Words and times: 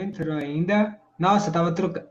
entrou 0.00 0.38
ainda. 0.38 0.98
Nossa, 1.18 1.50
tava 1.50 1.74
trocando. 1.74 2.08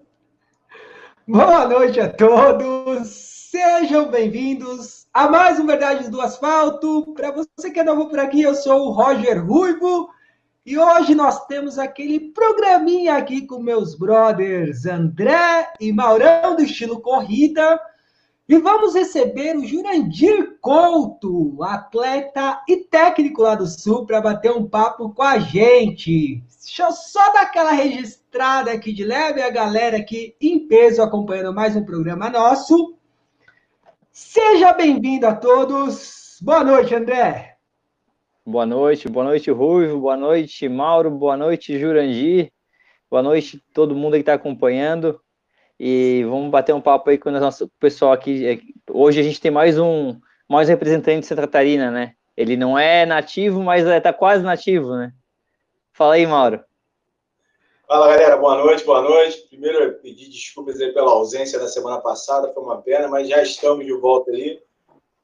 Boa 1.28 1.68
noite 1.68 2.00
a 2.00 2.08
todos. 2.08 3.08
Sejam 3.50 4.12
bem-vindos 4.12 5.08
a 5.12 5.28
mais 5.28 5.60
um 5.60 5.66
Verdades 5.66 6.08
do 6.08 6.22
Asfalto. 6.22 7.12
Para 7.16 7.32
você 7.32 7.72
que 7.72 7.80
é 7.80 7.84
novo 7.84 8.08
por 8.08 8.20
aqui, 8.20 8.44
eu 8.44 8.54
sou 8.54 8.88
o 8.88 8.92
Roger 8.92 9.44
Ruivo 9.44 10.10
e 10.64 10.78
hoje 10.78 11.16
nós 11.16 11.48
temos 11.48 11.80
aquele 11.80 12.32
programinha 12.32 13.16
aqui 13.16 13.48
com 13.48 13.60
meus 13.60 13.96
brothers 13.96 14.86
André 14.86 15.74
e 15.80 15.92
Maurão 15.92 16.56
do 16.56 16.62
estilo 16.62 17.02
corrida 17.02 17.82
e 18.52 18.60
vamos 18.60 18.94
receber 18.94 19.56
o 19.56 19.66
Jurandir 19.66 20.58
Couto, 20.60 21.64
atleta 21.64 22.62
e 22.68 22.76
técnico 22.76 23.44
lá 23.44 23.56
do 23.56 23.66
Sul, 23.66 24.06
para 24.06 24.20
bater 24.20 24.52
um 24.52 24.68
papo 24.68 25.14
com 25.14 25.24
a 25.24 25.40
gente. 25.40 26.44
Deixa 26.62 26.84
eu 26.84 26.92
só 26.92 27.32
dar 27.32 27.44
aquela 27.44 27.72
registrada 27.72 28.74
aqui 28.74 28.92
de 28.92 29.06
leve, 29.06 29.42
a 29.42 29.50
galera 29.50 29.96
aqui 29.96 30.36
em 30.42 30.68
peso 30.68 31.02
acompanhando 31.02 31.54
mais 31.54 31.78
um 31.78 31.86
programa 31.86 32.30
nosso. 32.30 32.98
Seja 34.12 34.74
bem-vindo 34.74 35.26
a 35.28 35.34
todos. 35.34 36.38
Boa 36.42 36.62
noite, 36.62 36.94
André. 36.94 37.56
Boa 38.46 38.66
noite, 38.66 39.08
boa 39.08 39.24
noite, 39.24 39.50
Ruivo, 39.50 40.02
boa 40.02 40.18
noite, 40.18 40.68
Mauro, 40.68 41.10
boa 41.10 41.38
noite, 41.38 41.80
Jurandir, 41.80 42.52
boa 43.10 43.24
noite 43.24 43.64
todo 43.74 43.96
mundo 43.96 44.16
que 44.16 44.20
está 44.20 44.34
acompanhando. 44.34 45.22
E 45.84 46.24
vamos 46.26 46.52
bater 46.52 46.76
um 46.76 46.80
papo 46.80 47.10
aí 47.10 47.18
com 47.18 47.30
o 47.30 47.32
nosso 47.32 47.68
pessoal 47.80 48.12
aqui. 48.12 48.48
É, 48.48 48.60
hoje 48.88 49.20
a 49.20 49.24
gente 49.24 49.42
tem 49.42 49.50
mais 49.50 49.80
um, 49.80 50.16
mais 50.48 50.70
representante 50.70 51.22
de 51.22 51.26
Santa 51.26 51.42
Catarina, 51.42 51.90
né? 51.90 52.14
Ele 52.38 52.56
não 52.56 52.78
é 52.78 53.04
nativo, 53.04 53.64
mas 53.64 53.84
está 53.84 54.14
quase 54.14 54.44
nativo, 54.44 54.96
né? 54.96 55.12
Fala 55.92 56.14
aí, 56.14 56.28
Mauro. 56.28 56.64
Fala, 57.88 58.10
galera. 58.10 58.38
Boa 58.38 58.64
noite, 58.64 58.86
boa 58.86 59.02
noite. 59.02 59.40
Primeiro, 59.50 59.96
pedir 59.96 60.30
desculpas 60.30 60.80
aí 60.80 60.94
pela 60.94 61.10
ausência 61.10 61.58
da 61.58 61.68
semana 61.68 62.00
passada, 62.00 62.54
foi 62.54 62.62
uma 62.62 62.80
pena, 62.80 63.08
mas 63.08 63.28
já 63.28 63.42
estamos 63.42 63.84
de 63.84 63.94
volta 63.94 64.30
ali. 64.30 64.62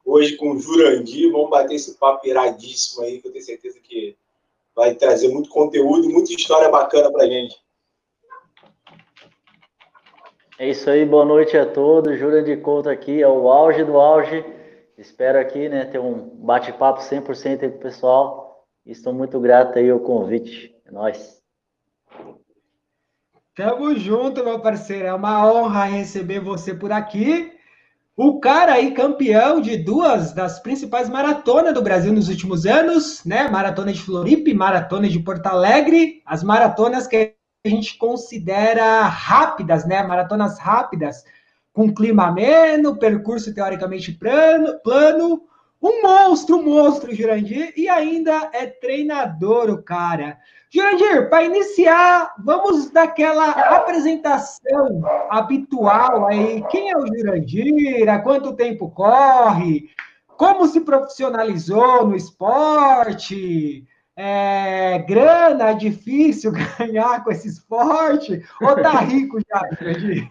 Hoje 0.03 0.38
com 0.38 0.53
o 0.53 0.59
Jurandir, 0.59 1.31
vamos 1.31 1.52
bater 1.52 1.75
esse 1.75 2.00
papo 2.00 2.28
iradíssimo 2.28 3.03
aí, 3.03 3.22
que 3.22 3.28
eu 3.28 3.31
tenho 3.31 3.45
certeza 3.45 3.80
que 3.80 4.17
vai 4.75 4.95
trazer 4.95 5.28
muito 5.28 5.52
conteúdo 5.52 6.09
e 6.09 6.11
muita 6.11 6.33
história 6.33 6.67
bacana 6.67 7.11
pra 7.11 7.28
gente. 7.28 7.55
É 10.59 10.67
isso 10.67 10.89
aí, 10.89 11.05
boa 11.05 11.23
noite 11.23 11.55
a 11.55 11.67
todos. 11.67 12.17
Júlia 12.17 12.41
de 12.41 12.58
Couto 12.58 12.89
aqui, 12.89 13.22
é 13.22 13.27
o 13.27 13.47
auge 13.47 13.83
do 13.83 13.95
auge. 13.95 14.44
Espero 14.97 15.39
aqui, 15.39 15.69
né, 15.69 15.86
ter 15.86 16.00
um 16.00 16.31
bate-papo 16.33 17.00
100% 17.00 17.61
aí 17.61 17.69
com 17.69 17.77
o 17.77 17.80
pessoal. 17.80 18.66
Estou 18.83 19.13
muito 19.13 19.39
grato 19.39 19.78
aí 19.78 19.88
ao 19.88 20.00
convite. 20.00 20.75
É 20.83 20.91
nóis. 20.91 21.39
Tamo 23.55 23.95
junto, 23.97 24.44
meu 24.44 24.59
parceiro. 24.59 25.05
É 25.05 25.13
uma 25.13 25.47
honra 25.47 25.83
receber 25.85 26.39
você 26.39 26.73
por 26.73 26.91
aqui. 26.91 27.53
O 28.16 28.39
cara 28.39 28.73
aí, 28.73 28.95
campeão 28.95 29.61
de 29.61 29.78
duas 29.78 30.33
das 30.33 30.59
principais 30.59 31.08
maratonas 31.08 31.72
do 31.72 31.83
Brasil 31.83 32.11
nos 32.11 32.30
últimos 32.30 32.66
anos, 32.66 33.23
né? 33.23 33.47
Maratona 33.47 33.94
de 33.94 34.02
Floripa 34.02 34.50
e 34.50 34.55
Maratona 34.55 35.08
de 35.08 35.19
Porto 35.19 35.45
Alegre. 35.45 36.23
As 36.25 36.44
maratonas 36.44 37.05
que 37.05 37.36
a 37.67 37.69
gente 37.69 37.97
considera 37.97 39.01
rápidas, 39.03 39.85
né? 39.85 40.01
Maratonas 40.03 40.57
rápidas, 40.57 41.23
com 41.73 41.93
clima 41.93 42.27
ameno, 42.27 42.97
percurso 42.97 43.53
teoricamente 43.53 44.11
plano, 44.11 44.79
plano. 44.79 45.43
Um 45.81 46.01
monstro, 46.01 46.57
um 46.57 46.63
monstro, 46.63 47.13
Jurandir, 47.13 47.71
e 47.77 47.88
ainda 47.88 48.49
é 48.51 48.65
treinador 48.65 49.69
o 49.69 49.83
cara. 49.83 50.39
Jurandir, 50.69 51.29
para 51.29 51.43
iniciar, 51.43 52.33
vamos 52.39 52.89
daquela 52.89 53.51
apresentação 53.51 55.01
habitual 55.29 56.25
aí. 56.25 56.63
Quem 56.71 56.89
é 56.89 56.97
o 56.97 57.05
Jurandir? 57.05 58.09
Há 58.09 58.19
quanto 58.19 58.55
tempo 58.55 58.89
corre? 58.89 59.89
Como 60.35 60.67
se 60.67 60.81
profissionalizou 60.81 62.07
no 62.07 62.16
esporte? 62.16 63.85
É, 64.17 64.97
grana, 64.97 65.69
é 65.69 65.73
difícil 65.75 66.51
ganhar 66.79 67.23
com 67.23 67.31
esse 67.31 67.47
esporte? 67.47 68.44
Ou 68.59 68.75
tá 68.75 69.00
rico 69.05 69.39
já, 69.47 69.75
Fred? 69.78 70.28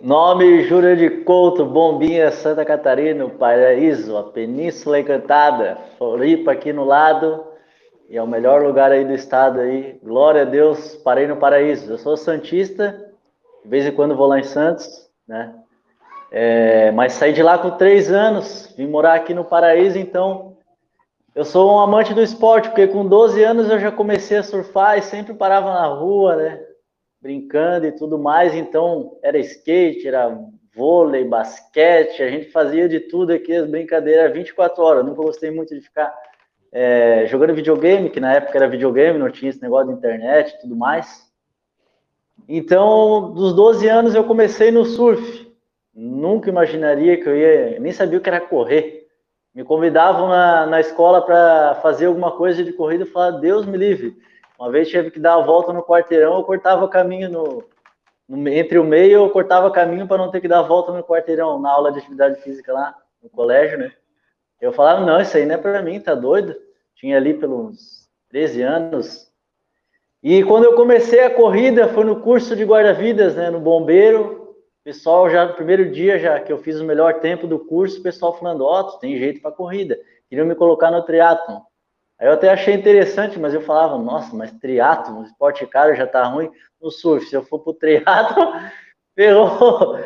Nome 0.00 0.64
Júlio 0.64 0.96
de 0.96 1.10
Couto, 1.22 1.64
Bombinha, 1.64 2.32
Santa 2.32 2.64
Catarina, 2.64 3.28
Paraíso, 3.28 4.16
a 4.16 4.24
Península 4.24 4.98
Encantada, 4.98 5.78
Floripa 5.96 6.52
aqui 6.52 6.72
no 6.72 6.84
lado, 6.84 7.44
e 8.08 8.16
é 8.16 8.22
o 8.22 8.26
melhor 8.26 8.62
lugar 8.62 8.90
aí 8.90 9.04
do 9.04 9.12
estado 9.12 9.60
aí. 9.60 10.00
Glória 10.02 10.42
a 10.42 10.46
Deus, 10.46 10.96
parei 10.96 11.26
no 11.26 11.36
Paraíso. 11.36 11.92
Eu 11.92 11.98
sou 11.98 12.16
santista, 12.16 13.12
de 13.62 13.70
vez 13.70 13.86
em 13.86 13.92
quando 13.92 14.16
vou 14.16 14.26
lá 14.26 14.40
em 14.40 14.44
Santos, 14.44 15.08
né? 15.28 15.54
É, 16.32 16.90
mas 16.92 17.12
saí 17.12 17.32
de 17.32 17.42
lá 17.42 17.58
com 17.58 17.72
três 17.72 18.10
anos, 18.10 18.74
vim 18.76 18.86
morar 18.86 19.14
aqui 19.14 19.34
no 19.34 19.44
Paraíso, 19.44 19.98
então 19.98 20.51
eu 21.34 21.44
sou 21.44 21.72
um 21.72 21.80
amante 21.80 22.12
do 22.12 22.22
esporte, 22.22 22.68
porque 22.68 22.86
com 22.86 23.06
12 23.06 23.42
anos 23.42 23.70
eu 23.70 23.78
já 23.78 23.90
comecei 23.90 24.36
a 24.36 24.42
surfar 24.42 24.98
e 24.98 25.02
sempre 25.02 25.32
parava 25.32 25.72
na 25.72 25.86
rua, 25.86 26.36
né? 26.36 26.60
Brincando 27.20 27.86
e 27.86 27.92
tudo 27.92 28.18
mais. 28.18 28.54
Então, 28.54 29.18
era 29.22 29.38
skate, 29.38 30.06
era 30.06 30.38
vôlei, 30.74 31.24
basquete, 31.24 32.22
a 32.22 32.28
gente 32.28 32.50
fazia 32.50 32.88
de 32.88 33.00
tudo 33.00 33.32
aqui, 33.32 33.54
as 33.54 33.66
brincadeiras 33.66 34.32
24 34.32 34.82
horas. 34.82 35.02
Eu 35.02 35.08
nunca 35.08 35.22
gostei 35.22 35.50
muito 35.50 35.74
de 35.74 35.80
ficar 35.80 36.14
é, 36.70 37.24
jogando 37.26 37.54
videogame, 37.54 38.10
que 38.10 38.20
na 38.20 38.34
época 38.34 38.58
era 38.58 38.68
videogame, 38.68 39.18
não 39.18 39.30
tinha 39.30 39.50
esse 39.50 39.62
negócio 39.62 39.88
de 39.88 39.94
internet 39.94 40.54
e 40.54 40.60
tudo 40.60 40.76
mais. 40.76 41.32
Então, 42.46 43.32
dos 43.32 43.54
12 43.54 43.88
anos 43.88 44.14
eu 44.14 44.24
comecei 44.24 44.70
no 44.70 44.84
surf. 44.84 45.50
Nunca 45.94 46.50
imaginaria 46.50 47.18
que 47.18 47.28
eu 47.28 47.36
ia, 47.36 47.80
nem 47.80 47.92
sabia 47.92 48.18
o 48.18 48.20
que 48.20 48.28
era 48.28 48.40
correr 48.40 49.01
me 49.54 49.64
convidavam 49.64 50.28
na, 50.28 50.66
na 50.66 50.80
escola 50.80 51.20
para 51.20 51.74
fazer 51.82 52.06
alguma 52.06 52.32
coisa 52.32 52.64
de 52.64 52.72
corrida 52.72 53.04
e 53.04 53.06
falar, 53.06 53.32
Deus 53.32 53.66
me 53.66 53.76
livre. 53.76 54.16
Uma 54.58 54.70
vez 54.70 54.88
tive 54.88 55.10
que 55.10 55.18
dar 55.18 55.34
a 55.34 55.42
volta 55.42 55.72
no 55.72 55.82
quarteirão, 55.82 56.36
eu 56.36 56.44
cortava 56.44 56.88
caminho 56.88 57.28
no, 57.28 57.64
no 58.28 58.48
entre 58.48 58.78
o 58.78 58.84
meio, 58.84 59.24
eu 59.24 59.30
cortava 59.30 59.70
caminho 59.70 60.06
para 60.06 60.18
não 60.18 60.30
ter 60.30 60.40
que 60.40 60.48
dar 60.48 60.60
a 60.60 60.62
volta 60.62 60.92
no 60.92 61.02
quarteirão, 61.02 61.60
na 61.60 61.70
aula 61.70 61.92
de 61.92 61.98
atividade 61.98 62.40
física 62.40 62.72
lá 62.72 62.94
no 63.22 63.28
colégio, 63.28 63.78
né? 63.78 63.92
Eu 64.60 64.72
falava, 64.72 65.04
não, 65.04 65.20
isso 65.20 65.36
aí 65.36 65.44
não 65.44 65.56
é 65.56 65.58
para 65.58 65.82
mim, 65.82 66.00
tá 66.00 66.14
doido? 66.14 66.54
Tinha 66.94 67.16
ali 67.16 67.34
pelos 67.34 68.08
13 68.30 68.62
anos. 68.62 69.32
E 70.22 70.44
quando 70.44 70.64
eu 70.64 70.76
comecei 70.76 71.24
a 71.24 71.34
corrida, 71.34 71.88
foi 71.88 72.04
no 72.04 72.20
curso 72.20 72.54
de 72.54 72.64
guarda-vidas, 72.64 73.34
né, 73.34 73.50
no 73.50 73.58
bombeiro, 73.58 74.41
pessoal 74.84 75.30
já 75.30 75.46
no 75.46 75.54
primeiro 75.54 75.90
dia 75.90 76.18
já 76.18 76.40
que 76.40 76.52
eu 76.52 76.58
fiz 76.58 76.80
o 76.80 76.84
melhor 76.84 77.20
tempo 77.20 77.46
do 77.46 77.58
curso, 77.58 78.00
o 78.00 78.02
pessoal 78.02 78.36
falando, 78.36 78.64
ó, 78.64 78.80
oh, 78.80 78.98
tem 78.98 79.16
jeito 79.16 79.40
para 79.40 79.52
corrida. 79.52 79.98
Queriam 80.28 80.46
me 80.46 80.54
colocar 80.54 80.90
no 80.90 81.02
triatlon. 81.02 81.60
Aí 82.18 82.28
eu 82.28 82.32
até 82.32 82.50
achei 82.50 82.74
interessante, 82.74 83.38
mas 83.38 83.54
eu 83.54 83.60
falava, 83.60 83.98
nossa, 83.98 84.34
mas 84.34 84.52
triatlon, 84.52 85.24
esporte 85.24 85.66
caro 85.66 85.94
já 85.94 86.06
tá 86.06 86.24
ruim 86.24 86.50
no 86.80 86.90
surf. 86.90 87.26
Se 87.26 87.34
eu 87.34 87.42
for 87.42 87.60
pro 87.60 87.74
triatlon, 87.74 88.52
ferrou. 89.14 89.98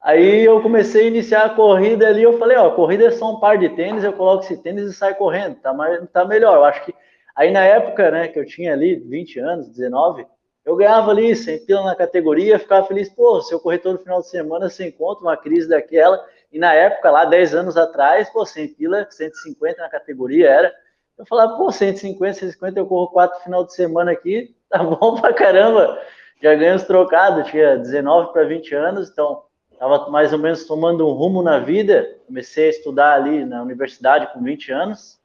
Aí 0.00 0.44
eu 0.44 0.62
comecei 0.62 1.04
a 1.04 1.08
iniciar 1.08 1.44
a 1.44 1.50
corrida 1.50 2.08
ali, 2.08 2.22
eu 2.22 2.38
falei, 2.38 2.56
ó, 2.56 2.70
corrida 2.70 3.06
é 3.06 3.10
só 3.10 3.32
um 3.34 3.40
par 3.40 3.58
de 3.58 3.68
tênis, 3.70 4.02
eu 4.02 4.14
coloco 4.14 4.44
esse 4.44 4.56
tênis 4.56 4.84
e 4.84 4.94
saio 4.94 5.14
correndo, 5.16 5.56
tá, 5.56 5.74
mais, 5.74 6.08
tá 6.10 6.24
melhor. 6.24 6.56
Eu 6.56 6.64
acho 6.64 6.84
que 6.84 6.94
aí 7.36 7.50
na 7.50 7.62
época, 7.64 8.10
né, 8.10 8.28
que 8.28 8.38
eu 8.38 8.46
tinha 8.46 8.72
ali 8.72 8.94
20 8.96 9.38
anos, 9.40 9.68
19, 9.68 10.26
eu 10.64 10.76
ganhava 10.76 11.10
ali 11.10 11.34
100 11.34 11.64
pila 11.64 11.84
na 11.84 11.94
categoria, 11.94 12.58
ficava 12.58 12.86
feliz, 12.86 13.08
pô, 13.08 13.40
se 13.40 13.52
eu 13.52 13.60
correr 13.60 13.78
todo 13.78 13.98
final 13.98 14.20
de 14.20 14.28
semana, 14.28 14.68
você 14.68 14.88
encontra 14.88 15.24
uma 15.24 15.36
crise 15.36 15.68
daquela, 15.68 16.22
e 16.52 16.58
na 16.58 16.72
época, 16.72 17.10
lá 17.10 17.24
10 17.24 17.54
anos 17.54 17.76
atrás, 17.76 18.28
pô, 18.30 18.44
100 18.44 18.68
pila, 18.74 19.06
150 19.10 19.80
na 19.80 19.88
categoria 19.88 20.48
era, 20.48 20.72
eu 21.16 21.26
falava, 21.26 21.56
pô, 21.56 21.70
150, 21.70 22.34
150, 22.34 22.78
eu 22.78 22.86
corro 22.86 23.08
quatro 23.08 23.40
final 23.42 23.64
de 23.64 23.74
semana 23.74 24.12
aqui, 24.12 24.54
tá 24.68 24.82
bom 24.82 25.20
pra 25.20 25.32
caramba, 25.32 26.00
já 26.42 26.54
ganho 26.54 26.76
os 26.76 26.84
trocados, 26.84 27.50
tinha 27.50 27.76
19 27.76 28.32
para 28.32 28.44
20 28.44 28.74
anos, 28.74 29.10
então 29.10 29.42
estava 29.72 30.10
mais 30.10 30.32
ou 30.32 30.38
menos 30.38 30.64
tomando 30.66 31.06
um 31.06 31.12
rumo 31.12 31.42
na 31.42 31.58
vida, 31.58 32.18
comecei 32.26 32.66
a 32.66 32.70
estudar 32.70 33.14
ali 33.14 33.44
na 33.44 33.62
universidade 33.62 34.32
com 34.32 34.42
20 34.42 34.72
anos, 34.72 35.19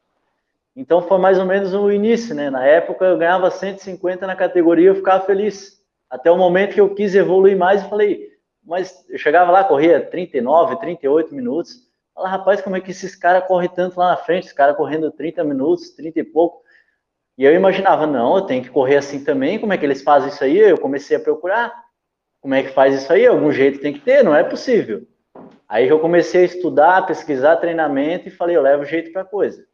então 0.75 1.01
foi 1.01 1.17
mais 1.17 1.39
ou 1.39 1.45
menos 1.45 1.73
o 1.73 1.89
início, 1.89 2.35
né? 2.35 2.49
Na 2.49 2.65
época 2.65 3.05
eu 3.05 3.17
ganhava 3.17 3.49
150 3.49 4.27
na 4.27 4.35
categoria, 4.35 4.89
eu 4.89 4.95
ficava 4.95 5.25
feliz. 5.25 5.79
Até 6.09 6.29
o 6.29 6.37
momento 6.37 6.73
que 6.73 6.81
eu 6.81 6.93
quis 6.93 7.15
evoluir 7.15 7.57
mais, 7.57 7.81
eu 7.81 7.89
falei, 7.89 8.29
mas 8.63 9.05
eu 9.09 9.17
chegava 9.17 9.51
lá, 9.51 9.63
corria 9.63 10.01
39, 10.01 10.77
38 10.77 11.33
minutos. 11.33 11.85
Fala, 12.13 12.29
rapaz, 12.29 12.61
como 12.61 12.75
é 12.75 12.81
que 12.81 12.91
esses 12.91 13.15
caras 13.15 13.45
correm 13.47 13.69
tanto 13.69 13.99
lá 13.99 14.09
na 14.09 14.17
frente? 14.17 14.47
Os 14.47 14.53
caras 14.53 14.75
correndo 14.75 15.11
30 15.11 15.43
minutos, 15.43 15.91
30 15.91 16.19
e 16.19 16.23
pouco. 16.23 16.63
E 17.37 17.43
eu 17.43 17.53
imaginava, 17.53 18.07
não, 18.07 18.37
eu 18.37 18.41
tenho 18.43 18.63
que 18.63 18.69
correr 18.69 18.97
assim 18.97 19.23
também. 19.23 19.59
Como 19.59 19.73
é 19.73 19.77
que 19.77 19.85
eles 19.85 20.01
fazem 20.01 20.29
isso 20.29 20.43
aí? 20.43 20.57
Eu 20.57 20.77
comecei 20.77 21.17
a 21.17 21.19
procurar. 21.19 21.73
Como 22.41 22.53
é 22.53 22.63
que 22.63 22.69
faz 22.69 22.95
isso 22.95 23.11
aí? 23.11 23.25
Algum 23.25 23.51
jeito 23.51 23.81
tem 23.81 23.93
que 23.93 23.99
ter, 23.99 24.23
não 24.23 24.35
é 24.35 24.43
possível. 24.43 25.05
Aí 25.67 25.87
eu 25.87 25.99
comecei 25.99 26.41
a 26.41 26.45
estudar, 26.45 27.05
pesquisar 27.05 27.57
treinamento 27.57 28.27
e 28.27 28.31
falei, 28.31 28.55
eu 28.55 28.61
levo 28.61 28.85
jeito 28.85 29.11
para 29.11 29.25
coisa. 29.25 29.65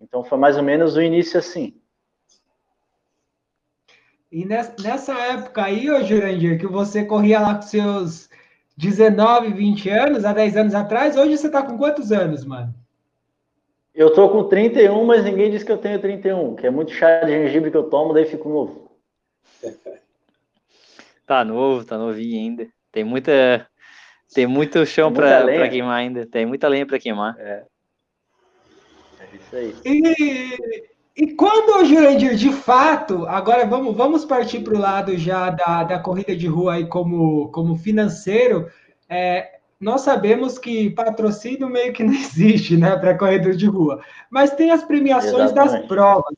Então 0.00 0.24
foi 0.24 0.38
mais 0.38 0.56
ou 0.56 0.62
menos 0.62 0.96
o 0.96 1.02
início 1.02 1.38
assim. 1.38 1.74
E 4.30 4.44
nessa 4.44 5.14
época 5.14 5.64
aí, 5.64 5.90
ô 5.90 6.02
Jurandir, 6.02 6.58
que 6.58 6.66
você 6.66 7.04
corria 7.04 7.40
lá 7.40 7.54
com 7.54 7.62
seus 7.62 8.28
19, 8.76 9.52
20 9.52 9.88
anos, 9.88 10.24
há 10.24 10.32
10 10.32 10.56
anos 10.56 10.74
atrás, 10.74 11.16
hoje 11.16 11.38
você 11.38 11.48
tá 11.48 11.62
com 11.62 11.78
quantos 11.78 12.12
anos, 12.12 12.44
mano? 12.44 12.74
Eu 13.94 14.12
tô 14.12 14.28
com 14.28 14.44
31, 14.44 15.04
mas 15.06 15.24
ninguém 15.24 15.50
diz 15.50 15.62
que 15.62 15.72
eu 15.72 15.78
tenho 15.78 16.00
31, 16.00 16.54
que 16.56 16.66
é 16.66 16.70
muito 16.70 16.92
chá 16.92 17.20
de 17.20 17.32
gengibre 17.32 17.70
que 17.70 17.76
eu 17.76 17.88
tomo, 17.88 18.12
daí 18.12 18.26
fico 18.26 18.48
novo. 18.48 18.90
Tá 21.26 21.44
novo, 21.44 21.84
tá 21.84 21.98
novinho 21.98 22.38
ainda. 22.38 22.68
Tem 22.92 23.02
muita 23.02 23.68
tem 24.32 24.46
muito 24.46 24.84
chão 24.86 25.12
para 25.12 25.68
queimar 25.68 25.98
ainda. 25.98 26.24
Tem 26.24 26.46
muita 26.46 26.68
lenha 26.68 26.86
para 26.86 26.98
queimar. 26.98 27.36
É. 27.38 27.64
É 29.32 29.36
isso 29.36 29.56
aí. 29.56 29.74
E, 29.84 30.96
e 31.16 31.34
quando, 31.34 31.84
Jurandir, 31.84 32.36
de 32.36 32.52
fato, 32.52 33.26
agora 33.26 33.66
vamos, 33.66 33.96
vamos 33.96 34.24
partir 34.24 34.60
para 34.60 34.74
o 34.74 34.78
lado 34.78 35.16
já 35.16 35.50
da, 35.50 35.84
da 35.84 35.98
corrida 35.98 36.36
de 36.36 36.46
rua 36.46 36.74
aí 36.74 36.86
como, 36.86 37.48
como 37.52 37.76
financeiro. 37.76 38.70
É, 39.08 39.56
nós 39.80 40.02
sabemos 40.02 40.58
que 40.58 40.90
patrocínio 40.90 41.68
meio 41.68 41.92
que 41.92 42.04
não 42.04 42.12
existe, 42.14 42.76
né, 42.76 42.96
para 42.96 43.16
corredor 43.16 43.54
de 43.54 43.66
rua. 43.66 44.02
Mas 44.30 44.50
tem 44.50 44.70
as 44.70 44.82
premiações 44.82 45.52
Exatamente. 45.52 45.80
das 45.80 45.86
provas. 45.86 46.36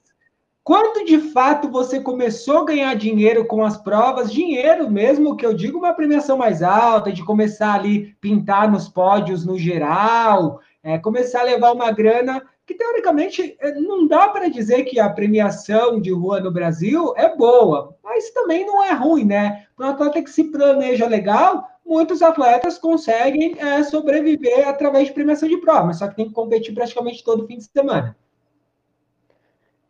Quando 0.62 1.06
de 1.06 1.18
fato 1.32 1.70
você 1.70 1.98
começou 1.98 2.58
a 2.58 2.64
ganhar 2.66 2.94
dinheiro 2.94 3.46
com 3.46 3.64
as 3.64 3.78
provas, 3.78 4.30
dinheiro 4.30 4.90
mesmo, 4.90 5.34
que 5.34 5.46
eu 5.46 5.54
digo 5.54 5.78
uma 5.78 5.94
premiação 5.94 6.36
mais 6.36 6.62
alta, 6.62 7.10
de 7.10 7.24
começar 7.24 7.72
ali 7.72 8.14
pintar 8.20 8.70
nos 8.70 8.86
pódios 8.86 9.46
no 9.46 9.58
geral, 9.58 10.60
é, 10.82 10.98
começar 10.98 11.40
a 11.40 11.44
levar 11.44 11.72
uma 11.72 11.90
grana 11.90 12.42
que 12.68 12.74
teoricamente 12.74 13.56
é, 13.60 13.72
não 13.72 14.06
dá 14.06 14.28
para 14.28 14.50
dizer 14.50 14.84
que 14.84 15.00
a 15.00 15.08
premiação 15.08 15.98
de 15.98 16.12
rua 16.12 16.38
no 16.38 16.52
Brasil 16.52 17.14
é 17.16 17.34
boa, 17.34 17.96
mas 18.04 18.28
também 18.30 18.66
não 18.66 18.84
é 18.84 18.92
ruim, 18.92 19.24
né? 19.24 19.64
Para 19.74 19.86
um 19.86 19.90
atleta 19.90 20.22
que 20.22 20.28
se 20.28 20.44
planeja 20.44 21.06
legal, 21.06 21.66
muitos 21.84 22.20
atletas 22.20 22.76
conseguem 22.76 23.56
é, 23.58 23.82
sobreviver 23.82 24.68
através 24.68 25.08
de 25.08 25.14
premiação 25.14 25.48
de 25.48 25.56
prova, 25.56 25.94
só 25.94 26.06
que 26.08 26.16
tem 26.16 26.28
que 26.28 26.34
competir 26.34 26.74
praticamente 26.74 27.24
todo 27.24 27.46
fim 27.46 27.56
de 27.56 27.64
semana. 27.64 28.14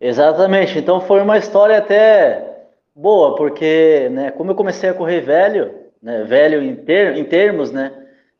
Exatamente. 0.00 0.78
Então 0.78 1.00
foi 1.00 1.20
uma 1.20 1.36
história 1.36 1.78
até 1.78 2.68
boa, 2.94 3.34
porque, 3.34 4.08
né, 4.12 4.30
como 4.30 4.52
eu 4.52 4.54
comecei 4.54 4.88
a 4.88 4.94
correr 4.94 5.20
velho, 5.20 5.74
né, 6.00 6.22
velho 6.22 6.62
em, 6.62 6.76
ter, 6.76 7.16
em 7.16 7.24
termos, 7.24 7.72
né, 7.72 7.92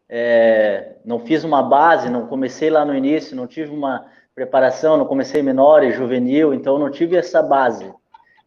é, 0.08 0.93
não 1.05 1.19
fiz 1.19 1.43
uma 1.43 1.61
base, 1.61 2.08
não 2.08 2.29
comecei 2.29 2.70
lá 2.70 2.85
no 2.85 2.94
início, 2.94 3.35
não 3.37 3.49
tive 3.49 3.75
uma 3.75 4.06
preparação, 4.38 4.96
não 4.96 5.05
comecei 5.05 5.43
menor 5.43 5.82
e 5.82 5.90
juvenil, 5.90 6.55
então 6.55 6.79
não 6.79 6.90
tive 6.90 7.17
essa 7.17 7.43
base. 7.43 7.93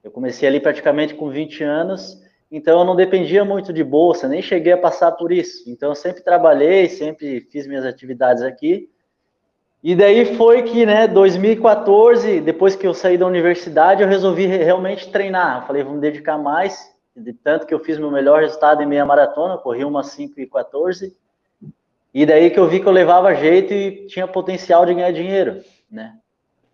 Eu 0.01 0.09
comecei 0.09 0.47
ali 0.47 0.59
praticamente 0.59 1.13
com 1.13 1.29
20 1.29 1.63
anos, 1.63 2.17
então 2.49 2.79
eu 2.79 2.85
não 2.85 2.95
dependia 2.95 3.43
muito 3.43 3.73
de 3.73 3.83
bolsa, 3.83 4.27
nem 4.27 4.41
cheguei 4.41 4.71
a 4.71 4.77
passar 4.77 5.11
por 5.11 5.33
isso. 5.33 5.69
Então 5.69 5.89
eu 5.89 5.95
sempre 5.95 6.23
trabalhei, 6.23 6.87
sempre 6.87 7.41
fiz 7.51 7.67
minhas 7.67 7.85
atividades 7.85 8.41
aqui, 8.41 8.89
e 9.83 9.95
daí 9.95 10.37
foi 10.37 10.61
que, 10.61 10.85
né, 10.85 11.07
2014, 11.07 12.39
depois 12.39 12.75
que 12.75 12.87
eu 12.87 12.93
saí 12.93 13.17
da 13.17 13.25
universidade, 13.25 14.01
eu 14.01 14.07
resolvi 14.07 14.45
realmente 14.45 15.11
treinar. 15.11 15.61
Eu 15.61 15.67
falei, 15.67 15.83
vou 15.83 15.95
me 15.95 15.99
dedicar 15.99 16.37
mais, 16.37 16.89
de 17.17 17.33
tanto 17.33 17.65
que 17.65 17.73
eu 17.73 17.79
fiz 17.79 17.97
meu 17.97 18.11
melhor 18.11 18.41
resultado 18.41 18.81
em 18.81 18.85
meia 18.85 19.05
maratona, 19.05 19.57
corri 19.57 19.83
uma 19.83 20.03
5 20.03 20.39
e 20.39 20.45
14. 20.45 21.13
E 22.13 22.25
daí 22.25 22.51
que 22.51 22.59
eu 22.59 22.67
vi 22.67 22.79
que 22.79 22.85
eu 22.85 22.91
levava 22.91 23.33
jeito 23.33 23.73
e 23.73 24.05
tinha 24.05 24.27
potencial 24.27 24.85
de 24.85 24.93
ganhar 24.93 25.11
dinheiro, 25.11 25.61
né? 25.91 26.17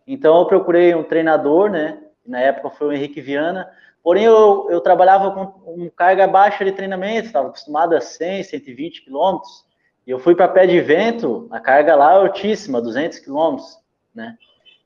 Então 0.05 0.39
eu 0.39 0.45
procurei 0.45 0.93
um 0.95 1.03
treinador, 1.03 1.69
né? 1.69 2.01
Na 2.25 2.39
época 2.39 2.69
foi 2.69 2.87
o 2.87 2.93
Henrique 2.93 3.19
Viana. 3.19 3.69
Porém 4.03 4.23
eu, 4.23 4.67
eu 4.69 4.79
trabalhava 4.79 5.31
com 5.31 5.73
uma 5.73 5.89
carga 5.89 6.27
baixa 6.27 6.63
de 6.63 6.71
treinamento, 6.71 7.27
estava 7.27 7.49
acostumado 7.49 7.93
a 7.95 7.99
100, 7.99 8.43
120 8.43 9.03
quilômetros. 9.03 9.65
E 10.05 10.11
eu 10.11 10.19
fui 10.19 10.33
para 10.33 10.47
pé 10.47 10.65
de 10.65 10.79
vento, 10.79 11.47
a 11.51 11.59
carga 11.59 11.93
lá 11.95 12.13
é 12.13 12.15
altíssima, 12.15 12.81
200 12.81 13.19
quilômetros, 13.19 13.77
né? 14.15 14.37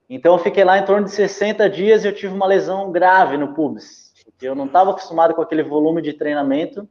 Então 0.10 0.34
eu 0.34 0.40
fiquei 0.40 0.64
lá 0.64 0.78
em 0.78 0.86
torno 0.86 1.06
de 1.06 1.12
60 1.12 1.70
dias 1.70 2.04
e 2.04 2.08
eu 2.08 2.16
tive 2.16 2.34
uma 2.34 2.48
lesão 2.48 2.92
grave 2.92 3.38
no 3.38 3.54
pubis. 3.54 4.12
Eu 4.42 4.56
não 4.56 4.66
estava 4.66 4.90
acostumado 4.90 5.36
com 5.36 5.42
aquele 5.42 5.62
volume 5.62 6.02
de 6.02 6.14
treinamento. 6.14 6.90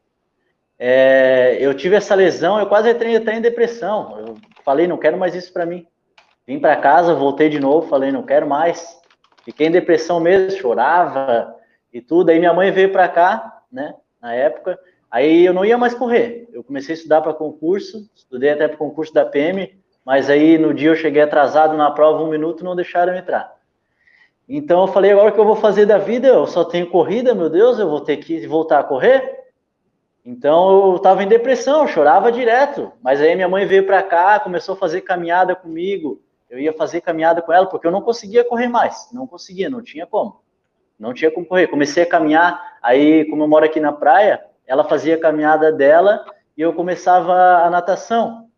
É, 0.79 1.59
eu 1.61 1.75
tive 1.75 1.97
essa 1.97 2.15
lesão, 2.15 2.59
eu 2.59 2.67
quase 2.67 2.89
entrei 2.89 3.17
até 3.17 3.35
em 3.35 3.41
depressão. 3.41 4.19
Eu 4.21 4.37
falei, 4.65 4.87
não 4.87 4.97
quero 4.97 5.19
mais 5.19 5.35
isso 5.35 5.53
para 5.53 5.67
mim. 5.67 5.87
Vim 6.51 6.59
para 6.59 6.77
casa, 6.77 7.15
voltei 7.15 7.49
de 7.49 7.61
novo, 7.61 7.89
falei, 7.89 8.11
não 8.11 8.25
quero 8.25 8.47
mais. 8.47 9.01
Fiquei 9.45 9.69
em 9.69 9.71
depressão 9.71 10.19
mesmo, 10.19 10.59
chorava 10.59 11.55
e 11.93 12.01
tudo. 12.01 12.31
Aí 12.31 12.41
minha 12.41 12.53
mãe 12.53 12.73
veio 12.73 12.91
para 12.91 13.09
cá, 13.09 13.63
né, 13.71 13.95
na 14.21 14.35
época, 14.35 14.77
Aí 15.11 15.45
eu 15.45 15.53
não 15.53 15.65
ia 15.65 15.77
mais 15.77 15.93
correr. 15.93 16.49
Eu 16.53 16.63
comecei 16.63 16.95
a 16.95 16.97
estudar 16.97 17.21
para 17.21 17.35
concurso, 17.35 18.09
estudei 18.15 18.51
até 18.51 18.69
para 18.69 18.77
concurso 18.77 19.13
da 19.13 19.25
PM, 19.25 19.75
mas 20.05 20.31
aí 20.31 20.57
no 20.57 20.73
dia 20.73 20.91
eu 20.91 20.97
cheguei 20.97 21.21
atrasado 21.21 21.77
na 21.77 21.91
prova, 21.91 22.23
um 22.23 22.29
minuto, 22.29 22.65
não 22.65 22.77
deixaram 22.77 23.17
entrar. 23.17 23.53
Então 24.49 24.83
eu 24.83 24.89
falei, 24.89 25.11
agora 25.11 25.31
o 25.31 25.33
que 25.33 25.41
eu 25.41 25.45
vou 25.45 25.57
fazer 25.57 25.85
da 25.85 25.99
vida? 25.99 26.29
Eu 26.29 26.47
só 26.47 26.65
tenho 26.65 26.89
corrida, 26.89 27.35
meu 27.35 27.51
Deus, 27.51 27.79
eu 27.79 27.91
vou 27.91 28.01
ter 28.01 28.19
que 28.19 28.47
voltar 28.47 28.79
a 28.79 28.85
correr? 28.85 29.39
Então 30.25 30.91
eu 30.91 30.97
estava 30.97 31.25
em 31.25 31.29
depressão, 31.29 31.83
eu 31.83 31.89
chorava 31.89 32.31
direto. 32.31 32.93
Mas 33.03 33.21
aí 33.21 33.35
minha 33.35 33.49
mãe 33.49 33.67
veio 33.67 33.87
para 33.87 34.03
cá, 34.03 34.39
começou 34.39 34.75
a 34.75 34.79
fazer 34.79 35.01
caminhada 35.01 35.57
comigo. 35.57 36.23
Eu 36.51 36.59
ia 36.59 36.73
fazer 36.73 37.01
caminhada 37.01 37.41
com 37.41 37.53
ela 37.53 37.67
porque 37.67 37.87
eu 37.87 37.93
não 37.93 38.03
conseguia 38.03 38.45
correr 38.45 38.67
mais, 38.67 39.09
não 39.13 39.25
conseguia, 39.25 39.71
não 39.71 39.81
tinha 39.81 40.05
como. 40.05 40.41
Não 40.99 41.15
tinha 41.15 41.31
como 41.31 41.47
correr. 41.47 41.69
Comecei 41.69 42.03
a 42.03 42.09
caminhar, 42.09 42.61
aí 42.83 43.25
como 43.31 43.45
eu 43.45 43.49
moro 43.49 43.65
aqui 43.65 43.79
na 43.79 43.93
praia, 43.93 44.45
ela 44.67 44.83
fazia 44.83 45.15
a 45.15 45.21
caminhada 45.21 45.71
dela 45.71 46.25
e 46.57 46.61
eu 46.61 46.73
começava 46.73 47.33
a 47.65 47.71
natação. 47.71 48.49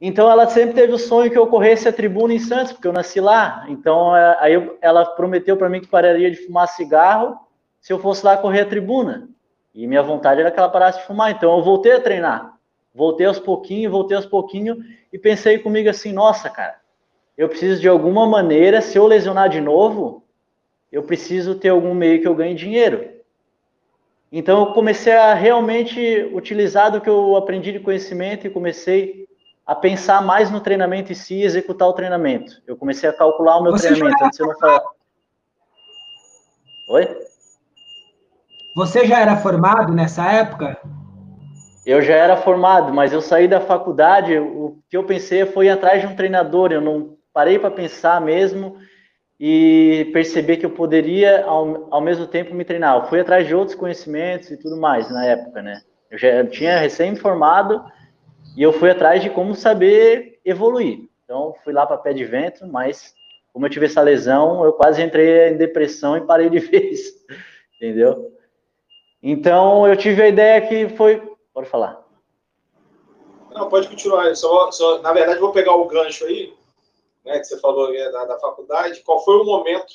Então 0.00 0.30
ela 0.30 0.48
sempre 0.48 0.74
teve 0.74 0.92
o 0.92 0.98
sonho 0.98 1.30
que 1.30 1.36
eu 1.36 1.48
corresse 1.48 1.88
a 1.88 1.92
tribuna 1.92 2.32
em 2.32 2.38
Santos, 2.38 2.72
porque 2.72 2.86
eu 2.86 2.92
nasci 2.92 3.20
lá. 3.20 3.66
Então 3.68 4.16
é, 4.16 4.36
aí 4.38 4.52
eu, 4.54 4.78
ela 4.80 5.04
prometeu 5.04 5.56
para 5.56 5.68
mim 5.68 5.80
que 5.80 5.88
pararia 5.88 6.30
de 6.30 6.36
fumar 6.36 6.68
cigarro 6.68 7.36
se 7.80 7.92
eu 7.92 7.98
fosse 7.98 8.24
lá 8.24 8.36
correr 8.36 8.60
a 8.60 8.66
tribuna. 8.66 9.28
E 9.74 9.86
minha 9.88 10.02
vontade 10.02 10.40
era 10.40 10.52
que 10.52 10.58
ela 10.58 10.68
parasse 10.68 11.00
de 11.00 11.06
fumar. 11.06 11.32
Então 11.32 11.56
eu 11.56 11.64
voltei 11.64 11.92
a 11.92 12.00
treinar. 12.00 12.56
Voltei 12.94 13.26
aos 13.26 13.38
pouquinhos, 13.38 13.92
voltei 13.92 14.16
aos 14.16 14.24
pouquinhos 14.24 14.78
e 15.16 15.18
pensei 15.18 15.58
comigo 15.58 15.88
assim: 15.88 16.12
nossa, 16.12 16.50
cara, 16.50 16.76
eu 17.38 17.48
preciso 17.48 17.80
de 17.80 17.88
alguma 17.88 18.26
maneira, 18.26 18.82
se 18.82 18.98
eu 18.98 19.06
lesionar 19.06 19.48
de 19.48 19.62
novo, 19.62 20.22
eu 20.92 21.02
preciso 21.04 21.54
ter 21.54 21.70
algum 21.70 21.94
meio 21.94 22.20
que 22.20 22.28
eu 22.28 22.34
ganhe 22.34 22.54
dinheiro. 22.54 23.08
Então 24.30 24.60
eu 24.60 24.74
comecei 24.74 25.14
a 25.14 25.32
realmente 25.32 25.98
utilizar 26.34 26.92
do 26.92 27.00
que 27.00 27.08
eu 27.08 27.34
aprendi 27.34 27.72
de 27.72 27.80
conhecimento 27.80 28.46
e 28.46 28.50
comecei 28.50 29.26
a 29.64 29.74
pensar 29.74 30.20
mais 30.20 30.50
no 30.50 30.60
treinamento 30.60 31.12
em 31.12 31.14
si 31.14 31.36
e 31.36 31.44
executar 31.44 31.88
o 31.88 31.94
treinamento. 31.94 32.60
Eu 32.66 32.76
comecei 32.76 33.08
a 33.08 33.12
calcular 33.16 33.56
o 33.56 33.62
meu 33.62 33.72
Você 33.72 33.88
treinamento 33.88 34.22
antes 34.22 34.38
eu 34.38 34.48
não 34.48 34.58
falar. 34.58 34.84
Oi? 36.90 37.08
Você 38.76 39.06
já 39.06 39.18
era 39.18 39.38
formado 39.38 39.94
nessa 39.94 40.30
época? 40.30 40.78
Eu 41.86 42.02
já 42.02 42.14
era 42.14 42.36
formado, 42.36 42.92
mas 42.92 43.12
eu 43.12 43.20
saí 43.20 43.46
da 43.46 43.60
faculdade, 43.60 44.36
o 44.36 44.76
que 44.90 44.96
eu 44.96 45.04
pensei 45.04 45.46
foi 45.46 45.66
ir 45.66 45.70
atrás 45.70 46.00
de 46.00 46.08
um 46.08 46.16
treinador, 46.16 46.72
eu 46.72 46.80
não 46.80 47.16
parei 47.32 47.60
para 47.60 47.70
pensar 47.70 48.20
mesmo 48.20 48.76
e 49.38 50.10
perceber 50.12 50.56
que 50.56 50.66
eu 50.66 50.70
poderia, 50.70 51.44
ao, 51.44 51.86
ao 51.94 52.00
mesmo 52.00 52.26
tempo, 52.26 52.52
me 52.52 52.64
treinar. 52.64 52.96
Eu 52.96 53.06
fui 53.06 53.20
atrás 53.20 53.46
de 53.46 53.54
outros 53.54 53.76
conhecimentos 53.76 54.50
e 54.50 54.56
tudo 54.56 54.76
mais 54.76 55.08
na 55.10 55.24
época, 55.26 55.62
né? 55.62 55.80
Eu 56.10 56.18
já 56.18 56.44
tinha 56.46 56.76
recém-formado 56.76 57.84
e 58.56 58.62
eu 58.64 58.72
fui 58.72 58.90
atrás 58.90 59.22
de 59.22 59.30
como 59.30 59.54
saber 59.54 60.40
evoluir. 60.44 61.08
Então, 61.24 61.54
fui 61.62 61.72
lá 61.72 61.86
para 61.86 61.98
pé 61.98 62.12
de 62.12 62.24
vento, 62.24 62.66
mas 62.66 63.14
como 63.52 63.64
eu 63.64 63.70
tive 63.70 63.86
essa 63.86 64.00
lesão, 64.00 64.64
eu 64.64 64.72
quase 64.72 65.02
entrei 65.02 65.50
em 65.50 65.56
depressão 65.56 66.16
e 66.16 66.26
parei 66.26 66.50
de 66.50 66.58
vez, 66.66 67.12
entendeu? 67.76 68.32
Então, 69.22 69.86
eu 69.86 69.96
tive 69.96 70.22
a 70.22 70.28
ideia 70.28 70.60
que 70.60 70.88
foi... 70.96 71.35
Pode 71.56 71.70
falar. 71.70 72.06
Não, 73.50 73.70
pode 73.70 73.88
continuar. 73.88 74.36
Só, 74.36 74.70
só, 74.70 75.00
na 75.00 75.10
verdade, 75.10 75.40
vou 75.40 75.52
pegar 75.52 75.74
o 75.74 75.86
gancho 75.86 76.26
aí 76.26 76.52
né, 77.24 77.38
que 77.38 77.46
você 77.46 77.58
falou 77.58 77.94
é, 77.94 78.12
da, 78.12 78.26
da 78.26 78.38
faculdade, 78.38 79.00
qual 79.00 79.24
foi 79.24 79.38
o 79.38 79.44
momento 79.44 79.86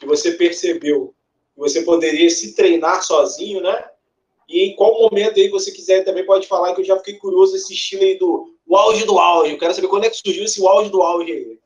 que 0.00 0.06
você 0.06 0.32
percebeu 0.32 1.14
que 1.54 1.60
você 1.60 1.82
poderia 1.82 2.30
se 2.30 2.54
treinar 2.54 3.02
sozinho, 3.02 3.60
né? 3.60 3.90
E 4.48 4.70
em 4.70 4.74
qual 4.74 4.98
momento 4.98 5.38
aí 5.38 5.50
você 5.50 5.70
quiser 5.70 6.02
também 6.02 6.24
pode 6.24 6.46
falar 6.46 6.74
que 6.74 6.80
eu 6.80 6.84
já 6.86 6.96
fiquei 6.96 7.18
curioso 7.18 7.54
esse 7.54 7.74
estilo 7.74 8.02
aí 8.02 8.18
do 8.18 8.54
o 8.66 8.74
auge 8.74 9.04
do 9.04 9.18
auge. 9.18 9.52
Eu 9.52 9.58
quero 9.58 9.74
saber 9.74 9.88
quando 9.88 10.06
é 10.06 10.08
que 10.08 10.16
surgiu 10.16 10.44
esse 10.44 10.66
auge 10.66 10.88
do 10.88 11.02
auge 11.02 11.30
aí. 11.30 11.58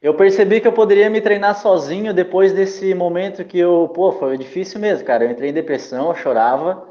Eu 0.00 0.14
percebi 0.14 0.60
que 0.60 0.68
eu 0.68 0.72
poderia 0.72 1.10
me 1.10 1.20
treinar 1.20 1.60
sozinho 1.60 2.14
depois 2.14 2.52
desse 2.52 2.94
momento 2.94 3.44
que 3.44 3.58
eu, 3.58 3.90
pô, 3.92 4.12
foi 4.12 4.38
difícil 4.38 4.78
mesmo, 4.78 5.04
cara. 5.04 5.24
Eu 5.24 5.32
entrei 5.32 5.50
em 5.50 5.54
depressão, 5.54 6.10
eu 6.10 6.14
chorava 6.14 6.87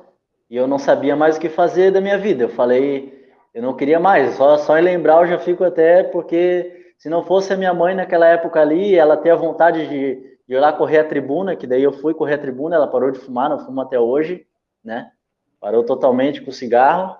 e 0.49 0.55
eu 0.55 0.67
não 0.67 0.77
sabia 0.79 1.15
mais 1.15 1.37
o 1.37 1.39
que 1.39 1.49
fazer 1.49 1.91
da 1.91 2.01
minha 2.01 2.17
vida. 2.17 2.43
Eu 2.43 2.49
falei, 2.49 3.25
eu 3.53 3.61
não 3.61 3.75
queria 3.75 3.99
mais, 3.99 4.35
só, 4.35 4.57
só 4.57 4.77
em 4.77 4.81
lembrar 4.81 5.21
eu 5.21 5.27
já 5.27 5.39
fico 5.39 5.63
até, 5.63 6.03
porque 6.03 6.93
se 6.97 7.09
não 7.09 7.23
fosse 7.23 7.53
a 7.53 7.57
minha 7.57 7.73
mãe 7.73 7.93
naquela 7.93 8.27
época 8.27 8.59
ali, 8.59 8.95
ela 8.95 9.17
ter 9.17 9.29
a 9.29 9.35
vontade 9.35 9.87
de, 9.87 10.37
e 10.47 10.55
lá 10.57 10.71
correr 10.71 10.99
a 10.99 11.03
tribuna, 11.03 11.55
que 11.55 11.67
daí 11.67 11.83
eu 11.83 11.91
fui 11.91 12.13
correr 12.13 12.35
a 12.35 12.39
tribuna, 12.39 12.75
ela 12.75 12.87
parou 12.87 13.11
de 13.11 13.19
fumar, 13.19 13.49
não 13.49 13.59
fuma 13.59 13.83
até 13.83 13.99
hoje, 13.99 14.45
né? 14.83 15.11
Parou 15.59 15.83
totalmente 15.83 16.41
com 16.41 16.49
o 16.49 16.53
cigarro. 16.53 17.17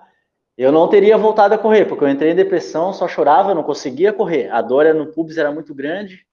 Eu 0.56 0.72
não 0.72 0.88
teria 0.88 1.16
voltado 1.16 1.54
a 1.54 1.58
correr, 1.58 1.84
porque 1.84 2.02
eu 2.02 2.08
entrei 2.08 2.32
em 2.32 2.36
depressão, 2.36 2.92
só 2.92 3.06
chorava, 3.06 3.54
não 3.54 3.62
conseguia 3.62 4.12
correr. 4.12 4.50
A 4.50 4.62
dor 4.62 4.92
no 4.94 5.12
pubis 5.12 5.36
era 5.36 5.52
muito 5.52 5.74
grande. 5.74 6.26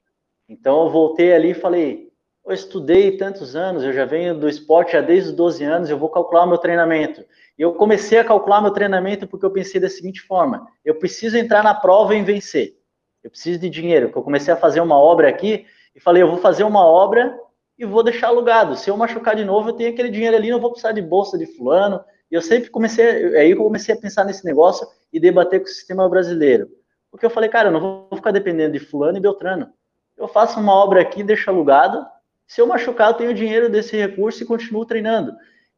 Então 0.48 0.84
eu 0.84 0.90
voltei 0.90 1.34
ali 1.34 1.52
e 1.52 1.56
falei: 1.56 2.05
eu 2.46 2.54
estudei 2.54 3.18
tantos 3.18 3.56
anos, 3.56 3.84
eu 3.84 3.92
já 3.92 4.06
venho 4.06 4.38
do 4.38 4.48
esporte 4.48 4.92
já 4.92 5.02
desde 5.02 5.30
os 5.30 5.36
12 5.36 5.64
anos, 5.64 5.90
eu 5.90 5.98
vou 5.98 6.10
calcular 6.10 6.46
meu 6.46 6.58
treinamento. 6.58 7.26
E 7.58 7.62
eu 7.62 7.74
comecei 7.74 8.20
a 8.20 8.24
calcular 8.24 8.62
meu 8.62 8.72
treinamento 8.72 9.28
porque 9.28 9.46
eu 9.46 9.52
pensei 9.52 9.82
da 9.82 9.90
seguinte 9.90 10.22
forma: 10.22 10.68
eu 10.84 10.96
preciso 10.96 11.38
entrar 11.38 11.64
na 11.64 11.74
prova 11.74 12.16
e 12.16 12.22
vencer. 12.22 12.78
Eu 13.24 13.32
preciso 13.32 13.60
de 13.60 13.70
dinheiro. 13.70 14.12
Eu 14.14 14.22
comecei 14.22 14.54
a 14.54 14.58
fazer 14.58 14.82
uma 14.82 15.00
obra 15.00 15.28
aqui 15.28 15.66
e 15.96 16.00
falei: 16.00 16.22
eu 16.22 16.28
vou 16.28 16.38
fazer 16.38 16.64
uma 16.64 16.86
obra 16.86 17.36
e 17.78 17.86
vou 17.86 18.04
deixar 18.04 18.28
alugado. 18.28 18.76
Se 18.76 18.90
eu 18.90 18.98
machucar 18.98 19.36
de 19.36 19.44
novo, 19.44 19.70
eu 19.70 19.74
tenho 19.74 19.90
aquele 19.90 20.10
dinheiro 20.10 20.36
ali, 20.36 20.52
não 20.52 20.60
vou 20.60 20.72
precisar 20.72 20.92
de 20.92 21.02
bolsa 21.02 21.38
de 21.38 21.46
fulano, 21.46 22.04
e 22.30 22.36
eu 22.36 22.42
sempre 22.42 22.70
comecei, 22.70 23.06
é 23.06 23.42
aí 23.42 23.52
eu 23.52 23.58
comecei 23.58 23.94
a 23.94 23.98
pensar 23.98 24.24
nesse 24.24 24.46
negócio 24.46 24.88
e 25.12 25.20
debater 25.20 25.60
com 25.60 25.66
o 25.66 25.70
sistema 25.70 26.08
brasileiro. 26.08 26.70
Porque 27.12 27.26
eu 27.26 27.30
falei, 27.30 27.50
cara, 27.50 27.70
eu 27.70 27.72
não 27.72 27.80
vou 27.80 28.16
ficar 28.16 28.32
dependendo 28.32 28.74
de 28.74 28.80
fulano 28.80 29.18
e 29.18 29.22
beltrano. 29.22 29.70
Eu 30.18 30.28
faço 30.28 30.60
uma 30.60 30.74
obra 30.74 31.02
aqui, 31.02 31.24
deixo 31.24 31.50
alugado, 31.50 32.06
se 32.48 32.62
eu 32.62 32.68
machucar, 32.68 33.10
eu 33.10 33.14
tenho 33.16 33.34
dinheiro 33.34 33.70
desse 33.70 33.98
recurso 33.98 34.44
e 34.44 34.46
continuo 34.46 34.86
treinando. 34.86 35.34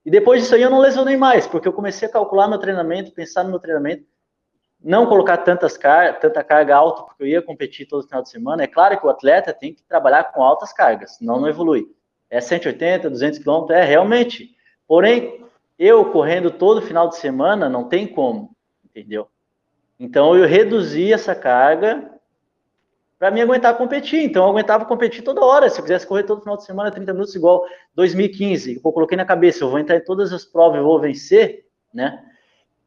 E 0.05 0.11
depois 0.11 0.41
disso 0.41 0.55
aí 0.55 0.61
eu 0.61 0.69
não 0.69 0.79
lesionei 0.79 1.17
mais, 1.17 1.47
porque 1.47 1.67
eu 1.67 1.73
comecei 1.73 2.07
a 2.07 2.11
calcular 2.11 2.47
meu 2.47 2.57
treinamento, 2.57 3.11
pensar 3.11 3.43
no 3.43 3.49
meu 3.49 3.59
treinamento, 3.59 4.05
não 4.81 5.07
colocar 5.07 5.37
tantas 5.37 5.77
car 5.77 6.19
tanta 6.19 6.43
carga 6.43 6.75
alta, 6.75 7.03
porque 7.03 7.23
eu 7.23 7.27
ia 7.27 7.41
competir 7.41 7.87
todo 7.87 8.07
final 8.07 8.21
de 8.21 8.29
semana. 8.29 8.63
É 8.63 8.67
claro 8.67 8.99
que 8.99 9.05
o 9.05 9.09
atleta 9.09 9.53
tem 9.53 9.73
que 9.73 9.83
trabalhar 9.83 10.25
com 10.25 10.43
altas 10.43 10.71
cargas, 10.71 11.17
senão 11.17 11.41
não 11.41 11.47
evolui. 11.47 11.87
É 12.29 12.39
180, 12.39 13.09
200 13.09 13.39
quilômetros, 13.39 13.77
é 13.77 13.83
realmente. 13.83 14.55
Porém, 14.87 15.43
eu 15.79 16.11
correndo 16.11 16.51
todo 16.51 16.81
final 16.81 17.09
de 17.09 17.17
semana, 17.17 17.69
não 17.69 17.87
tem 17.87 18.07
como, 18.07 18.55
entendeu? 18.85 19.27
Então 19.99 20.35
eu 20.35 20.47
reduzi 20.47 21.11
essa 21.11 21.33
carga 21.33 22.16
para 23.17 23.31
me 23.31 23.41
aguentar 23.41 23.77
competir. 23.77 24.23
Então 24.23 24.43
eu 24.43 24.49
aguentava 24.49 24.85
competir 24.85 25.23
toda 25.23 25.43
hora. 25.43 25.69
Se 25.69 25.79
eu 25.79 25.83
quisesse 25.83 26.05
correr 26.05 26.23
todo 26.23 26.41
final 26.41 26.57
de 26.57 26.65
semana, 26.65 26.91
30 26.91 27.13
minutos, 27.13 27.35
igual 27.35 27.65
2015, 27.95 28.81
eu 28.83 28.91
coloquei 28.91 29.17
na 29.17 29.25
cabeça, 29.25 29.63
eu 29.63 29.69
vou 29.69 29.79
entrar 29.79 29.97
em 29.97 30.03
todas 30.03 30.31
as 30.31 30.45
provas, 30.45 30.77
eu 30.77 30.83
vou 30.83 30.99
vencer, 30.99 31.65
né? 31.93 32.23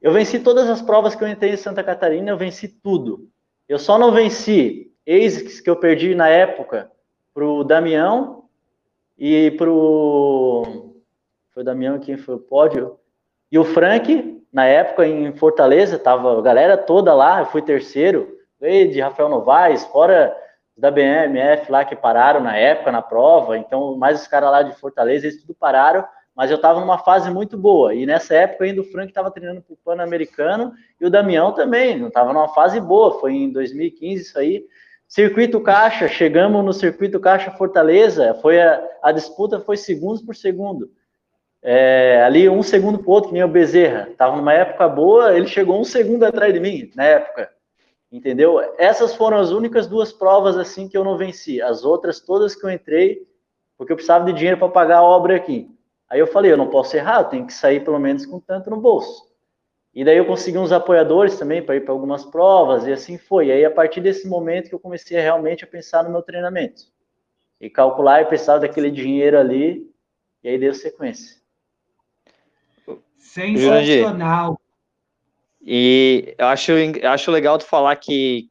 Eu 0.01 0.13
venci 0.13 0.39
todas 0.39 0.69
as 0.69 0.81
provas 0.81 1.15
que 1.15 1.23
eu 1.23 1.29
entrei 1.29 1.53
em 1.53 1.57
Santa 1.57 1.85
Catarina, 1.85 2.31
eu 2.31 2.37
venci 2.37 2.69
tudo. 2.69 3.29
Eu 3.69 3.79
só 3.79 3.99
não 3.99 4.13
venci 4.13 4.91
ASICS 5.07 5.61
que 5.61 5.69
eu 5.69 5.77
perdi 5.77 6.15
na 6.15 6.29
época 6.29 6.91
pro 7.35 7.65
Damião 7.65 8.45
e 9.19 9.51
pro 9.53 10.95
foi 11.53 11.63
o 11.63 11.65
Damião 11.65 11.99
quem 11.99 12.17
foi 12.17 12.37
o 12.37 12.41
pódio. 12.41 12.99
E 13.53 13.59
o 13.59 13.65
Frank, 13.65 14.43
na 14.53 14.65
época, 14.65 15.07
em 15.07 15.33
Fortaleza, 15.37 15.99
tava 15.99 16.39
a 16.39 16.43
galera 16.43 16.79
toda 16.79 17.13
lá, 17.13 17.41
eu 17.41 17.47
fui 17.47 17.61
terceiro, 17.61 18.40
de 18.61 19.01
Rafael 19.01 19.29
Novaes, 19.29 19.85
fora 19.87 20.37
da 20.77 20.91
BMF 20.91 21.71
lá 21.71 21.85
que 21.85 21.97
pararam 21.97 22.41
na 22.41 22.57
época, 22.57 22.93
na 22.93 23.03
prova, 23.03 23.57
então 23.57 23.97
mais 23.97 24.21
os 24.21 24.27
caras 24.27 24.51
lá 24.51 24.63
de 24.63 24.75
Fortaleza, 24.75 25.27
eles 25.27 25.41
tudo 25.41 25.55
pararam, 25.55 26.05
mas 26.35 26.51
eu 26.51 26.57
estava 26.57 26.81
numa 26.81 26.99
fase 26.99 27.31
muito 27.31 27.57
boa, 27.57 27.95
e 27.95 28.07
nessa 28.07 28.35
época 28.35 28.65
ainda 28.65 28.81
o 28.81 28.85
Frank 28.85 29.09
estava 29.09 29.31
treinando 29.31 29.63
para 29.63 29.75
o 29.75 29.79
Pan-Americano, 29.85 30.73
e 31.01 31.07
o 31.07 31.11
Damião 31.11 31.53
também, 31.53 31.99
não 31.99 32.09
estava 32.09 32.33
numa 32.33 32.49
fase 32.49 32.81
boa, 32.81 33.19
foi 33.19 33.35
em 33.35 33.53
2015 33.53 34.23
isso 34.23 34.39
aí, 34.39 34.65
Circuito 35.07 35.61
Caixa, 35.61 36.07
chegamos 36.07 36.65
no 36.65 36.73
Circuito 36.73 37.19
Caixa 37.19 37.51
Fortaleza, 37.51 38.35
foi 38.41 38.61
a, 38.61 38.83
a 39.03 39.13
disputa 39.13 39.59
foi 39.59 39.77
segundos 39.77 40.23
por 40.23 40.37
segundo, 40.37 40.91
é, 41.63 42.23
ali 42.25 42.49
um 42.49 42.63
segundo 42.63 42.99
para 42.99 43.11
outro, 43.11 43.29
que 43.29 43.35
nem 43.35 43.45
o 43.45 43.49
Bezerra. 43.49 44.09
Estava 44.11 44.37
numa 44.37 44.53
época 44.53 44.89
boa, 44.89 45.37
ele 45.37 45.47
chegou 45.47 45.79
um 45.79 45.85
segundo 45.85 46.25
atrás 46.25 46.53
de 46.55 46.61
mim, 46.61 46.91
na 46.95 47.05
época. 47.05 47.51
Entendeu? 48.11 48.61
Essas 48.77 49.15
foram 49.15 49.39
as 49.39 49.51
únicas 49.51 49.87
duas 49.87 50.13
provas 50.13 50.57
assim 50.57 50.89
que 50.89 50.97
eu 50.97 51.05
não 51.05 51.17
venci. 51.17 51.63
As 51.63 51.85
outras 51.85 52.21
todas 52.21 52.57
que 52.57 52.65
eu 52.65 52.71
entrei, 52.71 53.27
porque 53.79 53.93
eu 53.93 53.97
precisava 53.97 54.25
de 54.25 54.33
dinheiro 54.33 54.59
para 54.59 54.69
pagar 54.69 54.99
a 54.99 55.03
obra 55.03 55.37
aqui. 55.37 55.71
Aí 56.09 56.19
eu 56.19 56.27
falei, 56.27 56.51
eu 56.51 56.57
não 56.57 56.69
posso 56.69 56.97
errar, 56.97 57.21
eu 57.21 57.25
tenho 57.27 57.47
que 57.47 57.53
sair 57.53 57.85
pelo 57.85 58.01
menos 58.01 58.27
com 58.27 58.41
tanto 58.41 58.69
no 58.69 58.81
bolso. 58.81 59.31
E 59.95 60.05
daí 60.05 60.17
eu 60.17 60.27
consegui 60.27 60.59
uns 60.59 60.73
apoiadores 60.73 61.39
também 61.39 61.63
para 61.63 61.77
ir 61.77 61.81
para 61.81 61.93
algumas 61.93 62.25
provas, 62.25 62.87
e 62.87 62.93
assim 62.93 63.17
foi. 63.17 63.47
E 63.47 63.53
aí, 63.53 63.65
a 63.65 63.71
partir 63.71 64.01
desse 64.01 64.29
momento 64.29 64.69
que 64.69 64.75
eu 64.75 64.79
comecei 64.79 65.19
a 65.19 65.23
realmente 65.23 65.65
a 65.65 65.67
pensar 65.67 66.05
no 66.05 66.11
meu 66.11 66.23
treinamento. 66.23 66.83
E 67.61 67.69
calcular 67.69 68.23
e 68.23 68.27
pensar 68.27 68.59
daquele 68.59 68.91
dinheiro 68.91 69.39
ali, 69.39 69.89
e 70.43 70.49
aí 70.49 70.59
deu 70.59 70.75
sequência. 70.75 71.41
Sensacional. 73.19 74.61
E 75.63 76.35
eu 76.39 76.47
acho, 76.47 76.73
acho 77.05 77.31
legal 77.31 77.59
tu 77.59 77.65
falar 77.65 77.95
que 77.97 78.49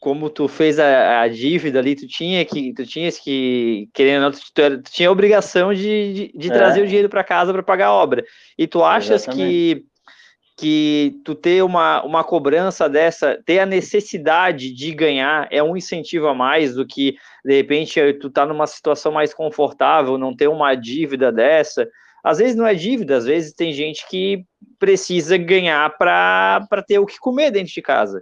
como 0.00 0.30
tu 0.30 0.48
fez 0.48 0.78
a, 0.78 1.20
a, 1.20 1.28
dívida 1.28 1.78
ali, 1.78 1.94
tu 1.94 2.08
tinha 2.08 2.42
que, 2.44 2.72
tu 2.72 2.86
tinhas 2.86 3.18
que, 3.18 3.86
querendo, 3.92 4.32
tu, 4.32 4.40
tu, 4.54 4.82
tu 4.82 4.90
tinha 4.90 5.10
a 5.10 5.12
obrigação 5.12 5.74
de, 5.74 6.14
de, 6.14 6.32
de 6.34 6.50
é. 6.50 6.52
trazer 6.52 6.82
o 6.82 6.86
dinheiro 6.86 7.08
para 7.08 7.22
casa 7.22 7.52
para 7.52 7.62
pagar 7.62 7.88
a 7.88 7.92
obra. 7.92 8.24
E 8.56 8.66
tu 8.66 8.82
achas 8.82 9.26
que 9.26 9.84
que 10.60 11.18
tu 11.24 11.34
ter 11.34 11.64
uma, 11.64 12.04
uma 12.04 12.22
cobrança 12.22 12.86
dessa, 12.86 13.40
ter 13.46 13.60
a 13.60 13.66
necessidade 13.66 14.70
de 14.74 14.92
ganhar 14.92 15.48
é 15.50 15.62
um 15.62 15.74
incentivo 15.74 16.28
a 16.28 16.34
mais 16.34 16.74
do 16.74 16.86
que, 16.86 17.16
de 17.42 17.56
repente, 17.56 17.98
tu 18.20 18.28
tá 18.28 18.44
numa 18.44 18.66
situação 18.66 19.10
mais 19.10 19.32
confortável, 19.32 20.18
não 20.18 20.36
ter 20.36 20.48
uma 20.48 20.74
dívida 20.74 21.32
dessa. 21.32 21.88
Às 22.22 22.38
vezes 22.38 22.56
não 22.56 22.66
é 22.66 22.74
dívida, 22.74 23.16
às 23.16 23.24
vezes 23.24 23.52
tem 23.52 23.72
gente 23.72 24.06
que 24.08 24.44
precisa 24.78 25.36
ganhar 25.36 25.96
para 25.96 26.84
ter 26.86 26.98
o 26.98 27.06
que 27.06 27.18
comer 27.18 27.50
dentro 27.50 27.72
de 27.72 27.82
casa. 27.82 28.20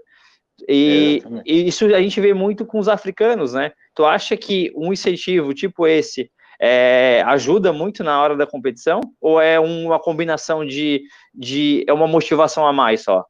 E, 0.69 1.23
e, 1.47 1.69
isso 1.69 1.87
a 1.87 2.01
gente 2.01 2.21
vê 2.21 2.35
muito 2.35 2.67
com 2.67 2.79
os 2.79 2.89
africanos, 2.89 3.53
né? 3.53 3.73
Tu 3.95 4.05
acha 4.05 4.37
que 4.37 4.73
um 4.77 4.93
incentivo 4.93 5.55
tipo 5.55 5.87
esse 5.87 6.31
é, 6.61 7.23
ajuda 7.27 7.73
muito 7.73 8.03
na 8.03 8.21
hora 8.21 8.37
da 8.37 8.47
competição? 8.47 9.01
Ou 9.21 9.41
é 9.41 9.61
uma 9.61 10.01
combinação 10.01 10.67
de, 10.67 11.03
de. 11.33 11.85
é 11.87 11.93
uma 11.93 12.09
motivação 12.09 12.67
a 12.67 12.73
mais 12.73 13.03
só? 13.03 13.25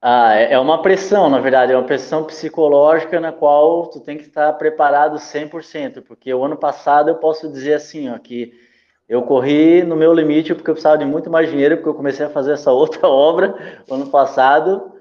Ah, 0.00 0.34
é, 0.34 0.52
é 0.52 0.58
uma 0.58 0.82
pressão, 0.82 1.30
na 1.30 1.40
verdade, 1.40 1.72
é 1.72 1.76
uma 1.76 1.86
pressão 1.86 2.24
psicológica 2.24 3.18
na 3.18 3.32
qual 3.32 3.86
tu 3.86 4.00
tem 4.00 4.18
que 4.18 4.24
estar 4.24 4.52
preparado 4.52 5.18
100%, 5.18 6.02
porque 6.02 6.32
o 6.32 6.44
ano 6.44 6.58
passado 6.58 7.08
eu 7.08 7.14
posso 7.14 7.50
dizer 7.50 7.74
assim, 7.74 8.10
ó, 8.10 8.18
que 8.18 8.52
eu 9.08 9.22
corri 9.22 9.82
no 9.82 9.96
meu 9.96 10.14
limite 10.14 10.54
porque 10.54 10.70
eu 10.70 10.74
precisava 10.74 10.98
de 10.98 11.04
muito 11.04 11.30
mais 11.30 11.50
dinheiro, 11.50 11.76
porque 11.76 11.88
eu 11.90 11.94
comecei 11.94 12.24
a 12.24 12.30
fazer 12.30 12.52
essa 12.52 12.72
outra 12.72 13.08
obra 13.08 13.82
ano 13.90 14.06
passado. 14.06 14.92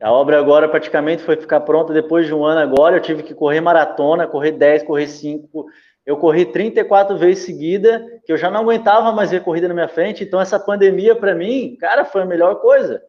A 0.00 0.10
obra 0.10 0.38
agora 0.38 0.68
praticamente 0.68 1.22
foi 1.22 1.36
ficar 1.36 1.60
pronta 1.60 1.92
depois 1.92 2.26
de 2.26 2.34
um 2.34 2.44
ano 2.44 2.60
agora. 2.60 2.96
Eu 2.96 3.02
tive 3.02 3.22
que 3.22 3.34
correr 3.34 3.60
maratona, 3.60 4.26
correr 4.26 4.52
10, 4.52 4.82
correr 4.82 5.06
5. 5.06 5.66
Eu 6.04 6.16
corri 6.16 6.44
34 6.46 7.16
vezes 7.16 7.44
seguida, 7.44 8.04
que 8.26 8.32
eu 8.32 8.36
já 8.36 8.50
não 8.50 8.60
aguentava 8.60 9.12
mais 9.12 9.30
ver 9.30 9.44
corrida 9.44 9.68
na 9.68 9.74
minha 9.74 9.88
frente. 9.88 10.24
Então, 10.24 10.40
essa 10.40 10.58
pandemia, 10.58 11.14
para 11.14 11.32
mim, 11.32 11.76
cara, 11.78 12.04
foi 12.04 12.22
a 12.22 12.26
melhor 12.26 12.56
coisa. 12.56 13.00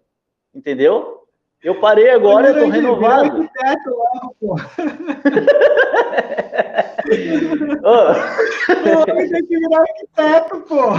Entendeu? 0.53 1.22
Eu 1.63 1.79
parei 1.79 2.09
agora, 2.09 2.49
eu 2.49 2.59
tô 2.59 2.69
renovado. 2.69 3.41
Arquiteto 3.41 3.89
logo, 3.89 4.35
pô. 4.37 4.55
oh. 7.83 8.13
Tem 9.15 9.45
que 9.45 9.57
virar 9.57 9.81
arquiteto, 9.81 10.59
pô. 10.67 10.89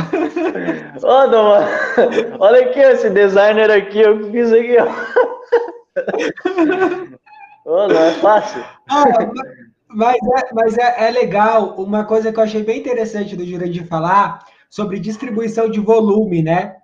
Ô, 1.06 1.26
Doma, 1.26 1.68
olha 2.38 2.64
aqui, 2.66 2.80
esse 2.80 3.10
designer 3.10 3.70
aqui, 3.70 4.00
eu 4.00 4.30
fiz 4.30 4.50
aqui, 4.52 4.78
ó. 4.78 4.88
oh, 7.66 7.86
não 7.88 8.00
é 8.00 8.12
fácil. 8.14 8.64
Ah, 8.88 9.04
mas 9.90 10.16
é, 10.16 10.54
mas 10.54 10.78
é, 10.78 11.08
é 11.08 11.10
legal, 11.10 11.74
uma 11.76 12.04
coisa 12.04 12.32
que 12.32 12.38
eu 12.38 12.44
achei 12.44 12.62
bem 12.62 12.78
interessante 12.80 13.36
do 13.36 13.44
Jurandir 13.44 13.86
falar 13.86 14.46
sobre 14.70 14.98
distribuição 14.98 15.68
de 15.70 15.78
volume, 15.78 16.42
né? 16.42 16.76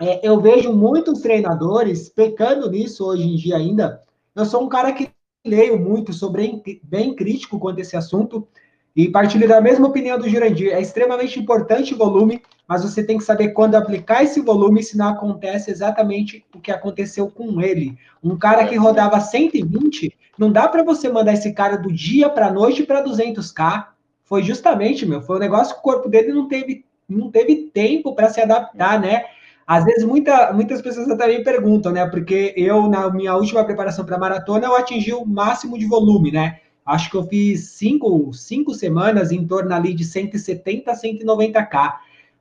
É, 0.00 0.20
eu 0.26 0.40
vejo 0.40 0.72
muitos 0.72 1.20
treinadores 1.20 2.08
pecando 2.08 2.70
nisso 2.70 3.04
hoje 3.04 3.24
em 3.24 3.34
dia 3.34 3.56
ainda. 3.56 4.02
Eu 4.34 4.44
sou 4.44 4.62
um 4.62 4.68
cara 4.68 4.92
que 4.92 5.10
leio 5.44 5.78
muito, 5.78 6.12
sou 6.12 6.30
bem, 6.30 6.62
bem 6.82 7.14
crítico 7.14 7.58
quanto 7.58 7.78
a 7.78 7.82
esse 7.82 7.96
assunto 7.96 8.46
e 8.94 9.08
partilho 9.08 9.48
da 9.48 9.60
mesma 9.60 9.88
opinião 9.88 10.18
do 10.18 10.28
Jurandir. 10.28 10.72
É 10.72 10.80
extremamente 10.80 11.38
importante 11.38 11.94
o 11.94 11.96
volume, 11.96 12.42
mas 12.66 12.82
você 12.82 13.02
tem 13.02 13.18
que 13.18 13.24
saber 13.24 13.48
quando 13.48 13.74
aplicar 13.74 14.22
esse 14.22 14.40
volume, 14.40 14.82
se 14.82 14.96
não 14.96 15.08
acontece 15.08 15.70
exatamente 15.70 16.44
o 16.54 16.60
que 16.60 16.70
aconteceu 16.70 17.28
com 17.28 17.60
ele. 17.60 17.96
Um 18.22 18.36
cara 18.36 18.66
que 18.66 18.76
rodava 18.76 19.20
120, 19.20 20.14
não 20.38 20.52
dá 20.52 20.68
para 20.68 20.84
você 20.84 21.08
mandar 21.08 21.32
esse 21.32 21.52
cara 21.52 21.76
do 21.76 21.92
dia 21.92 22.28
para 22.28 22.52
noite 22.52 22.84
para 22.84 23.04
200k. 23.04 23.86
Foi 24.24 24.42
justamente, 24.42 25.06
meu, 25.06 25.22
foi 25.22 25.36
um 25.36 25.40
negócio 25.40 25.74
que 25.74 25.80
o 25.80 25.82
corpo 25.82 26.08
dele 26.08 26.32
não 26.32 26.46
teve, 26.46 26.84
não 27.08 27.30
teve 27.30 27.70
tempo 27.72 28.14
para 28.14 28.28
se 28.28 28.40
adaptar, 28.40 29.00
né? 29.00 29.24
Às 29.68 29.84
vezes, 29.84 30.02
muita, 30.02 30.50
muitas 30.54 30.80
pessoas 30.80 31.10
até 31.10 31.28
me 31.28 31.44
perguntam, 31.44 31.92
né? 31.92 32.06
Porque 32.06 32.54
eu, 32.56 32.88
na 32.88 33.10
minha 33.10 33.36
última 33.36 33.62
preparação 33.62 34.02
para 34.02 34.16
maratona, 34.16 34.64
eu 34.64 34.74
atingi 34.74 35.12
o 35.12 35.26
máximo 35.26 35.78
de 35.78 35.84
volume, 35.84 36.32
né? 36.32 36.60
Acho 36.86 37.10
que 37.10 37.16
eu 37.18 37.24
fiz 37.24 37.72
cinco, 37.72 38.32
cinco 38.32 38.72
semanas 38.72 39.30
em 39.30 39.46
torno 39.46 39.74
ali 39.74 39.92
de 39.92 40.06
170 40.06 40.90
a 40.90 40.96
190k. 40.96 41.96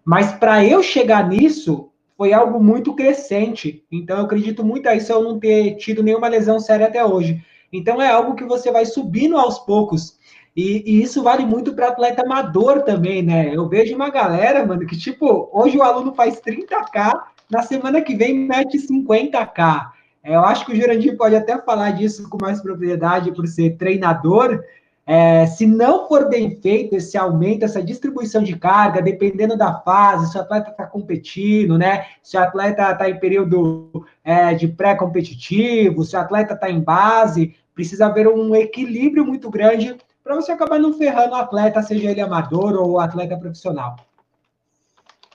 Mas 0.05 0.31
para 0.31 0.63
eu 0.63 0.81
chegar 0.81 1.27
nisso, 1.27 1.89
foi 2.15 2.31
algo 2.31 2.63
muito 2.63 2.95
crescente. 2.95 3.83
Então, 3.91 4.19
eu 4.19 4.23
acredito 4.23 4.63
muito 4.63 4.87
a 4.87 4.95
isso 4.95 5.11
eu 5.11 5.21
não 5.21 5.37
ter 5.37 5.75
tido 5.75 6.01
nenhuma 6.01 6.29
lesão 6.29 6.61
séria 6.61 6.87
até 6.87 7.03
hoje. 7.03 7.43
Então, 7.73 8.01
é 8.01 8.09
algo 8.09 8.35
que 8.35 8.45
você 8.45 8.71
vai 8.71 8.85
subindo 8.85 9.35
aos 9.35 9.59
poucos. 9.59 10.16
E, 10.57 10.81
e 10.87 11.03
isso 11.03 11.21
vale 11.21 11.45
muito 11.45 11.75
para 11.75 11.89
atleta 11.89 12.23
amador 12.23 12.81
também, 12.81 13.21
né? 13.21 13.55
Eu 13.55 13.69
vejo 13.69 13.93
uma 13.93 14.09
galera, 14.09 14.65
mano, 14.65 14.87
que 14.87 14.97
tipo, 14.97 15.47
hoje 15.53 15.77
o 15.77 15.83
aluno 15.83 16.15
faz 16.15 16.41
30k, 16.41 17.13
na 17.47 17.61
semana 17.61 18.01
que 18.01 18.15
vem 18.15 18.39
mete 18.39 18.79
50k. 18.79 19.91
É, 20.23 20.35
eu 20.35 20.41
acho 20.41 20.65
que 20.65 20.71
o 20.71 20.75
Jurandir 20.75 21.15
pode 21.15 21.35
até 21.35 21.61
falar 21.61 21.91
disso 21.91 22.27
com 22.27 22.39
mais 22.41 22.59
propriedade 22.59 23.31
por 23.33 23.45
ser 23.45 23.77
treinador, 23.77 24.63
é, 25.05 25.45
se 25.45 25.67
não 25.67 26.07
for 26.07 26.27
bem 26.27 26.59
feito 26.59 26.95
esse 26.95 27.15
aumento, 27.17 27.63
essa 27.63 27.81
distribuição 27.81 28.41
de 28.41 28.57
carga, 28.57 28.99
dependendo 28.99 29.55
da 29.55 29.75
fase, 29.81 30.31
se 30.31 30.37
o 30.39 30.41
atleta 30.41 30.71
está 30.71 30.87
competindo, 30.87 31.77
né? 31.77 32.07
Se 32.23 32.35
o 32.35 32.41
atleta 32.41 32.91
está 32.91 33.07
em 33.07 33.19
período 33.19 34.05
é, 34.23 34.55
de 34.55 34.67
pré-competitivo, 34.67 36.03
se 36.03 36.15
o 36.15 36.19
atleta 36.19 36.55
está 36.55 36.69
em 36.69 36.81
base, 36.81 37.55
precisa 37.75 38.07
haver 38.07 38.27
um 38.27 38.55
equilíbrio 38.55 39.23
muito 39.23 39.51
grande 39.51 39.95
para 40.27 40.35
você 40.35 40.51
acabar 40.51 40.77
não 40.77 40.93
ferrando 40.93 41.31
o 41.31 41.37
atleta, 41.37 41.81
seja 41.81 42.11
ele 42.11 42.19
amador 42.19 42.75
ou 42.75 42.99
atleta 42.99 43.37
profissional. 43.37 43.95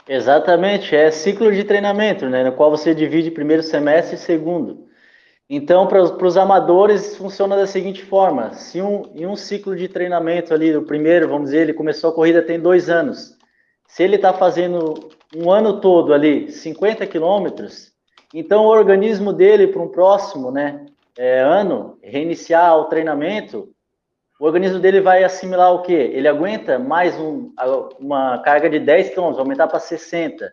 Exatamente, 0.07 0.95
é 0.95 1.11
ciclo 1.11 1.51
de 1.51 1.65
treinamento, 1.65 2.29
né? 2.29 2.45
No 2.45 2.53
qual 2.53 2.71
você 2.71 2.95
divide 2.95 3.31
primeiro 3.31 3.63
semestre 3.63 4.17
e 4.17 4.19
segundo. 4.19 4.87
Então, 5.49 5.87
para 5.87 6.27
os 6.27 6.37
amadores, 6.37 7.17
funciona 7.17 7.57
da 7.57 7.67
seguinte 7.67 8.05
forma: 8.05 8.53
se 8.53 8.83
um, 8.83 9.11
em 9.15 9.27
um 9.27 9.35
ciclo 9.37 9.75
de 9.75 9.89
treinamento 9.89 10.53
ali, 10.53 10.77
o 10.77 10.85
primeiro, 10.85 11.29
vamos 11.29 11.47
dizer, 11.47 11.63
ele 11.63 11.73
começou 11.73 12.11
a 12.11 12.15
corrida 12.15 12.43
tem 12.43 12.61
dois 12.61 12.91
anos. 12.91 13.37
Se 13.87 14.03
ele 14.03 14.17
está 14.17 14.33
fazendo 14.33 15.11
um 15.35 15.51
ano 15.51 15.81
todo 15.81 16.13
ali, 16.13 16.51
50 16.51 17.07
quilômetros, 17.07 17.93
então 18.35 18.65
o 18.65 18.69
organismo 18.69 19.33
dele, 19.33 19.69
para 19.69 19.83
um 19.83 19.89
próximo 19.89 20.51
né, 20.51 20.87
é, 21.17 21.41
ano, 21.41 21.99
reiniciar 22.03 22.77
o 22.77 22.85
treinamento, 22.85 23.69
o 24.43 24.45
organismo 24.45 24.81
dele 24.81 25.01
vai 25.01 25.23
assimilar 25.23 25.73
o 25.73 25.83
quê? 25.83 26.11
Ele 26.13 26.27
aguenta 26.27 26.77
mais 26.77 27.17
um, 27.17 27.53
uma 28.01 28.41
carga 28.41 28.69
de 28.69 28.81
10 28.81 29.11
quilômetros, 29.11 29.39
aumentar 29.39 29.69
para 29.69 29.79
60. 29.79 30.51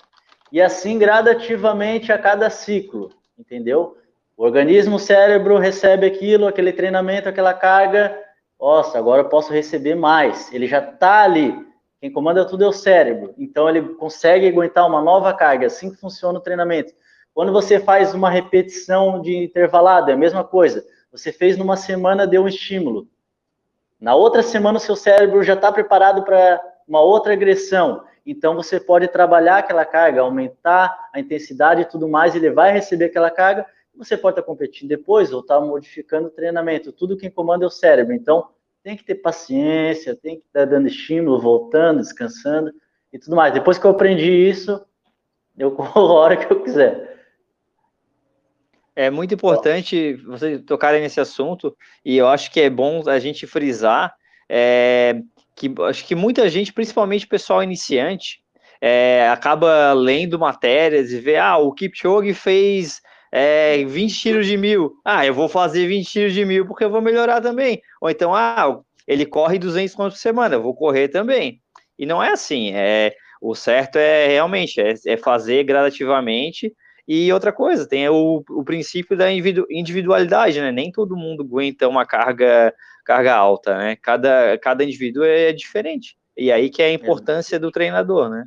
E 0.51 0.61
assim 0.61 0.99
gradativamente 0.99 2.11
a 2.11 2.17
cada 2.19 2.51
ciclo, 2.51 3.09
entendeu? 3.35 3.97
O 4.37 4.43
organismo, 4.43 4.97
o 4.97 4.99
cérebro 4.99 5.57
recebe 5.57 6.05
aquilo, 6.05 6.45
aquele 6.45 6.71
treinamento, 6.71 7.29
aquela 7.29 7.51
carga. 7.51 8.15
Nossa, 8.61 8.99
agora 8.99 9.23
eu 9.23 9.27
posso 9.27 9.51
receber 9.51 9.95
mais. 9.95 10.53
Ele 10.53 10.67
já 10.67 10.87
está 10.87 11.23
ali. 11.23 11.55
Quem 11.99 12.11
comanda 12.11 12.45
tudo 12.45 12.65
é 12.65 12.67
o 12.67 12.71
cérebro. 12.71 13.33
Então 13.39 13.67
ele 13.67 13.81
consegue 13.95 14.47
aguentar 14.47 14.85
uma 14.85 15.01
nova 15.01 15.33
carga. 15.33 15.65
Assim 15.65 15.89
que 15.89 15.97
funciona 15.97 16.37
o 16.37 16.43
treinamento. 16.43 16.93
Quando 17.33 17.51
você 17.51 17.79
faz 17.79 18.13
uma 18.13 18.29
repetição 18.29 19.19
de 19.19 19.35
intervalado, 19.35 20.11
é 20.11 20.13
a 20.13 20.17
mesma 20.17 20.43
coisa. 20.43 20.85
Você 21.11 21.31
fez 21.31 21.57
numa 21.57 21.75
semana, 21.75 22.27
deu 22.27 22.43
um 22.43 22.47
estímulo. 22.47 23.07
Na 23.99 24.15
outra 24.15 24.41
semana, 24.41 24.77
o 24.77 24.81
seu 24.81 24.95
cérebro 24.95 25.43
já 25.43 25.53
está 25.53 25.71
preparado 25.71 26.23
para 26.23 26.61
uma 26.87 27.01
outra 27.01 27.33
agressão. 27.33 28.03
Então, 28.25 28.55
você 28.55 28.79
pode 28.79 29.07
trabalhar 29.07 29.57
aquela 29.57 29.85
carga, 29.85 30.21
aumentar 30.21 31.09
a 31.13 31.19
intensidade 31.19 31.81
e 31.81 31.85
tudo 31.85 32.07
mais, 32.07 32.35
ele 32.35 32.49
vai 32.49 32.71
receber 32.71 33.05
aquela 33.05 33.29
carga 33.29 33.65
você 33.99 34.15
pode 34.15 34.39
estar 34.39 34.43
competindo 34.43 34.87
depois 34.87 35.33
ou 35.33 35.41
estar 35.41 35.59
modificando 35.59 36.29
o 36.29 36.31
treinamento. 36.31 36.93
Tudo 36.93 37.17
quem 37.17 37.29
comanda 37.29 37.65
é 37.65 37.67
o 37.67 37.69
cérebro. 37.69 38.13
Então, 38.13 38.47
tem 38.81 38.95
que 38.95 39.03
ter 39.03 39.15
paciência, 39.15 40.15
tem 40.15 40.37
que 40.37 40.45
estar 40.45 40.63
dando 40.63 40.87
estímulo, 40.87 41.37
voltando, 41.37 41.99
descansando 41.99 42.71
e 43.11 43.19
tudo 43.19 43.35
mais. 43.35 43.53
Depois 43.53 43.77
que 43.77 43.85
eu 43.85 43.91
aprendi 43.91 44.31
isso, 44.31 44.81
eu 45.57 45.71
corro 45.75 46.17
a 46.17 46.21
hora 46.21 46.37
que 46.37 46.51
eu 46.51 46.63
quiser. 46.63 47.08
É 48.99 49.09
muito 49.09 49.33
importante 49.33 50.15
vocês 50.25 50.61
tocarem 50.67 50.99
nesse 50.99 51.21
assunto 51.21 51.73
e 52.03 52.17
eu 52.17 52.27
acho 52.27 52.51
que 52.51 52.59
é 52.59 52.69
bom 52.69 53.01
a 53.07 53.17
gente 53.17 53.47
frisar 53.47 54.13
é, 54.49 55.21
que 55.55 55.73
acho 55.87 56.05
que 56.05 56.15
muita 56.15 56.49
gente, 56.49 56.73
principalmente 56.73 57.25
pessoal 57.25 57.63
iniciante, 57.63 58.41
é, 58.81 59.29
acaba 59.29 59.93
lendo 59.93 60.37
matérias 60.37 61.13
e 61.13 61.19
vê, 61.21 61.37
ah, 61.37 61.55
o 61.55 61.71
Kipchoge 61.71 62.33
fez 62.33 62.99
é, 63.31 63.85
20 63.85 64.19
tiros 64.19 64.45
de 64.45 64.57
mil. 64.57 64.91
Ah, 65.05 65.25
eu 65.25 65.33
vou 65.33 65.47
fazer 65.47 65.87
20 65.87 66.05
tiros 66.05 66.33
de 66.33 66.43
mil 66.43 66.67
porque 66.67 66.83
eu 66.83 66.89
vou 66.89 67.01
melhorar 67.01 67.39
também. 67.39 67.81
Ou 68.01 68.09
então, 68.09 68.35
ah, 68.35 68.81
ele 69.07 69.25
corre 69.25 69.57
200 69.57 69.95
km 69.95 70.03
por 70.09 70.11
semana, 70.11 70.55
eu 70.55 70.61
vou 70.61 70.75
correr 70.75 71.07
também. 71.07 71.61
E 71.97 72.05
não 72.05 72.21
é 72.21 72.31
assim. 72.33 72.73
É, 72.73 73.13
o 73.41 73.55
certo 73.55 73.95
é 73.95 74.27
realmente 74.27 74.81
é, 74.81 74.93
é 75.07 75.15
fazer 75.15 75.63
gradativamente. 75.63 76.73
E 77.11 77.33
outra 77.33 77.51
coisa, 77.51 77.89
tem 77.89 78.07
o, 78.07 78.43
o 78.47 78.63
princípio 78.63 79.17
da 79.17 79.31
individualidade, 79.31 80.61
né? 80.61 80.71
Nem 80.71 80.91
todo 80.91 81.17
mundo 81.17 81.41
aguenta 81.41 81.87
uma 81.87 82.05
carga, 82.05 82.71
carga 83.03 83.33
alta, 83.33 83.75
né? 83.75 83.95
Cada, 83.95 84.55
cada 84.59 84.83
indivíduo 84.83 85.23
é 85.23 85.51
diferente. 85.51 86.15
E 86.37 86.51
aí 86.51 86.69
que 86.69 86.83
é 86.83 86.85
a 86.85 86.93
importância 86.93 87.59
do 87.59 87.71
treinador, 87.71 88.29
né? 88.29 88.45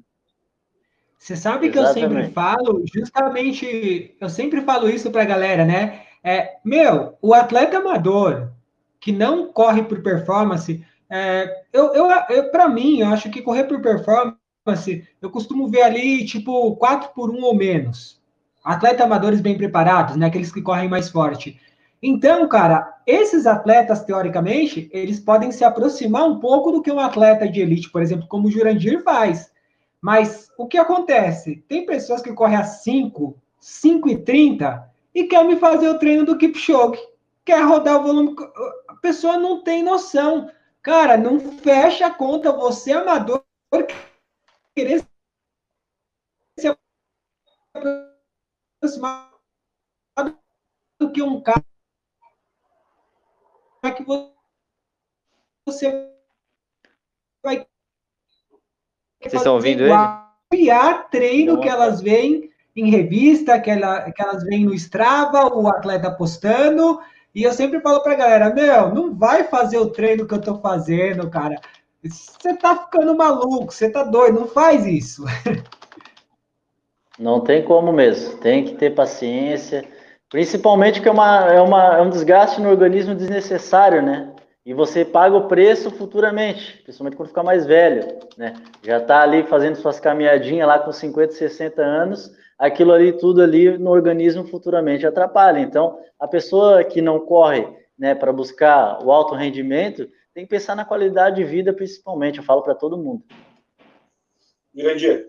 Você 1.19 1.35
sabe 1.35 1.71
que 1.71 1.79
Exatamente. 1.81 2.05
eu 2.05 2.11
sempre 2.21 2.33
falo, 2.33 2.85
justamente, 2.95 4.17
eu 4.21 4.29
sempre 4.29 4.61
falo 4.61 4.89
isso 4.89 5.11
para 5.11 5.23
a 5.23 5.27
galera, 5.27 5.65
né? 5.65 6.03
É, 6.23 6.59
meu, 6.65 7.19
o 7.21 7.35
atleta 7.35 7.79
amador 7.79 8.53
que 9.01 9.11
não 9.11 9.53
corre 9.53 9.83
por 9.83 10.05
performance, 10.05 10.87
é, 11.11 11.65
eu, 11.73 11.93
eu, 11.95 12.09
eu 12.31 12.49
para 12.53 12.69
mim, 12.69 13.01
eu 13.01 13.09
acho 13.09 13.29
que 13.29 13.43
correr 13.43 13.65
por 13.65 13.83
performance, 13.83 15.05
eu 15.21 15.31
costumo 15.31 15.67
ver 15.67 15.83
ali, 15.83 16.25
tipo, 16.25 16.77
4 16.77 17.11
por 17.13 17.29
1 17.29 17.43
ou 17.43 17.57
menos. 17.57 18.22
Atletas 18.65 19.05
amadores 19.05 19.41
bem 19.41 19.57
preparados, 19.57 20.17
né? 20.17 20.27
Aqueles 20.27 20.53
que 20.53 20.63
correm 20.63 20.89
mais 20.89 21.09
forte. 21.09 21.61
Então, 22.03 22.49
cara, 22.49 23.01
esses 23.07 23.47
atletas, 23.47 24.05
teoricamente, 24.05 24.91
eles 24.93 25.21
podem 25.21 25.53
se 25.53 25.65
aproximar 25.65 26.25
um 26.25 26.41
pouco 26.41 26.73
do 26.73 26.83
que 26.83 26.91
um 26.91 26.99
atleta 26.99 27.49
de 27.49 27.61
elite, 27.61 27.91
por 27.91 28.03
exemplo, 28.03 28.27
como 28.27 28.49
o 28.49 28.51
Jurandir 28.51 29.03
faz. 29.05 29.53
Mas 30.01 30.51
o 30.59 30.67
que 30.67 30.77
acontece? 30.77 31.65
Tem 31.69 31.87
pessoas 31.87 32.21
que 32.21 32.33
correm 32.33 32.57
a 32.57 32.65
5, 32.65 33.41
5 33.61 34.09
e 34.09 34.19
30 34.19 34.91
e 35.15 35.25
quer 35.25 35.45
me 35.45 35.57
fazer 35.57 35.89
o 35.89 35.99
treino 35.99 36.25
do 36.25 36.37
Kipchoge. 36.37 37.01
Quer 37.45 37.65
rodar 37.65 38.01
o 38.01 38.03
volume. 38.03 38.35
A 38.89 38.95
pessoa 38.97 39.37
não 39.37 39.63
tem 39.63 39.83
noção. 39.83 40.51
Cara, 40.83 41.17
não 41.17 41.39
fecha 41.39 42.07
a 42.07 42.11
conta. 42.11 42.53
Você, 42.53 42.91
é 42.91 42.95
amador, 42.95 43.45
querer 44.75 45.05
se 46.59 46.77
aproximar 48.83 49.31
do 51.01 51.13
que 51.13 51.23
um 51.23 51.41
cara 51.41 51.63
que 53.97 54.05
você 55.67 56.11
vai 57.45 57.67
vocês 59.21 59.35
estão 59.35 59.55
ouvindo 59.55 59.85
ele? 59.85 59.93
Criar 60.51 61.09
treino 61.11 61.61
que 61.61 61.69
elas 61.69 62.01
veem 62.01 62.51
em 62.75 62.91
revista, 62.91 63.61
que, 63.61 63.71
ela, 63.71 64.11
que 64.11 64.23
elas 64.23 64.43
veem 64.45 64.65
no 64.65 64.75
Strava, 64.75 65.47
o 65.47 65.69
atleta 65.69 66.11
postando. 66.11 67.01
E 67.35 67.43
eu 67.43 67.53
sempre 67.53 67.81
falo 67.81 68.03
pra 68.03 68.15
galera, 68.15 68.53
meu, 68.53 68.95
não 68.95 69.15
vai 69.15 69.45
fazer 69.45 69.79
o 69.79 69.91
treino 69.91 70.27
que 70.27 70.35
eu 70.35 70.41
tô 70.41 70.59
fazendo, 70.59 71.31
cara. 71.31 71.61
Você 72.03 72.55
tá 72.57 72.77
ficando 72.77 73.17
maluco, 73.17 73.73
você 73.73 73.89
tá 73.89 74.03
doido, 74.03 74.41
não 74.41 74.49
faz 74.49 74.85
isso. 74.87 75.25
Não 77.19 77.41
tem 77.41 77.63
como 77.63 77.93
mesmo, 77.93 78.39
tem 78.39 78.65
que 78.65 78.75
ter 78.75 78.95
paciência. 78.95 79.85
Principalmente 80.31 81.01
que 81.01 81.09
é, 81.09 81.13
uma, 81.13 81.53
é, 81.53 81.61
uma, 81.61 81.97
é 81.99 82.03
um 82.03 82.11
desgaste 82.11 82.61
no 82.61 82.71
organismo 82.71 83.15
desnecessário, 83.15 84.03
né? 84.03 84.33
e 84.65 84.73
você 84.73 85.05
paga 85.05 85.37
o 85.37 85.49
preço 85.49 85.91
futuramente, 85.91 86.81
principalmente 86.85 87.17
quando 87.17 87.29
ficar 87.29 87.43
mais 87.43 87.67
velho, 87.67 88.19
né? 88.37 88.55
Já 88.83 88.99
está 88.99 89.23
ali 89.23 89.43
fazendo 89.43 89.77
suas 89.77 89.99
caminhadinhas 89.99 90.69
lá 90.69 90.79
com 90.79 90.93
50, 90.93 91.33
60 91.33 91.83
anos, 91.83 92.33
aquilo 92.57 92.93
ali, 92.93 93.13
tudo 93.13 93.43
ali 93.43 93.77
no 93.77 93.91
organismo 93.91 94.47
futuramente 94.47 95.07
atrapalha. 95.07 95.59
Então, 95.59 95.99
a 96.19 96.29
pessoa 96.29 96.85
que 96.85 97.03
não 97.03 97.19
corre, 97.19 97.67
né, 97.99 98.15
para 98.15 98.33
buscar 98.33 99.05
o 99.05 99.11
alto 99.11 99.35
rendimento, 99.35 100.09
tem 100.33 100.45
que 100.45 100.51
pensar 100.51 100.77
na 100.77 100.85
qualidade 100.85 101.37
de 101.37 101.45
vida 101.45 101.73
principalmente, 101.73 102.39
eu 102.39 102.45
falo 102.45 102.63
para 102.63 102.75
todo 102.75 102.97
mundo. 102.97 103.25
Mirandir, 104.73 105.29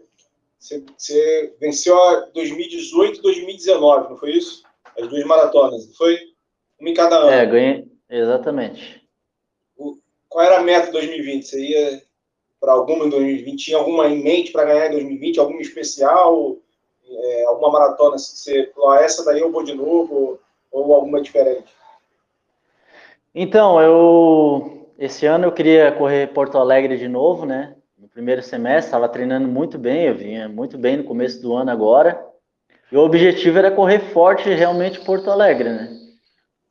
você, 0.64 0.84
você 0.98 1.56
venceu 1.60 2.02
a 2.02 2.30
2018 2.34 3.20
e 3.20 3.22
2019, 3.22 4.10
não 4.10 4.18
foi 4.18 4.32
isso? 4.32 4.64
As 4.98 5.08
duas 5.08 5.24
maratonas, 5.26 5.88
não 5.88 5.94
foi? 5.96 6.18
Uma 6.80 6.90
em 6.90 6.94
cada 6.94 7.18
ano. 7.18 7.30
É, 7.32 7.46
ganhei, 7.46 7.88
exatamente 8.10 9.04
qual 10.34 10.44
era 10.44 10.58
a 10.58 10.64
meta 10.64 10.88
de 10.88 10.94
2020? 10.94 11.44
Você 11.44 11.62
ia 11.64 12.02
para 12.60 12.74
alguma 12.74 13.06
em 13.06 13.10
2020? 13.10 13.66
Tinha 13.66 13.78
alguma 13.78 14.08
em 14.08 14.24
mente 14.24 14.52
para 14.52 14.66
ganhar 14.66 14.88
em 14.88 14.94
2020? 14.94 15.40
Alguma 15.40 15.62
especial? 15.62 16.58
É, 17.08 17.46
alguma 17.46 17.72
maratona? 17.72 18.18
Se 18.18 18.36
você 18.38 18.72
falou, 18.74 18.90
ah, 18.90 19.02
essa 19.02 19.24
daí 19.24 19.40
eu 19.40 19.52
vou 19.52 19.64
de 19.64 19.76
novo? 19.76 20.40
Ou, 20.72 20.86
ou 20.86 20.96
alguma 20.96 21.22
diferente? 21.22 21.72
Então, 23.36 23.80
eu 23.80 24.88
esse 24.98 25.26
ano 25.26 25.46
eu 25.46 25.52
queria 25.52 25.92
correr 25.92 26.34
Porto 26.34 26.58
Alegre 26.58 26.98
de 26.98 27.08
novo, 27.08 27.46
né? 27.46 27.76
Primeiro 28.14 28.44
semestre, 28.44 28.86
estava 28.86 29.10
treinando 29.10 29.48
muito 29.48 29.80
bem, 29.80 30.04
eu 30.04 30.16
vinha 30.16 30.48
muito 30.48 30.78
bem 30.78 30.98
no 30.98 31.04
começo 31.04 31.42
do 31.42 31.56
ano 31.56 31.72
agora. 31.72 32.24
E 32.92 32.96
o 32.96 33.02
objetivo 33.02 33.58
era 33.58 33.72
correr 33.72 34.00
forte 34.00 34.48
realmente 34.50 35.04
Porto 35.04 35.32
Alegre, 35.32 35.70
né? 35.70 35.90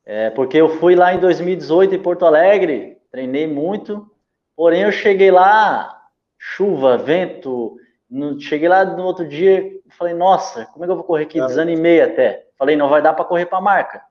É, 0.05 0.29
porque 0.29 0.55
eu 0.55 0.77
fui 0.79 0.95
lá 0.95 1.13
em 1.13 1.19
2018 1.19 1.95
em 1.95 2.01
Porto 2.01 2.25
Alegre, 2.25 2.97
treinei 3.11 3.45
muito, 3.45 4.09
porém 4.55 4.83
eu 4.83 4.91
cheguei 4.91 5.31
lá, 5.31 6.01
chuva, 6.37 6.97
vento, 6.97 7.77
no, 8.09 8.39
cheguei 8.39 8.69
lá 8.69 8.85
no 8.85 9.03
outro 9.03 9.27
dia, 9.27 9.69
falei, 9.97 10.13
nossa, 10.13 10.65
como 10.67 10.85
é 10.85 10.87
que 10.87 10.91
eu 10.91 10.95
vou 10.95 11.03
correr 11.03 11.23
aqui? 11.23 11.41
Desanimei 11.41 12.01
até. 12.01 12.45
Falei, 12.57 12.77
não 12.77 12.87
vai 12.87 13.01
dar 13.01 13.13
para 13.13 13.25
correr 13.25 13.47
para 13.47 13.57
a 13.57 13.61
marca. 13.61 14.01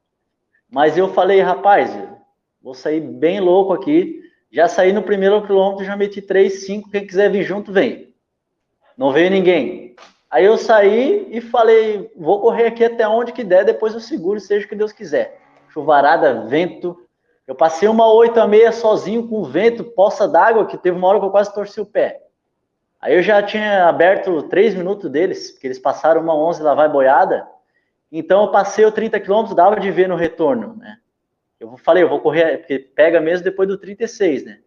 Mas 0.70 0.98
eu 0.98 1.08
falei, 1.08 1.40
rapaz, 1.40 1.90
vou 2.62 2.74
sair 2.74 3.00
bem 3.00 3.40
louco 3.40 3.72
aqui. 3.72 4.21
Já 4.52 4.68
saí 4.68 4.92
no 4.92 5.02
primeiro 5.02 5.40
quilômetro, 5.46 5.82
já 5.82 5.96
meti 5.96 6.20
3, 6.20 6.66
5, 6.66 6.90
quem 6.90 7.06
quiser 7.06 7.30
vir 7.30 7.42
junto, 7.42 7.72
vem. 7.72 8.12
Não 8.98 9.10
veio 9.10 9.30
ninguém. 9.30 9.96
Aí 10.30 10.44
eu 10.44 10.58
saí 10.58 11.26
e 11.30 11.40
falei, 11.40 12.12
vou 12.14 12.38
correr 12.38 12.66
aqui 12.66 12.84
até 12.84 13.08
onde 13.08 13.32
que 13.32 13.42
der, 13.42 13.64
depois 13.64 13.94
eu 13.94 14.00
seguro, 14.00 14.38
seja 14.38 14.66
o 14.66 14.68
que 14.68 14.74
Deus 14.74 14.92
quiser. 14.92 15.40
Chuvarada, 15.68 16.44
vento. 16.46 16.98
Eu 17.46 17.54
passei 17.54 17.88
uma 17.88 18.12
8 18.12 18.38
a 18.40 18.46
meia 18.46 18.72
sozinho 18.72 19.26
com 19.26 19.42
vento, 19.42 19.84
poça 19.84 20.28
d'água, 20.28 20.66
que 20.66 20.76
teve 20.76 20.98
uma 20.98 21.08
hora 21.08 21.18
que 21.18 21.24
eu 21.24 21.30
quase 21.30 21.52
torci 21.54 21.80
o 21.80 21.86
pé. 21.86 22.20
Aí 23.00 23.16
eu 23.16 23.22
já 23.22 23.42
tinha 23.42 23.88
aberto 23.88 24.42
3 24.44 24.74
minutos 24.74 25.10
deles, 25.10 25.50
porque 25.50 25.66
eles 25.66 25.78
passaram 25.78 26.20
uma 26.20 26.36
11 26.36 26.62
lá 26.62 26.74
vai 26.74 26.90
boiada. 26.90 27.48
Então 28.10 28.42
eu 28.42 28.50
passei 28.50 28.84
o 28.84 28.92
30 28.92 29.18
quilômetros, 29.18 29.56
dava 29.56 29.80
de 29.80 29.90
ver 29.90 30.08
no 30.08 30.14
retorno, 30.14 30.76
né? 30.76 30.98
Eu 31.62 31.76
falei, 31.76 32.02
eu 32.02 32.08
vou 32.08 32.20
correr, 32.20 32.58
porque 32.58 32.78
pega 32.78 33.20
mesmo 33.20 33.44
depois 33.44 33.68
do 33.68 33.78
36, 33.78 34.44
né? 34.44 34.58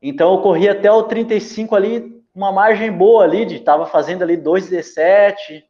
Então 0.00 0.32
eu 0.32 0.40
corri 0.40 0.68
até 0.68 0.90
o 0.90 1.02
35 1.02 1.74
ali, 1.74 2.22
uma 2.34 2.52
margem 2.52 2.90
boa 2.92 3.24
ali, 3.24 3.44
de 3.44 3.60
tava 3.60 3.86
fazendo 3.86 4.22
ali 4.22 4.36
2,17. 4.36 5.64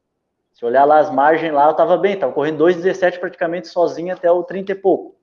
Se 0.52 0.64
olhar 0.64 0.84
lá 0.84 0.98
as 0.98 1.10
margens 1.10 1.52
lá, 1.52 1.68
eu 1.68 1.74
tava 1.74 1.96
bem, 1.96 2.16
tava 2.16 2.32
correndo 2.32 2.62
2,17 2.64 3.18
praticamente 3.18 3.68
sozinho 3.68 4.12
até 4.12 4.30
o 4.30 4.42
30 4.42 4.72
e 4.72 4.74
pouco. 4.74 5.16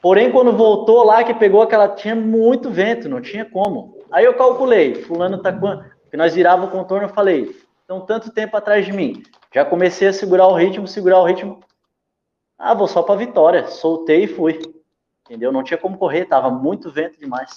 Porém, 0.00 0.30
quando 0.30 0.52
voltou 0.52 1.04
lá, 1.04 1.22
que 1.22 1.34
pegou 1.34 1.62
aquela. 1.62 1.88
Tinha 1.88 2.14
muito 2.14 2.70
vento, 2.70 3.08
não 3.08 3.20
tinha 3.20 3.44
como. 3.44 3.98
Aí 4.10 4.24
eu 4.24 4.34
calculei, 4.34 4.94
fulano 4.94 5.42
tá 5.42 5.52
com. 5.52 5.82
Que 6.10 6.16
nós 6.16 6.34
virava 6.34 6.66
o 6.66 6.70
contorno, 6.70 7.06
eu 7.06 7.12
falei, 7.12 7.56
estão 7.80 8.00
tanto 8.00 8.32
tempo 8.32 8.56
atrás 8.56 8.84
de 8.84 8.92
mim. 8.92 9.22
Já 9.54 9.64
comecei 9.64 10.08
a 10.08 10.12
segurar 10.12 10.46
o 10.46 10.54
ritmo, 10.54 10.86
segurar 10.86 11.20
o 11.20 11.24
ritmo. 11.24 11.60
Ah, 12.64 12.74
vou 12.74 12.86
só 12.86 13.02
para 13.02 13.16
vitória. 13.16 13.66
Soltei 13.66 14.22
e 14.22 14.28
fui. 14.28 14.62
Entendeu? 15.26 15.50
Não 15.50 15.64
tinha 15.64 15.76
como 15.76 15.98
correr, 15.98 16.26
tava 16.26 16.48
muito 16.48 16.92
vento 16.92 17.18
demais. 17.18 17.56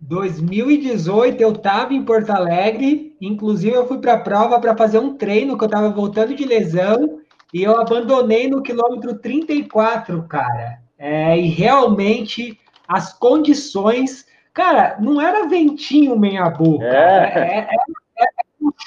2018 0.00 1.40
eu 1.40 1.52
tava 1.56 1.92
em 1.92 2.04
Porto 2.04 2.30
Alegre, 2.30 3.16
inclusive 3.20 3.74
eu 3.74 3.88
fui 3.88 3.98
para 3.98 4.14
a 4.14 4.20
prova 4.20 4.60
para 4.60 4.76
fazer 4.76 5.00
um 5.00 5.16
treino 5.16 5.58
que 5.58 5.64
eu 5.64 5.68
tava 5.68 5.90
voltando 5.90 6.36
de 6.36 6.44
lesão 6.44 7.20
e 7.52 7.64
eu 7.64 7.78
abandonei 7.80 8.48
no 8.48 8.62
quilômetro 8.62 9.18
34, 9.18 10.22
cara. 10.22 10.78
É, 10.96 11.36
e 11.36 11.48
realmente 11.48 12.58
as 12.86 13.12
condições, 13.12 14.24
cara, 14.54 14.98
não 15.00 15.20
era 15.20 15.48
ventinho 15.48 16.16
meia 16.16 16.48
boca, 16.48 16.84
é. 16.84 17.32
é, 17.34 17.58
é, 17.58 18.24
é 18.24 18.26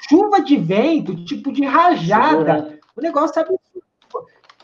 chuva 0.09 0.41
de 0.41 0.55
vento, 0.55 1.25
tipo 1.25 1.51
de 1.51 1.65
rajada, 1.65 2.79
o 2.95 3.01
negócio 3.01 3.41
absurdo. 3.41 3.62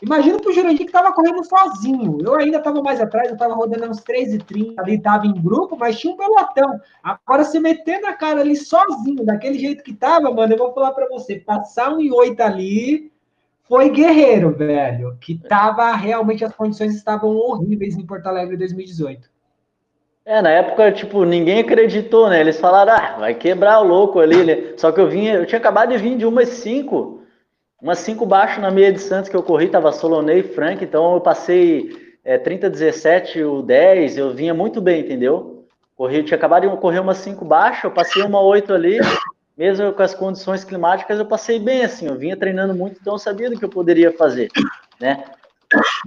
Imagina 0.02 0.38
pro 0.38 0.52
Jurandir 0.52 0.86
que 0.86 0.92
tava 0.92 1.12
correndo 1.12 1.44
sozinho. 1.44 2.18
Eu 2.24 2.34
ainda 2.36 2.60
tava 2.60 2.82
mais 2.82 3.00
atrás, 3.00 3.30
eu 3.30 3.36
tava 3.36 3.54
rodando 3.54 3.86
uns 3.90 4.00
3,30 4.00 4.74
ali, 4.78 4.98
tava 4.98 5.26
em 5.26 5.34
grupo, 5.34 5.76
mas 5.78 5.98
tinha 5.98 6.14
um 6.14 6.16
pelotão. 6.16 6.80
Agora, 7.02 7.44
se 7.44 7.60
meter 7.60 8.00
na 8.00 8.14
cara 8.14 8.40
ali 8.40 8.56
sozinho, 8.56 9.24
daquele 9.24 9.58
jeito 9.58 9.84
que 9.84 9.92
tava, 9.92 10.30
mano, 10.30 10.54
eu 10.54 10.58
vou 10.58 10.72
falar 10.72 10.92
para 10.92 11.08
você, 11.08 11.36
passar 11.36 11.92
um 11.92 12.00
e 12.00 12.10
oito 12.10 12.40
ali 12.40 13.12
foi 13.68 13.90
guerreiro, 13.90 14.50
velho. 14.56 15.16
Que 15.20 15.36
tava, 15.36 15.92
realmente, 15.92 16.44
as 16.44 16.54
condições 16.54 16.94
estavam 16.94 17.36
horríveis 17.36 17.96
em 17.96 18.06
Porto 18.06 18.26
Alegre 18.26 18.54
em 18.54 18.58
2018. 18.58 19.28
É, 20.24 20.40
na 20.40 20.50
época, 20.50 20.92
tipo, 20.92 21.24
ninguém 21.24 21.60
acreditou, 21.60 22.28
né? 22.28 22.40
Eles 22.40 22.58
falaram, 22.58 22.92
ah, 22.92 23.16
vai 23.18 23.34
quebrar 23.34 23.80
o 23.80 23.86
louco 23.86 24.18
ali, 24.18 24.44
né? 24.44 24.74
Só 24.76 24.92
que 24.92 25.00
eu 25.00 25.08
vinha, 25.08 25.34
eu 25.34 25.46
tinha 25.46 25.58
acabado 25.58 25.90
de 25.90 25.98
vir 25.98 26.16
de 26.16 26.26
umas 26.26 26.48
cinco 26.48 27.19
Umas 27.80 27.98
5 28.00 28.26
baixo 28.26 28.60
na 28.60 28.70
meia 28.70 28.92
de 28.92 29.00
Santos 29.00 29.30
que 29.30 29.36
eu 29.36 29.42
corri, 29.42 29.68
tava 29.68 29.90
Solonei 29.90 30.40
e 30.40 30.42
Frank, 30.42 30.84
então 30.84 31.14
eu 31.14 31.20
passei 31.20 31.90
é, 32.22 32.36
30, 32.36 32.68
17, 32.68 33.42
o 33.42 33.62
10, 33.62 34.18
eu 34.18 34.34
vinha 34.34 34.52
muito 34.52 34.82
bem, 34.82 35.00
entendeu? 35.00 35.66
Corri, 35.96 36.22
tinha 36.22 36.36
acabado 36.36 36.68
de 36.68 36.76
correr 36.76 36.98
umas 36.98 37.16
5 37.18 37.42
baixo, 37.42 37.86
eu 37.86 37.90
passei 37.90 38.22
uma 38.22 38.40
8 38.40 38.74
ali, 38.74 38.98
mesmo 39.56 39.92
com 39.94 40.02
as 40.02 40.14
condições 40.14 40.62
climáticas, 40.62 41.18
eu 41.18 41.24
passei 41.24 41.58
bem 41.58 41.82
assim, 41.82 42.06
eu 42.06 42.16
vinha 42.16 42.36
treinando 42.36 42.74
muito, 42.74 42.98
então 43.00 43.14
eu 43.14 43.18
sabia 43.18 43.48
do 43.48 43.58
que 43.58 43.64
eu 43.64 43.70
poderia 43.70 44.12
fazer, 44.12 44.50
né? 45.00 45.24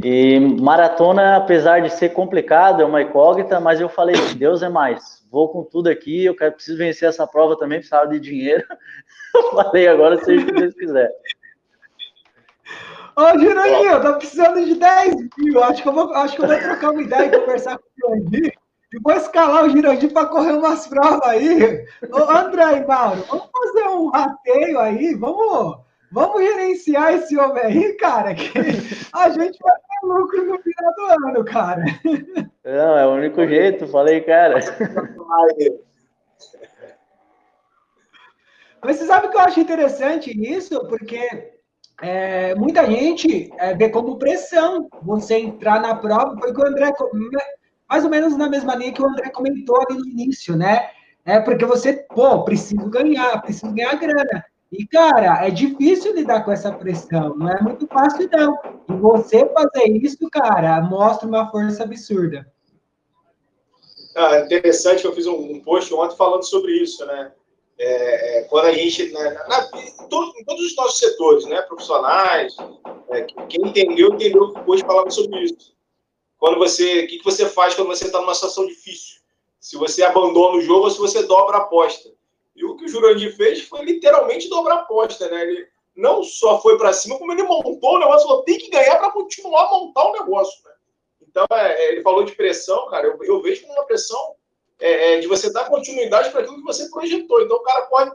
E 0.03 0.39
maratona, 0.39 1.37
apesar 1.37 1.81
de 1.81 1.89
ser 1.89 2.09
complicado, 2.09 2.81
é 2.81 2.85
uma 2.85 3.01
incógnita, 3.01 3.59
mas 3.59 3.79
eu 3.81 3.89
falei, 3.89 4.15
Deus 4.35 4.61
é 4.61 4.69
mais, 4.69 5.23
vou 5.31 5.49
com 5.49 5.63
tudo 5.63 5.89
aqui, 5.89 6.25
eu 6.25 6.35
quero, 6.35 6.53
preciso 6.53 6.77
vencer 6.77 7.09
essa 7.09 7.25
prova 7.25 7.57
também, 7.57 7.79
precisava 7.79 8.07
de 8.07 8.19
dinheiro. 8.19 8.63
Eu 9.35 9.49
falei, 9.49 9.87
agora 9.87 10.23
seja 10.23 10.43
o 10.43 10.45
que 10.45 10.53
Deus 10.53 10.75
quiser. 10.75 11.11
Ô, 13.15 13.39
Jurandir, 13.39 13.91
eu 13.91 14.01
tô 14.01 14.17
precisando 14.17 14.65
de 14.65 14.75
10 14.75 15.15
mil. 15.37 15.63
Acho 15.63 15.81
que 15.83 15.87
eu 15.87 15.93
vou, 15.93 16.13
acho 16.15 16.35
que 16.35 16.41
eu 16.41 16.47
vou 16.47 16.57
trocar 16.57 16.91
uma 16.91 17.01
ideia 17.01 17.25
e 17.25 17.39
conversar 17.39 17.77
com 17.77 17.83
o 17.83 18.09
Jurandir. 18.09 18.53
E 18.93 18.99
vou 18.99 19.13
escalar 19.13 19.65
o 19.65 19.69
Jurandir 19.69 20.11
para 20.11 20.27
correr 20.27 20.53
umas 20.53 20.87
provas 20.87 21.21
aí. 21.23 21.85
Ô, 22.11 22.17
André 22.29 22.77
e 22.77 22.85
Mauro, 22.85 23.23
vamos 23.29 23.49
fazer 23.51 23.87
um 23.87 24.09
rateio 24.09 24.79
aí? 24.79 25.13
Vamos, 25.15 25.77
vamos 26.11 26.41
gerenciar 26.41 27.13
esse 27.13 27.37
homem 27.37 27.63
aí, 27.63 27.93
cara, 27.93 28.33
que 28.33 28.51
a 29.13 29.29
gente 29.29 29.59
vai 29.59 29.75
ter 29.75 30.07
lucro 30.07 30.45
no 30.45 30.59
final 30.59 30.93
do 30.95 31.27
ano, 31.27 31.45
cara. 31.45 31.85
Não, 32.63 32.97
é 32.97 33.05
o 33.05 33.11
único 33.11 33.45
jeito, 33.47 33.87
falei, 33.87 34.21
cara. 34.21 34.59
Mas 38.83 38.97
você 38.97 39.05
sabe 39.05 39.29
que 39.29 39.37
eu 39.37 39.41
acho 39.41 39.59
interessante 39.59 40.31
isso? 40.31 40.87
Porque 40.87 41.52
é, 42.03 42.53
muita 42.55 42.85
gente 42.85 43.49
é, 43.57 43.73
vê 43.73 43.87
como 43.87 44.17
pressão 44.17 44.89
você 45.01 45.35
entrar 45.35 45.79
na 45.79 45.95
prova, 45.95 46.37
foi 46.37 46.53
que 46.53 46.59
o 46.59 46.67
André, 46.67 46.93
mais 47.89 48.03
ou 48.03 48.09
menos 48.09 48.35
na 48.35 48.49
mesma 48.49 48.75
linha 48.75 48.91
que 48.91 49.01
o 49.01 49.07
André 49.07 49.29
comentou 49.29 49.77
ali 49.77 49.97
no 49.97 50.05
início, 50.05 50.53
né? 50.57 50.89
É 51.23 51.39
porque 51.39 51.63
você, 51.63 52.05
pô, 52.13 52.43
preciso 52.43 52.89
ganhar, 52.89 53.41
preciso 53.41 53.71
ganhar 53.71 53.95
grana. 53.95 54.45
E, 54.69 54.85
cara, 54.85 55.47
é 55.47 55.49
difícil 55.49 56.13
lidar 56.13 56.43
com 56.43 56.51
essa 56.51 56.73
pressão, 56.73 57.37
não 57.37 57.47
é 57.47 57.61
muito 57.61 57.87
fácil, 57.87 58.29
não. 58.33 58.57
E 58.89 58.93
você 58.99 59.47
fazer 59.47 59.87
isso, 60.03 60.29
cara, 60.29 60.81
mostra 60.81 61.25
uma 61.25 61.49
força 61.49 61.83
absurda. 61.83 62.45
Ah, 64.13 64.41
interessante 64.41 65.01
que 65.01 65.07
eu 65.07 65.15
fiz 65.15 65.25
um 65.25 65.61
post 65.61 65.93
ontem 65.93 66.17
falando 66.17 66.43
sobre 66.43 66.73
isso, 66.73 67.05
né? 67.05 67.31
É, 67.77 68.39
é, 68.39 68.43
quando 68.43 68.65
a 68.65 68.71
gente, 68.71 69.11
né, 69.11 69.29
na, 69.47 69.69
em, 69.79 70.07
todo, 70.07 70.31
em, 70.37 70.43
todos 70.45 70.63
os 70.63 70.75
nossos 70.75 70.99
setores, 70.99 71.45
né, 71.45 71.61
profissionais, 71.63 72.55
é, 73.09 73.21
quem 73.23 73.67
entendeu, 73.67 74.13
entendeu 74.13 74.53
que 74.53 74.69
hoje 74.69 74.83
falamos 74.85 75.15
sobre 75.15 75.43
isso. 75.43 75.73
Quando 76.37 76.57
você, 76.57 77.03
o 77.03 77.07
que, 77.07 77.17
que 77.19 77.23
você 77.23 77.47
faz 77.47 77.73
quando 77.73 77.87
você 77.87 78.05
está 78.05 78.19
numa 78.19 78.35
situação 78.35 78.67
difícil? 78.67 79.21
Se 79.59 79.77
você 79.77 80.03
abandona 80.03 80.57
o 80.57 80.61
jogo 80.61 80.85
ou 80.85 80.91
se 80.91 80.99
você 80.99 81.23
dobra 81.23 81.57
a 81.57 81.61
aposta. 81.61 82.09
E 82.55 82.65
o 82.65 82.75
que 82.75 82.85
o 82.85 82.87
Jurandir 82.87 83.35
fez 83.35 83.63
foi 83.63 83.83
literalmente 83.83 84.49
dobrar 84.49 84.75
a 84.75 84.81
aposta, 84.81 85.29
né? 85.29 85.41
Ele 85.41 85.67
não 85.95 86.23
só 86.23 86.61
foi 86.61 86.77
para 86.77 86.93
cima, 86.93 87.17
como 87.17 87.31
ele 87.31 87.43
montou 87.43 87.95
o 87.95 87.99
negócio, 87.99 88.27
falou, 88.27 88.43
tem 88.43 88.57
que 88.57 88.69
ganhar 88.69 88.97
para 88.97 89.11
continuar 89.11 89.65
a 89.65 89.71
montar 89.71 90.05
o 90.05 90.13
negócio, 90.13 90.63
né? 90.65 90.71
Então, 91.21 91.45
é, 91.51 91.73
é, 91.73 91.91
ele 91.93 92.01
falou 92.01 92.23
de 92.23 92.35
pressão, 92.35 92.87
cara, 92.89 93.07
eu, 93.07 93.23
eu 93.23 93.41
vejo 93.41 93.61
como 93.61 93.73
uma 93.73 93.85
pressão 93.85 94.35
é, 94.83 95.13
é, 95.13 95.19
de 95.19 95.27
você 95.27 95.49
dar 95.49 95.69
continuidade 95.69 96.29
para 96.29 96.41
aquilo 96.41 96.57
que 96.57 96.63
você 96.63 96.89
projetou. 96.89 97.41
Então, 97.41 97.55
o 97.55 97.63
cara 97.63 97.83
pode, 97.83 98.11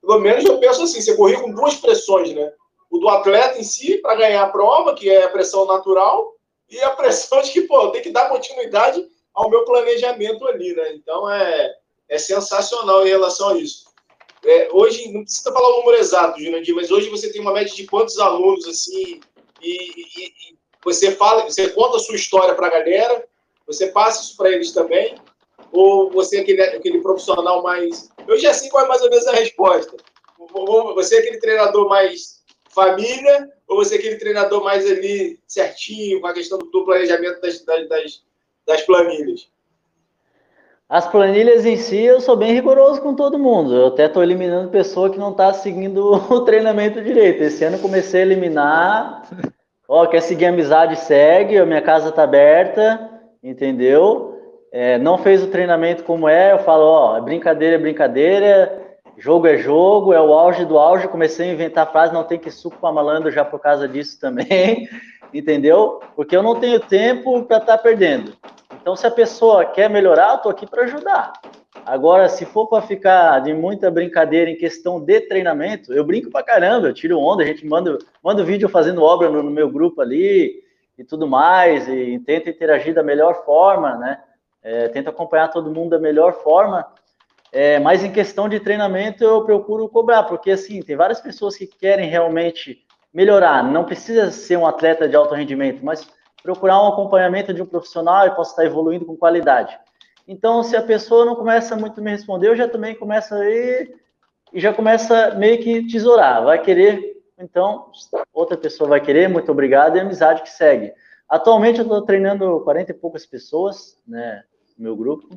pelo 0.00 0.18
menos 0.18 0.46
eu 0.46 0.58
penso 0.58 0.82
assim, 0.82 0.98
você 0.98 1.14
correr 1.14 1.42
com 1.42 1.52
duas 1.52 1.74
pressões, 1.74 2.32
né? 2.32 2.50
O 2.90 2.98
do 2.98 3.06
atleta 3.10 3.58
em 3.58 3.62
si, 3.62 3.98
para 3.98 4.14
ganhar 4.14 4.42
a 4.42 4.48
prova, 4.48 4.94
que 4.94 5.10
é 5.10 5.24
a 5.24 5.28
pressão 5.28 5.66
natural, 5.66 6.34
e 6.70 6.80
a 6.80 6.90
pressão 6.96 7.42
de 7.42 7.50
que, 7.50 7.60
pô, 7.62 7.90
tem 7.90 8.00
que 8.00 8.10
dar 8.10 8.30
continuidade 8.30 9.06
ao 9.34 9.50
meu 9.50 9.66
planejamento 9.66 10.46
ali, 10.48 10.74
né? 10.74 10.94
Então, 10.94 11.30
é, 11.30 11.74
é 12.08 12.16
sensacional 12.16 13.06
em 13.06 13.10
relação 13.10 13.50
a 13.50 13.58
isso. 13.58 13.84
É, 14.42 14.70
hoje, 14.72 15.12
não 15.12 15.22
precisa 15.22 15.52
falar 15.52 15.68
o 15.68 15.80
número 15.80 15.98
exato, 15.98 16.40
Jurandir, 16.40 16.74
mas 16.74 16.90
hoje 16.90 17.10
você 17.10 17.30
tem 17.30 17.42
uma 17.42 17.52
média 17.52 17.74
de 17.74 17.86
quantos 17.86 18.18
alunos, 18.18 18.66
assim, 18.66 19.20
e, 19.60 19.70
e, 19.70 20.26
e 20.28 20.58
você 20.82 21.10
fala, 21.12 21.42
você 21.42 21.68
conta 21.68 21.98
a 21.98 22.00
sua 22.00 22.16
história 22.16 22.54
para 22.54 22.68
a 22.68 22.70
galera, 22.70 23.28
você 23.66 23.88
passa 23.88 24.22
isso 24.22 24.36
para 24.36 24.50
eles 24.50 24.72
também, 24.72 25.14
ou 25.72 26.10
você 26.10 26.38
é 26.38 26.40
aquele, 26.40 26.62
aquele 26.62 27.00
profissional 27.00 27.62
mais. 27.62 28.08
Eu 28.26 28.38
já 28.38 28.52
sei 28.52 28.68
qual 28.70 28.84
é 28.84 28.88
mais 28.88 29.02
ou 29.02 29.10
menos 29.10 29.26
a 29.26 29.32
resposta. 29.32 29.96
Você 30.94 31.16
é 31.16 31.18
aquele 31.20 31.38
treinador 31.38 31.88
mais 31.88 32.42
família, 32.68 33.50
ou 33.66 33.76
você 33.76 33.96
é 33.96 33.98
aquele 33.98 34.16
treinador 34.16 34.62
mais 34.62 34.84
ali 34.90 35.38
certinho, 35.46 36.20
com 36.20 36.26
a 36.26 36.34
questão 36.34 36.58
do 36.58 36.84
planejamento 36.84 37.40
das, 37.40 37.64
das, 37.64 38.22
das 38.66 38.82
planilhas? 38.82 39.48
As 40.88 41.08
planilhas 41.08 41.66
em 41.66 41.76
si, 41.76 42.00
eu 42.00 42.20
sou 42.20 42.36
bem 42.36 42.52
rigoroso 42.52 43.00
com 43.00 43.14
todo 43.14 43.38
mundo. 43.38 43.74
Eu 43.74 43.86
até 43.88 44.06
estou 44.06 44.22
eliminando 44.22 44.70
pessoa 44.70 45.10
que 45.10 45.18
não 45.18 45.32
está 45.32 45.52
seguindo 45.52 46.12
o 46.30 46.40
treinamento 46.42 47.02
direito. 47.02 47.42
Esse 47.42 47.64
ano 47.64 47.78
comecei 47.78 48.20
a 48.20 48.24
eliminar. 48.24 49.22
Ó, 49.88 50.06
quer 50.06 50.20
seguir 50.20 50.46
amizade, 50.46 50.96
segue. 51.00 51.58
A 51.58 51.66
minha 51.66 51.82
casa 51.82 52.10
está 52.10 52.22
aberta, 52.22 53.10
entendeu? 53.42 54.35
É, 54.72 54.98
não 54.98 55.16
fez 55.16 55.42
o 55.42 55.48
treinamento 55.48 56.04
como 56.04 56.28
é, 56.28 56.52
eu 56.52 56.58
falo, 56.58 56.84
ó, 56.84 57.16
é 57.16 57.20
brincadeira, 57.20 57.76
é 57.76 57.78
brincadeira, 57.78 58.82
jogo 59.16 59.46
é 59.46 59.56
jogo, 59.56 60.12
é 60.12 60.20
o 60.20 60.32
auge 60.32 60.64
do 60.64 60.78
auge. 60.78 61.08
Comecei 61.08 61.48
a 61.48 61.52
inventar 61.52 61.90
frase, 61.90 62.12
não 62.12 62.24
tem 62.24 62.38
que 62.38 62.50
suco 62.50 62.78
para 62.78 62.92
malandro 62.92 63.30
já 63.30 63.44
por 63.44 63.60
causa 63.60 63.88
disso 63.88 64.20
também, 64.20 64.88
entendeu? 65.32 66.00
Porque 66.14 66.36
eu 66.36 66.42
não 66.42 66.56
tenho 66.56 66.80
tempo 66.80 67.42
para 67.44 67.58
estar 67.58 67.76
tá 67.76 67.82
perdendo. 67.82 68.32
Então, 68.80 68.94
se 68.94 69.06
a 69.06 69.10
pessoa 69.10 69.64
quer 69.64 69.90
melhorar, 69.90 70.30
eu 70.30 70.36
estou 70.36 70.52
aqui 70.52 70.66
para 70.66 70.84
ajudar. 70.84 71.32
Agora, 71.84 72.28
se 72.28 72.44
for 72.44 72.66
para 72.66 72.82
ficar 72.82 73.40
de 73.40 73.54
muita 73.54 73.90
brincadeira 73.90 74.50
em 74.50 74.56
questão 74.56 75.00
de 75.00 75.20
treinamento, 75.20 75.92
eu 75.92 76.04
brinco 76.04 76.30
para 76.30 76.44
caramba, 76.44 76.88
eu 76.88 76.94
tiro 76.94 77.18
onda, 77.18 77.44
a 77.44 77.46
gente 77.46 77.64
manda, 77.64 77.96
manda 78.22 78.42
vídeo 78.42 78.68
fazendo 78.68 79.02
obra 79.02 79.30
no, 79.30 79.42
no 79.42 79.50
meu 79.50 79.70
grupo 79.70 80.00
ali 80.00 80.64
e 80.98 81.04
tudo 81.04 81.28
mais, 81.28 81.86
e 81.88 82.18
tenta 82.26 82.50
interagir 82.50 82.92
da 82.92 83.02
melhor 83.02 83.44
forma, 83.44 83.96
né? 83.96 84.18
É, 84.66 84.88
tento 84.88 85.08
acompanhar 85.08 85.46
todo 85.46 85.70
mundo 85.70 85.90
da 85.90 85.98
melhor 86.00 86.42
forma. 86.42 86.84
É, 87.52 87.78
mas 87.78 88.02
em 88.02 88.10
questão 88.10 88.48
de 88.48 88.58
treinamento, 88.58 89.22
eu 89.22 89.44
procuro 89.44 89.88
cobrar, 89.88 90.24
porque 90.24 90.50
assim, 90.50 90.82
tem 90.82 90.96
várias 90.96 91.20
pessoas 91.20 91.56
que 91.56 91.68
querem 91.68 92.10
realmente 92.10 92.84
melhorar. 93.14 93.62
Não 93.62 93.84
precisa 93.84 94.32
ser 94.32 94.56
um 94.56 94.66
atleta 94.66 95.08
de 95.08 95.14
alto 95.14 95.36
rendimento, 95.36 95.84
mas 95.84 96.08
procurar 96.42 96.82
um 96.82 96.88
acompanhamento 96.88 97.54
de 97.54 97.62
um 97.62 97.66
profissional 97.66 98.26
e 98.26 98.34
possa 98.34 98.50
estar 98.50 98.64
evoluindo 98.64 99.06
com 99.06 99.16
qualidade. 99.16 99.78
Então, 100.26 100.64
se 100.64 100.76
a 100.76 100.82
pessoa 100.82 101.24
não 101.24 101.36
começa 101.36 101.76
muito 101.76 102.00
a 102.00 102.02
me 102.02 102.10
responder, 102.10 102.48
eu 102.48 102.56
já 102.56 102.68
também 102.68 102.96
começo 102.96 103.36
a 103.36 103.48
ir 103.48 103.94
e 104.52 104.58
já 104.58 104.72
começa 104.72 105.32
meio 105.36 105.62
que 105.62 105.86
tesourar. 105.86 106.42
Vai 106.42 106.60
querer, 106.60 107.22
então, 107.38 107.92
outra 108.34 108.56
pessoa 108.56 108.90
vai 108.90 109.00
querer, 109.00 109.28
muito 109.28 109.52
obrigado, 109.52 109.96
e 109.96 110.00
a 110.00 110.02
amizade 110.02 110.42
que 110.42 110.50
segue. 110.50 110.92
Atualmente, 111.28 111.78
eu 111.78 111.84
estou 111.84 112.02
treinando 112.02 112.60
40 112.62 112.90
e 112.90 112.94
poucas 112.94 113.24
pessoas, 113.24 113.96
né, 114.06 114.42
meu 114.78 114.96
grupo. 114.96 115.28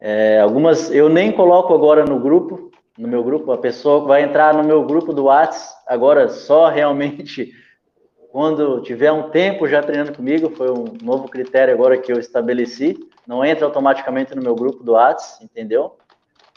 É, 0.00 0.40
algumas 0.40 0.90
eu 0.90 1.08
nem 1.08 1.30
coloco 1.30 1.74
agora 1.74 2.04
no 2.04 2.18
grupo, 2.18 2.70
no 2.96 3.06
meu 3.06 3.22
grupo, 3.22 3.52
a 3.52 3.58
pessoa 3.58 4.04
vai 4.04 4.22
entrar 4.22 4.54
no 4.54 4.64
meu 4.64 4.84
grupo 4.84 5.12
do 5.12 5.24
WhatsApp, 5.24 5.82
agora 5.86 6.28
só 6.28 6.68
realmente 6.68 7.52
quando 8.30 8.80
tiver 8.82 9.10
um 9.10 9.30
tempo 9.30 9.66
já 9.66 9.82
treinando 9.82 10.14
comigo, 10.14 10.50
foi 10.50 10.70
um 10.70 10.96
novo 11.02 11.28
critério 11.28 11.74
agora 11.74 11.98
que 11.98 12.12
eu 12.12 12.18
estabeleci, 12.18 12.96
não 13.26 13.44
entra 13.44 13.66
automaticamente 13.66 14.34
no 14.34 14.42
meu 14.42 14.54
grupo 14.54 14.82
do 14.82 14.92
Whats, 14.92 15.40
entendeu? 15.42 15.96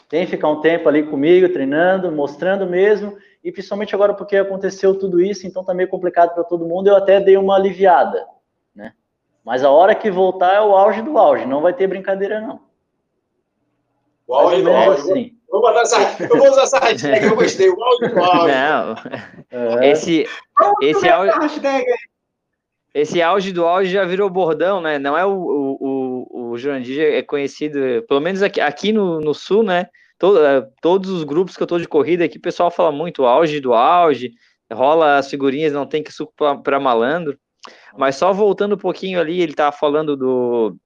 Tem 0.08 0.24
que 0.24 0.32
ficar 0.32 0.48
um 0.48 0.60
tempo 0.60 0.88
ali 0.88 1.02
comigo, 1.02 1.48
treinando, 1.48 2.12
mostrando 2.12 2.66
mesmo, 2.66 3.16
e 3.42 3.50
principalmente 3.50 3.94
agora 3.94 4.14
porque 4.14 4.36
aconteceu 4.36 4.98
tudo 4.98 5.20
isso, 5.20 5.46
então 5.46 5.64
tá 5.64 5.74
meio 5.74 5.88
complicado 5.88 6.32
para 6.34 6.44
todo 6.44 6.66
mundo, 6.66 6.88
eu 6.88 6.96
até 6.96 7.20
dei 7.20 7.36
uma 7.36 7.56
aliviada, 7.56 8.24
né? 8.74 8.92
Mas 9.44 9.62
a 9.62 9.70
hora 9.70 9.94
que 9.94 10.10
voltar 10.10 10.54
é 10.54 10.60
o 10.60 10.74
auge 10.74 11.02
do 11.02 11.18
auge, 11.18 11.44
não 11.44 11.60
vai 11.60 11.74
ter 11.74 11.86
brincadeira 11.86 12.40
não. 12.40 12.60
O 14.26 14.34
auge 14.34 14.62
do 14.62 14.70
auge. 14.70 15.00
Assim. 15.02 15.34
Vou 15.50 15.60
botar 15.60 15.82
essa, 15.82 15.96
eu 16.20 16.36
vou 16.36 16.50
usar 16.50 16.62
essa 16.62 16.78
hashtag, 16.80 17.26
eu 17.26 17.36
gostei. 17.36 17.68
O 17.68 17.80
áudio 17.80 18.14
do 18.14 18.20
áudio. 18.20 18.48
Não. 18.48 18.94
É. 19.50 19.90
Esse, 19.90 20.26
esse 20.82 21.08
áudio. 21.08 21.32
Esse 22.92 23.20
auge 23.20 23.52
do 23.52 23.64
auge 23.64 23.90
já 23.90 24.04
virou 24.04 24.30
bordão, 24.30 24.80
né? 24.80 24.98
Não 24.98 25.18
é 25.18 25.26
o, 25.26 25.30
o, 25.30 25.78
o, 25.80 26.50
o 26.50 26.58
Jurandir 26.58 27.00
é 27.00 27.22
conhecido, 27.22 27.78
pelo 28.08 28.20
menos 28.20 28.40
aqui, 28.40 28.60
aqui 28.60 28.92
no, 28.92 29.20
no 29.20 29.34
sul, 29.34 29.62
né? 29.62 29.88
Todo, 30.18 30.44
é, 30.44 30.66
todos 30.80 31.10
os 31.10 31.24
grupos 31.24 31.56
que 31.56 31.62
eu 31.62 31.66
tô 31.66 31.78
de 31.78 31.88
corrida 31.88 32.24
aqui, 32.24 32.38
o 32.38 32.42
pessoal 32.42 32.70
fala 32.70 32.92
muito 32.92 33.24
auge 33.24 33.60
do 33.60 33.74
auge, 33.74 34.32
rola 34.72 35.18
as 35.18 35.28
figurinhas, 35.28 35.72
não 35.72 35.86
tem 35.86 36.02
que 36.02 36.12
suco 36.12 36.32
para 36.62 36.80
malandro. 36.80 37.38
Mas 37.96 38.16
só 38.16 38.32
voltando 38.32 38.74
um 38.74 38.78
pouquinho 38.78 39.20
ali, 39.20 39.40
ele 39.40 39.54
tava 39.54 39.76
falando 39.76 40.16
do, 40.16 40.76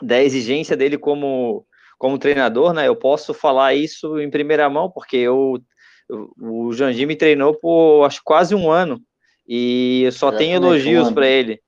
da 0.00 0.22
exigência 0.22 0.76
dele 0.76 0.98
como 0.98 1.66
como 1.98 2.18
treinador, 2.18 2.72
né, 2.72 2.88
eu 2.88 2.96
posso 2.96 3.32
falar 3.32 3.74
isso 3.74 4.18
em 4.18 4.28
primeira 4.28 4.68
mão, 4.68 4.90
porque 4.90 5.18
eu, 5.18 5.62
o 6.36 6.72
Jandir 6.72 7.06
me 7.06 7.14
treinou 7.14 7.54
por 7.54 8.04
acho 8.04 8.20
quase 8.24 8.56
um 8.56 8.68
ano 8.68 9.00
e 9.46 10.02
eu 10.04 10.10
só 10.10 10.26
Exatamente, 10.28 10.38
tenho 10.38 10.56
elogios 10.56 11.08
um 11.08 11.14
para 11.14 11.28
ele. 11.28 11.60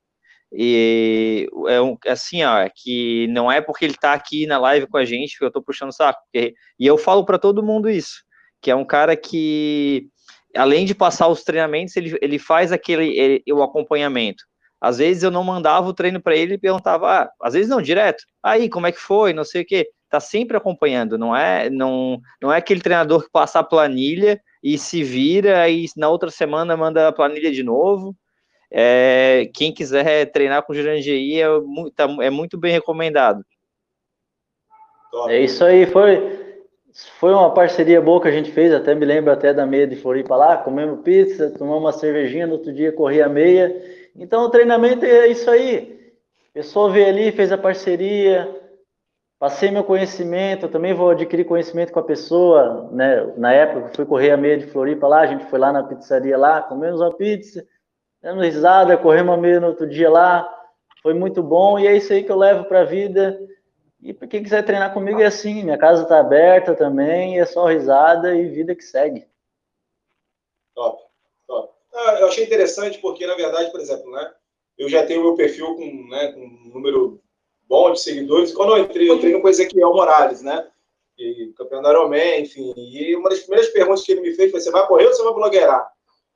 E 0.52 1.48
é 1.68 1.80
um, 1.80 1.96
assim, 2.06 2.42
ó, 2.44 2.58
é 2.58 2.68
que 2.68 3.26
não 3.28 3.50
é 3.50 3.60
porque 3.60 3.84
ele 3.84 3.94
está 3.94 4.12
aqui 4.12 4.46
na 4.46 4.58
live 4.58 4.86
com 4.86 4.96
a 4.96 5.04
gente 5.04 5.36
que 5.36 5.44
eu 5.44 5.48
estou 5.48 5.62
puxando 5.62 5.94
saco. 5.94 6.20
Porque, 6.24 6.54
e 6.78 6.86
eu 6.86 6.96
falo 6.96 7.24
para 7.24 7.38
todo 7.38 7.62
mundo 7.62 7.90
isso, 7.90 8.24
que 8.60 8.70
é 8.70 8.74
um 8.74 8.84
cara 8.84 9.16
que, 9.16 10.08
além 10.56 10.84
de 10.84 10.94
passar 10.94 11.28
os 11.28 11.42
treinamentos, 11.42 11.96
ele, 11.96 12.16
ele 12.20 12.38
faz 12.38 12.72
aquele 12.72 13.16
ele, 13.18 13.42
o 13.52 13.62
acompanhamento. 13.62 14.44
Às 14.80 14.98
vezes 14.98 15.22
eu 15.22 15.30
não 15.30 15.42
mandava 15.42 15.88
o 15.88 15.94
treino 15.94 16.20
para 16.20 16.36
ele 16.36 16.54
e 16.54 16.58
perguntava, 16.58 17.22
ah, 17.22 17.30
às 17.40 17.54
vezes 17.54 17.68
não, 17.70 17.80
direto. 17.80 18.22
Aí, 18.42 18.68
como 18.68 18.86
é 18.86 18.92
que 18.92 19.00
foi? 19.00 19.32
Não 19.32 19.44
sei 19.44 19.62
o 19.62 19.66
quê 19.66 19.88
está 20.14 20.20
sempre 20.20 20.56
acompanhando, 20.56 21.18
não 21.18 21.34
é, 21.34 21.68
não, 21.68 22.20
não 22.40 22.52
é 22.52 22.58
aquele 22.58 22.80
treinador 22.80 23.24
que 23.24 23.30
passa 23.30 23.58
a 23.58 23.64
planilha 23.64 24.40
e 24.62 24.78
se 24.78 25.02
vira 25.02 25.68
e 25.68 25.86
na 25.96 26.08
outra 26.08 26.30
semana 26.30 26.76
manda 26.76 27.08
a 27.08 27.12
planilha 27.12 27.50
de 27.50 27.62
novo. 27.62 28.14
É, 28.70 29.50
quem 29.54 29.72
quiser 29.72 30.30
treinar 30.30 30.62
com 30.62 30.72
o 30.72 30.76
Jurandir 30.76 31.38
é, 31.38 31.60
muito, 31.60 31.92
tá, 31.94 32.04
é 32.20 32.30
muito 32.30 32.58
bem 32.58 32.72
recomendado. 32.72 33.44
É 35.28 35.40
isso 35.40 35.64
aí, 35.64 35.86
foi, 35.86 36.53
foi 37.18 37.32
uma 37.32 37.52
parceria 37.52 38.00
boa 38.00 38.20
que 38.20 38.28
a 38.28 38.32
gente 38.32 38.52
fez, 38.52 38.72
até 38.72 38.94
me 38.94 39.04
lembro 39.04 39.32
até 39.32 39.52
da 39.52 39.66
meia 39.66 39.86
de 39.86 39.96
Floripa 39.96 40.36
lá, 40.36 40.56
comemos 40.56 41.02
pizza, 41.02 41.50
tomamos 41.50 41.82
uma 41.82 41.92
cervejinha, 41.92 42.46
no 42.46 42.54
outro 42.54 42.72
dia 42.72 42.92
corri 42.92 43.20
a 43.20 43.28
meia. 43.28 43.74
Então 44.16 44.44
o 44.44 44.50
treinamento 44.50 45.04
é 45.04 45.26
isso 45.26 45.50
aí. 45.50 46.12
A 46.50 46.54
pessoa 46.54 46.90
veio 46.90 47.08
ali, 47.08 47.32
fez 47.32 47.50
a 47.50 47.58
parceria, 47.58 48.48
Passei 49.44 49.70
meu 49.70 49.84
conhecimento, 49.84 50.68
também 50.68 50.94
vou 50.94 51.10
adquirir 51.10 51.44
conhecimento 51.44 51.92
com 51.92 51.98
a 51.98 52.04
pessoa, 52.04 52.88
né? 52.90 53.30
Na 53.36 53.52
época 53.52 53.90
fui 53.94 54.06
correr 54.06 54.30
a 54.30 54.38
meia 54.38 54.56
de 54.56 54.66
Floripa 54.68 55.06
lá, 55.06 55.20
a 55.20 55.26
gente 55.26 55.44
foi 55.50 55.58
lá 55.58 55.70
na 55.70 55.82
pizzaria 55.82 56.38
lá, 56.38 56.62
comemos 56.62 56.98
uma 56.98 57.12
pizza, 57.12 57.62
dando 58.22 58.40
risada, 58.40 58.96
corremos 58.96 59.34
a 59.34 59.36
meia 59.36 59.60
no 59.60 59.66
outro 59.66 59.86
dia 59.86 60.08
lá, 60.08 60.50
foi 61.02 61.12
muito 61.12 61.42
bom 61.42 61.78
e 61.78 61.86
é 61.86 61.94
isso 61.94 62.10
aí 62.10 62.22
que 62.22 62.32
eu 62.32 62.38
levo 62.38 62.64
para 62.64 62.80
a 62.80 62.84
vida. 62.84 63.38
E 64.04 64.12
para 64.12 64.28
quem 64.28 64.42
quiser 64.42 64.62
treinar 64.62 64.92
comigo 64.92 65.18
é 65.22 65.24
assim, 65.24 65.64
minha 65.64 65.78
casa 65.78 66.02
está 66.02 66.20
aberta 66.20 66.74
também, 66.74 67.40
é 67.40 67.46
só 67.46 67.64
risada 67.64 68.36
e 68.36 68.46
vida 68.50 68.74
que 68.74 68.84
segue. 68.84 69.26
Top, 70.74 71.02
top. 71.46 71.72
Ah, 71.94 72.18
eu 72.20 72.28
achei 72.28 72.44
interessante 72.44 72.98
porque, 72.98 73.26
na 73.26 73.34
verdade, 73.34 73.70
por 73.70 73.80
exemplo, 73.80 74.10
né, 74.12 74.30
eu 74.76 74.90
já 74.90 75.06
tenho 75.06 75.22
meu 75.22 75.34
perfil 75.34 75.74
com, 75.74 76.08
né, 76.10 76.32
com 76.32 76.40
um 76.40 76.70
número 76.74 77.18
bom 77.66 77.92
de 77.92 78.00
seguidores. 78.00 78.52
Quando 78.52 78.76
eu 78.76 78.84
entrei, 78.84 79.08
eu 79.08 79.14
entrei 79.14 79.32
no 79.32 79.48
Ezequiel 79.48 79.94
Morales, 79.94 80.42
né? 80.42 80.68
E 81.16 81.54
campeão 81.56 81.80
da 81.80 81.88
Ironman, 81.88 82.42
enfim. 82.42 82.74
E 82.76 83.16
uma 83.16 83.30
das 83.30 83.40
primeiras 83.40 83.70
perguntas 83.70 84.04
que 84.04 84.12
ele 84.12 84.20
me 84.20 84.34
fez 84.34 84.50
foi: 84.50 84.60
você 84.60 84.70
vai 84.70 84.86
correr 84.86 85.06
ou 85.06 85.14
você 85.14 85.22
vai 85.22 85.32
blogueirar? 85.32 85.88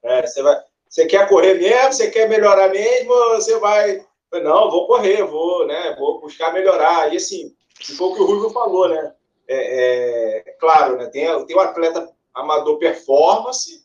É, 0.04 0.26
você, 0.26 0.40
vai, 0.40 0.57
você 0.88 1.04
quer 1.04 1.28
correr 1.28 1.54
mesmo? 1.54 1.92
Você 1.92 2.11
quer 2.11 2.28
melhorar 2.28 2.70
mesmo? 2.70 3.12
Você 3.35 3.59
vai. 3.59 4.07
Não, 4.33 4.70
vou 4.70 4.87
correr, 4.87 5.22
vou, 5.24 5.66
né? 5.66 5.96
Vou 5.98 6.20
buscar 6.20 6.52
melhorar. 6.52 7.12
E 7.12 7.16
assim, 7.16 7.57
foi 7.81 8.09
o 8.09 8.14
que 8.14 8.23
o 8.23 8.27
Rubio 8.27 8.51
falou, 8.51 8.88
né? 8.88 9.12
É, 9.47 10.49
é, 10.49 10.57
claro, 10.59 10.97
né? 10.97 11.07
Tem, 11.07 11.47
tem 11.47 11.57
o 11.57 11.61
atleta 11.61 12.12
amador 12.35 12.79
performance, 12.79 13.85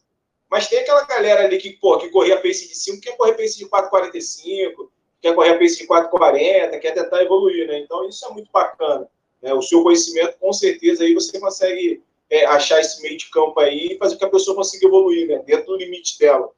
mas 0.50 0.68
tem 0.68 0.80
aquela 0.80 1.06
galera 1.06 1.46
ali 1.46 1.58
que, 1.58 1.72
pô, 1.72 1.98
que 1.98 2.10
corria 2.10 2.38
pace 2.38 2.68
de 2.68 2.76
5, 2.76 3.02
quer 3.02 3.18
correr 3.18 3.34
pace 3.34 3.58
de 3.58 3.68
4,45, 3.68 4.90
quer 5.22 5.34
correr 5.34 5.58
pace 5.58 5.78
de 5.78 5.88
4,40, 5.88 6.80
quer 6.80 6.92
tentar 6.92 7.24
evoluir, 7.24 7.68
né? 7.68 7.80
Então, 7.80 8.08
isso 8.08 8.26
é 8.26 8.30
muito 8.30 8.52
bacana. 8.52 9.08
Né? 9.42 9.54
O 9.54 9.62
seu 9.62 9.82
conhecimento, 9.84 10.38
com 10.38 10.54
certeza, 10.54 11.04
aí 11.04 11.14
você 11.14 11.40
consegue 11.40 12.04
é, 12.30 12.46
achar 12.46 12.80
esse 12.80 13.02
meio 13.02 13.18
de 13.18 13.30
campo 13.30 13.60
aí 13.60 13.94
e 13.94 13.98
fazer 13.98 14.16
com 14.16 14.20
que 14.20 14.26
a 14.26 14.30
pessoa 14.30 14.56
consiga 14.56 14.88
evoluir, 14.88 15.28
né? 15.28 15.40
Dentro 15.46 15.68
do 15.68 15.78
limite 15.78 16.18
dela. 16.20 16.50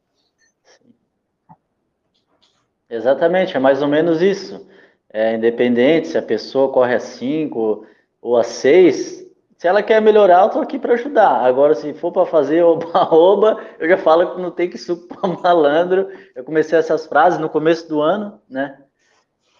Exatamente, 2.90 3.56
é 3.56 3.60
mais 3.60 3.82
ou 3.82 3.88
menos 3.88 4.22
isso. 4.22 4.66
É, 5.18 5.34
independente 5.34 6.10
se 6.10 6.18
a 6.18 6.22
pessoa 6.22 6.74
corre 6.74 6.94
a 6.94 7.00
5 7.00 7.88
ou 8.22 8.36
a 8.36 8.44
6, 8.44 9.26
se 9.58 9.66
ela 9.66 9.82
quer 9.82 10.02
melhorar, 10.02 10.44
eu 10.44 10.50
tô 10.50 10.60
aqui 10.60 10.78
para 10.78 10.96
ajudar. 10.96 11.46
Agora, 11.46 11.74
se 11.74 11.94
for 11.94 12.12
para 12.12 12.26
fazer 12.26 12.62
oba-oba, 12.64 13.64
eu 13.80 13.88
já 13.88 13.98
falo 13.98 14.36
que 14.36 14.42
não 14.42 14.52
tem 14.52 14.70
que 14.70 14.78
suco 14.78 15.08
para 15.08 15.30
malandro. 15.30 16.10
Eu 16.36 16.44
comecei 16.44 16.78
essas 16.78 17.08
frases 17.08 17.40
no 17.40 17.48
começo 17.48 17.88
do 17.88 18.02
ano, 18.02 18.42
né? 18.50 18.78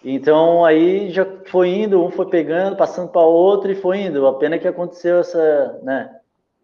Então, 0.04 0.62
aí 0.62 1.08
já 1.10 1.26
foi 1.46 1.70
indo, 1.70 2.04
um 2.04 2.10
foi 2.10 2.26
pegando, 2.26 2.76
passando 2.76 3.08
para 3.08 3.22
outro 3.22 3.72
e 3.72 3.74
foi 3.74 4.00
indo. 4.02 4.26
A 4.26 4.34
pena 4.34 4.58
que 4.58 4.68
aconteceu 4.68 5.20
essa, 5.20 5.80
né? 5.82 6.14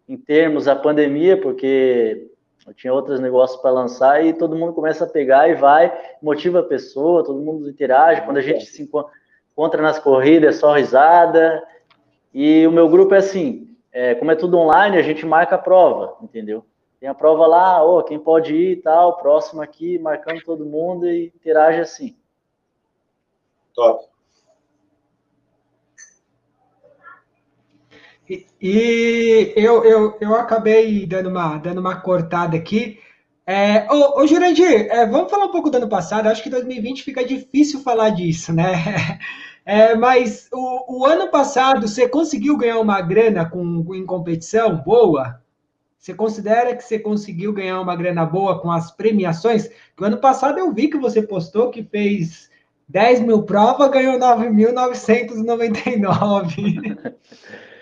Em 0.07 0.17
termos 0.17 0.65
da 0.65 0.75
pandemia, 0.75 1.35
porque 1.35 2.27
eu 2.65 2.73
tinha 2.73 2.93
outros 2.93 3.19
negócios 3.19 3.59
para 3.61 3.71
lançar 3.71 4.25
e 4.25 4.33
todo 4.33 4.55
mundo 4.55 4.73
começa 4.73 5.03
a 5.03 5.09
pegar 5.09 5.49
e 5.49 5.55
vai, 5.55 5.91
motiva 6.21 6.59
a 6.59 6.63
pessoa, 6.63 7.23
todo 7.23 7.41
mundo 7.41 7.69
interage. 7.69 8.21
Quando 8.21 8.37
a 8.37 8.41
gente 8.41 8.65
se 8.65 8.81
encontra 8.81 9.81
nas 9.81 9.99
corridas, 9.99 10.55
é 10.55 10.59
só 10.59 10.73
risada. 10.73 11.61
E 12.33 12.65
o 12.65 12.71
meu 12.71 12.87
grupo 12.87 13.13
é 13.13 13.17
assim, 13.17 13.75
é, 13.91 14.15
como 14.15 14.31
é 14.31 14.35
tudo 14.35 14.57
online, 14.57 14.97
a 14.97 15.01
gente 15.01 15.25
marca 15.25 15.55
a 15.55 15.59
prova, 15.59 16.17
entendeu? 16.21 16.65
Tem 16.99 17.09
a 17.09 17.13
prova 17.13 17.45
lá, 17.45 17.83
oh, 17.83 18.01
quem 18.01 18.17
pode 18.17 18.55
ir 18.55 18.71
e 18.71 18.81
tal, 18.81 19.17
próximo 19.17 19.61
aqui, 19.61 19.99
marcando 19.99 20.41
todo 20.43 20.65
mundo 20.65 21.05
e 21.05 21.27
interage 21.35 21.81
assim. 21.81 22.17
Top. 23.75 24.12
E, 28.29 29.53
eu, 29.55 29.83
eu, 29.83 30.17
eu 30.19 30.35
acabei 30.35 31.05
dando 31.05 31.29
uma, 31.29 31.57
dando 31.57 31.79
uma 31.79 31.99
cortada 31.99 32.55
aqui. 32.55 32.99
É, 33.45 33.85
ô, 33.91 34.21
ô 34.21 34.27
Jurandir, 34.27 34.87
é, 34.89 35.05
vamos 35.05 35.29
falar 35.29 35.45
um 35.45 35.51
pouco 35.51 35.69
do 35.69 35.77
ano 35.77 35.89
passado. 35.89 36.27
Acho 36.27 36.41
que 36.41 36.49
2020 36.49 37.03
fica 37.03 37.25
difícil 37.25 37.81
falar 37.81 38.11
disso, 38.11 38.53
né? 38.53 38.73
É, 39.65 39.95
mas 39.95 40.49
o, 40.51 40.99
o, 40.99 41.05
ano 41.05 41.31
passado 41.31 41.87
você 41.87 42.05
conseguiu 42.05 42.57
ganhar 42.57 42.81
uma 42.81 42.99
grana 42.99 43.49
com, 43.49 43.95
em 43.95 44.05
competição 44.05 44.75
boa? 44.83 45.41
Você 45.97 46.13
considera 46.13 46.75
que 46.75 46.83
você 46.83 46.99
conseguiu 46.99 47.53
ganhar 47.53 47.79
uma 47.79 47.95
grana 47.95 48.25
boa 48.25 48.59
com 48.59 48.69
as 48.69 48.91
premiações? 48.91 49.69
Que 49.95 50.03
o 50.03 50.05
ano 50.05 50.17
passado 50.17 50.59
eu 50.59 50.73
vi 50.73 50.89
que 50.89 50.97
você 50.97 51.21
postou 51.21 51.69
que 51.69 51.81
fez 51.81 52.49
10 52.89 53.21
mil 53.21 53.43
provas, 53.43 53.89
ganhou 53.89 54.19
9.999. 54.19 57.13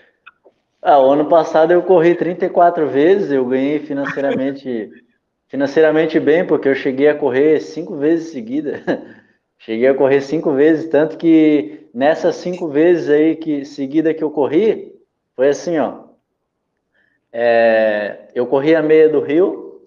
Ah, 0.84 0.98
o 0.98 1.12
ano 1.12 1.28
passado 1.28 1.72
eu 1.72 1.80
corri 1.84 2.16
34 2.16 2.88
vezes, 2.88 3.30
eu 3.30 3.46
ganhei 3.46 3.78
financeiramente 3.78 4.90
financeiramente 5.46 6.18
bem, 6.18 6.44
porque 6.44 6.68
eu 6.68 6.74
cheguei 6.74 7.08
a 7.08 7.16
correr 7.16 7.60
cinco 7.60 7.96
vezes 7.96 8.32
seguida. 8.32 8.82
cheguei 9.58 9.86
a 9.86 9.94
correr 9.94 10.20
cinco 10.20 10.52
vezes, 10.52 10.88
tanto 10.88 11.16
que 11.16 11.88
nessas 11.94 12.34
cinco 12.36 12.66
vezes 12.68 13.08
aí 13.08 13.36
que 13.36 13.64
seguida 13.64 14.12
que 14.12 14.24
eu 14.24 14.30
corri, 14.32 14.92
foi 15.36 15.50
assim, 15.50 15.78
ó. 15.78 16.02
É, 17.32 18.28
eu 18.34 18.44
corri 18.46 18.74
a 18.74 18.82
meia 18.82 19.08
do 19.08 19.20
Rio, 19.20 19.86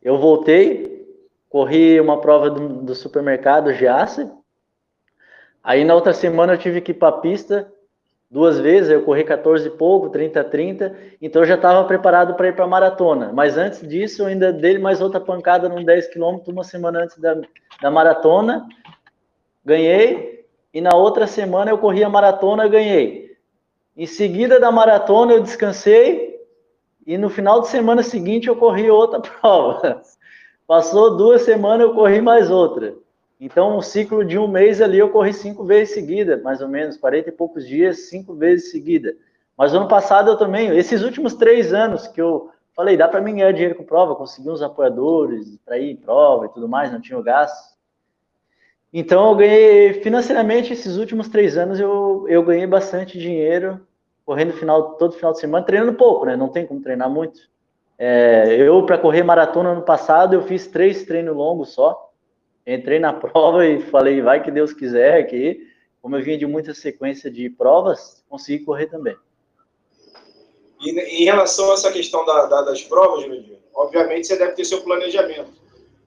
eu 0.00 0.16
voltei, 0.18 1.06
corri 1.50 2.00
uma 2.00 2.22
prova 2.22 2.48
do, 2.48 2.82
do 2.82 2.94
supermercado 2.94 3.74
Giasse, 3.74 4.26
aí 5.62 5.84
na 5.84 5.94
outra 5.94 6.14
semana 6.14 6.54
eu 6.54 6.58
tive 6.58 6.80
que 6.80 6.92
ir 6.92 6.94
para 6.94 7.08
a 7.08 7.20
pista 7.20 7.70
duas 8.30 8.60
vezes, 8.60 8.90
eu 8.90 9.02
corri 9.02 9.24
14 9.24 9.66
e 9.66 9.70
pouco, 9.70 10.08
30 10.08 10.44
30, 10.44 10.96
então 11.20 11.42
eu 11.42 11.46
já 11.46 11.56
estava 11.56 11.82
preparado 11.84 12.34
para 12.34 12.48
ir 12.48 12.54
para 12.54 12.64
a 12.64 12.68
maratona. 12.68 13.32
Mas 13.34 13.58
antes 13.58 13.86
disso, 13.86 14.22
eu 14.22 14.26
ainda 14.26 14.52
dei 14.52 14.78
mais 14.78 15.00
outra 15.00 15.20
pancada 15.20 15.68
num 15.68 15.84
10 15.84 16.08
km 16.08 16.38
uma 16.46 16.62
semana 16.62 17.02
antes 17.02 17.18
da, 17.18 17.36
da 17.82 17.90
maratona, 17.90 18.68
ganhei, 19.64 20.44
e 20.72 20.80
na 20.80 20.94
outra 20.94 21.26
semana 21.26 21.72
eu 21.72 21.78
corri 21.78 22.04
a 22.04 22.08
maratona, 22.08 22.68
ganhei. 22.68 23.36
Em 23.96 24.06
seguida 24.06 24.60
da 24.60 24.70
maratona 24.70 25.32
eu 25.32 25.42
descansei, 25.42 26.30
e 27.04 27.18
no 27.18 27.28
final 27.28 27.60
de 27.60 27.68
semana 27.68 28.04
seguinte 28.04 28.46
eu 28.46 28.54
corri 28.54 28.88
outra 28.88 29.18
prova. 29.40 30.02
Passou 30.66 31.16
duas 31.16 31.42
semanas, 31.42 31.88
eu 31.88 31.94
corri 31.94 32.20
mais 32.20 32.48
outra. 32.48 32.94
Então, 33.40 33.78
um 33.78 33.80
ciclo 33.80 34.22
de 34.22 34.38
um 34.38 34.46
mês 34.46 34.82
ali, 34.82 34.98
eu 34.98 35.08
corri 35.08 35.32
cinco 35.32 35.64
vezes 35.64 35.94
seguida, 35.94 36.36
mais 36.44 36.60
ou 36.60 36.68
menos, 36.68 36.98
40 36.98 37.30
e 37.30 37.32
poucos 37.32 37.66
dias, 37.66 38.10
cinco 38.10 38.34
vezes 38.34 38.70
seguida. 38.70 39.16
Mas 39.56 39.72
ano 39.72 39.88
passado 39.88 40.30
eu 40.30 40.36
também, 40.36 40.76
esses 40.76 41.02
últimos 41.02 41.32
três 41.34 41.72
anos 41.72 42.06
que 42.06 42.20
eu 42.20 42.50
falei, 42.76 42.98
dá 42.98 43.08
para 43.08 43.22
mim 43.22 43.36
ganhar 43.36 43.52
dinheiro 43.52 43.74
com 43.74 43.82
prova, 43.82 44.14
consegui 44.14 44.50
uns 44.50 44.60
apoiadores 44.60 45.56
para 45.64 45.78
ir 45.78 45.92
em 45.92 45.96
prova 45.96 46.46
e 46.46 46.48
tudo 46.50 46.68
mais, 46.68 46.92
não 46.92 47.00
tinha 47.00 47.18
o 47.18 47.22
gasto. 47.22 47.74
Então, 48.92 49.30
eu 49.30 49.36
ganhei 49.36 49.94
financeiramente 49.94 50.74
esses 50.74 50.98
últimos 50.98 51.26
três 51.30 51.56
anos, 51.56 51.80
eu, 51.80 52.26
eu 52.28 52.42
ganhei 52.42 52.66
bastante 52.66 53.18
dinheiro, 53.18 53.80
correndo 54.26 54.52
final, 54.52 54.96
todo 54.96 55.14
final 55.14 55.32
de 55.32 55.40
semana, 55.40 55.64
treinando 55.64 55.94
pouco, 55.94 56.26
né? 56.26 56.36
Não 56.36 56.48
tem 56.48 56.66
como 56.66 56.82
treinar 56.82 57.08
muito. 57.08 57.40
É, 57.96 58.54
eu, 58.58 58.84
para 58.84 58.98
correr 58.98 59.22
maratona 59.22 59.70
ano 59.70 59.82
passado, 59.82 60.34
eu 60.34 60.42
fiz 60.42 60.66
três 60.66 61.04
treinos 61.04 61.34
longos 61.34 61.70
só 61.70 62.09
entrei 62.74 62.98
na 62.98 63.12
prova 63.14 63.66
e 63.66 63.80
falei, 63.80 64.20
vai 64.20 64.42
que 64.42 64.50
Deus 64.50 64.72
quiser, 64.72 65.24
que 65.24 65.68
como 66.00 66.16
eu 66.16 66.22
vinha 66.22 66.38
de 66.38 66.46
muita 66.46 66.72
sequência 66.72 67.30
de 67.30 67.50
provas, 67.50 68.24
consegui 68.28 68.64
correr 68.64 68.86
também. 68.86 69.16
E 70.80 71.22
em 71.22 71.24
relação 71.24 71.70
a 71.70 71.74
essa 71.74 71.92
questão 71.92 72.24
da, 72.24 72.46
da, 72.46 72.62
das 72.62 72.82
provas, 72.82 73.22
Jurandir, 73.22 73.58
obviamente 73.74 74.26
você 74.26 74.36
deve 74.36 74.52
ter 74.52 74.64
seu 74.64 74.80
planejamento. 74.82 75.52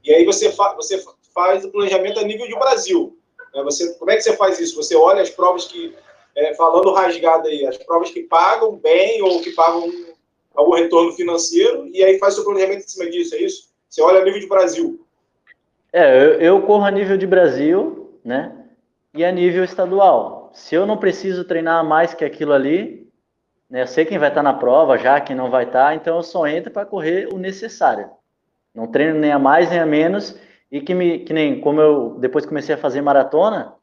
E 0.03 0.11
aí 0.11 0.25
você, 0.25 0.51
fa 0.51 0.73
você 0.73 1.01
faz 1.33 1.63
o 1.63 1.71
planejamento 1.71 2.19
a 2.19 2.23
nível 2.23 2.47
de 2.47 2.55
Brasil. 2.55 3.17
Né? 3.53 3.63
Você, 3.63 3.93
como 3.93 4.09
é 4.09 4.15
que 4.15 4.23
você 4.23 4.35
faz 4.35 4.59
isso? 4.59 4.75
Você 4.75 4.95
olha 4.95 5.21
as 5.21 5.29
provas 5.29 5.65
que, 5.65 5.95
é, 6.35 6.55
falando 6.55 6.91
rasgado 6.91 7.47
aí, 7.47 7.65
as 7.67 7.77
provas 7.77 8.09
que 8.09 8.23
pagam 8.23 8.75
bem 8.77 9.21
ou 9.21 9.41
que 9.41 9.51
pagam 9.51 9.91
algum 10.55 10.73
retorno 10.73 11.11
financeiro, 11.13 11.87
e 11.87 12.03
aí 12.03 12.17
faz 12.19 12.35
seu 12.35 12.43
planejamento 12.43 12.85
em 12.85 12.87
cima 12.87 13.09
disso, 13.09 13.35
é 13.35 13.39
isso? 13.39 13.69
Você 13.89 14.01
olha 14.01 14.21
a 14.21 14.25
nível 14.25 14.39
de 14.39 14.47
Brasil. 14.47 15.02
É, 15.93 16.17
eu, 16.17 16.41
eu 16.41 16.61
corro 16.63 16.85
a 16.85 16.91
nível 16.91 17.15
de 17.17 17.27
Brasil, 17.27 18.19
né? 18.25 18.51
E 19.13 19.23
a 19.23 19.31
nível 19.31 19.63
estadual. 19.63 20.49
Se 20.51 20.73
eu 20.73 20.87
não 20.87 20.97
preciso 20.97 21.45
treinar 21.45 21.85
mais 21.85 22.15
que 22.15 22.25
aquilo 22.25 22.51
ali, 22.51 23.07
né? 23.69 23.83
Eu 23.83 23.87
sei 23.87 24.03
quem 24.03 24.17
vai 24.17 24.29
estar 24.29 24.41
na 24.41 24.53
prova 24.53 24.97
já, 24.97 25.21
quem 25.21 25.35
não 25.35 25.51
vai 25.51 25.65
estar, 25.65 25.95
então 25.95 26.17
eu 26.17 26.23
só 26.23 26.47
entro 26.47 26.71
para 26.71 26.85
correr 26.85 27.27
o 27.31 27.37
necessário. 27.37 28.09
Não 28.73 28.87
treino 28.87 29.19
nem 29.19 29.31
a 29.31 29.37
mais 29.37 29.69
nem 29.69 29.79
a 29.79 29.85
menos 29.85 30.35
e 30.71 30.81
que 30.81 30.95
me 30.95 31.19
que 31.19 31.31
nem 31.31 31.61
como 31.61 31.79
eu 31.79 32.17
depois 32.19 32.45
comecei 32.45 32.73
a 32.73 32.77
fazer 32.77 33.01
maratona, 33.01 33.75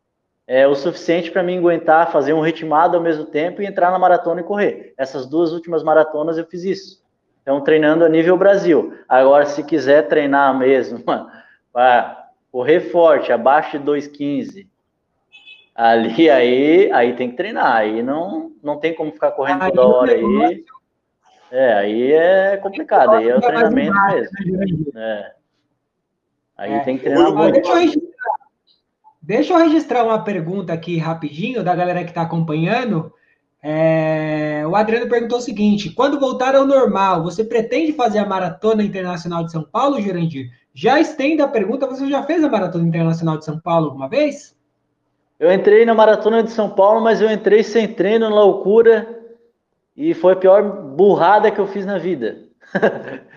é 0.49 0.67
o 0.67 0.75
suficiente 0.75 1.31
para 1.31 1.45
mim 1.45 1.59
aguentar 1.59 2.11
fazer 2.11 2.33
um 2.33 2.41
ritmado 2.41 2.97
ao 2.97 3.03
mesmo 3.03 3.25
tempo 3.25 3.63
e 3.63 3.67
entrar 3.67 3.93
na 3.93 3.99
maratona 4.01 4.41
e 4.41 4.45
correr. 4.45 4.95
Essas 4.99 5.27
duas 5.27 5.53
últimas 5.53 5.85
maratonas 5.85 6.39
eu 6.39 6.45
fiz 6.47 6.65
isso. 6.65 7.05
Então 7.43 7.61
treinando 7.61 8.05
a 8.05 8.09
nível 8.09 8.37
Brasil. 8.37 8.95
Agora 9.09 9.47
se 9.47 9.63
quiser 9.63 10.09
treinar 10.09 10.57
mesmo 10.59 11.05
para 11.73 12.31
correr 12.51 12.81
forte, 12.91 13.33
abaixo 13.33 13.79
de 13.79 13.85
2,15, 13.85 14.67
ali 15.75 16.29
aí, 16.29 16.93
aí 16.93 17.15
tem 17.15 17.31
que 17.31 17.37
treinar. 17.37 17.77
Aí 17.77 18.03
não, 18.03 18.53
não 18.63 18.79
tem 18.79 18.95
como 18.95 19.13
ficar 19.13 19.33
correndo 19.33 19.71
toda 19.71 19.87
hora 19.87 20.13
aí. 20.13 20.65
É, 21.51 21.73
aí 21.73 22.13
é 22.13 22.57
complicado, 22.59 23.11
aí 23.13 23.29
é 23.29 23.37
o 23.37 23.41
treinamento 23.41 23.97
mesmo. 24.13 24.93
É. 24.95 25.33
Aí 26.57 26.73
é. 26.73 26.81
tem 26.81 26.97
que 26.97 27.05
treinar 27.05 27.35
muito. 27.35 27.55
Deixa 27.55 27.71
eu, 27.71 27.77
registrar, 27.77 28.37
deixa 29.23 29.53
eu 29.53 29.59
registrar 29.59 30.05
uma 30.05 30.23
pergunta 30.23 30.73
aqui 30.73 30.97
rapidinho 30.97 31.65
da 31.65 31.75
galera 31.75 32.05
que 32.05 32.11
está 32.11 32.23
acompanhando. 32.23 33.13
É, 33.63 34.63
o 34.67 34.77
Adriano 34.77 35.09
perguntou 35.09 35.39
o 35.39 35.43
seguinte: 35.43 35.91
quando 35.91 36.21
voltar 36.21 36.55
ao 36.55 36.67
normal, 36.67 37.23
você 37.23 37.43
pretende 37.45 37.93
fazer 37.93 38.19
a 38.19 38.27
Maratona 38.27 38.83
Internacional 38.83 39.45
de 39.45 39.53
São 39.53 39.63
Paulo, 39.63 40.01
Jurandir? 40.01 40.51
Já 40.73 41.01
estenda 41.01 41.45
a 41.45 41.49
pergunta, 41.49 41.87
você 41.87 42.09
já 42.09 42.23
fez 42.23 42.45
a 42.45 42.49
Maratona 42.49 42.87
Internacional 42.87 43.39
de 43.39 43.45
São 43.45 43.59
Paulo 43.59 43.87
alguma 43.87 44.09
vez? 44.09 44.57
Eu 45.39 45.53
entrei 45.53 45.85
na 45.85 45.95
Maratona 45.95 46.43
de 46.43 46.51
São 46.51 46.71
Paulo, 46.71 47.01
mas 47.01 47.21
eu 47.21 47.31
entrei 47.31 47.63
sem 47.63 47.93
treino, 47.93 48.29
na 48.29 48.35
loucura, 48.35 49.21
e 49.97 50.15
foi 50.15 50.35
a 50.35 50.37
pior 50.37 50.63
burrada 50.63 51.51
que 51.51 51.59
eu 51.59 51.67
fiz 51.67 51.85
na 51.85 51.99
vida. 51.99 52.45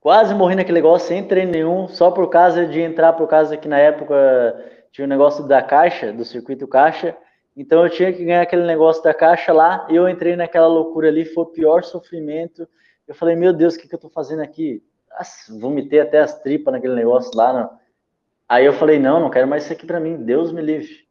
Quase 0.00 0.34
morri 0.34 0.54
naquele 0.54 0.78
negócio 0.78 1.08
sem 1.08 1.24
treino 1.24 1.52
nenhum, 1.52 1.88
só 1.88 2.10
por 2.10 2.30
causa 2.30 2.64
de 2.64 2.80
entrar, 2.80 3.12
por 3.12 3.28
causa 3.28 3.56
que 3.56 3.68
na 3.68 3.78
época 3.78 4.14
tinha 4.90 5.04
o 5.04 5.06
um 5.06 5.10
negócio 5.10 5.46
da 5.46 5.60
caixa, 5.60 6.12
do 6.12 6.24
circuito 6.24 6.66
caixa, 6.66 7.14
então 7.56 7.84
eu 7.84 7.90
tinha 7.90 8.12
que 8.12 8.24
ganhar 8.24 8.42
aquele 8.42 8.64
negócio 8.64 9.02
da 9.02 9.12
caixa 9.12 9.52
lá, 9.52 9.86
e 9.90 9.96
eu 9.96 10.08
entrei 10.08 10.36
naquela 10.36 10.68
loucura 10.68 11.08
ali, 11.08 11.24
foi 11.24 11.42
o 11.42 11.48
pior 11.48 11.82
sofrimento. 11.82 12.66
Eu 13.06 13.14
falei, 13.14 13.34
meu 13.34 13.52
Deus, 13.52 13.74
o 13.74 13.78
que, 13.80 13.88
que 13.88 13.94
eu 13.94 13.98
tô 13.98 14.08
fazendo 14.08 14.40
aqui? 14.40 14.80
Vomitei 15.60 16.00
até 16.00 16.20
as 16.20 16.40
tripas 16.40 16.72
naquele 16.72 16.94
negócio 16.94 17.30
lá. 17.36 17.52
Não. 17.52 17.70
Aí 18.48 18.64
eu 18.64 18.72
falei, 18.72 18.98
não, 18.98 19.20
não 19.20 19.30
quero 19.30 19.46
mais 19.46 19.64
isso 19.64 19.72
aqui 19.72 19.86
para 19.86 20.00
mim, 20.00 20.16
Deus 20.16 20.52
me 20.52 20.62
livre. 20.62 21.06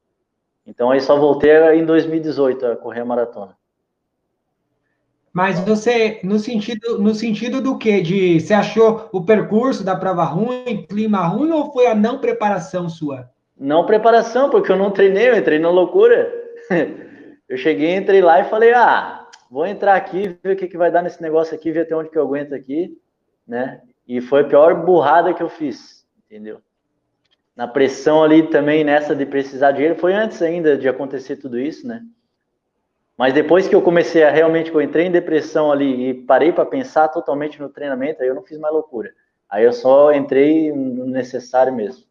Então 0.65 0.91
aí 0.91 0.99
só 0.99 1.17
voltei 1.17 1.51
em 1.75 1.85
2018 1.85 2.65
a 2.65 2.75
correr 2.75 3.01
a 3.01 3.05
maratona. 3.05 3.55
Mas 5.31 5.59
você, 5.59 6.19
no 6.23 6.39
sentido, 6.39 6.97
no 6.97 7.13
sentido 7.13 7.61
do 7.61 7.77
que? 7.77 8.01
De 8.01 8.39
você 8.39 8.55
achou 8.55 9.07
o 9.11 9.23
percurso 9.23 9.83
da 9.83 9.95
prova 9.95 10.23
ruim, 10.23 10.83
clima 10.89 11.27
ruim, 11.27 11.51
ou 11.51 11.71
foi 11.71 11.85
a 11.85 11.93
não 11.93 12.19
preparação 12.19 12.89
sua? 12.89 13.29
Não 13.55 13.85
preparação, 13.85 14.49
porque 14.49 14.71
eu 14.71 14.75
não 14.75 14.89
treinei, 14.89 15.29
eu 15.29 15.37
entrei 15.37 15.59
na 15.59 15.69
loucura. 15.69 16.33
Eu 17.47 17.55
cheguei, 17.55 17.95
entrei 17.95 18.21
lá 18.21 18.41
e 18.41 18.49
falei, 18.49 18.73
ah, 18.73 19.25
vou 19.49 19.65
entrar 19.65 19.95
aqui, 19.95 20.37
ver 20.43 20.51
o 20.51 20.55
que, 20.57 20.67
que 20.67 20.77
vai 20.77 20.91
dar 20.91 21.01
nesse 21.01 21.21
negócio 21.21 21.55
aqui, 21.55 21.71
ver 21.71 21.83
até 21.83 21.95
onde 21.95 22.09
que 22.09 22.17
eu 22.17 22.23
aguento 22.23 22.53
aqui, 22.53 22.97
né? 23.47 23.81
E 24.07 24.21
foi 24.21 24.41
a 24.41 24.45
pior 24.45 24.73
burrada 24.85 25.33
que 25.33 25.43
eu 25.43 25.49
fiz, 25.49 26.07
entendeu? 26.25 26.61
Na 27.55 27.67
pressão 27.67 28.23
ali 28.23 28.47
também, 28.47 28.83
nessa 28.83 29.15
de 29.15 29.25
precisar 29.25 29.71
de 29.71 29.77
dinheiro, 29.77 29.99
foi 29.99 30.13
antes 30.13 30.41
ainda 30.41 30.77
de 30.77 30.87
acontecer 30.87 31.37
tudo 31.37 31.59
isso, 31.59 31.85
né? 31.85 32.03
Mas 33.17 33.33
depois 33.33 33.67
que 33.67 33.73
eu 33.73 33.81
comecei 33.81 34.23
a 34.23 34.29
realmente, 34.29 34.71
eu 34.71 34.79
entrei 34.79 35.07
em 35.07 35.11
depressão 35.11 35.71
ali 35.71 36.09
e 36.09 36.13
parei 36.13 36.51
para 36.51 36.65
pensar 36.65 37.07
totalmente 37.07 37.59
no 37.59 37.67
treinamento, 37.67 38.21
aí 38.21 38.27
eu 38.27 38.35
não 38.35 38.43
fiz 38.43 38.59
mais 38.59 38.73
loucura. 38.73 39.11
Aí 39.49 39.63
eu 39.63 39.73
só 39.73 40.13
entrei 40.13 40.71
no 40.71 41.07
necessário 41.07 41.73
mesmo. 41.73 42.05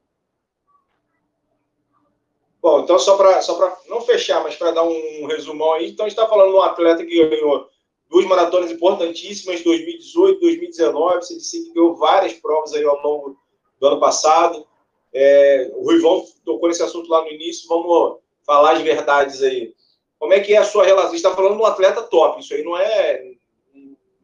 Bom, 2.61 2.81
então 2.81 2.99
só 2.99 3.17
para 3.17 3.41
só 3.41 3.79
não 3.89 4.01
fechar, 4.01 4.43
mas 4.43 4.57
para 4.57 4.73
dar 4.73 4.83
um 4.83 5.27
resumão 5.29 5.75
aí, 5.75 5.91
então 5.91 6.05
a 6.05 6.09
gente 6.09 6.19
está 6.19 6.29
falando 6.29 6.51
de 6.51 6.57
um 6.57 6.63
atleta 6.63 7.07
que 7.07 7.29
ganhou 7.29 7.69
duas 8.09 8.27
maratonas 8.27 8.71
importantíssimas, 8.71 9.63
2018, 9.63 10.41
2019, 10.41 11.17
você 11.17 11.37
disse 11.37 11.65
que 11.65 11.73
ganhou 11.73 11.97
várias 11.97 12.33
provas 12.35 12.73
aí 12.73 12.85
ao 12.85 13.01
longo 13.03 13.39
do 13.81 13.87
ano 13.87 14.01
passado. 14.01 14.67
É, 15.13 15.71
o 15.75 15.85
Ruivão 15.85 16.25
tocou 16.45 16.69
nesse 16.69 16.83
assunto 16.83 17.11
lá 17.11 17.23
no 17.23 17.31
início, 17.31 17.69
vamos 17.69 18.19
falar 18.45 18.73
as 18.73 18.83
verdades 18.83 19.43
aí. 19.43 19.75
Como 20.19 20.33
é 20.33 20.41
que 20.41 20.55
é 20.55 20.59
a 20.59 20.65
sua 20.65 20.85
relação? 20.85 21.11
Você 21.11 21.17
está 21.17 21.35
falando 21.35 21.57
de 21.57 21.63
um 21.63 21.67
atleta 21.67 22.03
top, 22.03 22.41
isso 22.41 22.55
aí 22.55 22.63
não 22.63 22.77
é. 22.77 23.33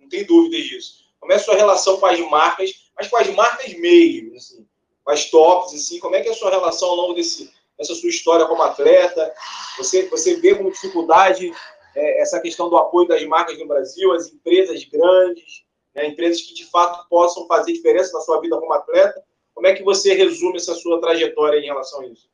Não 0.00 0.08
tem 0.08 0.24
dúvida 0.24 0.56
disso. 0.56 1.02
Como 1.20 1.32
é 1.32 1.36
a 1.36 1.38
sua 1.38 1.54
relação 1.54 1.98
com 1.98 2.06
as 2.06 2.18
marcas, 2.30 2.90
mas 2.96 3.08
com 3.08 3.16
as 3.16 3.28
marcas 3.28 3.72
mesmo, 3.74 4.34
assim, 4.36 4.66
com 5.04 5.10
as 5.10 5.30
tops, 5.30 5.74
assim, 5.74 5.98
como 5.98 6.16
é 6.16 6.20
que 6.20 6.28
é 6.28 6.32
a 6.32 6.34
sua 6.34 6.50
relação 6.50 6.88
ao 6.88 6.96
longo 6.96 7.14
desse, 7.14 7.50
dessa 7.78 7.94
sua 7.94 8.08
história 8.08 8.46
como 8.46 8.62
atleta? 8.62 9.32
Você, 9.78 10.08
você 10.08 10.36
vê 10.36 10.54
como 10.54 10.70
dificuldade 10.70 11.52
é, 11.94 12.20
essa 12.20 12.40
questão 12.40 12.68
do 12.68 12.76
apoio 12.76 13.08
das 13.08 13.24
marcas 13.24 13.58
no 13.58 13.66
Brasil, 13.66 14.12
as 14.12 14.32
empresas 14.32 14.84
grandes, 14.84 15.64
né, 15.94 16.06
empresas 16.06 16.42
que 16.42 16.54
de 16.54 16.64
fato 16.66 17.06
possam 17.08 17.46
fazer 17.46 17.72
diferença 17.72 18.12
na 18.12 18.20
sua 18.20 18.40
vida 18.40 18.58
como 18.58 18.72
atleta? 18.72 19.22
Como 19.54 19.66
é 19.66 19.74
que 19.74 19.82
você 19.82 20.14
resume 20.14 20.56
essa 20.56 20.74
sua 20.74 21.00
trajetória 21.00 21.58
em 21.58 21.66
relação 21.66 22.00
a 22.00 22.06
isso? 22.06 22.30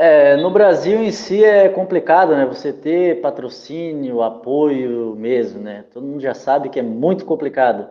É, 0.00 0.36
no 0.36 0.48
Brasil 0.48 1.02
em 1.02 1.10
si 1.10 1.44
é 1.44 1.68
complicado, 1.68 2.30
né? 2.36 2.46
Você 2.46 2.72
ter 2.72 3.20
patrocínio, 3.20 4.22
apoio 4.22 5.16
mesmo, 5.16 5.60
né? 5.60 5.84
Todo 5.92 6.06
mundo 6.06 6.20
já 6.20 6.34
sabe 6.34 6.68
que 6.68 6.78
é 6.78 6.82
muito 6.84 7.24
complicado. 7.24 7.88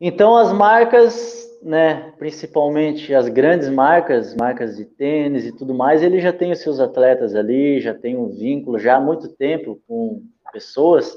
Então 0.00 0.36
as 0.36 0.52
marcas, 0.52 1.58
né, 1.62 2.12
principalmente 2.18 3.14
as 3.14 3.28
grandes 3.28 3.68
marcas, 3.70 4.34
marcas 4.34 4.76
de 4.76 4.84
tênis 4.84 5.46
e 5.46 5.52
tudo 5.52 5.72
mais, 5.72 6.02
ele 6.02 6.20
já 6.20 6.32
tem 6.32 6.52
os 6.52 6.60
seus 6.60 6.80
atletas 6.80 7.34
ali, 7.34 7.80
já 7.80 7.94
tem 7.94 8.14
um 8.14 8.28
vínculo 8.28 8.78
já 8.78 8.96
há 8.96 9.00
muito 9.00 9.28
tempo 9.28 9.80
com 9.88 10.22
pessoas. 10.52 11.16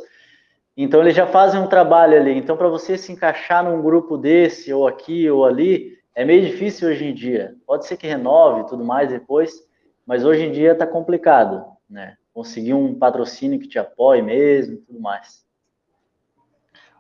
Então 0.78 1.02
eles 1.02 1.14
já 1.14 1.28
fazem 1.28 1.60
um 1.60 1.68
trabalho 1.68 2.16
ali. 2.16 2.38
Então 2.38 2.56
para 2.56 2.70
você 2.70 2.98
se 2.98 3.12
encaixar 3.12 3.64
num 3.66 3.82
grupo 3.82 4.18
desse 4.18 4.72
ou 4.72 4.88
aqui 4.88 5.30
ou 5.30 5.46
ali, 5.46 5.98
é 6.16 6.24
meio 6.24 6.46
difícil 6.46 6.88
hoje 6.88 7.06
em 7.06 7.14
dia. 7.14 7.56
Pode 7.68 7.86
ser 7.86 7.98
que 7.98 8.08
renove 8.08 8.62
e 8.62 8.66
tudo 8.68 8.86
mais 8.86 9.10
depois, 9.10 9.62
mas 10.06 10.24
hoje 10.24 10.44
em 10.44 10.52
dia 10.54 10.72
está 10.72 10.88
complicado, 10.88 11.66
né? 11.90 12.16
Conseguir 12.34 12.74
um 12.74 12.98
patrocínio 12.98 13.60
que 13.60 13.68
te 13.68 13.78
apoie 13.78 14.22
mesmo 14.22 14.78
tudo 14.78 15.02
mais. 15.02 15.49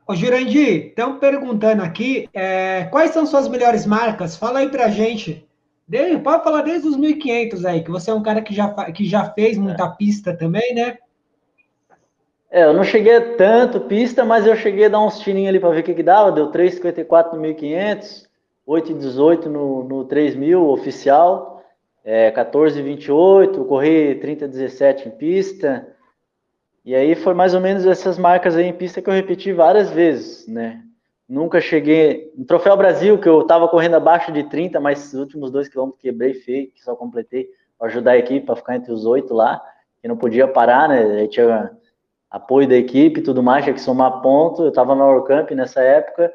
Ô, 0.09 0.15
Jurandir, 0.15 0.87
estão 0.87 1.19
perguntando 1.19 1.83
aqui, 1.83 2.27
é, 2.33 2.85
quais 2.85 3.11
são 3.11 3.27
suas 3.27 3.47
melhores 3.47 3.85
marcas? 3.85 4.35
Fala 4.35 4.57
aí 4.57 4.67
pra 4.67 4.89
gente. 4.89 5.47
De, 5.87 6.17
pode 6.17 6.43
falar 6.43 6.63
desde 6.63 6.87
os 6.87 6.97
1500 6.97 7.63
aí, 7.63 7.83
que 7.83 7.91
você 7.91 8.09
é 8.09 8.13
um 8.15 8.23
cara 8.23 8.41
que 8.41 8.51
já, 8.51 8.73
que 8.91 9.05
já 9.05 9.25
fez 9.25 9.55
muita 9.55 9.83
é. 9.83 9.95
pista 9.95 10.35
também, 10.35 10.73
né? 10.73 10.97
É, 12.49 12.63
eu 12.63 12.73
não 12.73 12.83
cheguei 12.83 13.17
a 13.17 13.35
tanto 13.35 13.81
pista, 13.81 14.25
mas 14.25 14.47
eu 14.47 14.55
cheguei 14.55 14.85
a 14.85 14.89
dar 14.89 14.99
uns 14.99 15.19
tirinhos 15.19 15.49
ali 15.49 15.59
para 15.59 15.69
ver 15.69 15.81
o 15.81 15.83
que, 15.83 15.93
que 15.93 16.01
dava. 16.01 16.31
Deu 16.31 16.51
3,54 16.51 17.33
no 17.33 17.41
1500, 17.41 18.27
8,18 18.67 19.45
no, 19.45 19.83
no 19.83 20.05
3000 20.05 20.69
oficial 20.71 21.63
é, 22.03 22.31
14 22.31 22.81
28, 22.81 23.63
corri 23.65 24.15
30 24.15 24.47
17 24.47 25.07
em 25.07 25.11
pista. 25.11 25.87
E 26.83 26.95
aí 26.95 27.15
foi 27.15 27.33
mais 27.33 27.53
ou 27.53 27.61
menos 27.61 27.85
essas 27.85 28.17
marcas 28.17 28.55
aí 28.55 28.65
em 28.65 28.73
pista 28.73 29.01
que 29.01 29.09
eu 29.09 29.13
repeti 29.13 29.51
várias 29.53 29.89
vezes, 29.91 30.47
né? 30.47 30.81
Nunca 31.27 31.61
cheguei. 31.61 32.33
No 32.35 32.45
Troféu 32.45 32.75
Brasil, 32.75 33.19
que 33.19 33.29
eu 33.29 33.43
tava 33.43 33.67
correndo 33.67 33.95
abaixo 33.95 34.31
de 34.31 34.43
30, 34.43 34.79
mas 34.79 35.13
os 35.13 35.19
últimos 35.19 35.51
dois 35.51 35.67
quilômetros 35.67 36.01
quebrei 36.01 36.33
feio, 36.33 36.71
que 36.71 36.83
só 36.83 36.95
completei 36.95 37.47
para 37.77 37.87
ajudar 37.87 38.11
a 38.11 38.17
equipe 38.17 38.45
para 38.45 38.55
ficar 38.55 38.75
entre 38.75 38.91
os 38.91 39.05
oito 39.05 39.33
lá, 39.33 39.61
que 40.01 40.07
não 40.07 40.17
podia 40.17 40.47
parar, 40.47 40.89
né? 40.89 41.03
Aí 41.19 41.27
tinha 41.27 41.71
apoio 42.29 42.67
da 42.67 42.75
equipe 42.75 43.21
tudo 43.21 43.43
mais, 43.43 43.63
tinha 43.63 43.73
que 43.73 43.81
somar 43.81 44.21
ponto. 44.21 44.63
Eu 44.63 44.71
tava 44.71 44.95
na 44.95 45.05
Orcamp 45.05 45.51
nessa 45.51 45.81
época 45.81 46.31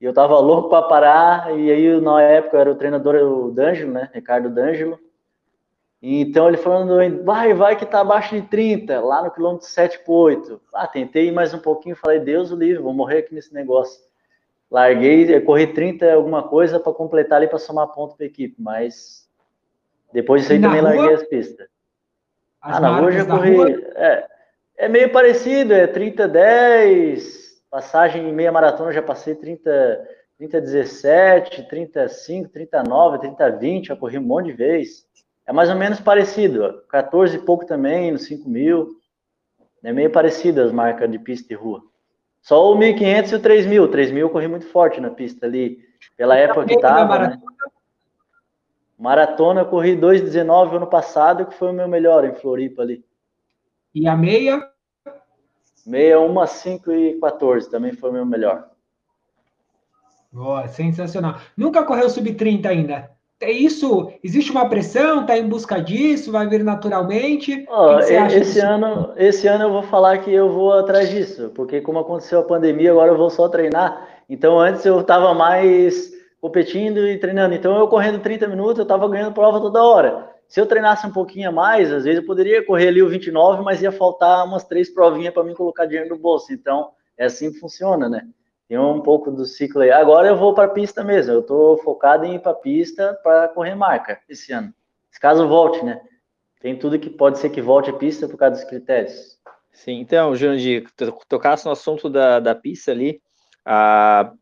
e 0.00 0.04
eu 0.04 0.12
tava 0.12 0.38
louco 0.38 0.68
para 0.68 0.88
parar. 0.88 1.56
E 1.56 1.70
aí, 1.70 2.00
na 2.00 2.20
época, 2.20 2.58
era 2.58 2.72
o 2.72 2.74
treinador 2.74 3.14
o 3.14 3.50
D'Angelo, 3.50 3.92
né? 3.92 4.10
Ricardo 4.12 4.50
D'Angelo. 4.50 4.98
Então 6.02 6.48
ele 6.48 6.56
falando, 6.56 7.22
vai, 7.22 7.54
vai 7.54 7.76
que 7.76 7.86
tá 7.86 8.00
abaixo 8.00 8.34
de 8.34 8.42
30, 8.42 9.00
lá 9.00 9.22
no 9.22 9.30
quilômetro 9.30 9.68
7 9.68 10.00
por 10.00 10.24
8. 10.24 10.60
Ah, 10.74 10.88
tentei 10.88 11.28
ir 11.28 11.32
mais 11.32 11.54
um 11.54 11.60
pouquinho, 11.60 11.94
falei, 11.94 12.18
Deus 12.18 12.50
o 12.50 12.56
livre, 12.56 12.82
vou 12.82 12.92
morrer 12.92 13.18
aqui 13.18 13.32
nesse 13.32 13.54
negócio. 13.54 14.02
Larguei, 14.68 15.40
corri 15.42 15.68
30 15.68 16.12
alguma 16.12 16.42
coisa 16.42 16.80
para 16.80 16.92
completar 16.92 17.36
ali 17.36 17.46
para 17.46 17.58
somar 17.58 17.86
ponto 17.88 18.16
para 18.16 18.26
equipe, 18.26 18.56
mas 18.58 19.28
depois 20.12 20.42
disso 20.42 20.54
aí 20.54 20.60
também 20.60 20.80
rua? 20.80 20.92
larguei 20.92 21.14
as 21.14 21.22
pistas. 21.22 21.68
As 22.60 22.78
ah, 22.78 22.80
na 22.80 22.98
rua 22.98 23.12
já 23.12 23.24
corri. 23.24 23.84
É, 23.94 24.26
é 24.78 24.88
meio 24.88 25.12
parecido, 25.12 25.72
é 25.72 25.86
30 25.86 26.26
10, 26.26 27.62
passagem 27.70 28.28
em 28.28 28.32
meia 28.32 28.50
maratona 28.50 28.92
já 28.92 29.02
passei 29.02 29.36
30 29.36 30.08
30 30.38 30.60
17, 30.60 31.68
35, 31.68 32.48
39, 32.48 33.18
30 33.18 33.50
20, 33.50 33.86
já 33.86 33.94
corri 33.94 34.18
um 34.18 34.22
monte 34.22 34.46
de 34.46 34.52
vezes. 34.52 35.06
É 35.46 35.52
mais 35.52 35.68
ou 35.68 35.76
menos 35.76 36.00
parecido, 36.00 36.82
14 36.88 37.36
e 37.36 37.40
pouco 37.40 37.66
também, 37.66 38.12
no 38.12 38.18
5 38.18 38.48
mil. 38.48 38.96
É 39.82 39.92
meio 39.92 40.10
parecido 40.10 40.62
as 40.62 40.70
marcas 40.70 41.10
de 41.10 41.18
pista 41.18 41.52
e 41.52 41.56
rua. 41.56 41.82
Só 42.40 42.72
o 42.72 42.76
1.500 42.76 43.32
e 43.32 43.34
o 43.34 43.40
3.000. 43.40 43.84
O 43.84 43.88
3.000 43.88 44.18
eu 44.18 44.30
corri 44.30 44.48
muito 44.48 44.66
forte 44.66 45.00
na 45.00 45.10
pista 45.10 45.46
ali, 45.46 45.78
pela 46.16 46.36
época 46.36 46.66
que 46.66 46.78
tava, 46.78 47.06
maratona? 47.06 47.36
Né? 47.36 47.52
Maratona 48.98 49.60
eu 49.62 49.66
corri 49.66 49.96
2,19 49.96 50.76
ano 50.76 50.86
passado, 50.86 51.46
que 51.46 51.54
foi 51.54 51.70
o 51.70 51.72
meu 51.72 51.88
melhor 51.88 52.24
em 52.24 52.34
Floripa 52.34 52.82
ali. 52.82 53.04
E 53.94 54.06
a 54.06 54.16
meia? 54.16 54.68
Meia 55.84 56.20
1 56.20 56.46
5 56.46 56.92
e 56.92 57.18
14, 57.18 57.68
também 57.68 57.92
foi 57.92 58.10
o 58.10 58.12
meu 58.12 58.24
melhor. 58.24 58.70
Boa, 60.32 60.66
sensacional. 60.68 61.40
Nunca 61.56 61.84
correu 61.84 62.08
sub 62.08 62.32
30 62.32 62.68
ainda? 62.68 63.10
É 63.44 63.50
isso? 63.50 64.12
Existe 64.22 64.50
uma 64.50 64.68
pressão? 64.68 65.22
Está 65.22 65.36
em 65.36 65.48
busca 65.48 65.80
disso? 65.80 66.32
Vai 66.32 66.48
vir 66.48 66.62
naturalmente? 66.62 67.66
Oh, 67.68 67.98
esse 67.98 68.60
ano, 68.60 69.12
esse 69.16 69.46
ano 69.48 69.64
eu 69.64 69.72
vou 69.72 69.82
falar 69.82 70.18
que 70.18 70.32
eu 70.32 70.50
vou 70.50 70.72
atrás 70.72 71.10
disso, 71.10 71.50
porque 71.54 71.80
como 71.80 71.98
aconteceu 71.98 72.40
a 72.40 72.44
pandemia, 72.44 72.90
agora 72.90 73.10
eu 73.12 73.16
vou 73.16 73.30
só 73.30 73.48
treinar. 73.48 74.08
Então 74.28 74.58
antes 74.58 74.84
eu 74.84 75.00
estava 75.00 75.34
mais 75.34 76.12
competindo 76.40 77.06
e 77.06 77.18
treinando. 77.18 77.54
Então 77.54 77.78
eu 77.78 77.88
correndo 77.88 78.20
30 78.20 78.48
minutos, 78.48 78.78
eu 78.78 78.84
estava 78.84 79.08
ganhando 79.08 79.34
prova 79.34 79.60
toda 79.60 79.82
hora. 79.82 80.30
Se 80.48 80.60
eu 80.60 80.66
treinasse 80.66 81.06
um 81.06 81.12
pouquinho 81.12 81.48
a 81.48 81.52
mais, 81.52 81.92
às 81.92 82.04
vezes 82.04 82.20
eu 82.20 82.26
poderia 82.26 82.64
correr 82.64 82.88
ali 82.88 83.02
o 83.02 83.08
29, 83.08 83.62
mas 83.62 83.80
ia 83.80 83.90
faltar 83.90 84.44
umas 84.44 84.64
três 84.64 84.92
provinhas 84.92 85.32
para 85.32 85.44
mim 85.44 85.54
colocar 85.54 85.86
dinheiro 85.86 86.10
no 86.10 86.18
bolso. 86.18 86.52
Então 86.52 86.90
é 87.16 87.24
assim 87.24 87.52
que 87.52 87.58
funciona, 87.58 88.08
né? 88.08 88.26
Tem 88.68 88.78
um 88.78 89.00
pouco 89.00 89.30
do 89.30 89.44
ciclo 89.44 89.82
aí. 89.82 89.90
Agora 89.90 90.28
eu 90.28 90.36
vou 90.36 90.54
para 90.54 90.64
a 90.64 90.68
pista 90.68 91.04
mesmo. 91.04 91.32
Eu 91.32 91.40
estou 91.40 91.76
focado 91.78 92.24
em 92.24 92.36
ir 92.36 92.38
para 92.40 92.52
a 92.52 92.56
pista 92.56 93.18
para 93.22 93.48
correr 93.48 93.74
marca 93.74 94.20
esse 94.28 94.52
ano. 94.52 94.72
Se 95.10 95.20
caso 95.20 95.46
volte, 95.46 95.84
né? 95.84 96.00
Tem 96.60 96.78
tudo 96.78 96.98
que 96.98 97.10
pode 97.10 97.38
ser 97.38 97.50
que 97.50 97.60
volte 97.60 97.90
a 97.90 97.92
pista 97.92 98.28
por 98.28 98.36
causa 98.36 98.56
dos 98.56 98.64
critérios. 98.64 99.38
Sim, 99.72 100.00
então, 100.00 100.34
Jurandir, 100.34 100.86
tocasse 101.28 101.64
no 101.64 101.72
assunto 101.72 102.08
da, 102.08 102.38
da 102.38 102.54
pista 102.54 102.92
ali, 102.92 103.20
a, 103.64 104.32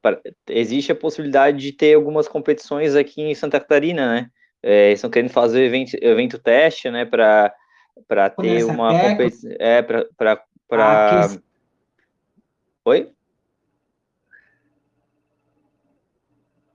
existe 0.48 0.92
a 0.92 0.96
possibilidade 0.96 1.58
de 1.58 1.72
ter 1.72 1.94
algumas 1.94 2.28
competições 2.28 2.94
aqui 2.94 3.22
em 3.22 3.34
Santa 3.34 3.60
Catarina, 3.60 4.12
né? 4.12 4.30
É, 4.62 4.92
estão 4.92 5.08
querendo 5.08 5.30
fazer 5.30 5.64
evento, 5.64 5.96
evento 6.00 6.38
teste, 6.38 6.90
né? 6.90 7.04
Para 7.04 7.52
ter 8.40 8.64
uma 8.64 8.98
competição. 8.98 9.52
É, 9.58 9.82
para. 9.82 10.44
Ah, 10.72 11.28
que... 11.30 11.42
Oi? 12.84 13.12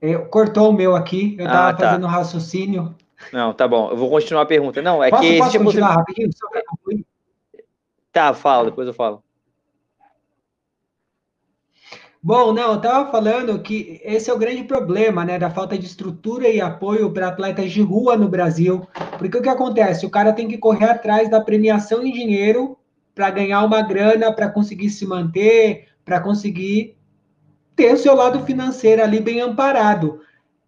Eu, 0.05 0.25
cortou 0.27 0.69
o 0.69 0.73
meu 0.73 0.95
aqui, 0.95 1.35
eu 1.39 1.45
estava 1.45 1.69
ah, 1.69 1.73
tá. 1.73 1.89
fazendo 1.89 2.07
raciocínio. 2.07 2.95
Não, 3.33 3.53
tá 3.53 3.67
bom. 3.67 3.89
Eu 3.89 3.97
vou 3.97 4.09
continuar 4.09 4.43
a 4.43 4.45
pergunta. 4.45 4.81
Não, 4.81 5.03
é 5.03 5.09
posso, 5.09 5.23
que. 5.23 5.37
Posso 5.37 5.59
continuar 5.59 5.95
rapidinho? 5.95 6.29
Tá, 8.11 8.33
fala, 8.33 8.65
depois 8.65 8.87
eu 8.87 8.93
falo. 8.93 9.23
Bom, 12.21 12.53
não, 12.53 12.71
eu 12.71 12.77
estava 12.77 13.11
falando 13.11 13.59
que 13.59 14.01
esse 14.03 14.31
é 14.31 14.33
o 14.33 14.37
grande 14.37 14.63
problema, 14.63 15.23
né, 15.23 15.37
da 15.37 15.51
falta 15.51 15.77
de 15.77 15.85
estrutura 15.85 16.49
e 16.49 16.59
apoio 16.59 17.11
para 17.11 17.27
atletas 17.27 17.71
de 17.71 17.83
rua 17.83 18.17
no 18.17 18.27
Brasil. 18.27 18.87
Porque 19.19 19.37
o 19.37 19.41
que 19.43 19.49
acontece? 19.49 20.07
O 20.07 20.09
cara 20.09 20.33
tem 20.33 20.47
que 20.47 20.57
correr 20.57 20.89
atrás 20.89 21.29
da 21.29 21.39
premiação 21.39 22.03
em 22.03 22.11
dinheiro 22.11 22.79
para 23.13 23.29
ganhar 23.29 23.63
uma 23.63 23.83
grana, 23.83 24.33
para 24.33 24.49
conseguir 24.49 24.89
se 24.89 25.05
manter, 25.05 25.87
para 26.03 26.19
conseguir 26.19 26.94
ter 27.75 27.93
o 27.93 27.97
seu 27.97 28.15
lado 28.15 28.45
financeiro 28.45 29.03
ali 29.03 29.19
bem 29.19 29.41
amparado. 29.41 30.21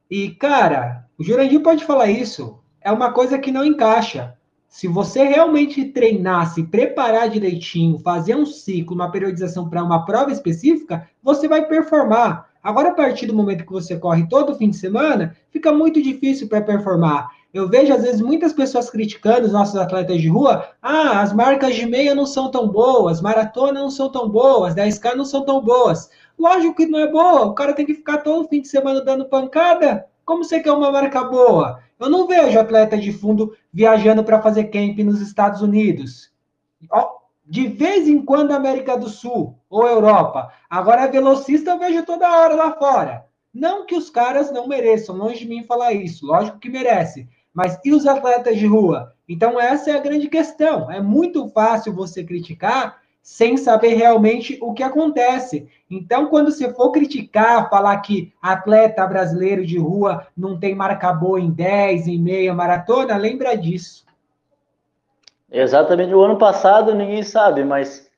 E, 0.09 0.29
cara, 0.31 1.05
o 1.17 1.23
Jurandir 1.23 1.61
pode 1.61 1.83
falar 1.83 2.09
isso, 2.09 2.59
é 2.81 2.91
uma 2.91 3.11
coisa 3.11 3.37
que 3.37 3.51
não 3.51 3.65
encaixa. 3.65 4.35
Se 4.67 4.87
você 4.87 5.23
realmente 5.23 5.85
treinar, 5.85 6.53
se 6.53 6.63
preparar 6.63 7.29
direitinho, 7.29 7.99
fazer 7.99 8.35
um 8.35 8.45
ciclo, 8.45 8.95
uma 8.95 9.11
periodização 9.11 9.69
para 9.69 9.83
uma 9.83 10.05
prova 10.05 10.31
específica, 10.31 11.09
você 11.23 11.47
vai 11.47 11.65
performar. 11.65 12.47
Agora, 12.61 12.89
a 12.89 12.93
partir 12.93 13.27
do 13.27 13.33
momento 13.33 13.65
que 13.65 13.71
você 13.71 13.97
corre 13.97 14.27
todo 14.27 14.55
fim 14.55 14.69
de 14.69 14.75
semana, 14.75 15.35
fica 15.49 15.71
muito 15.71 16.01
difícil 16.01 16.49
para 16.49 16.61
performar. 16.61 17.29
Eu 17.53 17.69
vejo, 17.69 17.93
às 17.93 18.03
vezes, 18.03 18.21
muitas 18.21 18.51
pessoas 18.51 18.89
criticando 18.89 19.47
os 19.47 19.53
nossos 19.53 19.77
atletas 19.77 20.21
de 20.21 20.27
rua. 20.27 20.67
Ah, 20.81 21.21
as 21.21 21.33
marcas 21.33 21.75
de 21.75 21.85
meia 21.85 22.13
não 22.13 22.25
são 22.25 22.51
tão 22.51 22.67
boas, 22.67 23.21
maratona 23.21 23.79
não 23.79 23.89
são 23.89 24.11
tão 24.11 24.29
boas, 24.29 24.75
10K 24.75 25.15
não 25.15 25.25
são 25.25 25.45
tão 25.45 25.61
boas. 25.61 26.09
Lógico 26.37 26.75
que 26.75 26.85
não 26.85 26.99
é 26.99 27.07
boa, 27.07 27.45
o 27.45 27.55
cara 27.55 27.73
tem 27.73 27.85
que 27.85 27.95
ficar 27.95 28.17
todo 28.19 28.47
fim 28.47 28.61
de 28.61 28.67
semana 28.67 29.01
dando 29.01 29.25
pancada. 29.25 30.07
Como 30.23 30.43
você 30.43 30.59
quer 30.59 30.71
uma 30.71 30.91
marca 30.91 31.23
boa? 31.23 31.81
Eu 31.99 32.09
não 32.09 32.27
vejo 32.27 32.59
atleta 32.59 32.97
de 32.97 33.11
fundo 33.11 33.55
viajando 33.73 34.23
para 34.23 34.41
fazer 34.41 34.65
camp 34.65 34.99
nos 34.99 35.19
Estados 35.19 35.61
Unidos. 35.61 36.31
De 37.45 37.67
vez 37.67 38.07
em 38.07 38.23
quando 38.23 38.51
América 38.51 38.97
do 38.97 39.09
Sul 39.09 39.57
ou 39.69 39.87
Europa. 39.87 40.53
Agora 40.69 41.07
velocista 41.07 41.71
eu 41.71 41.79
vejo 41.79 42.05
toda 42.05 42.29
hora 42.29 42.55
lá 42.55 42.73
fora. 42.73 43.25
Não 43.53 43.85
que 43.85 43.95
os 43.95 44.09
caras 44.09 44.51
não 44.51 44.67
mereçam, 44.67 45.15
longe 45.15 45.39
de 45.39 45.47
mim 45.47 45.63
falar 45.63 45.93
isso. 45.93 46.25
Lógico 46.25 46.59
que 46.59 46.69
merece. 46.69 47.27
Mas 47.51 47.79
e 47.83 47.91
os 47.91 48.05
atletas 48.05 48.57
de 48.57 48.67
rua? 48.67 49.15
Então, 49.27 49.59
essa 49.59 49.89
é 49.89 49.95
a 49.95 49.99
grande 49.99 50.29
questão. 50.29 50.91
É 50.91 51.01
muito 51.01 51.47
fácil 51.49 51.91
você 51.93 52.23
criticar 52.23 53.01
sem 53.27 53.57
saber 53.57 53.95
realmente 53.95 54.57
o 54.61 54.73
que 54.73 54.81
acontece. 54.81 55.67
Então, 55.91 56.27
quando 56.27 56.49
você 56.49 56.73
for 56.73 56.93
criticar, 56.93 57.69
falar 57.69 57.97
que 57.97 58.33
atleta 58.41 59.05
brasileiro 59.05 59.65
de 59.65 59.77
rua 59.77 60.25
não 60.35 60.57
tem 60.57 60.73
marca 60.73 61.11
boa 61.11 61.37
em 61.37 61.51
10, 61.51 62.07
em 62.07 62.17
meia 62.17 62.53
maratona, 62.53 63.17
lembra 63.17 63.53
disso. 63.57 64.05
Exatamente. 65.51 66.13
O 66.13 66.21
ano 66.21 66.37
passado 66.37 66.95
ninguém 66.95 67.21
sabe, 67.21 67.65
mas 67.65 68.09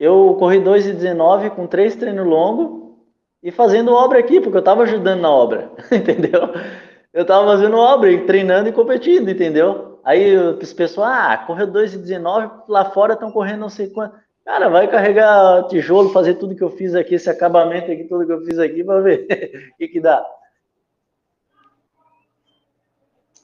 eu 0.00 0.34
corri 0.38 0.60
2,19 0.60 1.50
com 1.50 1.66
três 1.66 1.94
treinos 1.94 2.26
longos 2.26 2.90
e 3.42 3.50
fazendo 3.50 3.92
obra 3.92 4.18
aqui, 4.18 4.40
porque 4.40 4.56
eu 4.56 4.60
estava 4.60 4.84
ajudando 4.84 5.20
na 5.20 5.30
obra, 5.30 5.70
entendeu? 5.92 6.48
eu 7.12 7.26
tava 7.26 7.46
fazendo 7.48 7.76
obra, 7.76 8.26
treinando 8.26 8.70
e 8.70 8.72
competindo, 8.72 9.28
entendeu? 9.28 10.00
Aí 10.02 10.36
os 10.36 10.72
pessoal, 10.72 11.08
ah, 11.08 11.36
correu 11.46 11.68
2,19, 11.68 12.64
lá 12.66 12.86
fora 12.86 13.12
estão 13.12 13.30
correndo 13.30 13.60
não 13.60 13.68
sei 13.68 13.88
quanto. 13.88 14.21
Cara, 14.44 14.68
vai 14.68 14.90
carregar 14.90 15.66
tijolo, 15.68 16.10
fazer 16.10 16.34
tudo 16.34 16.56
que 16.56 16.62
eu 16.62 16.70
fiz 16.70 16.94
aqui, 16.94 17.14
esse 17.14 17.30
acabamento 17.30 17.90
aqui, 17.90 18.04
tudo 18.04 18.26
que 18.26 18.32
eu 18.32 18.44
fiz 18.44 18.58
aqui, 18.58 18.82
para 18.82 19.00
ver 19.00 19.26
o 19.74 19.76
que, 19.76 19.88
que 19.88 20.00
dá. 20.00 20.24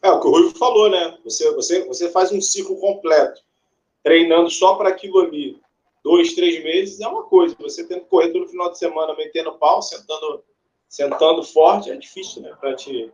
É 0.02 0.10
o 0.10 0.20
que 0.20 0.26
o 0.26 0.30
Rui 0.30 0.50
falou, 0.50 0.90
né? 0.90 1.18
Você, 1.24 1.50
você, 1.52 1.84
você 1.84 2.10
faz 2.10 2.32
um 2.32 2.40
ciclo 2.40 2.78
completo, 2.78 3.40
treinando 4.02 4.50
só 4.50 4.74
para 4.74 4.88
aquilo 4.88 5.20
ali, 5.20 5.60
dois, 6.02 6.34
três 6.34 6.62
meses, 6.64 7.00
é 7.00 7.06
uma 7.06 7.24
coisa. 7.24 7.56
Você 7.60 7.84
tenta 7.84 8.04
correr 8.06 8.32
todo 8.32 8.48
final 8.48 8.70
de 8.70 8.78
semana, 8.78 9.14
metendo 9.14 9.52
pau, 9.54 9.80
sentando, 9.82 10.42
sentando 10.88 11.42
forte, 11.42 11.90
é 11.90 11.96
difícil, 11.96 12.42
né? 12.42 12.54
Para 12.60 12.74
te 12.74 13.12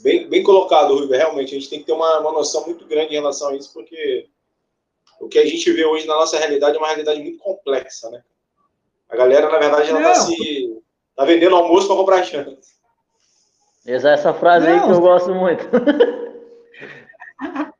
Bem, 0.00 0.28
bem 0.28 0.42
colocado, 0.42 0.94
Rui. 0.94 1.06
Realmente, 1.08 1.54
a 1.54 1.58
gente 1.58 1.70
tem 1.70 1.78
que 1.80 1.86
ter 1.86 1.92
uma, 1.92 2.20
uma 2.20 2.32
noção 2.32 2.66
muito 2.66 2.84
grande 2.84 3.12
em 3.12 3.16
relação 3.16 3.48
a 3.48 3.56
isso, 3.56 3.72
porque 3.72 4.28
o 5.20 5.28
que 5.28 5.38
a 5.38 5.46
gente 5.46 5.70
vê 5.72 5.84
hoje 5.84 6.06
na 6.06 6.14
nossa 6.14 6.38
realidade 6.38 6.76
é 6.76 6.78
uma 6.78 6.88
realidade 6.88 7.20
muito 7.20 7.38
complexa, 7.38 8.10
né? 8.10 8.22
A 9.08 9.16
galera, 9.16 9.48
na 9.48 9.58
verdade, 9.58 9.90
ela 9.90 10.00
está 10.00 10.14
se. 10.14 10.82
tá 11.14 11.24
vendendo 11.24 11.56
almoço 11.56 11.86
para 11.86 11.96
comprar 11.96 12.22
janta. 12.22 12.56
Essa 13.86 14.34
frase 14.34 14.66
Não. 14.66 14.74
aí 14.74 14.80
que 14.80 14.90
eu 14.90 15.00
gosto 15.00 15.34
muito. 15.34 15.64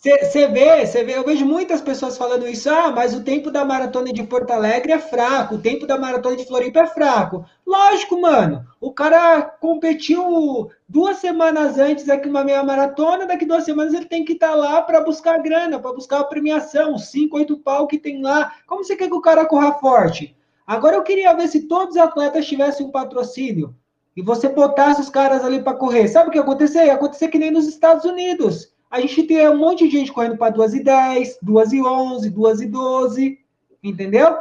Você 0.00 0.46
vê, 0.46 0.86
você 0.86 1.02
vê, 1.02 1.16
eu 1.16 1.24
vejo 1.24 1.44
muitas 1.44 1.80
pessoas 1.80 2.16
falando 2.16 2.46
isso, 2.46 2.70
ah, 2.70 2.88
mas 2.92 3.16
o 3.16 3.24
tempo 3.24 3.50
da 3.50 3.64
maratona 3.64 4.12
de 4.12 4.22
Porto 4.22 4.52
Alegre 4.52 4.92
é 4.92 4.98
fraco, 5.00 5.56
o 5.56 5.60
tempo 5.60 5.88
da 5.88 5.98
maratona 5.98 6.36
de 6.36 6.46
Floripa 6.46 6.78
é 6.78 6.86
fraco. 6.86 7.44
Lógico, 7.66 8.20
mano. 8.20 8.64
O 8.80 8.92
cara 8.92 9.42
competiu 9.42 10.70
duas 10.88 11.16
semanas 11.16 11.78
antes 11.78 12.08
aqui 12.08 12.28
uma 12.28 12.44
meia 12.44 12.62
maratona, 12.62 13.26
daqui 13.26 13.44
duas 13.44 13.64
semanas 13.64 13.92
ele 13.92 14.04
tem 14.04 14.24
que 14.24 14.34
estar 14.34 14.50
tá 14.50 14.54
lá 14.54 14.80
para 14.82 15.00
buscar 15.00 15.42
grana, 15.42 15.80
para 15.80 15.92
buscar 15.92 16.20
a 16.20 16.24
premiação, 16.24 16.96
cinco, 16.96 17.36
oito 17.36 17.58
pau 17.58 17.88
que 17.88 17.98
tem 17.98 18.22
lá. 18.22 18.52
Como 18.68 18.84
você 18.84 18.94
quer 18.94 19.08
que 19.08 19.16
o 19.16 19.20
cara 19.20 19.46
corra 19.46 19.80
forte? 19.80 20.36
Agora 20.64 20.94
eu 20.94 21.02
queria 21.02 21.34
ver 21.34 21.48
se 21.48 21.66
todos 21.66 21.96
os 21.96 22.00
atletas 22.00 22.46
tivessem 22.46 22.86
um 22.86 22.92
patrocínio 22.92 23.74
e 24.16 24.22
você 24.22 24.48
botasse 24.48 25.00
os 25.00 25.10
caras 25.10 25.44
ali 25.44 25.60
para 25.60 25.76
correr. 25.76 26.06
Sabe 26.06 26.28
o 26.28 26.30
que 26.30 26.38
ia 26.38 26.42
acontecer? 26.42 26.86
Ia 26.86 26.94
acontecer 26.94 27.26
que 27.26 27.38
nem 27.38 27.50
nos 27.50 27.66
Estados 27.66 28.04
Unidos 28.04 28.77
a 28.90 29.00
gente 29.00 29.22
tem 29.24 29.48
um 29.48 29.58
monte 29.58 29.86
de 29.88 29.98
gente 29.98 30.12
correndo 30.12 30.36
para 30.36 30.52
2 30.52 30.74
e 30.74 30.82
10, 30.82 31.38
2 31.42 31.72
e 31.72 31.82
11, 31.82 32.30
2 32.30 32.60
e 32.60 32.66
12, 32.66 33.38
entendeu? 33.82 34.36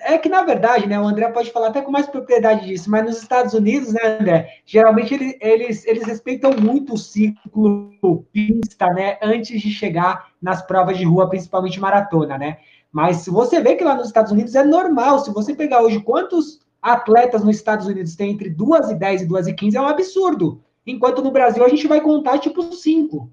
é 0.00 0.18
que, 0.18 0.28
na 0.28 0.42
verdade, 0.42 0.86
né, 0.86 1.00
o 1.00 1.06
André 1.06 1.28
pode 1.30 1.50
falar 1.50 1.68
até 1.68 1.80
com 1.80 1.90
mais 1.90 2.06
propriedade 2.06 2.66
disso, 2.66 2.90
mas 2.90 3.04
nos 3.04 3.22
Estados 3.22 3.54
Unidos, 3.54 3.92
né, 3.92 4.18
André, 4.20 4.60
geralmente 4.64 5.14
eles, 5.14 5.36
eles, 5.40 5.86
eles 5.86 6.04
respeitam 6.04 6.52
muito 6.52 6.94
o 6.94 6.98
ciclo 6.98 7.90
pista, 8.32 8.86
né, 8.92 9.18
antes 9.22 9.60
de 9.60 9.70
chegar 9.70 10.26
nas 10.40 10.62
provas 10.62 10.98
de 10.98 11.04
rua, 11.04 11.28
principalmente 11.28 11.80
maratona, 11.80 12.36
né? 12.36 12.58
Mas 12.92 13.18
se 13.18 13.30
você 13.30 13.60
vê 13.60 13.74
que 13.74 13.84
lá 13.84 13.94
nos 13.94 14.06
Estados 14.06 14.32
Unidos 14.32 14.54
é 14.54 14.62
normal, 14.62 15.18
se 15.20 15.30
você 15.32 15.54
pegar 15.54 15.82
hoje 15.82 16.00
quantos 16.00 16.60
atletas 16.80 17.42
nos 17.42 17.56
Estados 17.56 17.86
Unidos 17.86 18.14
tem 18.14 18.32
entre 18.32 18.48
2 18.48 18.90
e 18.90 18.94
10 18.94 19.22
e 19.22 19.26
2 19.26 19.46
e 19.48 19.54
15, 19.54 19.76
é 19.76 19.80
um 19.80 19.88
absurdo. 19.88 20.62
Enquanto 20.86 21.22
no 21.22 21.30
Brasil 21.30 21.64
a 21.64 21.68
gente 21.68 21.86
vai 21.88 22.00
contar 22.00 22.38
tipo 22.38 22.62
5. 22.62 23.30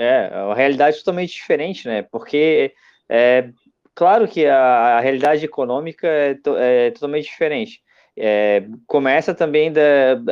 É, 0.00 0.30
a 0.32 0.54
realidade 0.54 0.96
é 0.96 0.98
totalmente 1.00 1.34
diferente, 1.34 1.86
né? 1.86 2.00
Porque 2.00 2.72
é 3.06 3.50
claro 3.94 4.26
que 4.26 4.46
a, 4.46 4.96
a 4.96 5.00
realidade 5.00 5.44
econômica 5.44 6.06
é, 6.06 6.34
to, 6.36 6.56
é, 6.56 6.90
totalmente 6.90 7.24
diferente. 7.24 7.82
É, 8.16 8.64
começa 8.86 9.34
também 9.34 9.70
da 9.70 9.82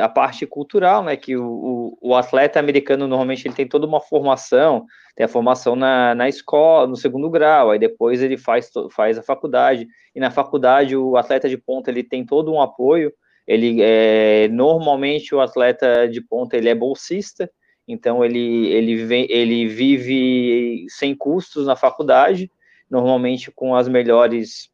a 0.03 0.09
parte 0.09 0.47
cultural, 0.47 1.03
né? 1.03 1.15
Que 1.15 1.37
o, 1.37 1.95
o, 2.01 2.15
atleta 2.15 2.59
americano 2.59 3.07
normalmente 3.07 3.47
ele 3.47 3.53
tem 3.53 3.67
toda 3.67 3.85
uma 3.85 4.01
formação, 4.01 4.87
tem 5.15 5.23
a 5.23 5.29
formação 5.29 5.75
na, 5.75 6.15
na 6.15 6.27
escola, 6.27 6.87
no 6.87 6.95
segundo 6.95 7.29
grau, 7.29 7.69
aí 7.69 7.77
depois 7.77 8.23
ele 8.23 8.37
faz, 8.37 8.71
faz 8.91 9.19
a 9.19 9.23
faculdade, 9.23 9.87
e 10.15 10.19
na 10.19 10.31
faculdade 10.31 10.97
o 10.97 11.15
atleta 11.15 11.47
de 11.47 11.57
ponta 11.59 11.91
ele 11.91 12.03
tem 12.03 12.25
todo 12.25 12.51
um 12.51 12.59
apoio. 12.59 13.13
Ele 13.45 13.83
é, 13.83 14.47
normalmente 14.47 15.35
o 15.35 15.41
atleta 15.41 16.07
de 16.07 16.21
ponta 16.21 16.57
ele 16.57 16.69
é 16.69 16.75
bolsista, 16.75 17.51
então 17.89 18.23
ele, 18.23 18.67
ele, 18.67 19.03
vem, 19.03 19.25
ele 19.31 19.67
vive 19.67 20.85
sem 20.89 21.15
custos 21.15 21.65
na 21.65 21.75
faculdade, 21.75 22.51
normalmente 22.87 23.51
com 23.51 23.75
as 23.75 23.87
melhores 23.87 24.69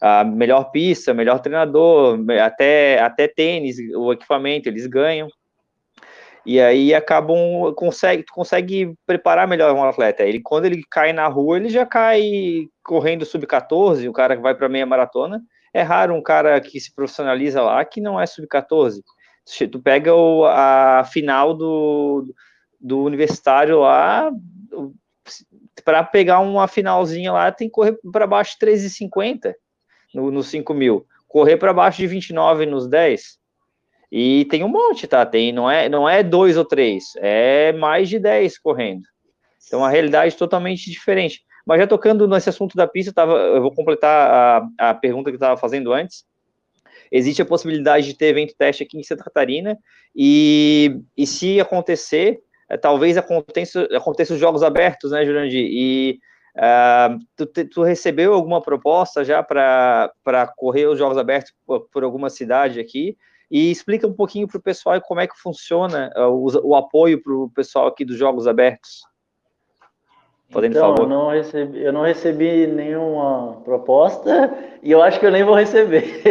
a 0.00 0.22
melhor 0.22 0.70
pista, 0.70 1.12
melhor 1.12 1.40
treinador, 1.40 2.18
até, 2.40 3.00
até 3.00 3.26
tênis, 3.26 3.78
o 3.96 4.12
equipamento 4.12 4.68
eles 4.68 4.86
ganham. 4.86 5.28
E 6.44 6.60
aí 6.60 6.94
acabam, 6.94 7.74
consegue, 7.74 8.24
consegue 8.30 8.94
preparar 9.04 9.48
melhor 9.48 9.74
um 9.74 9.82
atleta. 9.82 10.22
Ele, 10.22 10.40
quando 10.40 10.66
ele 10.66 10.82
cai 10.88 11.12
na 11.12 11.26
rua, 11.26 11.56
ele 11.56 11.68
já 11.68 11.84
cai 11.84 12.68
correndo 12.84 13.24
sub-14, 13.24 14.08
o 14.08 14.12
cara 14.12 14.36
que 14.36 14.42
vai 14.42 14.54
para 14.54 14.68
meia 14.68 14.86
maratona. 14.86 15.42
É 15.74 15.82
raro 15.82 16.14
um 16.14 16.22
cara 16.22 16.60
que 16.60 16.78
se 16.78 16.94
profissionaliza 16.94 17.60
lá 17.60 17.84
que 17.84 18.00
não 18.00 18.20
é 18.20 18.26
sub-14 18.26 19.00
tu 19.70 19.80
pega 19.80 20.14
o, 20.14 20.44
a 20.44 21.04
final 21.04 21.54
do, 21.54 22.34
do 22.80 23.02
universitário 23.02 23.80
lá, 23.80 24.30
para 25.84 26.02
pegar 26.02 26.40
uma 26.40 26.66
finalzinha 26.66 27.32
lá, 27.32 27.52
tem 27.52 27.68
que 27.68 27.72
correr 27.72 27.98
para 28.12 28.26
baixo 28.26 28.56
de 28.58 28.66
3,50 28.66 29.54
no, 30.12 30.30
no 30.30 30.42
5 30.42 30.74
mil, 30.74 31.06
correr 31.28 31.56
para 31.56 31.72
baixo 31.72 31.98
de 31.98 32.06
29 32.06 32.66
nos 32.66 32.88
10. 32.88 33.38
E 34.10 34.44
tem 34.46 34.64
um 34.64 34.68
monte, 34.68 35.06
tá? 35.06 35.24
Tem, 35.26 35.52
não 35.52 35.70
é, 35.70 35.88
não 35.88 36.08
é 36.08 36.22
dois 36.22 36.56
ou 36.56 36.64
três, 36.64 37.04
é 37.16 37.72
mais 37.72 38.08
de 38.08 38.18
10 38.18 38.58
correndo. 38.58 39.02
Então 39.66 39.84
a 39.84 39.90
realidade 39.90 40.34
é 40.34 40.38
totalmente 40.38 40.90
diferente. 40.90 41.44
Mas 41.64 41.80
já 41.80 41.86
tocando 41.86 42.28
nesse 42.28 42.48
assunto 42.48 42.76
da 42.76 42.86
pista, 42.86 43.10
eu, 43.10 43.14
tava, 43.14 43.32
eu 43.32 43.60
vou 43.60 43.74
completar 43.74 44.68
a, 44.78 44.90
a 44.90 44.94
pergunta 44.94 45.30
que 45.30 45.34
eu 45.34 45.38
estava 45.38 45.56
fazendo 45.56 45.92
antes 45.92 46.24
existe 47.10 47.42
a 47.42 47.46
possibilidade 47.46 48.06
de 48.06 48.14
ter 48.14 48.26
evento 48.26 48.54
teste 48.56 48.82
aqui 48.82 48.98
em 48.98 49.02
Santa 49.02 49.24
Catarina, 49.24 49.78
e, 50.14 51.00
e 51.16 51.26
se 51.26 51.60
acontecer, 51.60 52.40
é, 52.68 52.76
talvez 52.76 53.16
aconteça, 53.16 53.88
aconteça 53.94 54.34
os 54.34 54.40
jogos 54.40 54.62
abertos, 54.62 55.12
né, 55.12 55.24
Jurandir? 55.24 55.66
E 55.70 56.18
uh, 56.56 57.18
tu, 57.36 57.46
tu, 57.66 57.82
recebeu 57.82 58.34
alguma 58.34 58.60
proposta 58.60 59.24
já 59.24 59.42
para 59.42 60.10
correr 60.56 60.86
os 60.86 60.98
jogos 60.98 61.18
abertos 61.18 61.52
por, 61.66 61.88
por, 61.88 62.02
alguma 62.02 62.30
cidade 62.30 62.80
aqui? 62.80 63.16
E 63.50 63.70
explica 63.70 64.06
um 64.06 64.12
pouquinho 64.12 64.48
para 64.48 64.58
o 64.58 64.62
pessoal 64.62 65.00
como 65.00 65.20
é 65.20 65.26
que 65.26 65.38
funciona 65.38 66.10
uh, 66.16 66.28
o, 66.28 66.70
o 66.70 66.74
apoio 66.74 67.22
para 67.22 67.32
o 67.32 67.50
pessoal 67.50 67.86
aqui 67.86 68.04
dos 68.04 68.16
jogos 68.16 68.46
abertos. 68.48 69.02
Podendo 70.50 70.76
então, 70.76 70.94
eu 70.98 71.06
não, 71.08 71.28
recebi, 71.30 71.82
eu 71.82 71.92
não 71.92 72.02
recebi 72.02 72.66
nenhuma 72.66 73.60
proposta 73.64 74.54
e 74.82 74.92
eu 74.92 75.02
acho 75.02 75.18
que 75.18 75.26
eu 75.26 75.32
nem 75.32 75.42
vou 75.42 75.54
receber. 75.54 76.22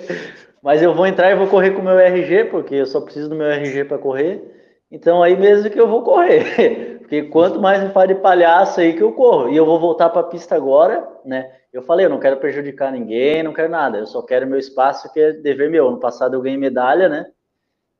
Mas 0.62 0.82
eu 0.82 0.94
vou 0.94 1.06
entrar 1.06 1.30
e 1.30 1.34
vou 1.34 1.48
correr 1.48 1.72
com 1.72 1.80
o 1.80 1.84
meu 1.84 1.98
RG, 1.98 2.44
porque 2.44 2.74
eu 2.76 2.86
só 2.86 3.00
preciso 3.00 3.30
do 3.30 3.34
meu 3.34 3.48
RG 3.48 3.84
para 3.84 3.98
correr. 3.98 4.42
Então 4.90 5.22
aí 5.22 5.36
mesmo 5.36 5.70
que 5.70 5.80
eu 5.80 5.88
vou 5.88 6.02
correr. 6.02 6.92
Porque 7.12 7.24
quanto 7.24 7.60
mais 7.60 7.82
me 7.82 7.90
faz 7.90 8.08
de 8.08 8.14
palhaço 8.14 8.80
aí 8.80 8.94
que 8.94 9.02
eu 9.02 9.12
corro. 9.12 9.50
E 9.50 9.56
eu 9.56 9.66
vou 9.66 9.78
voltar 9.78 10.08
para 10.08 10.22
a 10.22 10.24
pista 10.24 10.54
agora, 10.54 11.06
né? 11.26 11.52
Eu 11.70 11.82
falei, 11.82 12.06
eu 12.06 12.10
não 12.10 12.18
quero 12.18 12.38
prejudicar 12.38 12.90
ninguém, 12.90 13.42
não 13.42 13.52
quero 13.52 13.68
nada. 13.68 13.98
Eu 13.98 14.06
só 14.06 14.22
quero 14.22 14.46
meu 14.46 14.58
espaço, 14.58 15.12
que 15.12 15.20
é 15.20 15.32
dever 15.32 15.68
meu. 15.68 15.90
No 15.90 16.00
passado 16.00 16.34
eu 16.34 16.40
ganhei 16.40 16.56
medalha, 16.56 17.10
né? 17.10 17.26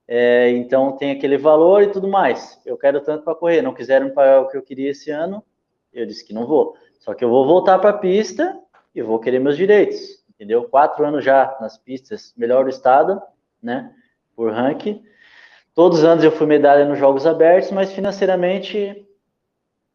É, 0.09 0.49
então 0.51 0.97
tem 0.97 1.11
aquele 1.11 1.37
valor 1.37 1.83
e 1.83 1.89
tudo 1.89 2.09
mais. 2.09 2.59
Eu 2.65 2.79
quero 2.79 3.03
tanto 3.03 3.23
para 3.23 3.35
correr. 3.35 3.61
Não 3.61 3.75
quiseram 3.75 4.09
pagar 4.11 4.41
o 4.41 4.49
que 4.49 4.57
eu 4.57 4.63
queria 4.63 4.91
esse 4.91 5.11
ano, 5.11 5.45
eu 5.93 6.07
disse 6.07 6.25
que 6.25 6.33
não 6.33 6.47
vou. 6.47 6.75
Só 7.01 7.15
que 7.15 7.25
eu 7.25 7.29
vou 7.29 7.47
voltar 7.47 7.79
para 7.79 7.91
a 7.91 7.99
pista 7.99 8.59
e 8.95 9.03
vou 9.03 9.19
querer 9.19 9.39
meus 9.39 9.57
direitos, 9.57 10.25
entendeu? 10.31 10.65
Quatro 10.65 11.05
anos 11.05 11.25
já 11.25 11.57
nas 11.61 11.77
pistas, 11.77 12.33
melhor 12.37 12.65
do 12.65 12.71
estado, 12.71 13.21
né? 13.63 13.93
Por 14.35 14.53
ranking. 14.53 15.03
Todos 15.75 15.99
os 15.99 16.05
anos 16.05 16.23
eu 16.23 16.31
fui 16.31 16.47
medalha 16.47 16.85
nos 16.85 16.99
Jogos 16.99 17.27
Abertos, 17.27 17.71
mas 17.71 17.93
financeiramente, 17.93 19.07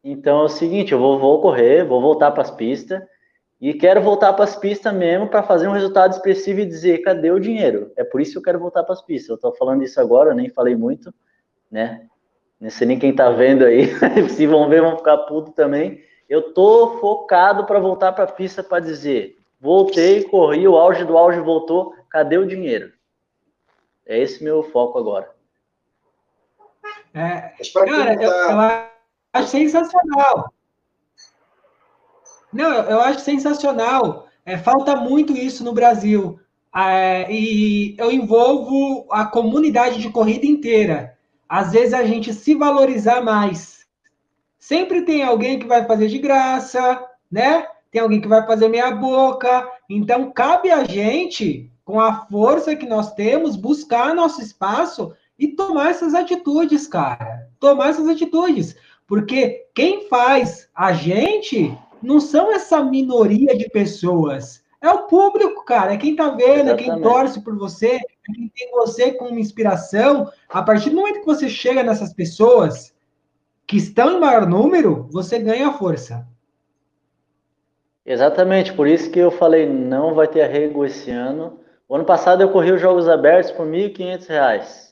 então 0.02 0.40
é 0.40 0.44
o 0.44 0.48
seguinte, 0.48 0.92
eu 0.92 0.98
vou, 0.98 1.18
vou 1.18 1.40
correr, 1.40 1.84
vou 1.84 2.00
voltar 2.00 2.32
para 2.32 2.42
as 2.42 2.50
pistas 2.50 3.00
e 3.60 3.74
quero 3.74 4.00
voltar 4.00 4.32
para 4.32 4.44
as 4.44 4.56
pistas 4.56 4.92
mesmo 4.92 5.28
para 5.28 5.42
fazer 5.42 5.68
um 5.68 5.72
resultado 5.72 6.12
expressivo 6.12 6.60
e 6.60 6.66
dizer 6.66 6.98
cadê 6.98 7.30
o 7.30 7.40
dinheiro. 7.40 7.92
É 7.96 8.04
por 8.04 8.20
isso 8.20 8.32
que 8.32 8.38
eu 8.38 8.42
quero 8.42 8.58
voltar 8.58 8.84
para 8.84 8.92
as 8.92 9.02
pistas. 9.02 9.30
Eu 9.30 9.34
estou 9.36 9.54
falando 9.54 9.82
isso 9.82 10.00
agora, 10.00 10.30
eu 10.30 10.34
nem 10.34 10.48
falei 10.48 10.76
muito, 10.76 11.12
né? 11.70 12.06
Não 12.60 12.70
sei 12.70 12.86
nem 12.86 12.98
quem 12.98 13.10
está 13.10 13.30
vendo 13.30 13.64
aí. 13.64 13.88
Se 14.30 14.46
vão 14.46 14.68
ver, 14.68 14.82
vão 14.82 14.96
ficar 14.96 15.16
puto 15.18 15.52
também. 15.52 16.02
Eu 16.28 16.52
tô 16.52 16.98
focado 16.98 17.64
para 17.64 17.78
voltar 17.78 18.12
para 18.12 18.24
a 18.24 18.32
pista 18.32 18.62
para 18.62 18.84
dizer, 18.84 19.38
voltei, 19.60 20.24
corri, 20.24 20.68
o 20.68 20.76
auge 20.76 21.04
do 21.04 21.16
auge 21.16 21.40
voltou, 21.40 21.94
cadê 22.10 22.36
o 22.36 22.46
dinheiro? 22.46 22.92
É 24.06 24.18
esse 24.18 24.42
meu 24.42 24.62
foco 24.62 24.98
agora. 24.98 25.30
É, 27.14 27.52
cara, 27.74 28.14
eu, 28.14 28.30
eu, 28.30 28.58
acho 29.32 29.48
sensacional. 29.48 30.52
Não, 32.52 32.72
eu, 32.72 32.82
eu 32.84 33.00
acho 33.00 33.20
sensacional. 33.20 34.28
É, 34.44 34.56
falta 34.56 34.96
muito 34.96 35.32
isso 35.32 35.64
no 35.64 35.72
Brasil. 35.72 36.38
É, 36.74 37.30
e 37.30 37.96
eu 37.98 38.12
envolvo 38.12 39.06
a 39.10 39.24
comunidade 39.26 39.98
de 39.98 40.10
corrida 40.10 40.46
inteira. 40.46 41.17
Às 41.48 41.72
vezes 41.72 41.94
a 41.94 42.04
gente 42.04 42.32
se 42.34 42.54
valorizar 42.54 43.22
mais. 43.22 43.86
Sempre 44.58 45.02
tem 45.02 45.22
alguém 45.22 45.58
que 45.58 45.66
vai 45.66 45.86
fazer 45.86 46.08
de 46.08 46.18
graça, 46.18 47.02
né? 47.30 47.66
Tem 47.90 48.02
alguém 48.02 48.20
que 48.20 48.28
vai 48.28 48.44
fazer 48.46 48.68
meia 48.68 48.90
boca. 48.90 49.66
Então, 49.88 50.30
cabe 50.30 50.70
a 50.70 50.84
gente, 50.84 51.70
com 51.84 51.98
a 51.98 52.26
força 52.26 52.76
que 52.76 52.86
nós 52.86 53.14
temos, 53.14 53.56
buscar 53.56 54.14
nosso 54.14 54.42
espaço 54.42 55.14
e 55.38 55.48
tomar 55.48 55.90
essas 55.90 56.14
atitudes, 56.14 56.86
cara. 56.86 57.48
Tomar 57.58 57.90
essas 57.90 58.08
atitudes. 58.08 58.76
Porque 59.06 59.66
quem 59.74 60.06
faz 60.08 60.68
a 60.74 60.92
gente 60.92 61.74
não 62.02 62.20
são 62.20 62.52
essa 62.52 62.84
minoria 62.84 63.56
de 63.56 63.70
pessoas. 63.70 64.62
É 64.80 64.90
o 64.90 65.04
público, 65.04 65.64
cara. 65.64 65.94
É 65.94 65.96
quem 65.96 66.14
tá 66.14 66.28
vendo, 66.30 66.68
Exatamente. 66.68 66.90
é 66.90 66.92
quem 66.92 67.02
torce 67.02 67.40
por 67.40 67.56
você, 67.56 67.98
quem 68.34 68.48
tem 68.48 68.70
você 68.72 69.12
como 69.12 69.38
inspiração. 69.38 70.30
A 70.48 70.62
partir 70.62 70.90
do 70.90 70.96
momento 70.96 71.20
que 71.20 71.26
você 71.26 71.48
chega 71.48 71.82
nessas 71.82 72.12
pessoas 72.12 72.94
que 73.66 73.76
estão 73.76 74.16
em 74.16 74.20
maior 74.20 74.46
número, 74.46 75.08
você 75.10 75.38
ganha 75.38 75.72
força. 75.72 76.26
Exatamente, 78.04 78.72
por 78.72 78.86
isso 78.86 79.10
que 79.10 79.18
eu 79.18 79.30
falei, 79.30 79.66
não 79.68 80.14
vai 80.14 80.26
ter 80.26 80.42
arrego 80.42 80.84
esse 80.84 81.10
ano. 81.10 81.60
O 81.88 81.94
ano 81.94 82.04
passado 82.04 82.42
eu 82.42 82.50
corri 82.50 82.72
os 82.72 82.80
Jogos 82.80 83.08
Abertos 83.08 83.50
por 83.50 83.66
R$ 83.66 83.90
1.500 83.90 84.88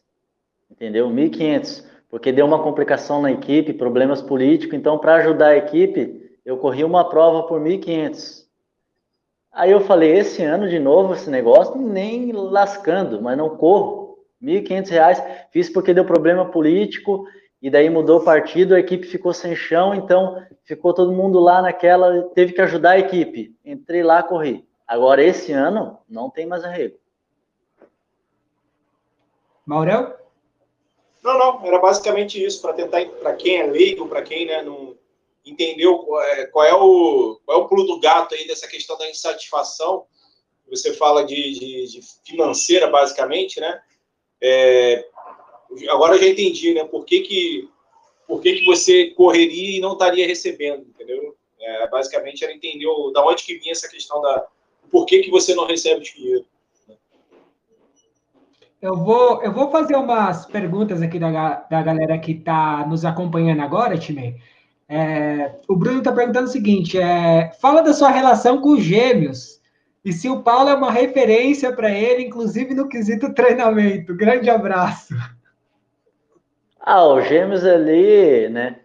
entendeu? 0.70 1.08
1.500, 1.08 1.84
porque 2.08 2.32
deu 2.32 2.46
uma 2.46 2.62
complicação 2.62 3.20
na 3.20 3.32
equipe, 3.32 3.72
problemas 3.72 4.22
políticos, 4.22 4.76
então 4.76 4.98
para 4.98 5.16
ajudar 5.16 5.48
a 5.48 5.56
equipe, 5.56 6.38
eu 6.44 6.56
corri 6.58 6.84
uma 6.84 7.08
prova 7.08 7.46
por 7.46 7.60
1.500. 7.60 8.45
Aí 9.56 9.70
eu 9.70 9.80
falei, 9.80 10.12
esse 10.18 10.42
ano 10.42 10.68
de 10.68 10.78
novo 10.78 11.14
esse 11.14 11.30
negócio, 11.30 11.74
nem 11.76 12.30
lascando, 12.30 13.22
mas 13.22 13.38
não 13.38 13.56
corro. 13.56 14.18
R$ 14.38 14.60
1.500, 14.60 15.46
fiz 15.50 15.70
porque 15.70 15.94
deu 15.94 16.04
problema 16.04 16.44
político, 16.44 17.26
e 17.62 17.70
daí 17.70 17.88
mudou 17.88 18.20
o 18.20 18.24
partido, 18.24 18.74
a 18.74 18.78
equipe 18.78 19.06
ficou 19.06 19.32
sem 19.32 19.56
chão, 19.56 19.94
então 19.94 20.44
ficou 20.62 20.92
todo 20.92 21.10
mundo 21.10 21.40
lá 21.40 21.62
naquela, 21.62 22.24
teve 22.34 22.52
que 22.52 22.60
ajudar 22.60 22.90
a 22.90 22.98
equipe. 22.98 23.56
Entrei 23.64 24.02
lá, 24.02 24.22
corri. 24.22 24.68
Agora, 24.86 25.24
esse 25.24 25.52
ano, 25.52 25.98
não 26.06 26.28
tem 26.28 26.44
mais 26.44 26.62
arrego. 26.62 26.98
Maurel? 29.64 30.16
Não, 31.24 31.38
não, 31.38 31.66
era 31.66 31.78
basicamente 31.78 32.44
isso, 32.44 32.60
para 32.60 32.74
tentar, 32.74 33.06
para 33.06 33.32
quem 33.32 33.56
é 33.62 33.66
leigo, 33.66 34.06
para 34.06 34.20
quem 34.20 34.46
né, 34.46 34.62
não 34.62 34.94
entendeu 35.46 35.98
qual 35.98 36.22
é, 36.22 36.46
qual 36.46 36.64
é, 36.64 36.74
o, 36.74 37.40
qual 37.44 37.58
é 37.58 37.62
o 37.62 37.68
pulo 37.68 37.84
do 37.84 38.00
gato 38.00 38.34
aí 38.34 38.46
dessa 38.46 38.66
questão 38.66 38.98
da 38.98 39.08
insatisfação, 39.08 40.04
você 40.68 40.92
fala 40.92 41.24
de, 41.24 41.34
de, 41.34 41.86
de 41.86 42.00
financeira, 42.24 42.90
basicamente, 42.90 43.60
né? 43.60 43.80
É, 44.42 45.08
agora 45.88 46.16
eu 46.16 46.20
já 46.20 46.26
entendi, 46.26 46.74
né? 46.74 46.84
Por 46.84 47.04
que, 47.04 47.20
que, 47.20 47.68
por 48.26 48.40
que, 48.40 48.54
que 48.54 48.66
você 48.66 49.10
correria 49.10 49.78
e 49.78 49.80
não 49.80 49.92
estaria 49.92 50.26
recebendo, 50.26 50.82
entendeu? 50.82 51.36
É, 51.60 51.88
basicamente, 51.88 52.44
ela 52.44 52.52
entendeu 52.52 53.12
da 53.12 53.24
onde 53.24 53.44
que 53.44 53.56
vinha 53.58 53.72
essa 53.72 53.88
questão 53.88 54.20
da 54.20 54.46
por 54.90 55.06
que, 55.06 55.20
que 55.20 55.30
você 55.30 55.54
não 55.54 55.66
recebe 55.66 56.04
dinheiro. 56.04 56.44
Eu 58.80 58.94
vou, 58.96 59.42
eu 59.42 59.52
vou 59.52 59.70
fazer 59.70 59.96
umas 59.96 60.46
perguntas 60.46 61.02
aqui 61.02 61.18
da, 61.18 61.54
da 61.54 61.82
galera 61.82 62.18
que 62.18 62.32
está 62.32 62.86
nos 62.86 63.04
acompanhando 63.04 63.62
agora, 63.62 63.98
Timei. 63.98 64.36
É, 64.88 65.52
o 65.68 65.74
Bruno 65.74 65.98
está 65.98 66.12
perguntando 66.12 66.46
o 66.46 66.52
seguinte: 66.52 66.98
é, 66.98 67.52
fala 67.60 67.82
da 67.82 67.92
sua 67.92 68.10
relação 68.10 68.60
com 68.60 68.70
os 68.70 68.82
gêmeos 68.82 69.56
e 70.06 70.12
se 70.12 70.28
o 70.28 70.40
Paulo 70.40 70.68
é 70.70 70.74
uma 70.74 70.92
referência 70.92 71.72
para 71.72 71.90
ele, 71.90 72.22
inclusive 72.22 72.72
no 72.74 72.88
quesito 72.88 73.34
treinamento. 73.34 74.14
Grande 74.14 74.48
abraço. 74.48 75.12
Ah, 76.78 77.04
os 77.08 77.26
gêmeos 77.26 77.64
ali, 77.64 78.48
né? 78.48 78.76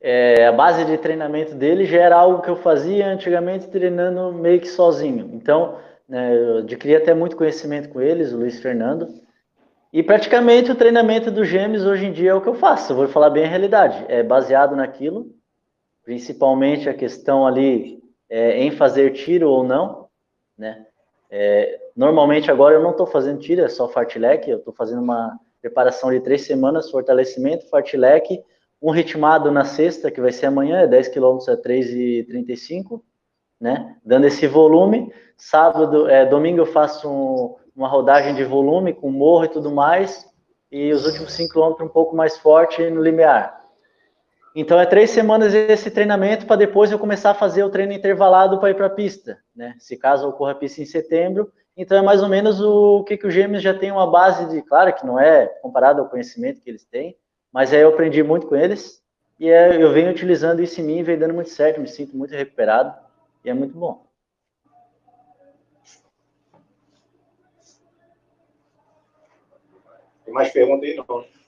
É, 0.00 0.46
a 0.46 0.52
base 0.52 0.84
de 0.84 0.96
treinamento 0.96 1.56
dele 1.56 1.84
já 1.84 1.98
era 1.98 2.14
algo 2.14 2.40
que 2.40 2.48
eu 2.48 2.54
fazia 2.54 3.08
antigamente 3.08 3.66
treinando 3.66 4.32
meio 4.32 4.60
que 4.60 4.68
sozinho. 4.68 5.28
Então, 5.34 5.76
né, 6.08 6.36
eu 6.36 6.58
adquiri 6.58 6.94
até 6.94 7.12
muito 7.12 7.36
conhecimento 7.36 7.88
com 7.88 8.00
eles, 8.00 8.32
o 8.32 8.36
Luiz 8.36 8.60
Fernando. 8.60 9.08
E 9.92 10.04
praticamente 10.04 10.70
o 10.70 10.76
treinamento 10.76 11.32
dos 11.32 11.48
gêmeos 11.48 11.84
hoje 11.84 12.06
em 12.06 12.12
dia 12.12 12.30
é 12.30 12.34
o 12.34 12.40
que 12.40 12.48
eu 12.48 12.54
faço, 12.54 12.92
eu 12.92 12.96
vou 12.96 13.08
falar 13.08 13.30
bem 13.30 13.44
a 13.44 13.48
realidade. 13.48 14.04
É 14.06 14.22
baseado 14.22 14.76
naquilo, 14.76 15.26
principalmente 16.04 16.88
a 16.88 16.94
questão 16.94 17.46
ali 17.46 18.02
é, 18.28 18.62
em 18.62 18.70
fazer 18.70 19.12
tiro 19.12 19.48
ou 19.48 19.64
não, 19.64 20.08
né? 20.56 20.86
É, 21.30 21.78
normalmente 21.94 22.50
agora 22.50 22.74
eu 22.74 22.82
não 22.82 22.90
estou 22.90 23.06
fazendo 23.06 23.40
tiro, 23.40 23.62
é 23.62 23.68
só 23.68 23.88
fartlek, 23.88 24.50
eu 24.50 24.58
estou 24.58 24.74
fazendo 24.74 25.00
uma 25.00 25.38
preparação 25.60 26.10
de 26.10 26.20
três 26.20 26.42
semanas, 26.42 26.90
fortalecimento, 26.90 27.68
fartlek, 27.68 28.42
um 28.82 28.90
ritmado 28.90 29.50
na 29.50 29.64
sexta, 29.64 30.10
que 30.10 30.20
vai 30.20 30.32
ser 30.32 30.46
amanhã, 30.46 30.78
é 30.80 30.86
10 30.86 31.08
km 31.08 31.38
a 31.48 31.56
3,35, 31.56 33.02
né? 33.60 33.96
Dando 34.04 34.26
esse 34.26 34.46
volume. 34.46 35.12
Sábado, 35.36 36.08
é, 36.08 36.24
domingo 36.24 36.60
eu 36.60 36.66
faço 36.66 37.08
um, 37.08 37.56
uma 37.76 37.88
rodagem 37.88 38.34
de 38.34 38.42
volume 38.42 38.94
com 38.94 39.10
morro 39.10 39.44
e 39.44 39.48
tudo 39.48 39.70
mais, 39.70 40.26
e 40.72 40.92
os 40.92 41.04
últimos 41.04 41.32
5 41.32 41.52
km 41.52 41.84
um 41.84 41.88
pouco 41.88 42.16
mais 42.16 42.38
forte 42.38 42.88
no 42.88 43.02
limiar. 43.02 43.59
Então 44.54 44.80
é 44.80 44.86
três 44.86 45.10
semanas 45.10 45.54
esse 45.54 45.90
treinamento 45.90 46.44
para 46.44 46.56
depois 46.56 46.90
eu 46.90 46.98
começar 46.98 47.30
a 47.30 47.34
fazer 47.34 47.62
o 47.62 47.70
treino 47.70 47.92
intervalado 47.92 48.58
para 48.58 48.70
ir 48.70 48.74
para 48.74 48.86
a 48.86 48.90
pista, 48.90 49.38
né? 49.54 49.76
Se 49.78 49.96
caso 49.96 50.28
ocorra 50.28 50.52
a 50.52 50.56
pista 50.56 50.82
em 50.82 50.86
setembro, 50.86 51.52
então 51.76 51.96
é 51.96 52.02
mais 52.02 52.22
ou 52.22 52.28
menos 52.28 52.60
o 52.60 53.04
que, 53.04 53.16
que 53.16 53.26
os 53.26 53.32
gêmeos 53.32 53.62
já 53.62 53.72
tem 53.72 53.92
uma 53.92 54.10
base 54.10 54.48
de, 54.48 54.60
claro 54.62 54.92
que 54.92 55.06
não 55.06 55.20
é 55.20 55.46
comparado 55.62 56.00
ao 56.00 56.08
conhecimento 56.08 56.60
que 56.60 56.68
eles 56.68 56.84
têm, 56.84 57.16
mas 57.52 57.72
aí 57.72 57.80
eu 57.80 57.90
aprendi 57.90 58.22
muito 58.22 58.48
com 58.48 58.56
eles 58.56 59.00
e 59.38 59.48
é, 59.48 59.80
eu 59.80 59.92
venho 59.92 60.10
utilizando 60.10 60.60
isso 60.60 60.80
em 60.80 60.84
mim 60.84 61.02
vem 61.02 61.16
dando 61.16 61.34
muito 61.34 61.50
certo, 61.50 61.80
me 61.80 61.88
sinto 61.88 62.16
muito 62.16 62.34
recuperado 62.34 62.92
e 63.44 63.50
é 63.50 63.54
muito 63.54 63.78
bom. 63.78 64.04
Tem 70.24 70.34
mais 70.34 70.52
perguntas 70.52 70.88
aí, 70.88 70.96
não. 70.96 71.39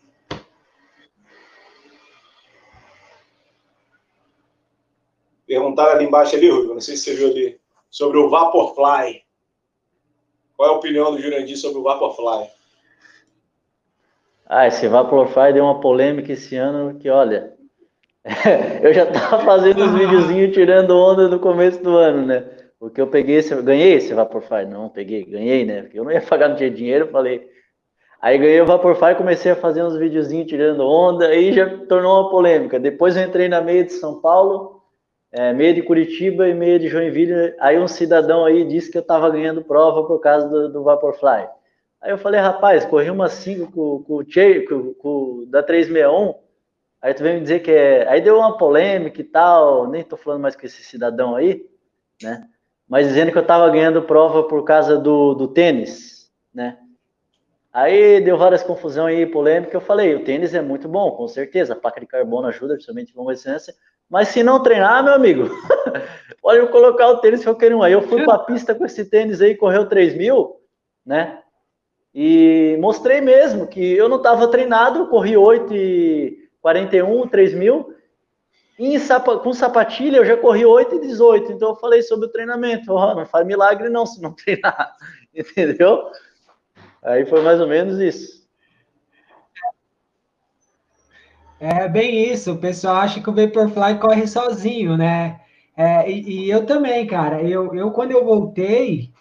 Perguntaram 5.53 5.92
ali 5.92 6.07
embaixo 6.07 6.34
ali, 6.34 6.48
Rui, 6.48 6.66
não 6.68 6.80
sei 6.80 6.96
se 6.96 7.03
você 7.03 7.14
viu 7.14 7.28
ali, 7.28 7.61
sobre 7.90 8.16
o 8.16 8.30
Vaporfly. 8.30 9.20
Qual 10.57 10.66
é 10.66 10.72
a 10.72 10.76
opinião 10.76 11.12
do 11.12 11.20
Jurandir 11.20 11.59
sobre 11.59 11.78
o 11.78 11.82
Vaporfly? 11.82 12.48
Ah, 14.46 14.66
esse 14.66 14.88
Vaporfly 14.88 15.53
deu 15.53 15.64
uma 15.64 15.78
polêmica 15.78 16.32
esse 16.32 16.57
ano 16.57 16.98
que, 16.98 17.11
olha, 17.11 17.53
eu 18.82 18.94
já 18.94 19.05
tava 19.05 19.44
fazendo 19.44 19.84
os 19.84 19.92
videozinhos 19.92 20.55
tirando 20.55 20.96
onda 20.96 21.28
no 21.28 21.38
começo 21.38 21.82
do 21.82 21.98
ano, 21.98 22.24
né? 22.24 22.48
Porque 22.80 22.98
eu 22.98 23.09
peguei 23.09 23.36
esse, 23.36 23.55
ganhei 23.61 23.92
esse 23.92 24.14
Vaporfly, 24.14 24.64
não, 24.64 24.88
peguei, 24.88 25.22
ganhei, 25.26 25.66
né? 25.66 25.82
Porque 25.82 25.98
eu 25.98 26.05
não 26.05 26.12
ia 26.12 26.22
pagar 26.22 26.48
no 26.48 26.57
dia 26.57 26.70
dinheiro, 26.70 27.09
falei, 27.09 27.46
Aí 28.22 28.38
ganhei 28.38 28.61
o 28.62 28.66
Vaporfly, 28.66 29.16
comecei 29.16 29.53
a 29.53 29.57
fazer 29.57 29.82
uns 29.82 29.98
videozinhos 29.98 30.46
tirando 30.46 30.80
onda, 30.80 31.26
aí 31.26 31.53
já 31.53 31.68
tornou 31.86 32.22
uma 32.22 32.30
polêmica. 32.30 32.80
Depois 32.80 33.16
eu 33.16 33.24
entrei 33.24 33.48
na 33.50 33.61
meia 33.61 33.84
de 33.84 33.92
São 33.92 34.18
Paulo, 34.20 34.72
é, 35.33 35.53
meia 35.53 35.72
de 35.72 35.83
Curitiba 35.83 36.47
e 36.47 36.55
meia 36.55 36.78
de 36.78 36.89
Joinville. 36.89 37.55
Aí 37.59 37.78
um 37.78 37.89
cidadão 37.89 38.45
aí 38.45 38.64
disse 38.64 38.91
que 38.91 38.99
eu 38.99 39.03
estava 39.03 39.30
ganhando 39.30 39.64
prova 39.64 40.07
por 40.07 40.20
causa 40.20 40.47
do, 40.47 40.68
do 40.68 40.85
Vaporfly. 40.85 41.49
Aí 42.01 42.11
eu 42.11 42.18
falei, 42.18 42.41
rapaz, 42.41 42.85
corri 42.85 43.11
uma 43.11 43.28
5 43.28 43.72
com, 43.72 44.03
com, 44.03 44.24
com, 44.24 44.95
com, 44.95 45.45
da 45.49 45.62
361, 45.62 46.35
aí 47.01 47.14
tu 47.14 47.22
vem 47.22 47.35
me 47.35 47.41
dizer 47.41 47.61
que 47.61 47.70
é... 47.70 48.09
Aí 48.09 48.20
deu 48.20 48.39
uma 48.39 48.59
polêmica 48.59 49.20
e 49.20 49.24
tal, 49.24 49.89
nem 49.89 50.03
tô 50.03 50.16
falando 50.16 50.43
mais 50.43 50.57
com 50.57 50.66
esse 50.66 50.83
cidadão 50.83 51.37
aí, 51.37 51.64
né? 52.22 52.47
Mas 52.89 53.07
dizendo 53.07 53.33
que 53.33 53.39
eu 53.39 53.47
tava 53.47 53.70
ganhando 53.70 54.03
prova 54.03 54.43
por 54.43 54.64
causa 54.64 54.99
do, 54.99 55.33
do 55.33 55.49
tênis, 55.49 56.30
né? 56.53 56.76
Aí 57.72 58.20
deu 58.20 58.37
várias 58.37 58.62
confusões 58.62 59.16
aí, 59.16 59.24
polêmica. 59.24 59.74
Eu 59.74 59.80
falei, 59.80 60.14
o 60.14 60.24
tênis 60.24 60.53
é 60.53 60.61
muito 60.61 60.87
bom, 60.89 61.12
com 61.12 61.26
certeza. 61.26 61.72
A 61.72 61.76
placa 61.76 62.01
de 62.01 62.07
carbono 62.07 62.49
ajuda, 62.49 62.74
principalmente 62.74 63.16
longa 63.16 63.33
distância. 63.33 63.74
Mas 64.13 64.29
se 64.29 64.43
não 64.43 64.63
treinar, 64.63 65.03
meu 65.03 65.15
amigo, 65.15 65.49
olha 66.45 66.59
eu 66.59 66.69
colocar 66.69 67.09
o 67.09 67.17
tênis 67.17 67.43
qualquer 67.43 67.75
um. 67.75 67.83
Aí 67.83 67.95
eu 67.95 68.03
fui 68.03 68.23
para 68.23 68.35
a 68.35 68.39
pista 68.45 68.75
com 68.75 68.85
esse 68.85 69.07
tênis 69.07 69.41
aí, 69.41 69.57
correu 69.57 69.89
3 69.89 70.15
mil, 70.15 70.61
né? 71.05 71.39
E 72.15 72.77
mostrei 72.79 73.23
mesmo 73.23 73.67
que 73.67 73.81
eu 73.81 74.11
não 74.11 74.19
estava 74.19 74.47
treinado, 74.49 75.07
corri 75.07 75.35
8 75.35 75.75
e 75.75 76.51
41, 76.61 77.27
3 77.27 77.55
mil. 77.55 77.95
E 78.79 78.99
com 79.43 79.55
sapatilha 79.55 80.19
eu 80.19 80.27
já 80.27 80.37
corri 80.37 80.67
8 80.67 80.97
e 80.97 81.01
18. 81.01 81.53
Então 81.53 81.71
eu 81.71 81.77
falei 81.77 82.03
sobre 82.03 82.27
o 82.27 82.31
treinamento. 82.31 82.93
Oh, 82.93 83.15
não 83.15 83.25
faz 83.25 83.47
milagre 83.47 83.89
não 83.89 84.05
se 84.05 84.21
não 84.21 84.33
treinar. 84.37 84.95
Entendeu? 85.35 86.11
Aí 87.03 87.25
foi 87.25 87.41
mais 87.41 87.59
ou 87.59 87.67
menos 87.67 87.99
isso. 87.99 88.41
É 91.65 91.87
bem 91.89 92.33
isso. 92.33 92.53
O 92.53 92.59
pessoal 92.59 92.97
acha 92.97 93.21
que 93.21 93.31
o 93.31 93.33
Vaporfly 93.33 93.97
corre 94.01 94.27
sozinho, 94.27 94.97
né? 94.97 95.41
É, 95.77 96.11
e, 96.11 96.47
e, 96.47 96.51
eu 96.51 96.67
também, 96.67 97.07
cara. 97.07 97.41
Eu, 97.41 97.73
eu 97.73 97.93
quando 97.93 98.11
eu 98.11 98.25
voltei, 98.25 99.13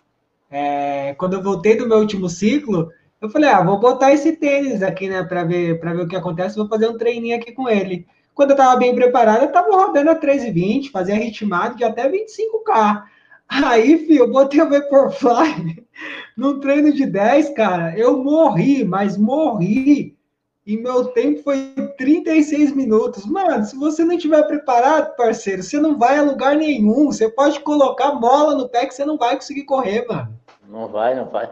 é, 0.50 1.14
quando 1.20 1.34
eu 1.34 1.44
voltei 1.44 1.78
do 1.78 1.88
meu 1.88 2.00
último 2.00 2.28
ciclo, 2.28 2.89
eu 3.22 3.30
falei, 3.30 3.48
ah, 3.48 3.62
vou 3.62 3.80
botar 3.80 4.12
esse 4.12 4.36
tênis 4.38 4.82
aqui, 4.82 5.08
né, 5.08 5.22
para 5.24 5.44
ver, 5.44 5.80
para 5.80 5.94
ver 5.94 6.02
o 6.02 6.08
que 6.08 6.16
acontece. 6.16 6.58
Vou 6.58 6.68
fazer 6.68 6.89
um 6.89 6.98
treininho 6.98 7.38
aqui 7.38 7.52
com 7.52 7.70
ele. 7.70 8.08
Quando 8.34 8.52
eu 8.52 8.56
estava 8.56 8.76
bem 8.80 8.96
preparado, 8.96 9.44
eu 9.44 9.48
estava 9.50 9.70
rodando 9.70 10.10
a 10.10 10.16
3,20, 10.16 10.89
fazia 10.89 11.14
ritmado 11.14 11.76
de 11.76 11.84
até 11.84 12.10
25k. 12.10 13.04
Aí, 13.48 14.00
filho, 14.00 14.24
eu 14.24 14.32
botei 14.32 14.62
o 14.62 14.70
Vaporfly 14.70 15.86
num 16.36 16.60
treino 16.60 16.92
de 16.92 17.06
10, 17.06 17.50
cara. 17.50 17.96
Eu 17.96 18.24
morri, 18.24 18.84
mas 18.84 19.16
morri. 19.16 20.18
E 20.66 20.78
meu 20.78 21.05
tempo 21.05 21.41
foi 21.41 21.74
36 21.97 22.76
minutos. 22.76 23.26
Mano, 23.26 23.66
se 23.66 23.76
você 23.76 24.03
não 24.03 24.16
estiver 24.16 24.43
preparado, 24.43 25.16
parceiro, 25.16 25.64
você 25.64 25.80
não 25.80 25.97
vai 25.97 26.18
a 26.20 26.24
lugar 26.24 26.55
nenhum. 26.55 27.12
Você 27.12 27.30
pode 27.30 27.59
colocar 27.62 28.14
mola 28.14 28.53
no 28.53 28.70
pé 28.70 28.86
que 28.86 28.93
você 28.93 29.03
não 29.03 29.18
vai 29.18 29.36
conseguir 29.36 29.64
correr, 29.64 30.05
mano. 30.07 30.39
Não 30.68 30.88
vai, 30.88 31.16
não 31.16 31.26
vai. 31.26 31.51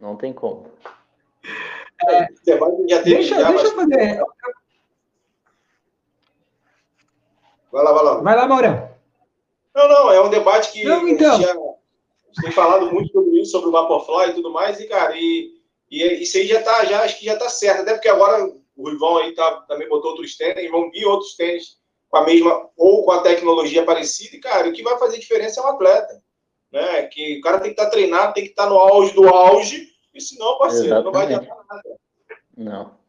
Não 0.00 0.16
tem 0.16 0.32
como. 0.32 0.66
É, 2.08 2.26
deixa, 2.44 3.02
deixa 3.02 3.34
eu 3.40 3.74
fazer. 3.74 4.22
Vai 7.70 7.84
lá, 7.84 7.92
vai 7.92 8.04
lá. 8.04 8.14
Vai 8.20 8.36
lá, 8.36 8.46
Maurão. 8.46 8.90
Não, 9.74 9.88
não, 9.88 10.12
é 10.12 10.20
um 10.20 10.30
debate 10.30 10.72
que 10.72 10.84
não, 10.84 11.08
então. 11.08 11.32
a, 11.32 11.36
gente 11.36 11.46
já, 11.46 11.52
a 11.52 11.56
gente 11.56 12.42
tem 12.42 12.52
falado 12.52 12.92
muito 12.92 13.12
sobre 13.12 13.40
isso, 13.40 13.50
sobre 13.50 13.68
o 13.68 13.72
Vaporfly 13.72 14.30
e 14.30 14.34
tudo 14.34 14.52
mais, 14.52 14.78
e, 14.78 14.86
cara, 14.86 15.16
e, 15.16 15.60
e 15.90 16.22
isso 16.22 16.36
aí 16.36 16.46
já 16.46 16.62
tá, 16.62 16.84
já, 16.84 17.02
acho 17.02 17.18
que 17.18 17.26
já 17.26 17.36
tá 17.36 17.48
certo, 17.48 17.82
até 17.82 17.94
porque 17.94 18.08
agora 18.08 18.44
o 18.76 18.88
Rivão 18.88 19.18
aí 19.18 19.32
tá, 19.34 19.64
também 19.68 19.88
botou 19.88 20.10
outros 20.10 20.36
tênis, 20.36 20.70
vão 20.70 20.90
vir 20.90 21.04
outros 21.04 21.34
tênis 21.36 21.78
com 22.08 22.18
a 22.18 22.24
mesma, 22.24 22.70
ou 22.76 23.04
com 23.04 23.12
a 23.12 23.22
tecnologia 23.22 23.84
parecida, 23.84 24.36
e, 24.36 24.40
cara, 24.40 24.68
o 24.68 24.72
que 24.72 24.82
vai 24.82 24.98
fazer 24.98 25.18
diferença 25.18 25.60
é 25.60 25.64
o 25.64 25.68
atleta, 25.68 26.22
né, 26.72 27.02
que 27.06 27.38
o 27.38 27.40
cara 27.40 27.58
tem 27.58 27.74
que 27.74 27.80
estar 27.80 27.86
tá 27.86 27.90
treinado, 27.90 28.34
tem 28.34 28.44
que 28.44 28.50
estar 28.50 28.64
tá 28.64 28.70
no 28.70 28.78
auge 28.78 29.14
do 29.14 29.28
auge, 29.28 29.88
e 30.14 30.20
senão, 30.20 30.58
parceiro, 30.58 30.86
Exatamente. 30.86 31.04
não 31.04 31.12
vai 31.12 31.24
adiantar 31.24 31.64
nada. 31.68 31.98
Não. 32.56 33.04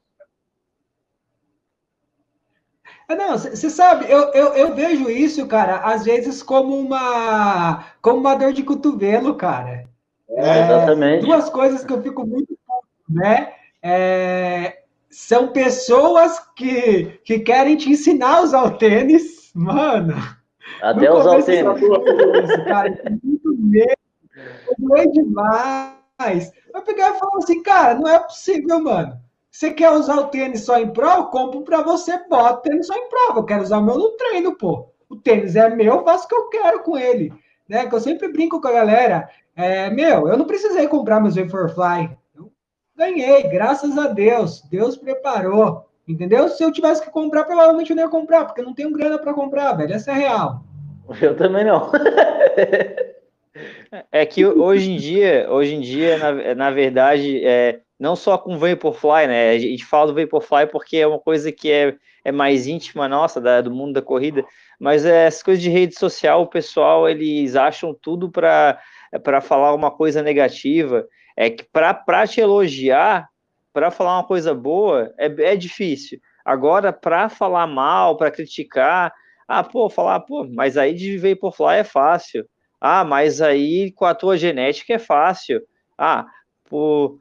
É, 3.07 3.15
não, 3.15 3.37
você 3.37 3.69
sabe, 3.69 4.11
eu, 4.11 4.31
eu, 4.31 4.53
eu, 4.55 4.73
vejo 4.73 5.09
isso, 5.09 5.47
cara, 5.47 5.77
às 5.77 6.03
vezes 6.03 6.41
como 6.41 6.75
uma, 6.75 7.85
como 8.01 8.17
uma 8.17 8.33
dor 8.33 8.51
de 8.51 8.63
cotovelo, 8.63 9.35
cara. 9.35 9.87
É, 10.27 10.63
exatamente. 10.63 11.25
Duas 11.25 11.47
coisas 11.49 11.85
que 11.85 11.93
eu 11.93 12.01
fico 12.01 12.25
muito, 12.25 12.54
né? 13.07 13.53
É, 13.81 14.79
são 15.09 15.49
pessoas 15.49 16.39
que, 16.55 17.19
que 17.23 17.39
querem 17.39 17.77
te 17.77 17.89
ensinar 17.89 18.37
a 18.37 18.41
usar 18.41 18.63
o 18.63 18.77
tênis, 18.77 19.51
mano. 19.53 20.15
Até 20.81 21.11
usar 21.11 21.39
o 21.39 21.43
tênis. 21.43 21.81
Isso, 21.81 22.65
cara, 22.65 22.89
é 22.89 23.09
muito 23.23 23.55
medo, 23.57 24.97
é 24.97 25.05
demais. 25.07 26.51
Eu 26.73 26.81
pegar 26.81 27.15
e 27.15 27.19
falar 27.19 27.37
assim, 27.37 27.63
cara, 27.63 27.95
não 27.95 28.07
é 28.07 28.19
possível, 28.19 28.81
mano. 28.81 29.19
Você 29.51 29.71
quer 29.71 29.89
usar 29.91 30.17
o 30.17 30.27
tênis 30.27 30.65
só 30.65 30.77
em 30.77 30.91
prova? 30.91 31.21
Eu 31.21 31.25
compro 31.27 31.61
para 31.61 31.81
você, 31.81 32.17
bota 32.27 32.55
o 32.55 32.57
tênis 32.57 32.87
só 32.87 32.93
em 32.93 33.07
prova. 33.07 33.39
Eu 33.39 33.45
quero 33.45 33.63
usar 33.63 33.77
o 33.77 33.83
meu 33.83 33.97
no 33.97 34.09
treino, 34.11 34.53
pô. 34.57 34.89
O 35.09 35.15
tênis 35.15 35.55
é 35.55 35.69
meu, 35.69 35.95
eu 35.95 36.03
faço 36.03 36.25
o 36.25 36.27
que 36.27 36.35
eu 36.35 36.49
quero 36.49 36.83
com 36.83 36.97
ele. 36.97 37.31
Né? 37.69 37.87
Que 37.87 37.95
eu 37.95 38.01
sempre 38.01 38.27
brinco 38.27 38.59
com 38.59 38.67
a 38.67 38.73
galera. 38.73 39.29
É, 39.55 39.89
meu, 39.89 40.27
eu 40.27 40.37
não 40.37 40.45
precisei 40.45 40.87
comprar 40.89 41.21
meus 41.21 41.35
Vaporfly. 41.35 42.17
Ganhei, 42.97 43.43
graças 43.43 43.97
a 43.97 44.07
Deus. 44.07 44.61
Deus 44.69 44.95
preparou. 44.95 45.85
Entendeu? 46.07 46.47
Se 46.49 46.63
eu 46.63 46.71
tivesse 46.71 47.03
que 47.03 47.09
comprar, 47.09 47.45
provavelmente 47.45 47.89
eu 47.89 47.95
não 47.95 48.03
ia 48.03 48.09
comprar, 48.09 48.45
porque 48.45 48.61
eu 48.61 48.65
não 48.65 48.73
tenho 48.73 48.91
grana 48.91 49.17
para 49.17 49.33
comprar, 49.33 49.73
velho. 49.73 49.93
Essa 49.93 50.11
é 50.11 50.15
real. 50.15 50.63
Eu 51.21 51.35
também 51.35 51.65
não. 51.65 51.91
é 54.11 54.25
que 54.25 54.45
hoje 54.45 54.91
em 54.91 54.97
dia, 54.97 55.47
hoje 55.49 55.75
em 55.75 55.81
dia, 55.81 56.17
na, 56.17 56.55
na 56.55 56.71
verdade, 56.71 57.43
é, 57.45 57.79
não 57.99 58.15
só 58.15 58.37
com 58.37 58.57
Vaporfly, 58.57 59.27
né? 59.27 59.51
A 59.51 59.59
gente 59.59 59.85
fala 59.85 60.11
do 60.11 60.19
Vaporfly 60.19 60.67
porque 60.67 60.97
é 60.97 61.07
uma 61.07 61.19
coisa 61.19 61.51
que 61.51 61.71
é, 61.71 61.95
é 62.23 62.31
mais 62.31 62.67
íntima 62.67 63.07
nossa, 63.07 63.39
da, 63.39 63.61
do 63.61 63.71
mundo 63.71 63.93
da 63.93 64.01
corrida, 64.01 64.43
mas 64.79 65.05
é, 65.05 65.25
essas 65.25 65.43
coisas 65.43 65.63
de 65.63 65.69
rede 65.69 65.97
social, 65.97 66.43
o 66.43 66.47
pessoal, 66.47 67.07
eles 67.09 67.55
acham 67.55 67.93
tudo 67.93 68.29
para 68.29 68.79
falar 69.41 69.73
uma 69.73 69.91
coisa 69.91 70.21
negativa, 70.21 71.07
é 71.35 71.49
que 71.49 71.63
para 71.63 72.27
te 72.27 72.39
elogiar, 72.39 73.29
para 73.73 73.91
falar 73.91 74.17
uma 74.17 74.23
coisa 74.23 74.53
boa, 74.53 75.13
é, 75.17 75.25
é 75.51 75.55
difícil. 75.55 76.19
Agora, 76.43 76.93
para 76.93 77.27
falar 77.27 77.67
mal, 77.67 78.15
para 78.15 78.31
criticar, 78.31 79.13
ah, 79.47 79.63
pô, 79.63 79.89
falar, 79.89 80.19
pô, 80.21 80.47
mas 80.47 80.77
aí 80.77 80.93
de 80.93 81.17
Vaporfly 81.17 81.77
é 81.77 81.83
fácil. 81.83 82.47
Ah, 82.79 83.03
mas 83.03 83.41
aí 83.41 83.91
com 83.91 84.05
a 84.05 84.15
tua 84.15 84.37
genética 84.37 84.93
é 84.93 84.99
fácil. 84.99 85.61
Ah, 85.97 86.25
pô, 86.69 87.19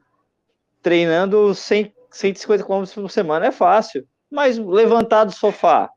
treinando 0.81 1.53
100, 1.53 1.93
150 2.11 2.63
km 2.63 2.83
por 2.93 3.11
semana 3.11 3.47
é 3.47 3.51
fácil, 3.51 4.05
mas 4.31 4.57
levantar 4.57 5.23
do 5.23 5.31
sofá. 5.31 5.89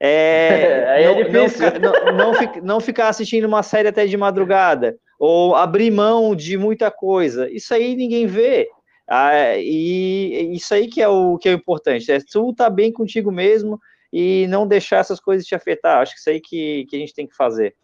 É, 0.00 1.02
é 1.04 1.28
não, 1.28 1.44
não, 1.80 2.14
não, 2.14 2.32
não, 2.32 2.62
não, 2.62 2.80
ficar 2.80 3.08
assistindo 3.08 3.44
uma 3.44 3.62
série 3.62 3.88
até 3.88 4.06
de 4.06 4.16
madrugada, 4.16 4.96
ou 5.20 5.54
abrir 5.54 5.90
mão 5.90 6.34
de 6.34 6.56
muita 6.56 6.90
coisa. 6.90 7.50
Isso 7.50 7.74
aí 7.74 7.94
ninguém 7.94 8.26
vê. 8.26 8.66
Ah, 9.06 9.54
e 9.58 10.56
isso 10.56 10.72
aí 10.72 10.88
que 10.88 11.02
é 11.02 11.08
o 11.08 11.36
que 11.36 11.46
é 11.46 11.52
o 11.52 11.56
importante. 11.56 12.10
É 12.10 12.18
tu 12.20 12.54
tá 12.54 12.70
bem 12.70 12.90
contigo 12.90 13.30
mesmo 13.30 13.78
e 14.10 14.46
não 14.48 14.66
deixar 14.66 14.96
essas 14.96 15.20
coisas 15.20 15.46
te 15.46 15.54
afetar. 15.54 16.00
Acho 16.00 16.14
que 16.14 16.20
isso 16.20 16.30
aí 16.30 16.40
que, 16.40 16.86
que 16.88 16.96
a 16.96 16.98
gente 16.98 17.12
tem 17.12 17.26
que 17.26 17.36
fazer. 17.36 17.76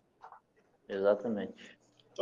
Exatamente. 0.89 1.77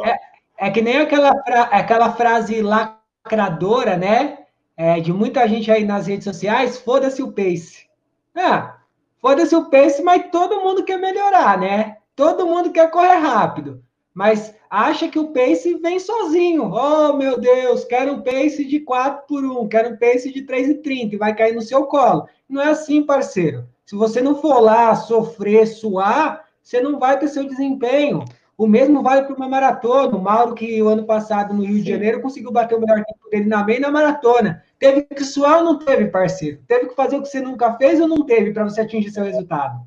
É, 0.04 0.66
é 0.66 0.70
que 0.70 0.82
nem 0.82 0.96
aquela, 0.96 1.30
aquela 1.70 2.12
frase 2.14 2.60
lacradora, 2.60 3.96
né? 3.96 4.38
É, 4.76 4.98
de 4.98 5.12
muita 5.12 5.46
gente 5.46 5.70
aí 5.70 5.84
nas 5.84 6.08
redes 6.08 6.24
sociais, 6.24 6.80
foda-se 6.80 7.22
o 7.22 7.30
pace. 7.30 7.86
Ah, 8.34 8.78
foda-se 9.20 9.54
o 9.54 9.70
pace, 9.70 10.02
mas 10.02 10.28
todo 10.32 10.60
mundo 10.60 10.84
quer 10.84 10.98
melhorar, 10.98 11.56
né? 11.56 11.98
Todo 12.16 12.46
mundo 12.46 12.72
quer 12.72 12.90
correr 12.90 13.18
rápido. 13.18 13.84
Mas 14.14 14.54
acha 14.70 15.08
que 15.08 15.18
o 15.18 15.32
pace 15.32 15.74
vem 15.74 15.98
sozinho. 15.98 16.70
Oh, 16.72 17.14
meu 17.14 17.38
Deus, 17.38 17.84
quero 17.84 18.12
um 18.12 18.22
pace 18.22 18.64
de 18.64 18.78
4 18.78 19.26
por 19.26 19.44
1, 19.44 19.68
quero 19.68 19.94
um 19.94 19.96
pace 19.96 20.32
de 20.32 20.46
3,30 20.46 21.12
e 21.12 21.16
vai 21.16 21.34
cair 21.34 21.52
no 21.52 21.60
seu 21.60 21.84
colo. 21.86 22.28
Não 22.48 22.62
é 22.62 22.68
assim, 22.68 23.02
parceiro. 23.02 23.66
Se 23.84 23.96
você 23.96 24.22
não 24.22 24.40
for 24.40 24.60
lá 24.60 24.94
sofrer, 24.94 25.66
suar, 25.66 26.44
você 26.62 26.80
não 26.80 26.98
vai 26.98 27.18
ter 27.18 27.26
seu 27.26 27.44
desempenho. 27.44 28.24
O 28.56 28.68
mesmo 28.68 29.02
vale 29.02 29.22
para 29.22 29.34
uma 29.34 29.48
maratona. 29.48 30.16
O 30.16 30.22
Mauro, 30.22 30.54
que 30.54 30.80
o 30.80 30.88
ano 30.88 31.04
passado 31.04 31.52
no 31.52 31.64
Rio 31.64 31.78
Sim. 31.78 31.82
de 31.82 31.90
Janeiro 31.90 32.22
conseguiu 32.22 32.52
bater 32.52 32.76
o 32.76 32.80
melhor 32.80 33.04
tempo 33.04 33.28
dele 33.28 33.46
na 33.46 33.64
meia 33.64 33.78
e 33.78 33.80
na 33.80 33.90
maratona. 33.90 34.62
Teve 34.78 35.02
que 35.02 35.24
suar 35.24 35.58
ou 35.58 35.64
não 35.64 35.78
teve, 35.78 36.06
parceiro? 36.06 36.60
Teve 36.68 36.86
que 36.86 36.94
fazer 36.94 37.16
o 37.16 37.22
que 37.22 37.28
você 37.28 37.40
nunca 37.40 37.76
fez 37.76 38.00
ou 38.00 38.06
não 38.06 38.24
teve 38.24 38.52
para 38.52 38.62
você 38.62 38.82
atingir 38.82 39.10
seu 39.10 39.24
resultado? 39.24 39.80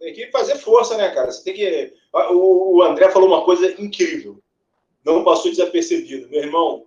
Tem 0.00 0.14
que 0.14 0.30
fazer 0.30 0.56
força, 0.56 0.96
né, 0.96 1.10
cara? 1.10 1.30
Você 1.30 1.44
tem 1.44 1.52
que. 1.52 1.94
O 2.32 2.82
André 2.82 3.10
falou 3.10 3.28
uma 3.28 3.44
coisa 3.44 3.70
incrível. 3.80 4.42
Não 5.04 5.22
passou 5.22 5.50
desapercebido. 5.50 6.28
Meu 6.30 6.42
irmão, 6.42 6.86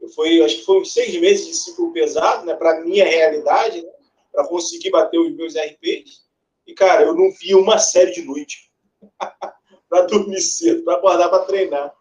Eu 0.00 0.08
fui, 0.08 0.42
acho 0.42 0.58
que 0.58 0.64
foi 0.64 0.80
uns 0.80 0.92
seis 0.92 1.20
meses 1.20 1.46
de 1.46 1.54
ciclo 1.54 1.92
pesado, 1.92 2.46
né, 2.46 2.54
para 2.54 2.80
minha 2.80 3.04
realidade, 3.04 3.82
né, 3.82 3.90
para 4.32 4.46
conseguir 4.46 4.90
bater 4.90 5.18
os 5.18 5.34
meus 5.34 5.54
RPs. 5.54 6.22
E, 6.66 6.72
cara, 6.72 7.02
eu 7.02 7.14
não 7.14 7.30
vi 7.32 7.54
uma 7.54 7.78
série 7.78 8.12
de 8.12 8.22
noite 8.22 8.70
para 9.88 10.02
dormir 10.06 10.40
cedo, 10.40 10.84
para 10.84 10.94
acordar 10.94 11.28
para 11.28 11.44
treinar. 11.44 11.92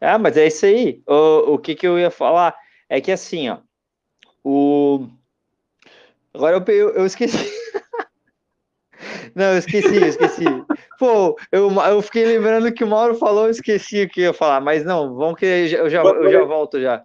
Ah, 0.00 0.18
mas 0.18 0.36
é 0.36 0.46
isso 0.46 0.66
aí. 0.66 1.02
O, 1.06 1.54
o 1.54 1.58
que, 1.58 1.74
que 1.74 1.86
eu 1.86 1.98
ia 1.98 2.10
falar 2.10 2.56
é 2.88 3.00
que 3.00 3.12
assim, 3.12 3.48
ó, 3.48 3.58
o... 4.42 5.08
Agora 6.32 6.64
eu, 6.68 6.90
eu 6.90 7.06
esqueci. 7.06 7.59
Não, 9.40 9.52
eu 9.52 9.58
esqueci, 9.58 9.96
eu 9.96 10.06
esqueci. 10.06 10.44
Pô, 10.98 11.34
eu, 11.50 11.70
eu 11.70 12.02
fiquei 12.02 12.26
lembrando 12.26 12.70
que 12.74 12.84
o 12.84 12.86
Mauro 12.86 13.14
falou, 13.14 13.44
eu 13.44 13.50
esqueci 13.50 14.02
o 14.02 14.08
que 14.10 14.20
eu 14.20 14.24
ia 14.24 14.32
falar, 14.34 14.60
mas 14.60 14.84
não, 14.84 15.14
vamos 15.14 15.38
que 15.38 15.46
eu 15.46 15.66
já, 15.66 16.02
eu 16.02 16.30
já 16.30 16.44
volto 16.44 16.78
já. 16.78 17.02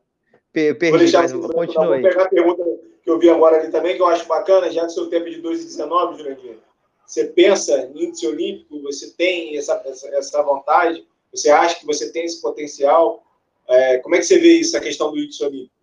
Perdi, 0.51 1.13
mas 1.13 1.31
continue 1.31 1.93
aí. 1.93 2.01
Vou 2.01 2.09
pegar 2.09 2.23
a 2.23 2.29
pergunta 2.29 2.63
que 3.01 3.09
eu 3.09 3.17
vi 3.17 3.29
agora 3.29 3.57
ali 3.57 3.71
também, 3.71 3.95
que 3.95 4.01
eu 4.01 4.07
acho 4.07 4.27
bacana, 4.27 4.69
já 4.69 4.85
que 4.85 4.91
seu 4.91 5.09
tempo 5.09 5.27
é 5.27 5.29
de 5.29 5.41
2,19, 5.41 6.17
Jurandir. 6.17 6.57
Você 7.05 7.23
pensa 7.23 7.89
em 7.95 8.03
índice 8.03 8.27
olímpico, 8.27 8.81
você 8.81 9.11
tem 9.11 9.55
essa, 9.55 9.81
essa, 9.85 10.07
essa 10.09 10.43
vontade, 10.43 11.07
você 11.31 11.49
acha 11.49 11.79
que 11.79 11.85
você 11.85 12.11
tem 12.11 12.25
esse 12.25 12.41
potencial? 12.41 13.23
É, 13.69 13.99
como 13.99 14.15
é 14.15 14.17
que 14.17 14.25
você 14.25 14.39
vê 14.39 14.55
isso, 14.55 14.75
a 14.75 14.81
questão 14.81 15.09
do 15.09 15.17
índice 15.17 15.41
olímpico? 15.41 15.74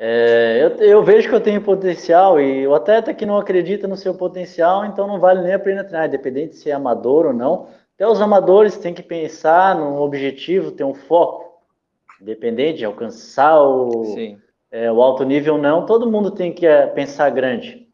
É, 0.00 0.60
eu, 0.62 0.68
eu, 0.76 1.02
vejo 1.02 1.28
que 1.28 1.34
eu 1.34 1.40
tenho 1.40 1.60
potencial 1.60 2.40
e 2.40 2.64
o 2.64 2.74
atleta 2.74 3.12
que 3.12 3.26
não 3.26 3.36
acredita 3.36 3.88
no 3.88 3.96
seu 3.96 4.14
potencial, 4.14 4.84
então 4.84 5.08
não 5.08 5.18
vale 5.18 5.42
nem 5.42 5.52
a 5.52 5.58
pena 5.58 5.82
treinar, 5.82 6.06
independente 6.06 6.54
se 6.54 6.70
é 6.70 6.72
amador 6.72 7.26
ou 7.26 7.32
não. 7.32 7.66
Até 7.96 8.06
os 8.06 8.20
amadores 8.20 8.78
têm 8.78 8.94
que 8.94 9.02
pensar 9.02 9.74
num 9.74 10.00
objetivo, 10.00 10.70
ter 10.70 10.84
um 10.84 10.94
foco, 10.94 11.60
independente 12.22 12.78
de 12.78 12.84
alcançar 12.84 13.60
o, 13.60 14.14
é, 14.70 14.90
o 14.92 15.02
alto 15.02 15.24
nível 15.24 15.54
ou 15.54 15.60
não, 15.60 15.84
todo 15.84 16.10
mundo 16.10 16.30
tem 16.30 16.52
que 16.52 16.64
é, 16.64 16.86
pensar 16.86 17.30
grande. 17.30 17.88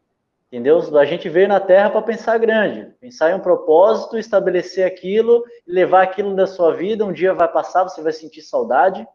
Entendeu? 0.47 0.79
A 0.97 1.05
gente 1.05 1.27
veio 1.27 1.47
na 1.47 1.59
Terra 1.59 1.89
para 1.89 2.03
pensar 2.03 2.37
grande, 2.37 2.87
pensar 3.01 3.31
em 3.31 3.33
um 3.33 3.39
propósito, 3.39 4.15
estabelecer 4.15 4.85
aquilo, 4.85 5.43
levar 5.67 6.03
aquilo 6.03 6.35
da 6.35 6.45
sua 6.45 6.71
vida. 6.71 7.03
Um 7.03 7.11
dia 7.11 7.33
vai 7.33 7.51
passar, 7.51 7.83
você 7.83 7.99
vai 8.01 8.13
sentir 8.13 8.43
saudade, 8.43 9.05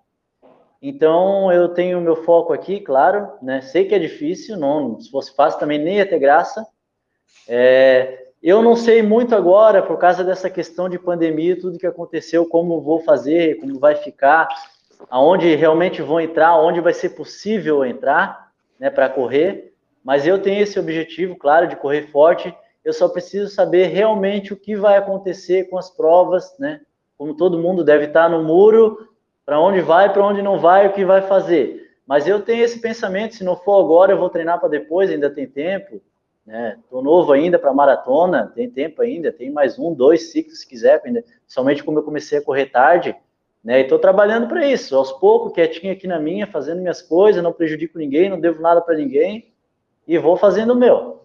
então, 0.83 1.53
eu 1.53 1.69
tenho 1.69 2.01
meu 2.01 2.17
foco 2.17 2.55
aqui, 2.55 2.81
claro, 2.81 3.29
né? 3.43 3.61
Sei 3.61 3.85
que 3.85 3.95
é 3.95 3.99
difícil, 3.99 4.57
não, 4.57 4.99
se 4.99 5.11
fosse 5.11 5.35
fácil 5.35 5.61
também 5.61 5.79
nem 5.79 5.99
ia 5.99 6.09
ter 6.09 6.19
graça. 6.19 6.67
É, 7.47 8.29
eu 8.43 8.63
não 8.63 8.75
sei 8.75 9.03
muito 9.03 9.35
agora, 9.35 9.83
por 9.83 9.99
causa 9.99 10.25
dessa 10.25 10.49
questão 10.49 10.89
de 10.89 10.99
pandemia, 10.99 11.61
tudo 11.61 11.79
que 11.79 11.87
aconteceu, 11.87 12.47
como 12.47 12.81
vou 12.81 13.01
fazer, 13.01 13.61
como 13.61 13.79
vai 13.79 13.95
ficar, 13.95 14.49
aonde 15.11 15.55
realmente 15.55 16.01
vou 16.01 16.19
entrar, 16.19 16.49
aonde 16.49 16.81
vai 16.81 16.95
ser 16.95 17.11
possível 17.11 17.85
entrar, 17.85 18.51
né, 18.79 18.89
para 18.89 19.11
correr. 19.11 19.75
Mas 20.03 20.27
eu 20.27 20.41
tenho 20.41 20.63
esse 20.63 20.81
objetivo, 20.81 21.37
claro, 21.37 21.69
de 21.69 21.77
correr 21.77 22.11
forte. 22.11 22.55
Eu 22.83 22.95
só 22.95 23.07
preciso 23.07 23.51
saber 23.51 23.89
realmente 23.89 24.55
o 24.55 24.57
que 24.57 24.75
vai 24.75 24.97
acontecer 24.97 25.65
com 25.65 25.77
as 25.77 25.91
provas, 25.91 26.57
né? 26.59 26.81
Como 27.19 27.37
todo 27.37 27.59
mundo 27.59 27.85
deve 27.85 28.07
estar 28.07 28.31
no 28.31 28.43
muro, 28.43 29.10
para 29.51 29.59
onde 29.59 29.81
vai, 29.81 30.13
para 30.13 30.25
onde 30.25 30.41
não 30.43 30.61
vai, 30.61 30.87
o 30.87 30.93
que 30.93 31.05
vai 31.05 31.23
fazer. 31.23 31.91
Mas 32.07 32.25
eu 32.25 32.41
tenho 32.41 32.63
esse 32.63 32.79
pensamento, 32.79 33.35
se 33.35 33.43
não 33.43 33.57
for 33.57 33.81
agora, 33.85 34.13
eu 34.13 34.17
vou 34.17 34.31
treinar 34.31 34.61
para 34.61 34.69
depois, 34.69 35.11
ainda 35.11 35.29
tem 35.29 35.45
tempo. 35.45 36.01
Né? 36.47 36.79
Tô 36.89 37.03
novo 37.03 37.33
ainda 37.33 37.59
para 37.59 37.75
maratona, 37.75 38.53
tem 38.55 38.71
tempo 38.71 39.03
ainda, 39.03 39.33
tem 39.33 39.51
mais 39.51 39.77
um, 39.77 39.93
dois 39.93 40.31
ciclos 40.31 40.61
se 40.61 40.69
quiser, 40.69 41.03
ainda, 41.05 41.25
somente 41.49 41.83
como 41.83 41.99
eu 41.99 42.05
comecei 42.05 42.39
a 42.39 42.43
correr 42.43 42.67
tarde, 42.67 43.17
né? 43.65 43.81
E 43.81 43.83
estou 43.83 43.99
trabalhando 43.99 44.47
para 44.47 44.65
isso, 44.65 44.95
aos 44.95 45.11
poucos, 45.11 45.53
quietinho 45.53 45.95
aqui 45.95 46.07
na 46.07 46.21
minha, 46.21 46.47
fazendo 46.47 46.81
minhas 46.81 47.03
coisas, 47.03 47.43
não 47.43 47.53
prejudico 47.53 47.99
ninguém, 47.99 48.29
não 48.29 48.39
devo 48.39 48.63
nada 48.63 48.81
para 48.81 48.95
ninguém 48.95 49.53
e 50.07 50.17
vou 50.17 50.37
fazendo 50.37 50.75
o 50.75 50.77
meu. 50.77 51.25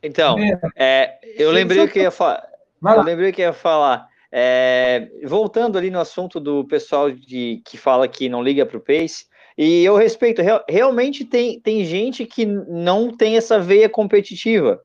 Então, 0.00 0.36
é, 0.76 1.18
eu 1.36 1.50
lembrei 1.50 1.88
que 1.88 2.02
ia 2.02 2.12
falar. 2.12 2.48
Eu 2.84 3.02
lembrei 3.02 3.32
que 3.32 3.42
ia 3.42 3.52
falar. 3.52 4.11
É, 4.34 5.10
voltando 5.24 5.76
ali 5.76 5.90
no 5.90 6.00
assunto 6.00 6.40
do 6.40 6.64
pessoal 6.64 7.10
de, 7.10 7.60
que 7.66 7.76
fala 7.76 8.08
que 8.08 8.30
não 8.30 8.42
liga 8.42 8.64
para 8.64 8.78
o 8.78 8.80
Pace, 8.80 9.26
e 9.58 9.84
eu 9.84 9.94
respeito, 9.94 10.40
real, 10.40 10.64
realmente 10.66 11.22
tem, 11.22 11.60
tem 11.60 11.84
gente 11.84 12.24
que 12.24 12.46
não 12.46 13.14
tem 13.14 13.36
essa 13.36 13.60
veia 13.60 13.90
competitiva, 13.90 14.80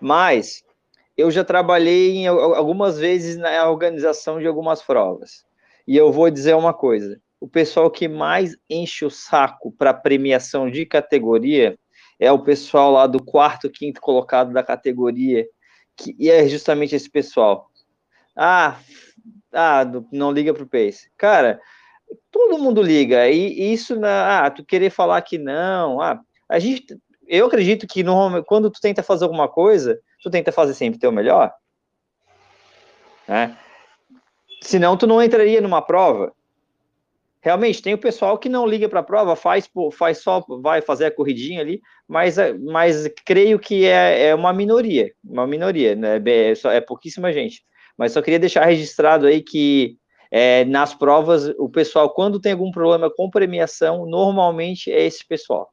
mas 0.00 0.64
eu 1.16 1.30
já 1.30 1.44
trabalhei 1.44 2.16
em, 2.16 2.26
algumas 2.26 2.98
vezes 2.98 3.36
na 3.36 3.70
organização 3.70 4.40
de 4.40 4.46
algumas 4.48 4.82
provas, 4.82 5.44
e 5.86 5.96
eu 5.96 6.10
vou 6.10 6.28
dizer 6.28 6.54
uma 6.56 6.74
coisa: 6.74 7.20
o 7.40 7.46
pessoal 7.46 7.88
que 7.88 8.08
mais 8.08 8.56
enche 8.68 9.04
o 9.04 9.10
saco 9.10 9.70
para 9.70 9.94
premiação 9.94 10.68
de 10.68 10.84
categoria 10.84 11.78
é 12.18 12.32
o 12.32 12.42
pessoal 12.42 12.90
lá 12.90 13.06
do 13.06 13.22
quarto, 13.22 13.70
quinto 13.70 14.00
colocado 14.00 14.52
da 14.52 14.62
categoria, 14.64 15.46
que, 15.96 16.16
e 16.18 16.28
é 16.28 16.48
justamente 16.48 16.96
esse 16.96 17.08
pessoal 17.08 17.70
ah, 18.36 18.78
ah, 19.52 19.84
não 20.12 20.30
liga 20.30 20.52
pro 20.52 20.66
Pace. 20.66 21.10
Cara, 21.16 21.60
todo 22.30 22.58
mundo 22.58 22.82
liga. 22.82 23.28
E 23.28 23.72
isso, 23.72 23.98
ah, 24.04 24.50
tu 24.50 24.64
querer 24.64 24.90
falar 24.90 25.20
que 25.22 25.38
não, 25.38 26.00
ah, 26.00 26.20
a 26.48 26.58
gente, 26.58 26.96
eu 27.26 27.46
acredito 27.46 27.86
que 27.86 28.02
normalmente, 28.02 28.44
quando 28.46 28.70
tu 28.70 28.80
tenta 28.80 29.02
fazer 29.02 29.24
alguma 29.24 29.48
coisa, 29.48 29.98
tu 30.22 30.30
tenta 30.30 30.52
fazer 30.52 30.74
sempre 30.74 31.00
teu 31.00 31.10
melhor. 31.10 31.52
Né? 33.26 33.56
Senão 34.62 34.96
tu 34.96 35.06
não 35.06 35.22
entraria 35.22 35.60
numa 35.60 35.82
prova. 35.82 36.32
Realmente, 37.40 37.80
tem 37.80 37.94
o 37.94 37.98
pessoal 37.98 38.36
que 38.38 38.48
não 38.48 38.66
liga 38.66 38.88
para 38.88 39.00
a 39.00 39.04
prova, 39.04 39.36
faz, 39.36 39.70
faz 39.92 40.18
só, 40.18 40.44
vai 40.60 40.82
fazer 40.82 41.06
a 41.06 41.10
corridinha 41.12 41.60
ali, 41.60 41.80
mas, 42.08 42.36
mas 42.60 43.08
creio 43.24 43.56
que 43.56 43.86
é, 43.86 44.28
é 44.28 44.34
uma 44.34 44.52
minoria, 44.52 45.12
uma 45.24 45.46
minoria, 45.46 45.94
né? 45.94 46.20
É, 46.26 46.76
é 46.76 46.80
pouquíssima 46.80 47.32
gente. 47.32 47.64
Mas 47.96 48.12
só 48.12 48.20
queria 48.20 48.38
deixar 48.38 48.64
registrado 48.64 49.26
aí 49.26 49.42
que 49.42 49.96
é, 50.30 50.64
nas 50.64 50.94
provas, 50.94 51.48
o 51.58 51.68
pessoal, 51.68 52.10
quando 52.10 52.40
tem 52.40 52.52
algum 52.52 52.70
problema 52.70 53.10
com 53.10 53.30
premiação, 53.30 54.06
normalmente 54.06 54.90
é 54.90 55.06
esse 55.06 55.26
pessoal. 55.26 55.70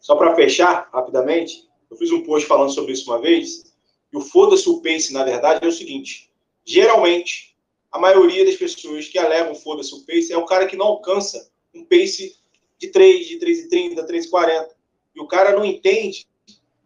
Só 0.00 0.16
para 0.16 0.34
fechar 0.34 0.88
rapidamente, 0.92 1.68
eu 1.90 1.96
fiz 1.96 2.10
um 2.10 2.22
post 2.22 2.46
falando 2.46 2.70
sobre 2.70 2.92
isso 2.92 3.10
uma 3.10 3.20
vez, 3.20 3.74
e 4.12 4.16
o 4.16 4.20
foda-se 4.20 4.68
o 4.68 4.80
pace, 4.80 5.12
na 5.12 5.24
verdade, 5.24 5.64
é 5.64 5.68
o 5.68 5.72
seguinte: 5.72 6.30
geralmente, 6.64 7.56
a 7.90 7.98
maioria 7.98 8.44
das 8.44 8.56
pessoas 8.56 9.08
que 9.08 9.18
alegam 9.18 9.54
foda-se 9.54 9.94
o 9.94 10.04
pace 10.04 10.32
é 10.32 10.38
um 10.38 10.46
cara 10.46 10.66
que 10.66 10.76
não 10.76 10.86
alcança 10.86 11.50
um 11.74 11.84
pace 11.84 12.36
de 12.78 12.88
3, 12.88 13.26
de 13.26 13.38
3,30, 13.38 14.06
3,40. 14.06 14.68
E 15.14 15.20
o 15.20 15.26
cara 15.26 15.52
não 15.52 15.64
entende 15.64 16.26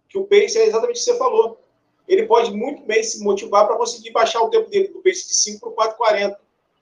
que 0.08 0.18
o 0.18 0.24
pace 0.24 0.58
é 0.58 0.66
exatamente 0.66 0.96
o 0.96 0.98
que 0.98 1.10
você 1.10 1.18
falou 1.18 1.60
ele 2.08 2.26
pode 2.26 2.50
muito 2.50 2.82
bem 2.84 3.02
se 3.02 3.22
motivar 3.22 3.66
para 3.66 3.76
conseguir 3.76 4.10
baixar 4.10 4.40
o 4.40 4.48
tempo 4.48 4.70
dele 4.70 4.88
do 4.88 5.00
pace 5.00 5.28
de 5.28 5.34
5 5.34 5.70
para 5.72 5.94
4,40. 5.94 6.36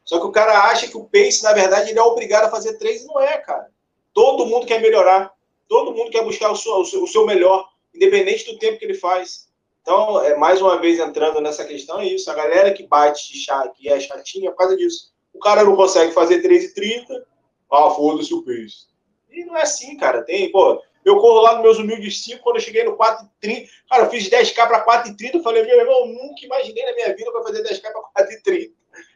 Só 0.05 0.21
que 0.21 0.27
o 0.27 0.33
cara 0.33 0.71
acha 0.71 0.87
que 0.87 0.97
o 0.97 1.05
pace, 1.05 1.43
na 1.43 1.53
verdade, 1.53 1.91
ele 1.91 1.99
é 1.99 2.03
obrigado 2.03 2.45
a 2.45 2.51
fazer 2.51 2.79
3 2.79 3.03
e 3.03 3.07
não 3.07 3.21
é, 3.21 3.37
cara. 3.39 3.69
Todo 4.15 4.47
mundo 4.47 4.65
quer 4.65 4.81
melhorar. 4.81 5.33
Todo 5.69 5.93
mundo 5.93 6.11
quer 6.11 6.23
buscar 6.23 6.51
o 6.53 6.57
seu, 6.57 7.03
o 7.03 7.07
seu 7.09 7.27
melhor, 7.27 7.69
independente 7.93 8.47
do 8.47 8.59
tempo 8.59 8.79
que 8.79 8.85
ele 8.85 8.95
faz. 8.95 9.49
Então, 9.83 10.23
é, 10.25 10.37
mais 10.37 10.63
uma 10.63 10.81
vez 10.81 11.01
entrando 11.01 11.41
nessa 11.41 11.65
questão, 11.65 12.01
é 12.01 12.07
isso. 12.07 12.31
A 12.31 12.35
galera 12.35 12.73
que 12.73 12.87
bate 12.87 13.33
de 13.33 13.39
chá, 13.41 13.69
que 13.69 13.89
é 13.89 13.99
chatinha, 13.99 14.51
por 14.53 14.59
causa 14.59 14.77
disso. 14.77 15.13
O 15.35 15.41
cara 15.41 15.65
não 15.65 15.75
consegue 15.75 16.13
fazer 16.13 16.41
3,30, 16.41 17.23
ah, 17.71 17.91
foda-se 17.91 18.33
o 18.33 18.43
pace. 18.43 18.87
E 19.31 19.45
não 19.45 19.57
é 19.57 19.63
assim, 19.63 19.97
cara. 19.97 20.23
Tem, 20.23 20.51
pô, 20.53 20.81
eu 21.07 21.19
corro 21.19 21.41
lá 21.41 21.55
nos 21.55 21.63
meus 21.63 21.79
humildes 21.79 22.25
5, 22.25 22.43
quando 22.43 22.57
eu 22.57 22.63
cheguei 22.63 22.83
no 22.83 22.97
4,30, 22.97 23.69
cara, 23.89 24.05
eu 24.05 24.11
fiz 24.11 24.29
10k 24.29 24.55
para 24.55 24.85
4,30, 24.85 25.35
eu 25.35 25.43
falei, 25.43 25.63
meu 25.63 25.79
irmão, 25.79 26.07
nunca 26.09 26.45
imaginei 26.45 26.85
na 26.85 26.95
minha 26.95 27.15
vida 27.15 27.31
eu 27.33 27.43
fazer 27.45 27.63
10k 27.63 27.93
para 28.13 28.27
4,30. 28.27 28.73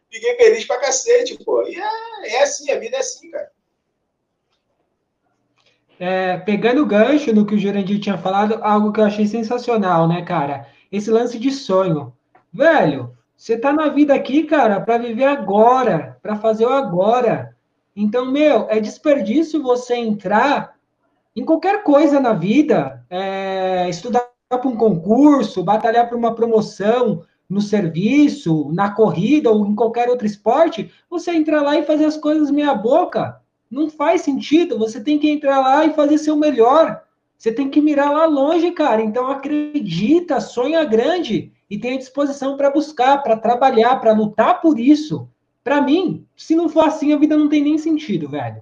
Fiquei 0.08 0.36
feliz 0.36 0.64
pra 0.64 0.78
cacete, 0.78 1.36
pô. 1.44 1.62
E 1.66 1.76
é, 1.76 2.36
é 2.36 2.42
assim, 2.42 2.70
a 2.70 2.78
vida 2.78 2.96
é 2.96 3.00
assim, 3.00 3.30
cara. 3.30 3.50
É, 5.98 6.36
pegando 6.38 6.82
o 6.82 6.86
gancho 6.86 7.32
no 7.32 7.44
que 7.44 7.54
o 7.54 7.58
Jurandir 7.58 8.00
tinha 8.00 8.16
falado, 8.16 8.60
algo 8.62 8.92
que 8.92 9.00
eu 9.00 9.04
achei 9.04 9.26
sensacional, 9.26 10.08
né, 10.08 10.24
cara? 10.24 10.68
Esse 10.90 11.10
lance 11.10 11.38
de 11.38 11.50
sonho. 11.50 12.16
Velho, 12.52 13.16
você 13.36 13.58
tá 13.58 13.72
na 13.72 13.88
vida 13.88 14.14
aqui, 14.14 14.44
cara, 14.44 14.80
para 14.80 14.98
viver 14.98 15.24
agora, 15.24 16.18
para 16.22 16.36
fazer 16.36 16.66
o 16.66 16.72
agora. 16.72 17.56
Então, 17.94 18.30
meu, 18.30 18.68
é 18.70 18.80
desperdício 18.80 19.62
você 19.62 19.96
entrar 19.96 20.78
em 21.34 21.44
qualquer 21.44 21.82
coisa 21.82 22.18
na 22.18 22.32
vida, 22.32 23.04
é, 23.08 23.88
estudar 23.88 24.28
para 24.48 24.68
um 24.68 24.76
concurso, 24.76 25.62
batalhar 25.62 26.08
por 26.08 26.18
uma 26.18 26.34
promoção 26.34 27.22
no 27.48 27.60
serviço, 27.60 28.70
na 28.72 28.90
corrida 28.90 29.50
ou 29.50 29.66
em 29.66 29.74
qualquer 29.74 30.08
outro 30.08 30.26
esporte, 30.26 30.90
você 31.08 31.32
entrar 31.32 31.62
lá 31.62 31.76
e 31.78 31.84
fazer 31.84 32.04
as 32.04 32.16
coisas 32.16 32.50
meia 32.50 32.74
boca. 32.74 33.40
Não 33.70 33.88
faz 33.88 34.22
sentido. 34.22 34.78
Você 34.78 35.00
tem 35.00 35.18
que 35.18 35.30
entrar 35.30 35.60
lá 35.60 35.84
e 35.84 35.94
fazer 35.94 36.18
seu 36.18 36.36
melhor. 36.36 37.02
Você 37.38 37.52
tem 37.52 37.70
que 37.70 37.80
mirar 37.80 38.12
lá 38.12 38.26
longe, 38.26 38.70
cara. 38.72 39.00
Então 39.00 39.28
acredita, 39.28 40.40
sonha 40.40 40.84
grande. 40.84 41.52
e 41.70 41.78
tenha 41.78 41.98
disposição 41.98 42.56
para 42.56 42.68
buscar, 42.68 43.22
para 43.22 43.36
trabalhar, 43.36 43.94
para 44.00 44.12
lutar 44.12 44.60
por 44.60 44.78
isso. 44.78 45.28
Para 45.62 45.80
mim, 45.80 46.26
se 46.36 46.56
não 46.56 46.68
for 46.68 46.84
assim, 46.84 47.12
a 47.12 47.16
vida 47.16 47.36
não 47.36 47.48
tem 47.48 47.62
nem 47.62 47.78
sentido, 47.78 48.28
velho. 48.28 48.60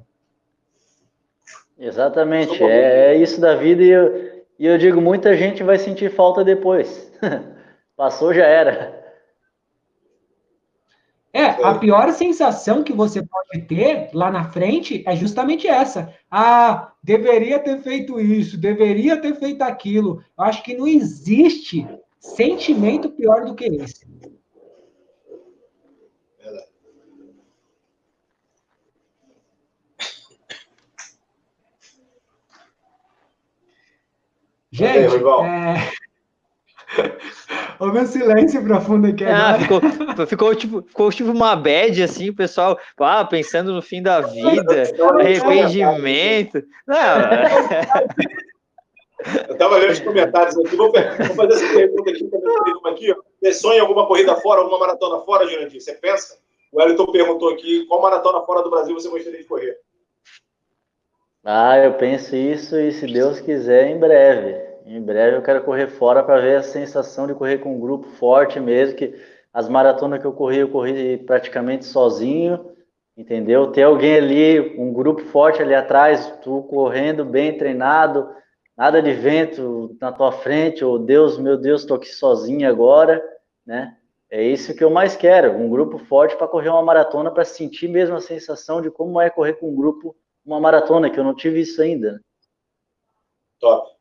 Exatamente, 1.79 2.63
é, 2.63 3.15
é 3.15 3.17
isso 3.17 3.41
da 3.41 3.55
vida 3.55 3.83
e 3.83 3.89
eu, 3.89 4.43
e 4.59 4.67
eu 4.67 4.77
digo, 4.77 5.01
muita 5.01 5.37
gente 5.37 5.63
vai 5.63 5.79
sentir 5.79 6.11
falta 6.11 6.43
depois. 6.43 7.13
Passou, 7.97 8.35
já 8.35 8.45
era. 8.45 8.99
É, 11.33 11.45
a 11.45 11.75
pior 11.75 12.11
sensação 12.13 12.83
que 12.83 12.93
você 12.93 13.23
pode 13.23 13.65
ter 13.67 14.11
lá 14.13 14.31
na 14.31 14.51
frente 14.51 15.05
é 15.07 15.15
justamente 15.15 15.69
essa. 15.69 16.13
Ah, 16.31 16.93
deveria 17.03 17.59
ter 17.61 17.79
feito 17.79 18.19
isso, 18.19 18.57
deveria 18.57 19.21
ter 19.21 19.37
feito 19.37 19.63
aquilo. 19.63 20.25
Eu 20.37 20.45
acho 20.45 20.63
que 20.63 20.77
não 20.77 20.89
existe 20.89 21.87
sentimento 22.19 23.11
pior 23.11 23.45
do 23.45 23.55
que 23.55 23.67
esse. 23.67 24.07
Gente, 34.79 35.17
é... 35.17 35.93
o 37.81 37.87
meu 37.87 38.07
silêncio 38.07 38.63
profundo 38.63 39.09
aqui 39.09 39.25
ah, 39.25 39.59
ficou, 39.59 39.81
ficou, 40.27 40.55
tipo, 40.55 40.83
ficou 40.83 41.11
tipo 41.11 41.31
uma 41.31 41.57
bad, 41.57 42.03
assim, 42.03 42.31
o 42.31 42.35
pessoal 42.35 42.79
ah, 42.99 43.25
pensando 43.25 43.73
no 43.73 43.83
fim 43.83 44.01
da 44.01 44.21
vida, 44.21 44.85
arrependimento. 45.19 46.63
Não. 46.87 46.97
Eu 49.49 49.55
estava 49.55 49.79
lendo 49.79 49.91
os 49.91 49.99
comentários 49.99 50.57
aqui, 50.57 50.77
vou, 50.77 50.93
vou 50.93 51.35
fazer 51.35 51.55
essa 51.55 51.75
pergunta 51.75 52.09
aqui, 52.09 52.25
uma 52.81 52.91
aqui. 52.91 53.13
Você 53.43 53.53
sonha 53.53 53.83
alguma 53.83 54.07
corrida 54.07 54.37
fora, 54.37 54.61
alguma 54.61 54.79
maratona 54.79 55.21
fora, 55.25 55.45
Jurandir? 55.49 55.81
Você 55.81 55.95
pensa? 55.95 56.39
O 56.71 56.79
Wellington 56.79 57.07
perguntou 57.07 57.53
aqui, 57.53 57.85
qual 57.87 58.01
maratona 58.01 58.43
fora 58.43 58.63
do 58.63 58.71
Brasil 58.71 58.95
você 58.95 59.09
gostaria 59.09 59.41
de 59.41 59.45
correr? 59.45 59.77
Ah, 61.45 61.79
eu 61.79 61.95
penso 61.95 62.37
isso 62.37 62.79
e 62.79 62.93
se 62.93 63.07
Deus 63.07 63.41
quiser, 63.41 63.89
em 63.89 63.99
breve. 63.99 64.68
Em 64.89 65.03
breve 65.03 65.37
eu 65.37 65.43
quero 65.43 65.63
correr 65.65 65.87
fora 65.87 66.23
para 66.23 66.41
ver 66.41 66.57
a 66.57 66.63
sensação 66.63 67.27
de 67.27 67.35
correr 67.35 67.59
com 67.59 67.77
um 67.77 67.79
grupo 67.79 68.09
forte 68.13 68.59
mesmo, 68.59 68.97
que 68.97 69.15
as 69.53 69.69
maratonas 69.69 70.19
que 70.19 70.27
eu 70.27 70.33
corri, 70.33 70.61
eu 70.61 70.71
corri 70.71 71.19
praticamente 71.19 71.85
sozinho, 71.85 72.75
entendeu? 73.15 73.71
Ter 73.71 73.83
alguém 73.83 74.17
ali, 74.17 74.81
um 74.81 74.91
grupo 74.91 75.21
forte 75.27 75.61
ali 75.61 75.75
atrás, 75.75 76.35
tu 76.43 76.63
correndo 76.63 77.23
bem 77.23 77.59
treinado, 77.59 78.31
nada 78.75 79.03
de 79.03 79.13
vento 79.13 79.95
na 80.01 80.11
tua 80.11 80.33
frente, 80.33 80.83
ou 80.83 80.95
oh, 80.95 80.99
Deus, 80.99 81.39
meu 81.39 81.59
Deus, 81.59 81.83
estou 81.83 81.99
aqui 81.99 82.09
sozinho 82.09 82.67
agora, 82.67 83.23
né? 83.67 83.95
É 84.31 84.43
isso 84.43 84.75
que 84.75 84.83
eu 84.83 84.89
mais 84.89 85.15
quero, 85.15 85.53
um 85.53 85.69
grupo 85.69 85.99
forte 85.99 86.35
para 86.35 86.49
correr 86.49 86.71
uma 86.71 86.83
maratona, 86.83 87.31
para 87.31 87.45
sentir 87.45 87.89
mesmo 87.89 88.17
a 88.17 88.23
sensação 88.23 88.81
de 88.81 88.91
como 88.91 89.21
é 89.21 89.29
correr 89.29 89.53
com 89.55 89.69
um 89.69 89.77
grupo 89.77 90.17
uma 90.47 90.59
maratona, 90.59 91.11
que 91.11 91.21
eu 91.21 91.25
não 91.25 91.35
tive 91.35 91.61
isso 91.61 91.83
ainda. 91.83 92.23
Top. 93.61 93.98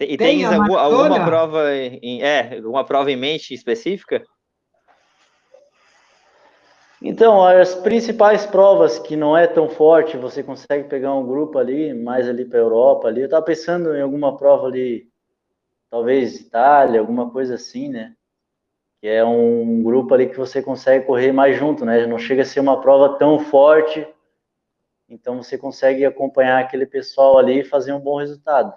E 0.00 0.16
tem, 0.16 0.44
alguma, 0.44 0.80
alguma 0.80 1.24
prova 1.24 1.74
em, 1.74 2.22
é, 2.22 2.56
alguma 2.56 2.84
prova 2.84 3.10
em 3.10 3.16
mente 3.16 3.54
específica? 3.54 4.24
Então, 7.06 7.44
as 7.44 7.74
principais 7.74 8.46
provas 8.46 8.98
que 8.98 9.14
não 9.14 9.36
é 9.36 9.46
tão 9.46 9.68
forte, 9.68 10.16
você 10.16 10.42
consegue 10.42 10.88
pegar 10.88 11.14
um 11.14 11.26
grupo 11.26 11.58
ali, 11.58 11.92
mais 11.92 12.26
ali 12.26 12.46
para 12.46 12.58
a 12.58 12.62
Europa 12.62 13.08
ali. 13.08 13.20
Eu 13.20 13.26
estava 13.26 13.44
pensando 13.44 13.94
em 13.94 14.00
alguma 14.00 14.36
prova 14.38 14.68
ali, 14.68 15.06
talvez 15.90 16.40
Itália, 16.40 17.00
alguma 17.00 17.30
coisa 17.30 17.56
assim, 17.56 17.90
né? 17.90 18.14
Que 19.02 19.08
é 19.08 19.22
um 19.22 19.82
grupo 19.82 20.14
ali 20.14 20.28
que 20.28 20.38
você 20.38 20.62
consegue 20.62 21.04
correr 21.04 21.30
mais 21.30 21.58
junto, 21.58 21.84
né? 21.84 22.06
Não 22.06 22.18
chega 22.18 22.40
a 22.40 22.46
ser 22.46 22.60
uma 22.60 22.80
prova 22.80 23.18
tão 23.18 23.38
forte, 23.38 24.08
então 25.06 25.42
você 25.42 25.58
consegue 25.58 26.06
acompanhar 26.06 26.58
aquele 26.58 26.86
pessoal 26.86 27.36
ali 27.36 27.60
e 27.60 27.64
fazer 27.64 27.92
um 27.92 28.00
bom 28.00 28.18
resultado. 28.18 28.72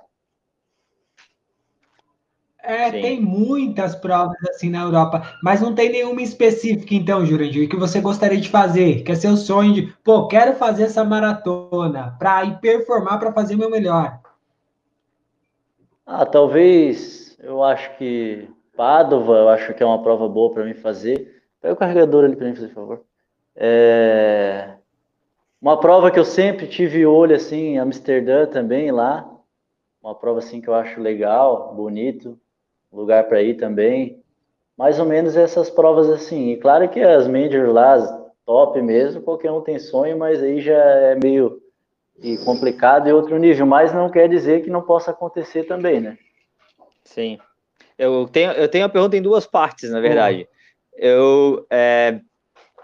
É, 2.63 2.91
Sim. 2.91 3.01
tem 3.01 3.21
muitas 3.21 3.95
provas 3.95 4.35
assim 4.49 4.69
na 4.69 4.81
Europa, 4.81 5.21
mas 5.43 5.61
não 5.61 5.73
tem 5.73 5.89
nenhuma 5.89 6.21
específica, 6.21 6.93
então, 6.95 7.25
Jurandir, 7.25 7.69
que 7.69 7.77
você 7.77 8.01
gostaria 8.01 8.39
de 8.39 8.49
fazer, 8.49 9.03
que 9.03 9.11
é 9.11 9.15
seu 9.15 9.37
sonho 9.37 9.73
de, 9.73 9.93
pô, 10.03 10.27
quero 10.27 10.55
fazer 10.55 10.83
essa 10.83 11.03
maratona 11.03 12.15
para 12.19 12.43
ir 12.43 12.59
performar 12.59 13.19
para 13.19 13.31
fazer 13.31 13.55
meu 13.55 13.69
melhor. 13.69 14.19
Ah, 16.05 16.25
talvez, 16.25 17.37
eu 17.41 17.63
acho 17.63 17.95
que 17.97 18.49
Padova, 18.75 19.33
eu 19.33 19.49
acho 19.49 19.73
que 19.73 19.83
é 19.83 19.85
uma 19.85 20.01
prova 20.01 20.27
boa 20.27 20.51
para 20.51 20.65
mim 20.65 20.73
fazer. 20.73 21.41
Pega 21.61 21.73
o 21.73 21.77
carregador 21.77 22.25
ali 22.25 22.35
para 22.35 22.47
mim, 22.47 22.53
por 22.53 22.69
favor. 22.69 23.01
É... 23.55 24.73
Uma 25.61 25.79
prova 25.79 26.11
que 26.11 26.19
eu 26.19 26.25
sempre 26.25 26.67
tive 26.67 27.05
olho 27.05 27.35
assim, 27.35 27.73
em 27.73 27.79
Amsterdã 27.79 28.45
também 28.45 28.91
lá. 28.91 29.29
Uma 30.01 30.13
prova 30.13 30.39
assim 30.39 30.61
que 30.61 30.67
eu 30.67 30.75
acho 30.75 31.01
legal, 31.01 31.73
bonito 31.73 32.37
lugar 32.91 33.23
para 33.25 33.41
ir 33.41 33.55
também. 33.55 34.21
Mais 34.77 34.99
ou 34.99 35.05
menos 35.05 35.35
essas 35.35 35.69
provas 35.69 36.09
assim. 36.09 36.51
E 36.51 36.57
claro 36.57 36.87
que 36.89 36.99
as 36.99 37.27
majors 37.27 37.73
lá, 37.73 37.97
top 38.45 38.81
mesmo, 38.81 39.21
qualquer 39.21 39.51
um 39.51 39.61
tem 39.61 39.79
sonho, 39.79 40.17
mas 40.17 40.41
aí 40.41 40.61
já 40.61 40.77
é 40.77 41.15
meio 41.15 41.61
e 42.21 42.37
complicado 42.39 43.07
e 43.07 43.13
outro 43.13 43.37
nível. 43.37 43.65
Mas 43.65 43.93
não 43.93 44.09
quer 44.09 44.29
dizer 44.29 44.63
que 44.63 44.69
não 44.69 44.81
possa 44.81 45.11
acontecer 45.11 45.63
também, 45.63 45.99
né? 45.99 46.17
Sim. 47.03 47.39
Eu 47.97 48.27
tenho, 48.27 48.51
eu 48.51 48.67
tenho 48.67 48.85
a 48.85 48.89
pergunta 48.89 49.17
em 49.17 49.21
duas 49.21 49.47
partes, 49.47 49.89
na 49.89 49.99
verdade. 49.99 50.41
Uhum. 50.41 50.47
Eu, 50.99 51.67
é, 51.69 52.19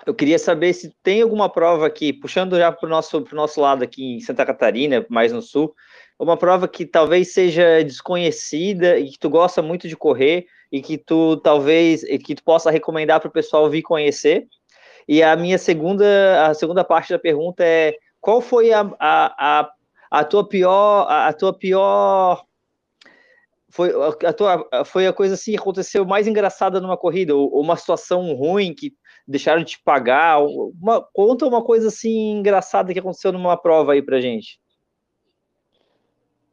eu 0.05 0.13
queria 0.13 0.39
saber 0.39 0.73
se 0.73 0.93
tem 1.03 1.21
alguma 1.21 1.49
prova 1.49 1.85
aqui, 1.85 2.11
puxando 2.11 2.57
já 2.57 2.71
para 2.71 2.87
o 2.87 2.89
nosso, 2.89 3.23
nosso 3.31 3.61
lado 3.61 3.83
aqui 3.83 4.15
em 4.15 4.19
Santa 4.19 4.45
Catarina, 4.45 5.05
mais 5.09 5.31
no 5.31 5.41
sul, 5.41 5.73
uma 6.23 6.37
prova 6.37 6.67
que 6.67 6.85
talvez 6.85 7.33
seja 7.33 7.83
desconhecida 7.83 8.97
e 8.97 9.11
que 9.11 9.19
tu 9.19 9.29
gosta 9.29 9.61
muito 9.61 9.87
de 9.87 9.95
correr 9.95 10.45
e 10.71 10.81
que 10.81 10.97
tu 10.97 11.37
talvez 11.37 12.03
que 12.23 12.35
tu 12.35 12.43
possa 12.43 12.71
recomendar 12.71 13.19
para 13.19 13.29
o 13.29 13.31
pessoal 13.31 13.69
vir 13.69 13.81
conhecer. 13.81 14.47
E 15.07 15.21
a 15.21 15.35
minha 15.35 15.57
segunda 15.57 16.47
a 16.47 16.53
segunda 16.53 16.83
parte 16.83 17.11
da 17.11 17.19
pergunta 17.19 17.63
é 17.63 17.93
qual 18.21 18.41
foi 18.41 18.71
a, 18.71 18.81
a, 18.99 19.61
a, 19.61 19.71
a 20.11 20.23
tua 20.23 20.47
pior 20.47 21.05
a, 21.09 21.27
a 21.27 21.33
tua 21.33 21.53
pior 21.53 22.43
foi 23.69 23.91
a 24.25 24.33
tua 24.33 24.85
foi 24.85 25.07
a 25.07 25.13
coisa 25.13 25.33
assim 25.33 25.51
que 25.51 25.57
aconteceu 25.57 26.05
mais 26.05 26.27
engraçada 26.27 26.79
numa 26.79 26.97
corrida? 26.97 27.35
Ou, 27.35 27.53
ou 27.53 27.61
uma 27.61 27.75
situação 27.75 28.33
ruim 28.33 28.73
que 28.73 28.93
deixaram 29.27 29.63
de 29.63 29.71
te 29.71 29.83
pagar? 29.83 30.39
Uma, 30.41 31.01
conta 31.13 31.45
uma 31.45 31.63
coisa 31.63 31.89
assim 31.89 32.31
engraçada 32.39 32.93
que 32.93 32.99
aconteceu 32.99 33.31
numa 33.31 33.57
prova 33.57 33.93
aí 33.93 34.01
pra 34.01 34.21
gente 34.21 34.62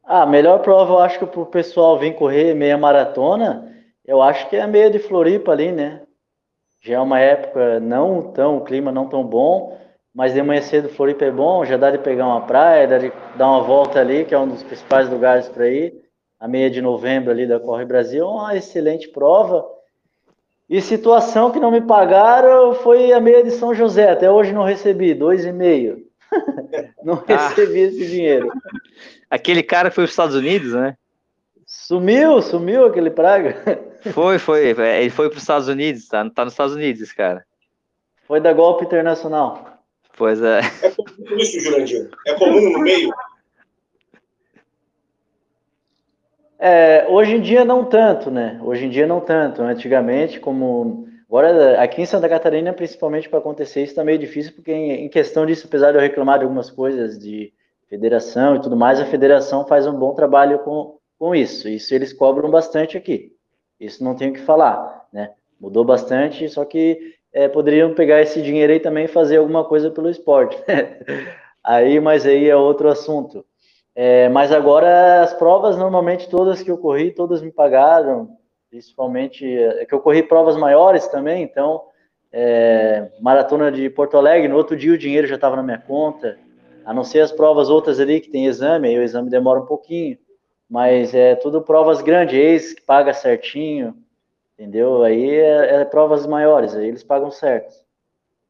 ah, 0.03 0.23
a 0.23 0.25
melhor 0.25 0.59
prova 0.59 0.93
eu 0.93 0.99
acho 0.99 1.19
que 1.19 1.25
para 1.25 1.41
o 1.41 1.45
pessoal 1.45 1.97
vir 1.97 2.15
correr 2.15 2.53
meia 2.53 2.77
maratona, 2.77 3.71
eu 4.05 4.21
acho 4.21 4.49
que 4.49 4.55
é 4.55 4.61
a 4.61 4.67
meia 4.67 4.89
de 4.89 4.99
Floripa 4.99 5.51
ali, 5.51 5.71
né? 5.71 6.01
Já 6.81 6.95
é 6.95 6.99
uma 6.99 7.19
época 7.19 7.79
não 7.79 8.31
tão, 8.31 8.57
o 8.57 8.63
clima 8.63 8.91
não 8.91 9.07
tão 9.07 9.23
bom, 9.23 9.77
mas 10.13 10.33
de 10.33 10.41
manhã 10.41 10.61
cedo 10.61 10.89
Floripa 10.89 11.25
é 11.25 11.31
bom, 11.31 11.63
já 11.63 11.77
dá 11.77 11.91
de 11.91 11.99
pegar 11.99 12.25
uma 12.27 12.41
praia, 12.41 12.87
dá 12.87 12.97
de 12.97 13.13
dar 13.35 13.47
uma 13.47 13.61
volta 13.61 13.99
ali, 13.99 14.25
que 14.25 14.33
é 14.33 14.39
um 14.39 14.47
dos 14.47 14.63
principais 14.63 15.09
lugares 15.09 15.47
para 15.47 15.69
ir. 15.69 15.93
A 16.39 16.47
meia 16.47 16.71
de 16.71 16.81
novembro 16.81 17.29
ali 17.29 17.45
da 17.45 17.59
Corre 17.59 17.85
Brasil, 17.85 18.27
uma 18.27 18.55
excelente 18.57 19.07
prova. 19.09 19.63
E 20.67 20.81
situação 20.81 21.51
que 21.51 21.59
não 21.59 21.69
me 21.69 21.81
pagaram 21.81 22.73
foi 22.73 23.13
a 23.13 23.19
meia 23.19 23.43
de 23.43 23.51
São 23.51 23.75
José, 23.75 24.09
até 24.09 24.31
hoje 24.31 24.51
não 24.51 24.63
recebi, 24.63 25.13
dois 25.13 25.45
e 25.45 25.51
meio. 25.51 26.10
não 27.03 27.23
ah. 27.27 27.49
recebi 27.49 27.79
esse 27.79 28.07
dinheiro. 28.07 28.51
Aquele 29.29 29.63
cara 29.63 29.91
foi 29.91 30.03
para 30.03 30.05
os 30.05 30.11
Estados 30.11 30.35
Unidos, 30.35 30.73
né? 30.73 30.97
Sumiu, 31.65 32.41
sumiu 32.41 32.85
aquele 32.85 33.09
praga. 33.09 33.55
Foi, 34.13 34.39
foi. 34.39 34.67
Ele 34.69 35.09
foi 35.09 35.29
para 35.29 35.37
os 35.37 35.43
Estados 35.43 35.67
Unidos, 35.67 36.07
tá, 36.07 36.27
tá 36.29 36.43
nos 36.43 36.53
Estados 36.53 36.75
Unidos, 36.75 37.01
esse 37.01 37.15
cara. 37.15 37.45
Foi 38.27 38.39
da 38.39 38.51
golpe 38.51 38.83
internacional. 38.83 39.79
Pois 40.17 40.41
é. 40.41 40.59
É 40.83 40.89
comum 40.91 41.37
isso, 41.37 41.59
Jurandir? 41.59 42.09
É 42.27 42.33
comum 42.33 42.73
no 42.73 42.79
meio? 42.79 43.11
É, 46.59 47.07
hoje 47.09 47.35
em 47.35 47.41
dia 47.41 47.65
não 47.65 47.85
tanto, 47.85 48.29
né? 48.29 48.59
Hoje 48.63 48.85
em 48.85 48.89
dia 48.89 49.07
não 49.07 49.19
tanto. 49.19 49.61
Antigamente, 49.61 50.39
como. 50.39 51.07
Agora, 51.31 51.81
aqui 51.81 52.01
em 52.01 52.05
Santa 52.05 52.27
Catarina, 52.27 52.73
principalmente 52.73 53.29
para 53.29 53.39
acontecer 53.39 53.83
isso, 53.83 53.93
está 53.93 54.03
meio 54.03 54.19
difícil, 54.19 54.51
porque 54.51 54.73
em, 54.73 55.05
em 55.05 55.07
questão 55.07 55.45
disso, 55.45 55.65
apesar 55.65 55.91
de 55.91 55.97
eu 55.97 56.01
reclamar 56.01 56.37
de 56.37 56.43
algumas 56.43 56.69
coisas 56.69 57.17
de 57.17 57.53
federação 57.87 58.57
e 58.57 58.61
tudo 58.61 58.75
mais, 58.75 58.99
a 58.99 59.05
federação 59.05 59.65
faz 59.65 59.87
um 59.87 59.97
bom 59.97 60.13
trabalho 60.13 60.59
com, 60.59 60.97
com 61.17 61.33
isso. 61.33 61.69
Isso 61.69 61.95
eles 61.95 62.11
cobram 62.11 62.51
bastante 62.51 62.97
aqui. 62.97 63.31
Isso 63.79 64.03
não 64.03 64.13
tenho 64.13 64.31
o 64.31 64.33
que 64.33 64.41
falar, 64.41 65.07
né? 65.13 65.31
Mudou 65.57 65.85
bastante, 65.85 66.49
só 66.49 66.65
que 66.65 67.15
é, 67.31 67.47
poderiam 67.47 67.93
pegar 67.93 68.21
esse 68.21 68.41
dinheiro 68.41 68.73
aí 68.73 68.81
também 68.81 69.05
e 69.05 69.07
fazer 69.07 69.37
alguma 69.37 69.63
coisa 69.63 69.89
pelo 69.89 70.09
esporte. 70.09 70.61
aí, 71.63 71.97
mas 72.01 72.25
aí 72.25 72.49
é 72.49 72.57
outro 72.57 72.89
assunto. 72.89 73.45
É, 73.95 74.27
mas 74.27 74.51
agora 74.51 75.21
as 75.21 75.33
provas, 75.33 75.77
normalmente 75.77 76.29
todas 76.29 76.61
que 76.61 76.69
eu 76.69 76.77
corri, 76.77 77.11
todas 77.11 77.41
me 77.41 77.53
pagaram. 77.53 78.37
Principalmente, 78.71 79.45
é 79.45 79.85
que 79.85 79.93
eu 79.93 79.99
corri 79.99 80.23
provas 80.23 80.55
maiores 80.55 81.05
também, 81.09 81.43
então, 81.43 81.83
é, 82.31 83.11
maratona 83.19 83.69
de 83.69 83.89
Porto 83.89 84.15
Alegre, 84.15 84.47
no 84.47 84.55
outro 84.55 84.77
dia 84.77 84.93
o 84.93 84.97
dinheiro 84.97 85.27
já 85.27 85.35
estava 85.35 85.57
na 85.57 85.63
minha 85.63 85.77
conta, 85.77 86.39
a 86.85 86.93
não 86.93 87.03
ser 87.03 87.19
as 87.19 87.33
provas 87.33 87.69
outras 87.69 87.99
ali 87.99 88.21
que 88.21 88.29
tem 88.29 88.45
exame, 88.45 88.87
aí 88.87 88.97
o 88.97 89.03
exame 89.03 89.29
demora 89.29 89.59
um 89.59 89.65
pouquinho, 89.65 90.17
mas 90.69 91.13
é 91.13 91.35
tudo 91.35 91.61
provas 91.61 92.01
grandes, 92.01 92.33
ex 92.33 92.73
que 92.73 92.81
paga 92.81 93.13
certinho, 93.13 93.93
entendeu? 94.57 95.03
Aí 95.03 95.29
é, 95.29 95.81
é 95.81 95.85
provas 95.85 96.25
maiores, 96.25 96.73
aí 96.73 96.87
eles 96.87 97.03
pagam 97.03 97.29
certo. 97.29 97.75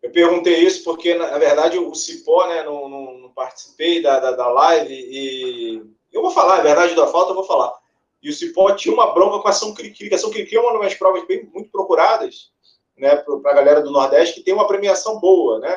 Eu 0.04 0.12
perguntei 0.12 0.60
isso 0.60 0.84
porque, 0.84 1.16
na 1.16 1.40
verdade, 1.40 1.80
o 1.80 1.96
Cipó, 1.96 2.48
né, 2.48 2.62
não, 2.62 2.88
não, 2.88 3.18
não 3.18 3.30
participei 3.32 4.04
da, 4.04 4.20
da, 4.20 4.34
da, 4.34 4.48
live 4.50 4.94
e 4.94 5.82
eu 6.14 6.22
vou 6.22 6.30
falar, 6.30 6.60
a 6.60 6.64
verdade 6.64 6.96
da 6.96 7.08
falta, 7.08 7.32
eu 7.32 7.36
vou 7.36 7.44
falar. 7.44 7.81
E 8.22 8.30
o 8.30 8.34
Cipó 8.34 8.74
tinha 8.76 8.94
uma 8.94 9.14
bronca 9.14 9.40
com 9.40 9.48
a 9.48 9.52
São 9.52 9.74
Cricri. 9.74 10.14
A 10.14 10.18
São 10.18 10.30
Cricri 10.30 10.58
é 10.58 10.62
uma 10.62 10.80
das 10.80 10.94
provas 10.94 11.26
bem, 11.26 11.50
muito 11.54 11.72
procuradas 11.72 12.52
né, 12.98 13.16
para 13.16 13.52
a 13.52 13.56
galera 13.56 13.82
do 13.82 13.92
Nordeste, 13.92 14.36
que 14.36 14.44
tem 14.44 14.54
uma 14.54 14.68
premiação 14.68 15.20
boa, 15.20 15.60
né? 15.60 15.76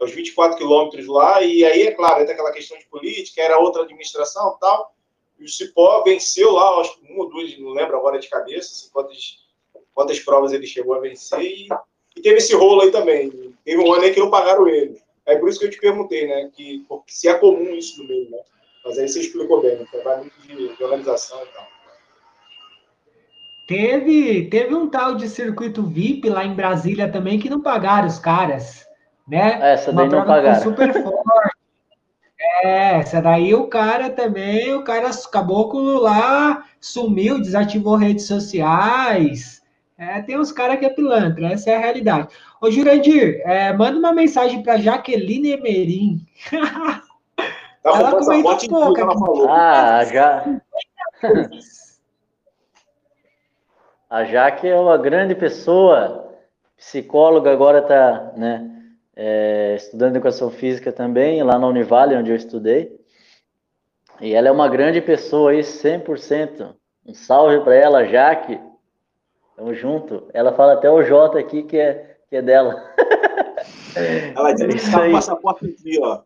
É 0.00 0.04
os 0.04 0.12
24 0.12 0.56
quilômetros 0.58 1.06
lá, 1.06 1.42
e 1.42 1.64
aí, 1.64 1.82
é 1.82 1.92
claro, 1.92 2.24
tem 2.24 2.34
aquela 2.34 2.52
questão 2.52 2.78
de 2.78 2.86
política, 2.86 3.40
era 3.40 3.58
outra 3.58 3.82
administração 3.82 4.56
tal. 4.60 4.94
E 5.38 5.44
o 5.44 5.48
Cipó 5.48 6.02
venceu 6.04 6.52
lá, 6.52 6.80
acho 6.80 7.00
que 7.00 7.10
uma 7.10 7.24
ou 7.24 7.30
duas, 7.30 7.58
não 7.58 7.70
lembro 7.70 7.96
agora 7.96 8.18
de 8.18 8.28
cabeça, 8.28 8.72
assim, 8.72 8.90
quantas, 8.92 9.38
quantas 9.94 10.20
provas 10.20 10.52
ele 10.52 10.66
chegou 10.66 10.94
a 10.94 11.00
vencer, 11.00 11.40
e, 11.40 11.68
e 12.16 12.20
teve 12.20 12.36
esse 12.36 12.54
rolo 12.54 12.82
aí 12.82 12.90
também. 12.90 13.30
Teve 13.64 13.82
um 13.82 13.92
ano 13.92 14.04
aí 14.04 14.12
que 14.12 14.20
não 14.20 14.30
pagaram 14.30 14.68
ele. 14.68 15.00
É 15.24 15.36
por 15.36 15.48
isso 15.48 15.58
que 15.58 15.66
eu 15.66 15.70
te 15.70 15.78
perguntei, 15.78 16.26
né? 16.26 16.50
Que, 16.54 16.84
se 17.06 17.28
é 17.28 17.34
comum 17.34 17.74
isso 17.74 18.02
no 18.02 18.08
meio, 18.08 18.30
né? 18.30 18.38
Mas 18.84 18.98
aí 18.98 19.08
você 19.08 19.20
explicou 19.20 19.60
bem, 19.60 19.76
né? 19.76 19.86
Vai 20.04 20.20
muito 20.20 20.76
de 20.76 20.82
organização 20.82 21.42
e 21.42 21.46
tal. 21.48 21.77
Teve, 23.68 24.44
teve 24.46 24.74
um 24.74 24.88
tal 24.88 25.14
de 25.14 25.28
circuito 25.28 25.82
VIP 25.82 26.30
lá 26.30 26.42
em 26.42 26.54
Brasília 26.54 27.06
também 27.06 27.38
que 27.38 27.50
não 27.50 27.60
pagaram 27.60 28.08
os 28.08 28.18
caras, 28.18 28.86
né? 29.28 29.58
Essa 29.74 29.92
daí 29.92 30.08
Uma 30.08 30.16
não 30.16 30.26
pagaram. 30.26 30.62
super 30.62 30.90
forte. 31.04 31.58
É, 32.64 32.94
essa 32.94 33.20
daí 33.20 33.54
o 33.54 33.66
cara 33.66 34.08
também, 34.08 34.72
o 34.72 34.82
cara 34.82 35.10
caboclo 35.30 36.00
lá 36.00 36.64
sumiu, 36.80 37.42
desativou 37.42 37.96
redes 37.96 38.26
sociais. 38.26 39.60
É, 39.98 40.22
tem 40.22 40.38
uns 40.38 40.50
caras 40.50 40.78
que 40.78 40.86
é 40.86 40.90
pilantra, 40.90 41.48
essa 41.48 41.68
é 41.68 41.76
a 41.76 41.80
realidade. 41.80 42.28
Ô, 42.62 42.70
Jurandir, 42.70 43.42
é, 43.44 43.70
manda 43.74 43.98
uma 43.98 44.14
mensagem 44.14 44.62
para 44.62 44.78
Jaqueline 44.78 45.52
Emerim. 45.52 46.26
Tá 47.80 47.90
ela 47.90 48.18
comentou 48.18 48.54
um 48.54 48.68
pouco. 48.68 49.00
Ela 49.00 49.12
falou. 49.16 49.48
Ah, 49.48 50.04
já. 50.04 50.60
a 54.08 54.24
Jaque 54.24 54.66
é 54.66 54.78
uma 54.78 54.96
grande 54.96 55.34
pessoa, 55.34 56.34
psicóloga, 56.76 57.52
agora 57.52 57.80
está 57.80 58.32
né, 58.36 58.70
é, 59.14 59.74
estudando 59.76 60.16
educação 60.16 60.50
física 60.50 60.90
também, 60.90 61.42
lá 61.42 61.58
na 61.58 61.66
Univale, 61.66 62.16
onde 62.16 62.30
eu 62.30 62.36
estudei. 62.36 62.98
E 64.20 64.34
ela 64.34 64.48
é 64.48 64.50
uma 64.50 64.68
grande 64.68 65.00
pessoa 65.00 65.50
aí, 65.50 65.60
100%. 65.60 66.74
Um 67.06 67.14
salve 67.14 67.60
para 67.60 67.74
ela, 67.74 68.06
Jaque. 68.06 68.58
Tamo 69.56 69.74
junto. 69.74 70.28
Ela 70.32 70.52
fala 70.52 70.74
até 70.74 70.90
o 70.90 71.02
J 71.02 71.38
aqui, 71.38 71.62
que 71.62 71.76
é, 71.76 72.16
que 72.28 72.36
é 72.36 72.42
dela. 72.42 72.94
Ela 74.34 74.52
disse 74.52 74.86
que 74.86 74.90
tá 74.90 75.06
o 75.06 75.12
passaporte 75.12 75.66
aqui, 75.66 75.98
ó. 76.00 76.20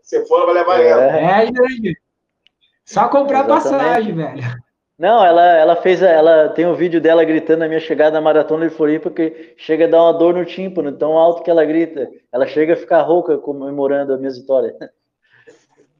Se 0.00 0.24
for, 0.26 0.46
vai 0.46 0.54
levar 0.54 0.80
é. 0.80 0.86
ela. 0.86 1.02
É, 1.02 1.46
gente. 1.46 2.00
Só 2.84 3.08
comprar 3.08 3.44
Exatamente. 3.44 3.70
passagem, 3.70 4.14
velho. 4.14 4.65
Não, 4.98 5.24
ela, 5.24 5.42
ela 5.42 5.76
fez, 5.76 6.00
ela 6.00 6.48
tem 6.48 6.66
um 6.66 6.74
vídeo 6.74 7.00
dela 7.00 7.22
gritando 7.22 7.58
na 7.60 7.68
minha 7.68 7.80
chegada 7.80 8.12
na 8.12 8.20
maratona 8.20 8.66
de 8.66 8.74
Floripa 8.74 9.10
que 9.10 9.54
chega 9.58 9.84
a 9.84 9.88
dar 9.88 10.02
uma 10.02 10.12
dor 10.14 10.34
no 10.34 10.44
tímpano, 10.44 10.90
tão 10.90 11.18
alto 11.18 11.42
que 11.42 11.50
ela 11.50 11.64
grita. 11.66 12.10
Ela 12.32 12.46
chega 12.46 12.72
a 12.72 12.76
ficar 12.76 13.02
rouca 13.02 13.36
comemorando 13.36 14.14
a 14.14 14.16
minha 14.16 14.30
vitória. 14.30 14.74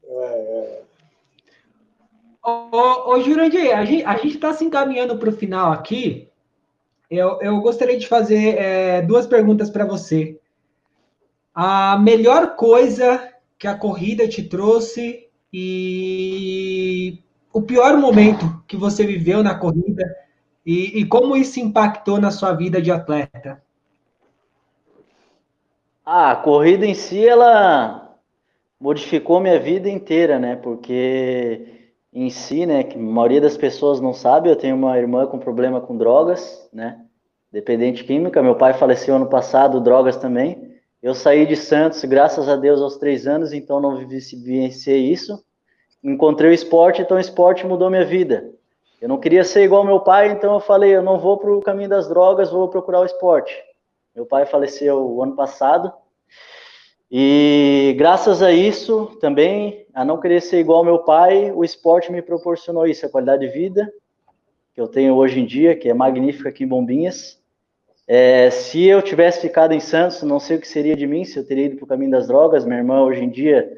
É. 0.03 0.81
Ô, 2.47 3.11
ô 3.11 3.19
Jurandir, 3.19 3.77
a 3.77 3.83
gente 3.83 4.35
está 4.35 4.53
se 4.53 4.63
encaminhando 4.63 5.17
para 5.17 5.27
o 5.27 5.33
final 5.33 5.73
aqui. 5.73 6.29
Eu, 7.11 7.41
eu 7.41 7.59
gostaria 7.59 7.97
de 7.97 8.07
fazer 8.07 8.57
é, 8.57 9.01
duas 9.01 9.27
perguntas 9.27 9.69
para 9.69 9.83
você. 9.83 10.39
A 11.53 11.99
melhor 11.99 12.55
coisa 12.55 13.33
que 13.59 13.67
a 13.67 13.77
corrida 13.77 14.29
te 14.29 14.43
trouxe 14.43 15.27
e 15.51 17.21
o 17.57 17.61
pior 17.63 17.97
momento 17.97 18.63
que 18.67 18.77
você 18.77 19.03
viveu 19.03 19.41
na 19.41 19.55
corrida 19.55 20.03
e, 20.63 20.99
e 20.99 21.05
como 21.05 21.35
isso 21.35 21.59
impactou 21.59 22.21
na 22.21 22.29
sua 22.29 22.53
vida 22.53 22.79
de 22.79 22.91
atleta? 22.91 23.63
Ah, 26.05 26.31
a 26.31 26.35
corrida 26.35 26.85
em 26.85 26.93
si, 26.93 27.27
ela 27.27 28.15
modificou 28.79 29.39
minha 29.39 29.59
vida 29.59 29.89
inteira, 29.89 30.37
né? 30.37 30.55
Porque 30.55 31.89
em 32.13 32.29
si, 32.29 32.67
né, 32.67 32.83
que 32.83 32.95
a 32.95 33.01
maioria 33.01 33.41
das 33.41 33.57
pessoas 33.57 33.99
não 33.99 34.13
sabe, 34.13 34.49
eu 34.49 34.55
tenho 34.55 34.75
uma 34.75 34.95
irmã 34.95 35.25
com 35.25 35.39
problema 35.39 35.81
com 35.81 35.97
drogas, 35.97 36.69
né? 36.71 37.03
Dependente 37.51 38.03
química. 38.03 38.43
Meu 38.43 38.55
pai 38.55 38.75
faleceu 38.75 39.15
ano 39.15 39.29
passado, 39.29 39.81
drogas 39.81 40.15
também. 40.15 40.75
Eu 41.01 41.15
saí 41.15 41.47
de 41.47 41.55
Santos, 41.55 42.05
graças 42.05 42.47
a 42.47 42.55
Deus, 42.55 42.81
aos 42.81 42.97
três 42.97 43.25
anos, 43.25 43.51
então 43.51 43.81
não 43.81 43.97
vivenciei 43.97 45.11
isso. 45.11 45.43
Encontrei 46.03 46.51
o 46.51 46.53
esporte, 46.53 47.01
então 47.01 47.17
o 47.17 47.19
esporte 47.19 47.65
mudou 47.65 47.89
minha 47.89 48.05
vida. 48.05 48.51
Eu 49.01 49.09
não 49.09 49.19
queria 49.19 49.43
ser 49.43 49.63
igual 49.63 49.83
meu 49.83 49.99
pai, 49.99 50.31
então 50.31 50.53
eu 50.53 50.59
falei, 50.59 50.95
eu 50.95 51.03
não 51.03 51.19
vou 51.19 51.37
para 51.37 51.51
o 51.51 51.61
caminho 51.61 51.89
das 51.89 52.07
drogas, 52.07 52.51
vou 52.51 52.67
procurar 52.67 53.01
o 53.01 53.05
esporte. 53.05 53.53
Meu 54.15 54.25
pai 54.25 54.45
faleceu 54.45 54.99
o 54.99 55.21
ano 55.21 55.35
passado, 55.35 55.93
e 57.09 57.95
graças 57.97 58.41
a 58.41 58.51
isso 58.51 59.17
também, 59.21 59.85
a 59.93 60.03
não 60.03 60.19
querer 60.19 60.41
ser 60.41 60.59
igual 60.59 60.83
meu 60.83 60.99
pai, 60.99 61.51
o 61.51 61.63
esporte 61.63 62.11
me 62.11 62.21
proporcionou 62.21 62.85
isso, 62.85 63.05
a 63.05 63.09
qualidade 63.09 63.45
de 63.45 63.53
vida 63.53 63.91
que 64.77 64.81
eu 64.81 64.87
tenho 64.87 65.15
hoje 65.15 65.39
em 65.39 65.45
dia, 65.45 65.75
que 65.75 65.89
é 65.89 65.93
magnífica 65.93 66.49
aqui 66.49 66.63
em 66.63 66.67
Bombinhas. 66.67 67.41
É, 68.07 68.51
se 68.51 68.85
eu 68.85 69.01
tivesse 69.01 69.41
ficado 69.41 69.73
em 69.73 69.79
Santos, 69.79 70.21
não 70.21 70.39
sei 70.39 70.57
o 70.57 70.61
que 70.61 70.67
seria 70.67 70.95
de 70.95 71.07
mim, 71.07 71.25
se 71.25 71.39
eu 71.39 71.43
teria 71.43 71.65
ido 71.65 71.77
para 71.77 71.85
o 71.85 71.87
caminho 71.87 72.11
das 72.11 72.27
drogas. 72.27 72.63
Minha 72.63 72.77
irmã 72.77 73.01
hoje 73.01 73.23
em 73.23 73.29
dia 73.29 73.71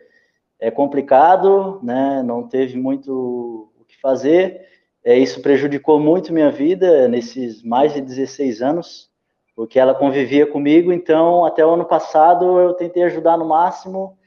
é 0.59 0.69
complicado, 0.69 1.79
né? 1.81 2.21
Não 2.21 2.47
teve 2.47 2.77
muito 2.77 3.71
o 3.79 3.85
que 3.85 3.99
fazer. 4.01 4.67
É, 5.03 5.17
isso 5.17 5.41
prejudicou 5.41 5.99
muito 5.99 6.33
minha 6.33 6.51
vida 6.51 7.07
nesses 7.07 7.63
mais 7.63 7.93
de 7.93 8.01
16 8.01 8.61
anos, 8.61 9.09
porque 9.55 9.79
ela 9.79 9.95
convivia 9.95 10.45
comigo. 10.45 10.91
Então, 10.91 11.45
até 11.45 11.65
o 11.65 11.71
ano 11.71 11.85
passado, 11.85 12.59
eu 12.59 12.73
tentei 12.73 13.03
ajudar 13.03 13.37
no 13.37 13.47
máximo 13.47 14.17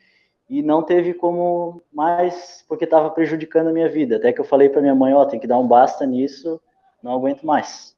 e 0.49 0.63
não 0.63 0.83
teve 0.83 1.13
como 1.15 1.83
mais, 1.93 2.65
porque 2.67 2.85
estava 2.85 3.11
prejudicando 3.11 3.69
a 3.69 3.73
minha 3.73 3.89
vida. 3.89 4.17
Até 4.17 4.33
que 4.33 4.41
eu 4.41 4.45
falei 4.45 4.69
para 4.69 4.81
minha 4.81 4.95
mãe: 4.95 5.13
Ó, 5.13 5.23
oh, 5.23 5.27
tem 5.27 5.39
que 5.39 5.47
dar 5.47 5.59
um 5.59 5.69
basta 5.69 6.07
nisso, 6.07 6.61
não 7.03 7.13
aguento 7.13 7.45
mais. 7.45 7.95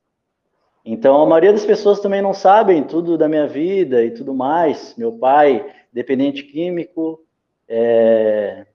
Então, 0.85 1.23
a 1.23 1.27
maioria 1.27 1.53
das 1.53 1.65
pessoas 1.65 2.01
também 2.01 2.21
não 2.21 2.35
sabem 2.35 2.83
tudo 2.83 3.17
da 3.17 3.29
minha 3.29 3.47
vida 3.47 4.05
e 4.05 4.11
tudo 4.11 4.35
mais. 4.35 4.95
Meu 4.99 5.13
pai, 5.13 5.65
dependente 5.91 6.43
químico, 6.43 7.25
é, 7.69 8.67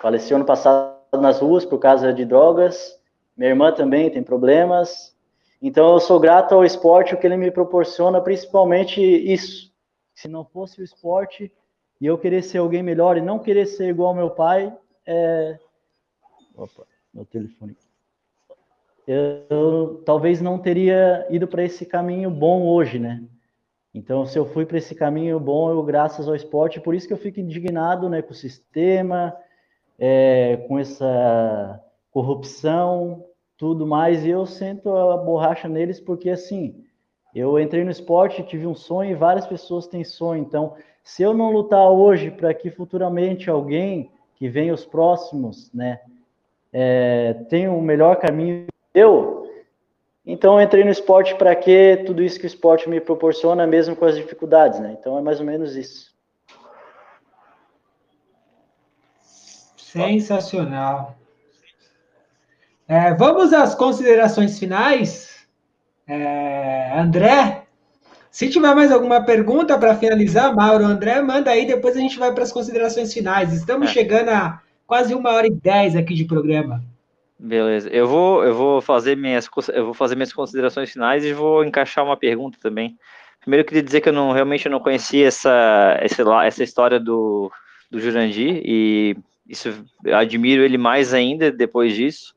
faleceu 0.00 0.36
ano 0.36 0.46
passado 0.46 0.96
nas 1.14 1.40
ruas 1.40 1.64
por 1.64 1.78
causa 1.78 2.12
de 2.12 2.24
drogas. 2.24 2.98
Minha 3.36 3.50
irmã 3.50 3.72
também 3.72 4.10
tem 4.10 4.22
problemas. 4.22 5.16
Então, 5.60 5.92
eu 5.92 6.00
sou 6.00 6.18
grato 6.18 6.54
ao 6.54 6.64
esporte, 6.64 7.14
o 7.14 7.18
que 7.18 7.26
ele 7.26 7.36
me 7.36 7.50
proporciona, 7.50 8.20
principalmente 8.20 9.00
isso. 9.00 9.72
Se 10.14 10.28
não 10.28 10.44
fosse 10.44 10.80
o 10.80 10.84
esporte 10.84 11.52
e 12.00 12.06
eu 12.06 12.18
querer 12.18 12.42
ser 12.42 12.58
alguém 12.58 12.82
melhor 12.82 13.16
e 13.16 13.20
não 13.20 13.38
querer 13.38 13.66
ser 13.66 13.88
igual 13.88 14.08
ao 14.08 14.14
meu 14.14 14.30
pai, 14.30 14.76
é... 15.06 15.58
Opa, 16.56 16.84
meu 17.14 17.24
telefone 17.24 17.76
eu, 19.06 19.46
eu 19.50 20.02
talvez 20.04 20.40
não 20.40 20.58
teria 20.58 21.26
ido 21.30 21.46
para 21.46 21.64
esse 21.64 21.84
caminho 21.84 22.30
bom 22.30 22.66
hoje, 22.66 22.98
né? 22.98 23.22
Então, 23.94 24.24
se 24.24 24.38
eu 24.38 24.46
fui 24.46 24.64
para 24.64 24.78
esse 24.78 24.94
caminho 24.94 25.38
bom, 25.38 25.70
eu 25.70 25.82
graças 25.82 26.26
ao 26.26 26.34
esporte, 26.34 26.80
por 26.80 26.94
isso 26.94 27.06
que 27.06 27.12
eu 27.12 27.18
fico 27.18 27.40
indignado, 27.40 28.08
né, 28.08 28.22
com 28.22 28.32
o 28.32 28.34
sistema, 28.34 29.36
é, 29.98 30.56
com 30.66 30.78
essa 30.78 31.80
corrupção, 32.10 33.24
tudo 33.56 33.86
mais, 33.86 34.24
e 34.24 34.30
eu 34.30 34.46
sento 34.46 34.94
a 34.94 35.16
borracha 35.18 35.68
neles 35.68 36.00
porque 36.00 36.30
assim, 36.30 36.84
eu 37.34 37.58
entrei 37.58 37.84
no 37.84 37.90
esporte, 37.90 38.42
tive 38.42 38.66
um 38.66 38.74
sonho 38.74 39.12
e 39.12 39.14
várias 39.14 39.46
pessoas 39.46 39.86
têm 39.86 40.04
sonho. 40.04 40.42
Então, 40.42 40.74
se 41.04 41.22
eu 41.22 41.34
não 41.34 41.52
lutar 41.52 41.88
hoje 41.90 42.30
para 42.30 42.52
que 42.54 42.70
futuramente 42.70 43.50
alguém 43.50 44.10
que 44.36 44.48
venha 44.48 44.74
os 44.74 44.84
próximos, 44.84 45.72
né, 45.72 46.00
é, 46.72 47.34
tenha 47.48 47.70
um 47.70 47.80
melhor 47.80 48.16
caminho 48.16 48.66
eu, 48.94 49.41
então 50.24 50.58
eu 50.58 50.64
entrei 50.64 50.84
no 50.84 50.90
esporte 50.90 51.34
para 51.34 51.54
que 51.54 52.02
tudo 52.06 52.22
isso 52.22 52.38
que 52.38 52.46
o 52.46 52.46
esporte 52.46 52.88
me 52.88 53.00
proporciona, 53.00 53.66
mesmo 53.66 53.96
com 53.96 54.04
as 54.04 54.16
dificuldades, 54.16 54.78
né? 54.78 54.96
Então 54.98 55.18
é 55.18 55.22
mais 55.22 55.40
ou 55.40 55.46
menos 55.46 55.74
isso. 55.76 56.12
Sensacional. 59.76 61.16
É, 62.86 63.12
vamos 63.14 63.52
às 63.52 63.74
considerações 63.74 64.58
finais. 64.58 65.46
É, 66.06 66.92
André, 66.98 67.62
se 68.30 68.48
tiver 68.48 68.74
mais 68.74 68.92
alguma 68.92 69.24
pergunta 69.24 69.78
para 69.78 69.94
finalizar, 69.94 70.54
Mauro, 70.54 70.84
André, 70.84 71.20
manda 71.20 71.50
aí, 71.50 71.66
depois 71.66 71.96
a 71.96 72.00
gente 72.00 72.18
vai 72.18 72.32
para 72.32 72.44
as 72.44 72.52
considerações 72.52 73.12
finais. 73.12 73.52
Estamos 73.52 73.90
é. 73.90 73.92
chegando 73.92 74.30
a 74.30 74.62
quase 74.86 75.14
uma 75.14 75.30
hora 75.30 75.46
e 75.46 75.50
dez 75.50 75.96
aqui 75.96 76.14
de 76.14 76.24
programa. 76.24 76.82
Beleza. 77.44 77.88
Eu 77.90 78.06
vou, 78.06 78.44
eu 78.44 78.54
vou 78.54 78.80
fazer 78.80 79.16
minhas, 79.16 79.50
eu 79.74 79.86
vou 79.86 79.94
fazer 79.94 80.14
minhas 80.14 80.32
considerações 80.32 80.92
finais 80.92 81.24
e 81.24 81.32
vou 81.32 81.64
encaixar 81.64 82.04
uma 82.04 82.16
pergunta 82.16 82.56
também. 82.62 82.96
Primeiro, 83.40 83.62
eu 83.62 83.66
queria 83.66 83.82
dizer 83.82 84.00
que 84.00 84.08
eu 84.08 84.12
não 84.12 84.30
realmente 84.30 84.68
não 84.68 84.78
conhecia 84.78 85.26
essa, 85.26 85.96
essa, 86.00 86.44
essa 86.44 86.62
história 86.62 87.00
do, 87.00 87.50
do 87.90 87.98
Jurandir 87.98 88.62
e 88.64 89.16
isso 89.44 89.84
admiro 90.12 90.62
ele 90.62 90.78
mais 90.78 91.12
ainda 91.12 91.50
depois 91.50 91.96
disso. 91.96 92.32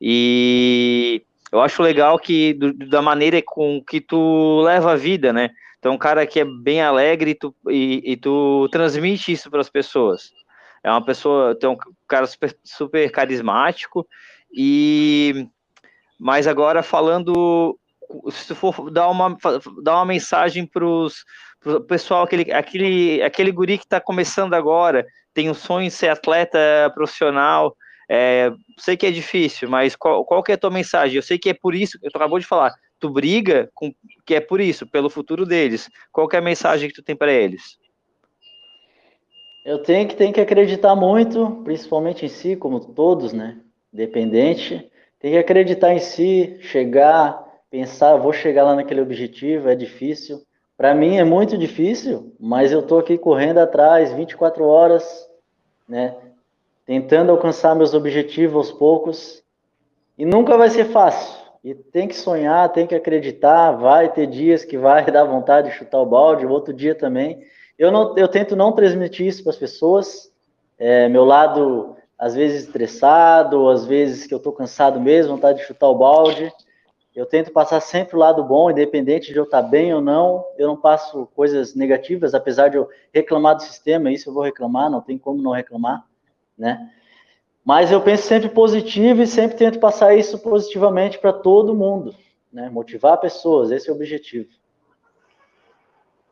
E 0.00 1.22
eu 1.52 1.60
acho 1.60 1.80
legal 1.80 2.18
que 2.18 2.52
do, 2.54 2.72
da 2.72 3.00
maneira 3.00 3.40
com 3.40 3.80
que 3.80 4.00
tu 4.00 4.62
leva 4.62 4.90
a 4.92 4.96
vida, 4.96 5.32
né? 5.32 5.50
Então, 5.78 5.92
um 5.92 5.98
cara 5.98 6.26
que 6.26 6.40
é 6.40 6.44
bem 6.44 6.82
alegre 6.82 7.30
e 7.30 7.34
tu, 7.36 7.54
e, 7.68 8.02
e 8.04 8.16
tu 8.16 8.68
transmite 8.72 9.30
isso 9.30 9.48
para 9.48 9.60
as 9.60 9.70
pessoas. 9.70 10.32
É 10.82 10.90
uma 10.90 11.04
pessoa, 11.04 11.54
tem 11.54 11.70
um 11.70 11.76
cara 12.08 12.26
super, 12.26 12.56
super 12.64 13.12
carismático 13.12 14.04
e 14.52 15.46
mas 16.18 16.46
agora 16.46 16.82
falando 16.82 17.78
se 18.30 18.48
tu 18.48 18.54
for 18.54 18.90
dar 18.90 19.08
uma, 19.08 19.36
dar 19.82 19.96
uma 19.96 20.04
mensagem 20.04 20.66
para 20.66 20.84
o 20.84 21.08
pessoal, 21.86 22.24
aquele, 22.24 22.52
aquele, 22.52 23.22
aquele 23.22 23.52
guri 23.52 23.78
que 23.78 23.84
está 23.84 24.00
começando 24.00 24.54
agora, 24.54 25.06
tem 25.32 25.48
o 25.48 25.54
sonho 25.54 25.88
de 25.88 25.94
ser 25.94 26.08
atleta 26.08 26.58
profissional, 26.94 27.76
é, 28.08 28.50
sei 28.78 28.96
que 28.96 29.06
é 29.06 29.10
difícil, 29.10 29.68
mas 29.68 29.94
qual, 29.94 30.24
qual 30.24 30.42
que 30.42 30.50
é 30.50 30.54
a 30.56 30.58
tua 30.58 30.70
mensagem? 30.70 31.16
Eu 31.16 31.22
sei 31.22 31.38
que 31.38 31.50
é 31.50 31.54
por 31.54 31.74
isso, 31.74 31.98
eu 32.02 32.10
acabou 32.12 32.38
de 32.38 32.46
falar, 32.46 32.74
tu 32.98 33.08
briga 33.08 33.70
com 33.74 33.92
que 34.26 34.34
é 34.34 34.40
por 34.40 34.60
isso, 34.60 34.86
pelo 34.86 35.08
futuro 35.08 35.46
deles. 35.46 35.88
Qual 36.12 36.28
que 36.28 36.36
é 36.36 36.38
a 36.38 36.42
mensagem 36.42 36.88
que 36.88 36.94
tu 36.94 37.02
tem 37.02 37.16
para 37.16 37.32
eles? 37.32 37.78
Eu 39.64 39.82
tenho 39.82 40.08
que, 40.08 40.16
tenho 40.16 40.32
que 40.32 40.40
acreditar 40.40 40.96
muito, 40.96 41.62
principalmente 41.62 42.24
em 42.24 42.28
si, 42.28 42.56
como 42.56 42.80
todos, 42.80 43.32
né? 43.32 43.60
Independente. 43.92 44.90
Tem 45.18 45.32
que 45.32 45.38
acreditar 45.38 45.92
em 45.92 45.98
si, 45.98 46.56
chegar, 46.60 47.44
pensar, 47.70 48.16
vou 48.16 48.32
chegar 48.32 48.64
lá 48.64 48.74
naquele 48.74 49.00
objetivo, 49.00 49.68
é 49.68 49.74
difícil. 49.74 50.42
Para 50.76 50.94
mim 50.94 51.18
é 51.18 51.24
muito 51.24 51.58
difícil, 51.58 52.34
mas 52.40 52.72
eu 52.72 52.80
estou 52.80 52.98
aqui 52.98 53.18
correndo 53.18 53.58
atrás 53.58 54.12
24 54.12 54.64
horas, 54.64 55.28
né? 55.86 56.16
Tentando 56.86 57.30
alcançar 57.30 57.74
meus 57.74 57.92
objetivos 57.92 58.56
aos 58.56 58.72
poucos. 58.72 59.42
E 60.16 60.24
nunca 60.24 60.56
vai 60.56 60.70
ser 60.70 60.86
fácil. 60.86 61.38
E 61.62 61.74
tem 61.74 62.08
que 62.08 62.16
sonhar, 62.16 62.72
tem 62.72 62.86
que 62.86 62.94
acreditar. 62.94 63.72
Vai 63.72 64.10
ter 64.10 64.26
dias 64.26 64.64
que 64.64 64.78
vai 64.78 65.04
dar 65.12 65.24
vontade 65.24 65.68
de 65.68 65.76
chutar 65.76 66.00
o 66.00 66.06
balde, 66.06 66.46
outro 66.46 66.72
dia 66.72 66.94
também. 66.94 67.42
Eu, 67.78 67.92
não, 67.92 68.16
eu 68.16 68.28
tento 68.28 68.56
não 68.56 68.72
transmitir 68.72 69.26
isso 69.26 69.42
para 69.42 69.52
as 69.52 69.58
pessoas. 69.58 70.32
É, 70.78 71.08
meu 71.08 71.24
lado, 71.24 71.96
às 72.20 72.34
vezes 72.34 72.64
estressado, 72.64 73.70
às 73.70 73.86
vezes 73.86 74.26
que 74.26 74.34
eu 74.34 74.38
estou 74.38 74.52
cansado 74.52 75.00
mesmo, 75.00 75.34
vontade 75.34 75.60
de 75.60 75.64
chutar 75.64 75.88
o 75.88 75.94
balde. 75.94 76.52
Eu 77.16 77.24
tento 77.24 77.50
passar 77.50 77.80
sempre 77.80 78.14
o 78.14 78.18
lado 78.18 78.44
bom, 78.44 78.70
independente 78.70 79.32
de 79.32 79.38
eu 79.38 79.44
estar 79.44 79.62
bem 79.62 79.94
ou 79.94 80.02
não. 80.02 80.44
Eu 80.58 80.68
não 80.68 80.76
passo 80.76 81.26
coisas 81.34 81.74
negativas, 81.74 82.34
apesar 82.34 82.68
de 82.68 82.76
eu 82.76 82.90
reclamar 83.12 83.56
do 83.56 83.62
sistema, 83.62 84.12
isso 84.12 84.28
eu 84.28 84.34
vou 84.34 84.42
reclamar, 84.42 84.90
não 84.90 85.00
tem 85.00 85.16
como 85.16 85.40
não 85.40 85.52
reclamar, 85.52 86.06
né? 86.58 86.92
Mas 87.64 87.90
eu 87.90 88.02
penso 88.02 88.24
sempre 88.24 88.50
positivo 88.50 89.22
e 89.22 89.26
sempre 89.26 89.56
tento 89.56 89.80
passar 89.80 90.14
isso 90.14 90.38
positivamente 90.38 91.18
para 91.18 91.32
todo 91.32 91.74
mundo, 91.74 92.14
né? 92.52 92.68
Motivar 92.68 93.18
pessoas, 93.18 93.70
esse 93.70 93.88
é 93.88 93.92
o 93.92 93.96
objetivo. 93.96 94.50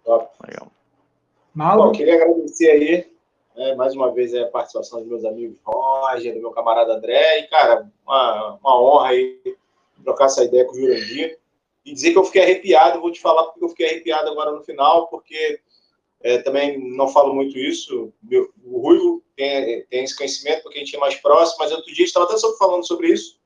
Top. 0.04 0.28
Legal. 0.46 0.70
Bom, 1.54 1.92
queria 1.92 2.14
agradecer 2.14 2.70
aí, 2.70 3.17
né, 3.58 3.74
mais 3.74 3.94
uma 3.94 4.12
vez, 4.12 4.32
a 4.34 4.46
participação 4.46 5.00
dos 5.00 5.08
meus 5.08 5.24
amigos 5.24 5.58
Roger, 5.64 6.32
do 6.32 6.40
meu 6.40 6.52
camarada 6.52 6.94
André, 6.94 7.40
e, 7.40 7.48
cara, 7.48 7.90
uma, 8.06 8.54
uma 8.54 8.80
honra 8.80 9.08
aí 9.08 9.40
trocar 10.04 10.26
essa 10.26 10.44
ideia 10.44 10.64
com 10.64 10.72
o 10.72 10.76
Jurandir 10.76 11.38
e 11.84 11.92
dizer 11.92 12.12
que 12.12 12.18
eu 12.18 12.24
fiquei 12.24 12.42
arrepiado. 12.42 13.00
Vou 13.00 13.10
te 13.10 13.20
falar 13.20 13.44
porque 13.44 13.64
eu 13.64 13.68
fiquei 13.68 13.86
arrepiado 13.86 14.30
agora 14.30 14.52
no 14.52 14.62
final, 14.62 15.08
porque 15.08 15.60
é, 16.22 16.38
também 16.38 16.78
não 16.96 17.08
falo 17.08 17.34
muito 17.34 17.58
isso. 17.58 18.12
Meu, 18.22 18.48
o 18.64 18.78
Ruivo 18.80 19.22
tem, 19.36 19.84
tem 19.86 20.04
esse 20.04 20.16
conhecimento 20.16 20.62
porque 20.62 20.78
a 20.78 20.80
gente 20.80 20.94
é 20.94 21.00
mais 21.00 21.16
próximo, 21.16 21.58
mas 21.58 21.72
outro 21.72 21.92
dia 21.92 22.04
estava 22.04 22.26
até 22.26 22.36
falando 22.58 22.86
sobre 22.86 23.08
isso, 23.08 23.40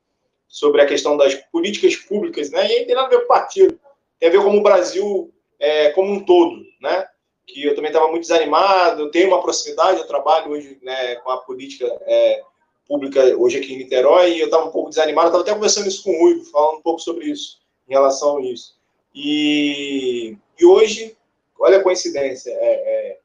sobre 0.46 0.82
a 0.82 0.86
questão 0.86 1.16
das 1.16 1.34
políticas 1.34 1.96
públicas, 1.96 2.50
né? 2.50 2.68
E 2.68 2.72
aí 2.72 2.84
tem 2.84 2.94
nada 2.94 3.06
a 3.06 3.10
ver 3.10 3.22
com 3.22 3.28
partido, 3.28 3.80
tem 4.18 4.28
a 4.28 4.32
ver 4.32 4.42
com 4.42 4.56
o 4.56 4.62
Brasil 4.62 5.32
é, 5.58 5.90
como 5.90 6.12
um 6.12 6.24
todo, 6.24 6.62
né? 6.82 7.08
Que 7.46 7.66
eu 7.66 7.74
também 7.74 7.90
estava 7.90 8.08
muito 8.08 8.22
desanimado, 8.22 9.02
eu 9.02 9.10
tenho 9.10 9.28
uma 9.28 9.42
proximidade, 9.42 10.00
eu 10.00 10.06
trabalho 10.06 10.52
hoje 10.52 10.78
né, 10.82 11.16
com 11.16 11.30
a 11.30 11.38
política 11.38 11.86
é, 12.06 12.42
pública 12.86 13.20
hoje 13.36 13.58
aqui 13.58 13.74
em 13.74 13.78
Niterói, 13.78 14.34
e 14.34 14.40
eu 14.40 14.46
estava 14.46 14.66
um 14.66 14.70
pouco 14.70 14.90
desanimado, 14.90 15.28
estava 15.28 15.42
até 15.42 15.54
conversando 15.54 15.88
isso 15.88 16.04
com 16.04 16.10
o 16.10 16.18
Rui, 16.20 16.44
falando 16.44 16.78
um 16.78 16.82
pouco 16.82 17.00
sobre 17.00 17.26
isso, 17.26 17.60
em 17.88 17.92
relação 17.92 18.38
a 18.38 18.42
isso. 18.42 18.76
E, 19.14 20.36
e 20.58 20.64
hoje, 20.64 21.16
olha 21.58 21.78
a 21.78 21.82
coincidência, 21.82 22.50
é, 22.50 22.56
é, 22.56 23.18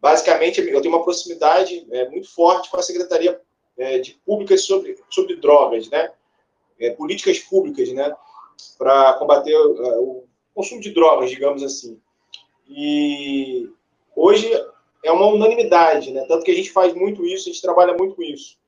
basicamente 0.00 0.60
eu 0.60 0.80
tenho 0.80 0.94
uma 0.94 1.02
proximidade 1.02 1.86
é, 1.90 2.08
muito 2.08 2.32
forte 2.32 2.70
com 2.70 2.78
a 2.78 2.82
Secretaria 2.82 3.40
é, 3.76 3.98
de 3.98 4.12
Públicas 4.24 4.62
sobre, 4.62 4.98
sobre 5.10 5.36
Drogas, 5.36 5.88
né? 5.88 6.12
É, 6.78 6.90
políticas 6.90 7.38
públicas, 7.38 7.90
né? 7.92 8.14
Para 8.78 9.14
combater 9.14 9.54
o, 9.54 10.20
o 10.20 10.28
consumo 10.54 10.80
de 10.80 10.90
drogas, 10.90 11.30
digamos 11.30 11.62
assim. 11.62 12.00
E 12.70 13.68
hoje 14.16 14.50
é 15.04 15.12
uma 15.12 15.26
unanimidade, 15.26 16.12
né? 16.12 16.24
Tanto 16.26 16.44
que 16.44 16.50
a 16.50 16.54
gente 16.54 16.70
faz 16.70 16.94
muito 16.94 17.26
isso, 17.26 17.48
a 17.48 17.52
gente 17.52 17.62
trabalha 17.62 17.94
muito 17.94 18.14
com 18.14 18.22
isso 18.22 18.60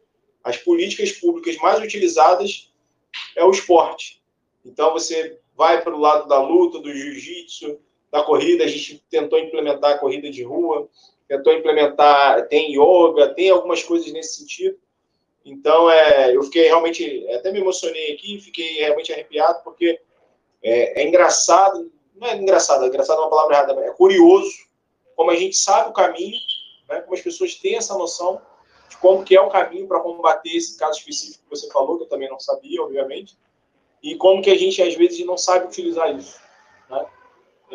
as 0.42 0.56
políticas 0.56 1.12
públicas 1.12 1.56
mais 1.56 1.80
utilizadas 1.80 2.72
é 3.36 3.44
o 3.44 3.50
esporte. 3.50 4.22
Então, 4.64 4.92
você 4.92 5.38
vai 5.56 5.82
para 5.82 5.94
o 5.94 6.00
lado 6.00 6.28
da 6.28 6.40
luta, 6.40 6.80
do 6.80 6.92
jiu-jitsu, 6.92 7.78
da 8.10 8.22
corrida. 8.22 8.64
A 8.64 8.68
gente 8.68 9.04
tentou 9.10 9.38
implementar 9.38 9.92
a 9.92 9.98
corrida 9.98 10.30
de 10.30 10.42
rua, 10.42 10.88
tentou 11.28 11.52
implementar, 11.52 12.48
tem 12.48 12.72
yoga, 12.72 13.34
tem 13.34 13.50
algumas 13.50 13.82
coisas 13.82 14.10
nesse 14.12 14.40
sentido. 14.40 14.78
Então, 15.44 15.90
é, 15.90 16.34
eu 16.34 16.42
fiquei 16.44 16.64
realmente, 16.64 17.26
até 17.30 17.50
me 17.50 17.60
emocionei 17.60 18.12
aqui, 18.14 18.40
fiquei 18.40 18.80
realmente 18.80 19.12
arrepiado, 19.12 19.62
porque 19.64 20.00
é, 20.62 21.02
é 21.02 21.06
engraçado, 21.06 21.90
não 22.22 22.28
é 22.28 22.36
engraçado, 22.36 22.84
é 22.84 22.88
engraçado 22.88 23.18
é 23.18 23.20
uma 23.22 23.30
palavra 23.30 23.56
errada, 23.56 23.84
é 23.84 23.90
curioso, 23.90 24.52
como 25.16 25.32
a 25.32 25.36
gente 25.36 25.56
sabe 25.56 25.90
o 25.90 25.92
caminho, 25.92 26.38
né, 26.88 27.00
como 27.00 27.14
as 27.14 27.20
pessoas 27.20 27.56
têm 27.56 27.76
essa 27.76 27.98
noção, 27.98 28.40
de 28.88 28.96
como 28.98 29.24
que 29.24 29.36
é 29.36 29.40
o 29.40 29.50
caminho 29.50 29.88
para 29.88 29.98
combater 29.98 30.56
esse 30.56 30.78
caso 30.78 30.98
específico 30.98 31.42
que 31.42 31.50
você 31.50 31.68
falou, 31.70 31.96
que 31.96 32.04
eu 32.04 32.08
também 32.08 32.30
não 32.30 32.38
sabia, 32.38 32.80
obviamente, 32.80 33.36
e 34.00 34.16
como 34.16 34.40
que 34.40 34.50
a 34.50 34.56
gente, 34.56 34.80
às 34.80 34.94
vezes, 34.94 35.24
não 35.26 35.36
sabe 35.36 35.66
utilizar 35.66 36.16
isso. 36.16 36.38
Né? 36.88 37.04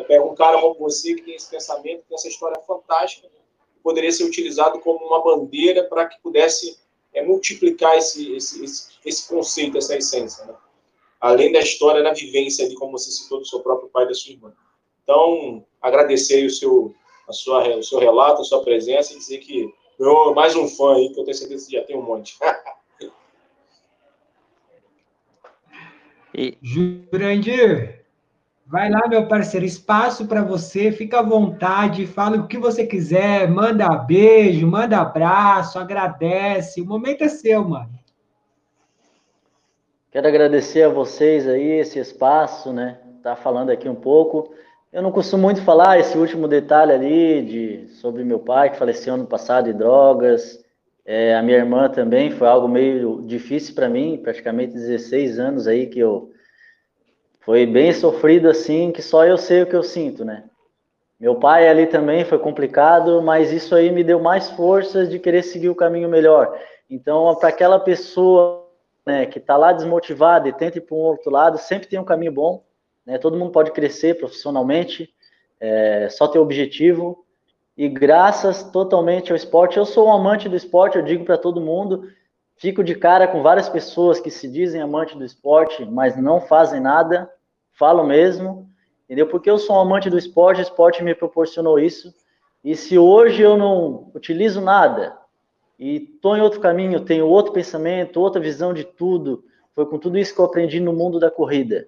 Pego 0.06 0.30
um 0.30 0.34
cara 0.34 0.60
como 0.60 0.74
você, 0.74 1.14
que 1.14 1.22
tem 1.22 1.34
esse 1.34 1.50
pensamento, 1.50 2.02
que 2.02 2.08
tem 2.08 2.14
essa 2.14 2.28
história 2.28 2.60
fantástica, 2.62 3.28
poderia 3.82 4.12
ser 4.12 4.24
utilizado 4.24 4.80
como 4.80 5.04
uma 5.06 5.22
bandeira 5.22 5.84
para 5.84 6.06
que 6.06 6.20
pudesse 6.20 6.78
é, 7.12 7.22
multiplicar 7.22 7.96
esse, 7.96 8.34
esse, 8.34 8.64
esse, 8.64 8.88
esse, 9.04 9.28
conceito, 9.28 9.76
essa 9.76 9.96
essência. 9.96 10.44
Né? 10.44 10.54
Além 11.20 11.52
da 11.52 11.60
história, 11.60 12.02
da 12.02 12.12
vivência 12.12 12.64
ali, 12.64 12.74
como 12.74 12.92
você 12.92 13.10
citou, 13.10 13.40
do 13.40 13.46
seu 13.46 13.60
próprio 13.60 13.88
pai 13.88 14.04
e 14.04 14.08
da 14.08 14.14
sua 14.14 14.32
irmã. 14.32 14.52
Então, 15.02 15.64
agradecer 15.80 16.46
o 16.46 16.50
seu, 16.50 16.94
a 17.28 17.32
sua, 17.32 17.76
o 17.76 17.82
seu 17.82 17.98
relato, 17.98 18.42
a 18.42 18.44
sua 18.44 18.62
presença 18.62 19.14
e 19.14 19.18
dizer 19.18 19.38
que 19.38 19.72
meu, 19.98 20.32
mais 20.32 20.54
um 20.54 20.68
fã 20.68 20.94
aí, 20.94 21.12
que 21.12 21.18
eu 21.18 21.24
tenho 21.24 21.36
certeza 21.36 21.66
que 21.66 21.72
já 21.72 21.82
tem 21.82 21.96
um 21.96 22.02
monte. 22.02 22.38
e... 26.32 26.56
Jurandir, 26.62 28.04
vai 28.64 28.88
lá, 28.88 29.08
meu 29.08 29.26
parceiro, 29.26 29.66
espaço 29.66 30.28
para 30.28 30.40
você, 30.40 30.92
fica 30.92 31.18
à 31.18 31.22
vontade, 31.22 32.06
fala 32.06 32.36
o 32.36 32.46
que 32.46 32.56
você 32.56 32.86
quiser, 32.86 33.50
manda 33.50 33.88
beijo, 33.88 34.64
manda 34.68 35.00
abraço, 35.00 35.80
agradece, 35.80 36.80
o 36.80 36.86
momento 36.86 37.24
é 37.24 37.28
seu, 37.28 37.64
mano. 37.64 37.98
Quero 40.10 40.26
agradecer 40.26 40.84
a 40.84 40.88
vocês 40.88 41.46
aí 41.46 41.80
esse 41.80 41.98
espaço, 41.98 42.72
né? 42.72 42.98
Tá 43.22 43.36
falando 43.36 43.68
aqui 43.68 43.86
um 43.86 43.94
pouco. 43.94 44.54
Eu 44.90 45.02
não 45.02 45.12
costumo 45.12 45.42
muito 45.42 45.60
falar 45.60 45.98
esse 45.98 46.16
último 46.16 46.48
detalhe 46.48 46.92
ali 46.92 47.42
de, 47.42 47.88
sobre 47.96 48.24
meu 48.24 48.38
pai, 48.38 48.70
que 48.70 48.78
faleceu 48.78 49.12
ano 49.12 49.26
passado 49.26 49.66
de 49.66 49.74
drogas. 49.74 50.64
É, 51.04 51.34
a 51.34 51.42
minha 51.42 51.58
irmã 51.58 51.90
também, 51.90 52.30
foi 52.30 52.48
algo 52.48 52.66
meio 52.66 53.22
difícil 53.26 53.74
para 53.74 53.86
mim, 53.86 54.18
praticamente 54.22 54.72
16 54.72 55.38
anos 55.38 55.66
aí 55.68 55.86
que 55.86 55.98
eu. 55.98 56.30
Foi 57.40 57.66
bem 57.66 57.92
sofrido 57.92 58.48
assim, 58.48 58.90
que 58.90 59.02
só 59.02 59.26
eu 59.26 59.36
sei 59.36 59.62
o 59.62 59.66
que 59.66 59.76
eu 59.76 59.82
sinto, 59.82 60.24
né? 60.24 60.44
Meu 61.20 61.34
pai 61.34 61.68
ali 61.68 61.86
também 61.86 62.24
foi 62.24 62.38
complicado, 62.38 63.20
mas 63.20 63.52
isso 63.52 63.74
aí 63.74 63.90
me 63.90 64.02
deu 64.02 64.20
mais 64.20 64.48
forças 64.50 65.10
de 65.10 65.18
querer 65.18 65.42
seguir 65.42 65.68
o 65.68 65.74
caminho 65.74 66.08
melhor. 66.08 66.58
Então, 66.88 67.34
para 67.34 67.50
aquela 67.50 67.78
pessoa 67.78 68.67
né, 69.08 69.26
que 69.26 69.38
está 69.38 69.56
lá 69.56 69.72
desmotivada 69.72 70.48
e 70.48 70.52
tenta 70.52 70.78
ir 70.78 70.82
para 70.82 70.96
um 70.96 71.00
outro 71.00 71.30
lado, 71.30 71.58
sempre 71.58 71.88
tem 71.88 71.98
um 71.98 72.04
caminho 72.04 72.32
bom 72.32 72.68
né? 73.08 73.16
Todo 73.16 73.38
mundo 73.38 73.50
pode 73.50 73.72
crescer 73.72 74.18
profissionalmente, 74.18 75.08
é, 75.58 76.10
só 76.10 76.28
ter 76.28 76.38
objetivo. 76.38 77.24
E 77.74 77.88
graças 77.88 78.62
totalmente 78.64 79.32
ao 79.32 79.36
esporte, 79.36 79.78
eu 79.78 79.86
sou 79.86 80.08
um 80.08 80.12
amante 80.12 80.46
do 80.46 80.54
esporte, 80.54 80.98
eu 80.98 81.02
digo 81.02 81.24
para 81.24 81.38
todo 81.38 81.60
mundo, 81.60 82.06
fico 82.58 82.84
de 82.84 82.94
cara 82.94 83.26
com 83.26 83.42
várias 83.42 83.68
pessoas 83.68 84.20
que 84.20 84.30
se 84.30 84.46
dizem 84.46 84.82
amante 84.82 85.16
do 85.16 85.24
esporte, 85.24 85.86
mas 85.86 86.18
não 86.18 86.40
fazem 86.40 86.80
nada, 86.80 87.30
falo 87.72 88.04
mesmo, 88.04 88.68
entendeu? 89.04 89.26
Porque 89.26 89.48
eu 89.48 89.58
sou 89.58 89.76
um 89.76 89.80
amante 89.80 90.10
do 90.10 90.18
esporte, 90.18 90.60
o 90.60 90.62
esporte 90.62 91.02
me 91.02 91.14
proporcionou 91.14 91.78
isso. 91.78 92.12
E 92.62 92.76
se 92.76 92.98
hoje 92.98 93.40
eu 93.40 93.56
não 93.56 94.10
utilizo 94.14 94.60
nada 94.60 95.16
e 95.78 95.96
estou 95.96 96.36
em 96.36 96.40
outro 96.40 96.60
caminho, 96.60 97.04
tenho 97.04 97.26
outro 97.26 97.52
pensamento, 97.52 98.20
outra 98.20 98.40
visão 98.40 98.74
de 98.74 98.84
tudo, 98.84 99.44
foi 99.74 99.86
com 99.86 99.98
tudo 99.98 100.18
isso 100.18 100.34
que 100.34 100.40
eu 100.40 100.44
aprendi 100.44 100.80
no 100.80 100.92
mundo 100.92 101.20
da 101.20 101.30
corrida. 101.30 101.86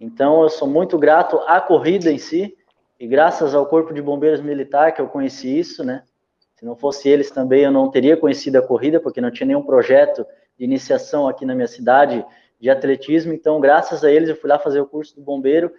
Então 0.00 0.42
eu 0.42 0.48
sou 0.48 0.66
muito 0.66 0.96
grato 0.96 1.38
à 1.46 1.60
corrida 1.60 2.10
em 2.10 2.18
si 2.18 2.56
e 2.98 3.06
graças 3.06 3.54
ao 3.54 3.66
Corpo 3.66 3.92
de 3.92 4.00
Bombeiros 4.00 4.40
Militar 4.40 4.92
que 4.92 5.00
eu 5.00 5.08
conheci 5.08 5.58
isso, 5.58 5.84
né? 5.84 6.04
Se 6.54 6.64
não 6.64 6.74
fosse 6.74 7.08
eles 7.08 7.30
também 7.30 7.64
eu 7.64 7.70
não 7.70 7.90
teria 7.90 8.16
conhecido 8.16 8.56
a 8.56 8.62
corrida 8.62 8.98
porque 8.98 9.20
não 9.20 9.30
tinha 9.30 9.46
nenhum 9.46 9.62
projeto 9.62 10.24
de 10.56 10.64
iniciação 10.64 11.28
aqui 11.28 11.44
na 11.44 11.54
minha 11.54 11.68
cidade 11.68 12.24
de 12.58 12.70
atletismo. 12.70 13.32
Então 13.34 13.60
graças 13.60 14.02
a 14.02 14.10
eles 14.10 14.30
eu 14.30 14.36
fui 14.36 14.48
lá 14.48 14.58
fazer 14.58 14.80
o 14.80 14.86
curso 14.86 15.14
do 15.16 15.20
bombeiro, 15.20 15.70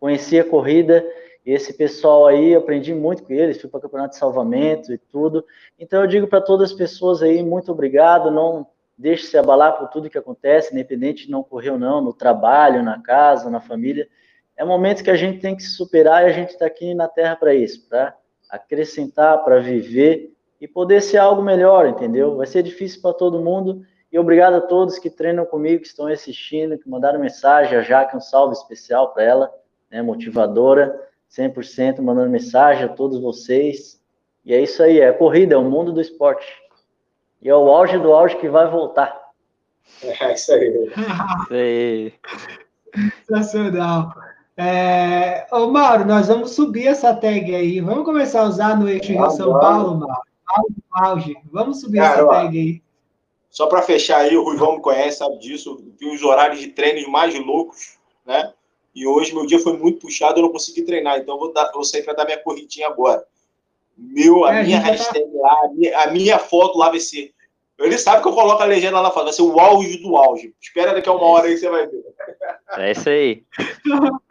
conheci 0.00 0.40
a 0.40 0.44
corrida 0.44 1.06
e 1.44 1.52
esse 1.52 1.72
pessoal 1.72 2.26
aí, 2.26 2.52
eu 2.52 2.60
aprendi 2.60 2.94
muito 2.94 3.22
com 3.22 3.32
eles, 3.32 3.60
fui 3.60 3.70
para 3.70 3.80
campeonato 3.80 4.10
de 4.10 4.18
salvamento 4.18 4.92
e 4.92 4.98
tudo. 4.98 5.44
Então 5.78 6.02
eu 6.02 6.06
digo 6.06 6.26
para 6.26 6.40
todas 6.40 6.70
as 6.70 6.76
pessoas 6.76 7.22
aí, 7.22 7.42
muito 7.42 7.72
obrigado, 7.72 8.30
não 8.30 8.66
deixe 8.96 9.26
se 9.26 9.38
abalar 9.38 9.78
por 9.78 9.88
tudo 9.88 10.10
que 10.10 10.18
acontece, 10.18 10.72
independente 10.72 11.24
de 11.24 11.32
não 11.32 11.42
correr 11.42 11.70
ou 11.70 11.78
não, 11.78 12.02
no 12.02 12.12
trabalho, 12.12 12.82
na 12.82 13.00
casa, 13.00 13.48
na 13.48 13.60
família. 13.60 14.06
É 14.56 14.64
momento 14.64 15.02
que 15.02 15.10
a 15.10 15.16
gente 15.16 15.40
tem 15.40 15.56
que 15.56 15.62
se 15.62 15.70
superar 15.70 16.22
e 16.22 16.26
a 16.26 16.32
gente 16.32 16.50
está 16.50 16.66
aqui 16.66 16.92
na 16.92 17.08
Terra 17.08 17.34
para 17.34 17.54
isso, 17.54 17.88
para 17.88 18.14
acrescentar, 18.50 19.42
para 19.42 19.58
viver 19.58 20.34
e 20.60 20.68
poder 20.68 21.00
ser 21.00 21.16
algo 21.16 21.40
melhor, 21.40 21.86
entendeu? 21.86 22.36
Vai 22.36 22.46
ser 22.46 22.62
difícil 22.62 23.00
para 23.00 23.14
todo 23.14 23.40
mundo. 23.40 23.82
E 24.12 24.18
obrigado 24.18 24.54
a 24.54 24.60
todos 24.60 24.98
que 24.98 25.08
treinam 25.08 25.46
comigo, 25.46 25.80
que 25.80 25.86
estão 25.86 26.06
assistindo, 26.06 26.76
que 26.76 26.90
mandaram 26.90 27.18
mensagem, 27.18 27.78
a 27.78 27.80
Jaque, 27.80 28.14
um 28.14 28.20
salve 28.20 28.52
especial 28.52 29.14
para 29.14 29.22
ela, 29.22 29.54
né, 29.90 30.02
motivadora. 30.02 31.08
100% 31.30 32.00
mandando 32.00 32.30
mensagem 32.30 32.84
a 32.84 32.88
todos 32.88 33.20
vocês. 33.20 34.00
E 34.44 34.54
é 34.54 34.60
isso 34.60 34.82
aí, 34.82 35.00
é 35.00 35.08
a 35.08 35.14
corrida, 35.14 35.54
é 35.54 35.58
o 35.58 35.64
mundo 35.64 35.92
do 35.92 36.00
esporte. 36.00 36.46
E 37.40 37.48
é 37.48 37.54
o 37.54 37.70
auge 37.70 37.98
do 37.98 38.12
auge 38.12 38.36
que 38.36 38.48
vai 38.48 38.68
voltar. 38.68 39.30
É 40.02 40.34
isso 40.34 40.52
aí. 40.52 40.86
Isso 40.86 41.54
aí. 41.54 42.14
Sensacional. 43.26 44.12
É... 44.56 45.46
Ô, 45.52 45.68
Mauro, 45.68 46.04
nós 46.04 46.28
vamos 46.28 46.52
subir 46.52 46.86
essa 46.86 47.14
tag 47.14 47.54
aí. 47.54 47.80
Vamos 47.80 48.04
começar 48.04 48.42
a 48.42 48.48
usar 48.48 48.78
no 48.78 48.88
eixo 48.88 49.12
Rio 49.12 49.30
São 49.30 49.58
Paulo, 49.58 49.98
Mauro. 49.98 50.22
Auge. 50.92 51.36
Vamos 51.50 51.80
subir 51.80 51.98
Cara, 51.98 52.22
essa 52.22 52.26
tag 52.26 52.58
aí. 52.58 52.82
Só 53.50 53.66
para 53.66 53.82
fechar 53.82 54.18
aí, 54.18 54.36
o 54.36 54.44
Ruivão 54.44 54.76
me 54.76 54.82
conhece, 54.82 55.18
sabe 55.18 55.38
disso. 55.38 55.82
Tem 55.98 56.14
os 56.14 56.22
horários 56.22 56.60
de 56.60 56.68
treinos 56.68 57.06
mais 57.08 57.34
loucos, 57.38 57.98
né? 58.24 58.52
E 58.94 59.06
hoje 59.06 59.34
meu 59.34 59.46
dia 59.46 59.58
foi 59.58 59.76
muito 59.76 60.00
puxado, 60.00 60.38
eu 60.38 60.42
não 60.42 60.52
consegui 60.52 60.82
treinar, 60.82 61.18
então 61.18 61.38
vou, 61.38 61.52
dar, 61.52 61.70
vou 61.72 61.84
sair 61.84 62.02
para 62.02 62.14
dar 62.14 62.24
minha 62.24 62.38
corridinha 62.38 62.88
agora. 62.88 63.24
Meu, 63.96 64.44
a 64.44 64.54
é, 64.54 64.62
minha 64.64 64.78
a 64.78 64.82
tá 64.82 64.88
hashtag 64.88 65.24
tá... 65.24 65.38
lá, 65.40 65.64
a 65.64 65.68
minha, 65.68 65.98
a 65.98 66.10
minha, 66.10 66.38
foto 66.38 66.78
lá 66.78 66.88
vai 66.88 67.00
ser. 67.00 67.32
Ele 67.78 67.96
sabe 67.96 68.22
que 68.22 68.28
eu 68.28 68.32
coloco 68.32 68.62
a 68.62 68.66
legenda 68.66 69.00
lá 69.00 69.10
fora, 69.10 69.26
vai 69.26 69.32
ser 69.32 69.42
o 69.42 69.58
auge 69.58 69.98
do 69.98 70.16
auge. 70.16 70.54
Espera 70.60 70.92
daqui 70.92 71.08
a 71.08 71.12
uma 71.12 71.24
hora 71.24 71.46
aí 71.46 71.56
você 71.56 71.68
vai 71.68 71.86
ver. 71.86 72.04
É 72.76 72.90
isso 72.90 73.08
aí. 73.08 73.42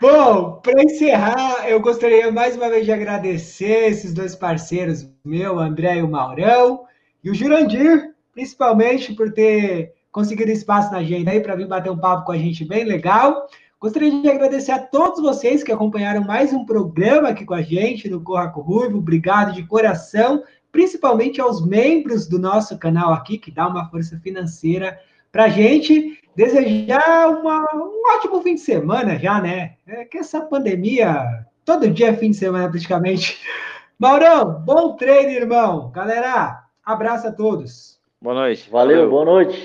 Bom, 0.00 0.60
para 0.60 0.82
encerrar, 0.82 1.68
eu 1.68 1.80
gostaria 1.80 2.30
mais 2.32 2.56
uma 2.56 2.68
vez 2.68 2.84
de 2.84 2.92
agradecer 2.92 3.90
esses 3.90 4.12
dois 4.12 4.34
parceiros, 4.34 5.08
meu, 5.24 5.58
André 5.58 5.98
e 5.98 6.02
o 6.02 6.08
Maurão, 6.08 6.84
e 7.22 7.30
o 7.30 7.34
Jurandir, 7.34 8.12
principalmente 8.32 9.14
por 9.14 9.32
ter 9.32 9.92
conseguido 10.10 10.50
espaço 10.50 10.92
na 10.92 10.98
agenda 10.98 11.30
aí 11.30 11.40
para 11.40 11.54
vir 11.54 11.66
bater 11.66 11.90
um 11.90 11.98
papo 11.98 12.26
com 12.26 12.32
a 12.32 12.38
gente 12.38 12.64
bem 12.64 12.84
legal. 12.84 13.48
Gostaria 13.80 14.22
de 14.22 14.28
agradecer 14.28 14.72
a 14.72 14.78
todos 14.78 15.20
vocês 15.20 15.62
que 15.62 15.72
acompanharam 15.72 16.22
mais 16.22 16.52
um 16.52 16.64
programa 16.64 17.28
aqui 17.28 17.44
com 17.44 17.54
a 17.54 17.60
gente 17.60 18.08
no 18.08 18.22
Corra 18.22 18.48
com 18.48 18.62
Ruivo. 18.62 18.98
Obrigado 18.98 19.52
de 19.52 19.66
coração, 19.66 20.42
principalmente 20.72 21.40
aos 21.40 21.64
membros 21.64 22.26
do 22.26 22.38
nosso 22.38 22.78
canal 22.78 23.12
aqui, 23.12 23.36
que 23.36 23.50
dá 23.50 23.68
uma 23.68 23.88
força 23.90 24.18
financeira 24.20 24.98
para 25.30 25.44
a 25.44 25.48
gente. 25.48 26.18
Desejar 26.34 27.28
uma, 27.28 27.60
um 27.74 28.02
ótimo 28.16 28.40
fim 28.42 28.54
de 28.54 28.60
semana 28.60 29.18
já, 29.18 29.40
né? 29.40 29.74
É 29.86 30.04
que 30.04 30.18
essa 30.18 30.40
pandemia, 30.40 31.22
todo 31.64 31.90
dia 31.90 32.08
é 32.08 32.16
fim 32.16 32.30
de 32.30 32.36
semana 32.36 32.68
praticamente. 32.68 33.38
Maurão, 33.98 34.62
bom 34.64 34.96
treino, 34.96 35.30
irmão. 35.30 35.90
Galera, 35.90 36.64
abraço 36.84 37.28
a 37.28 37.32
todos. 37.32 38.00
Boa 38.20 38.34
noite. 38.34 38.68
Valeu, 38.70 38.96
Valeu. 38.96 39.10
boa 39.10 39.24
noite. 39.24 39.62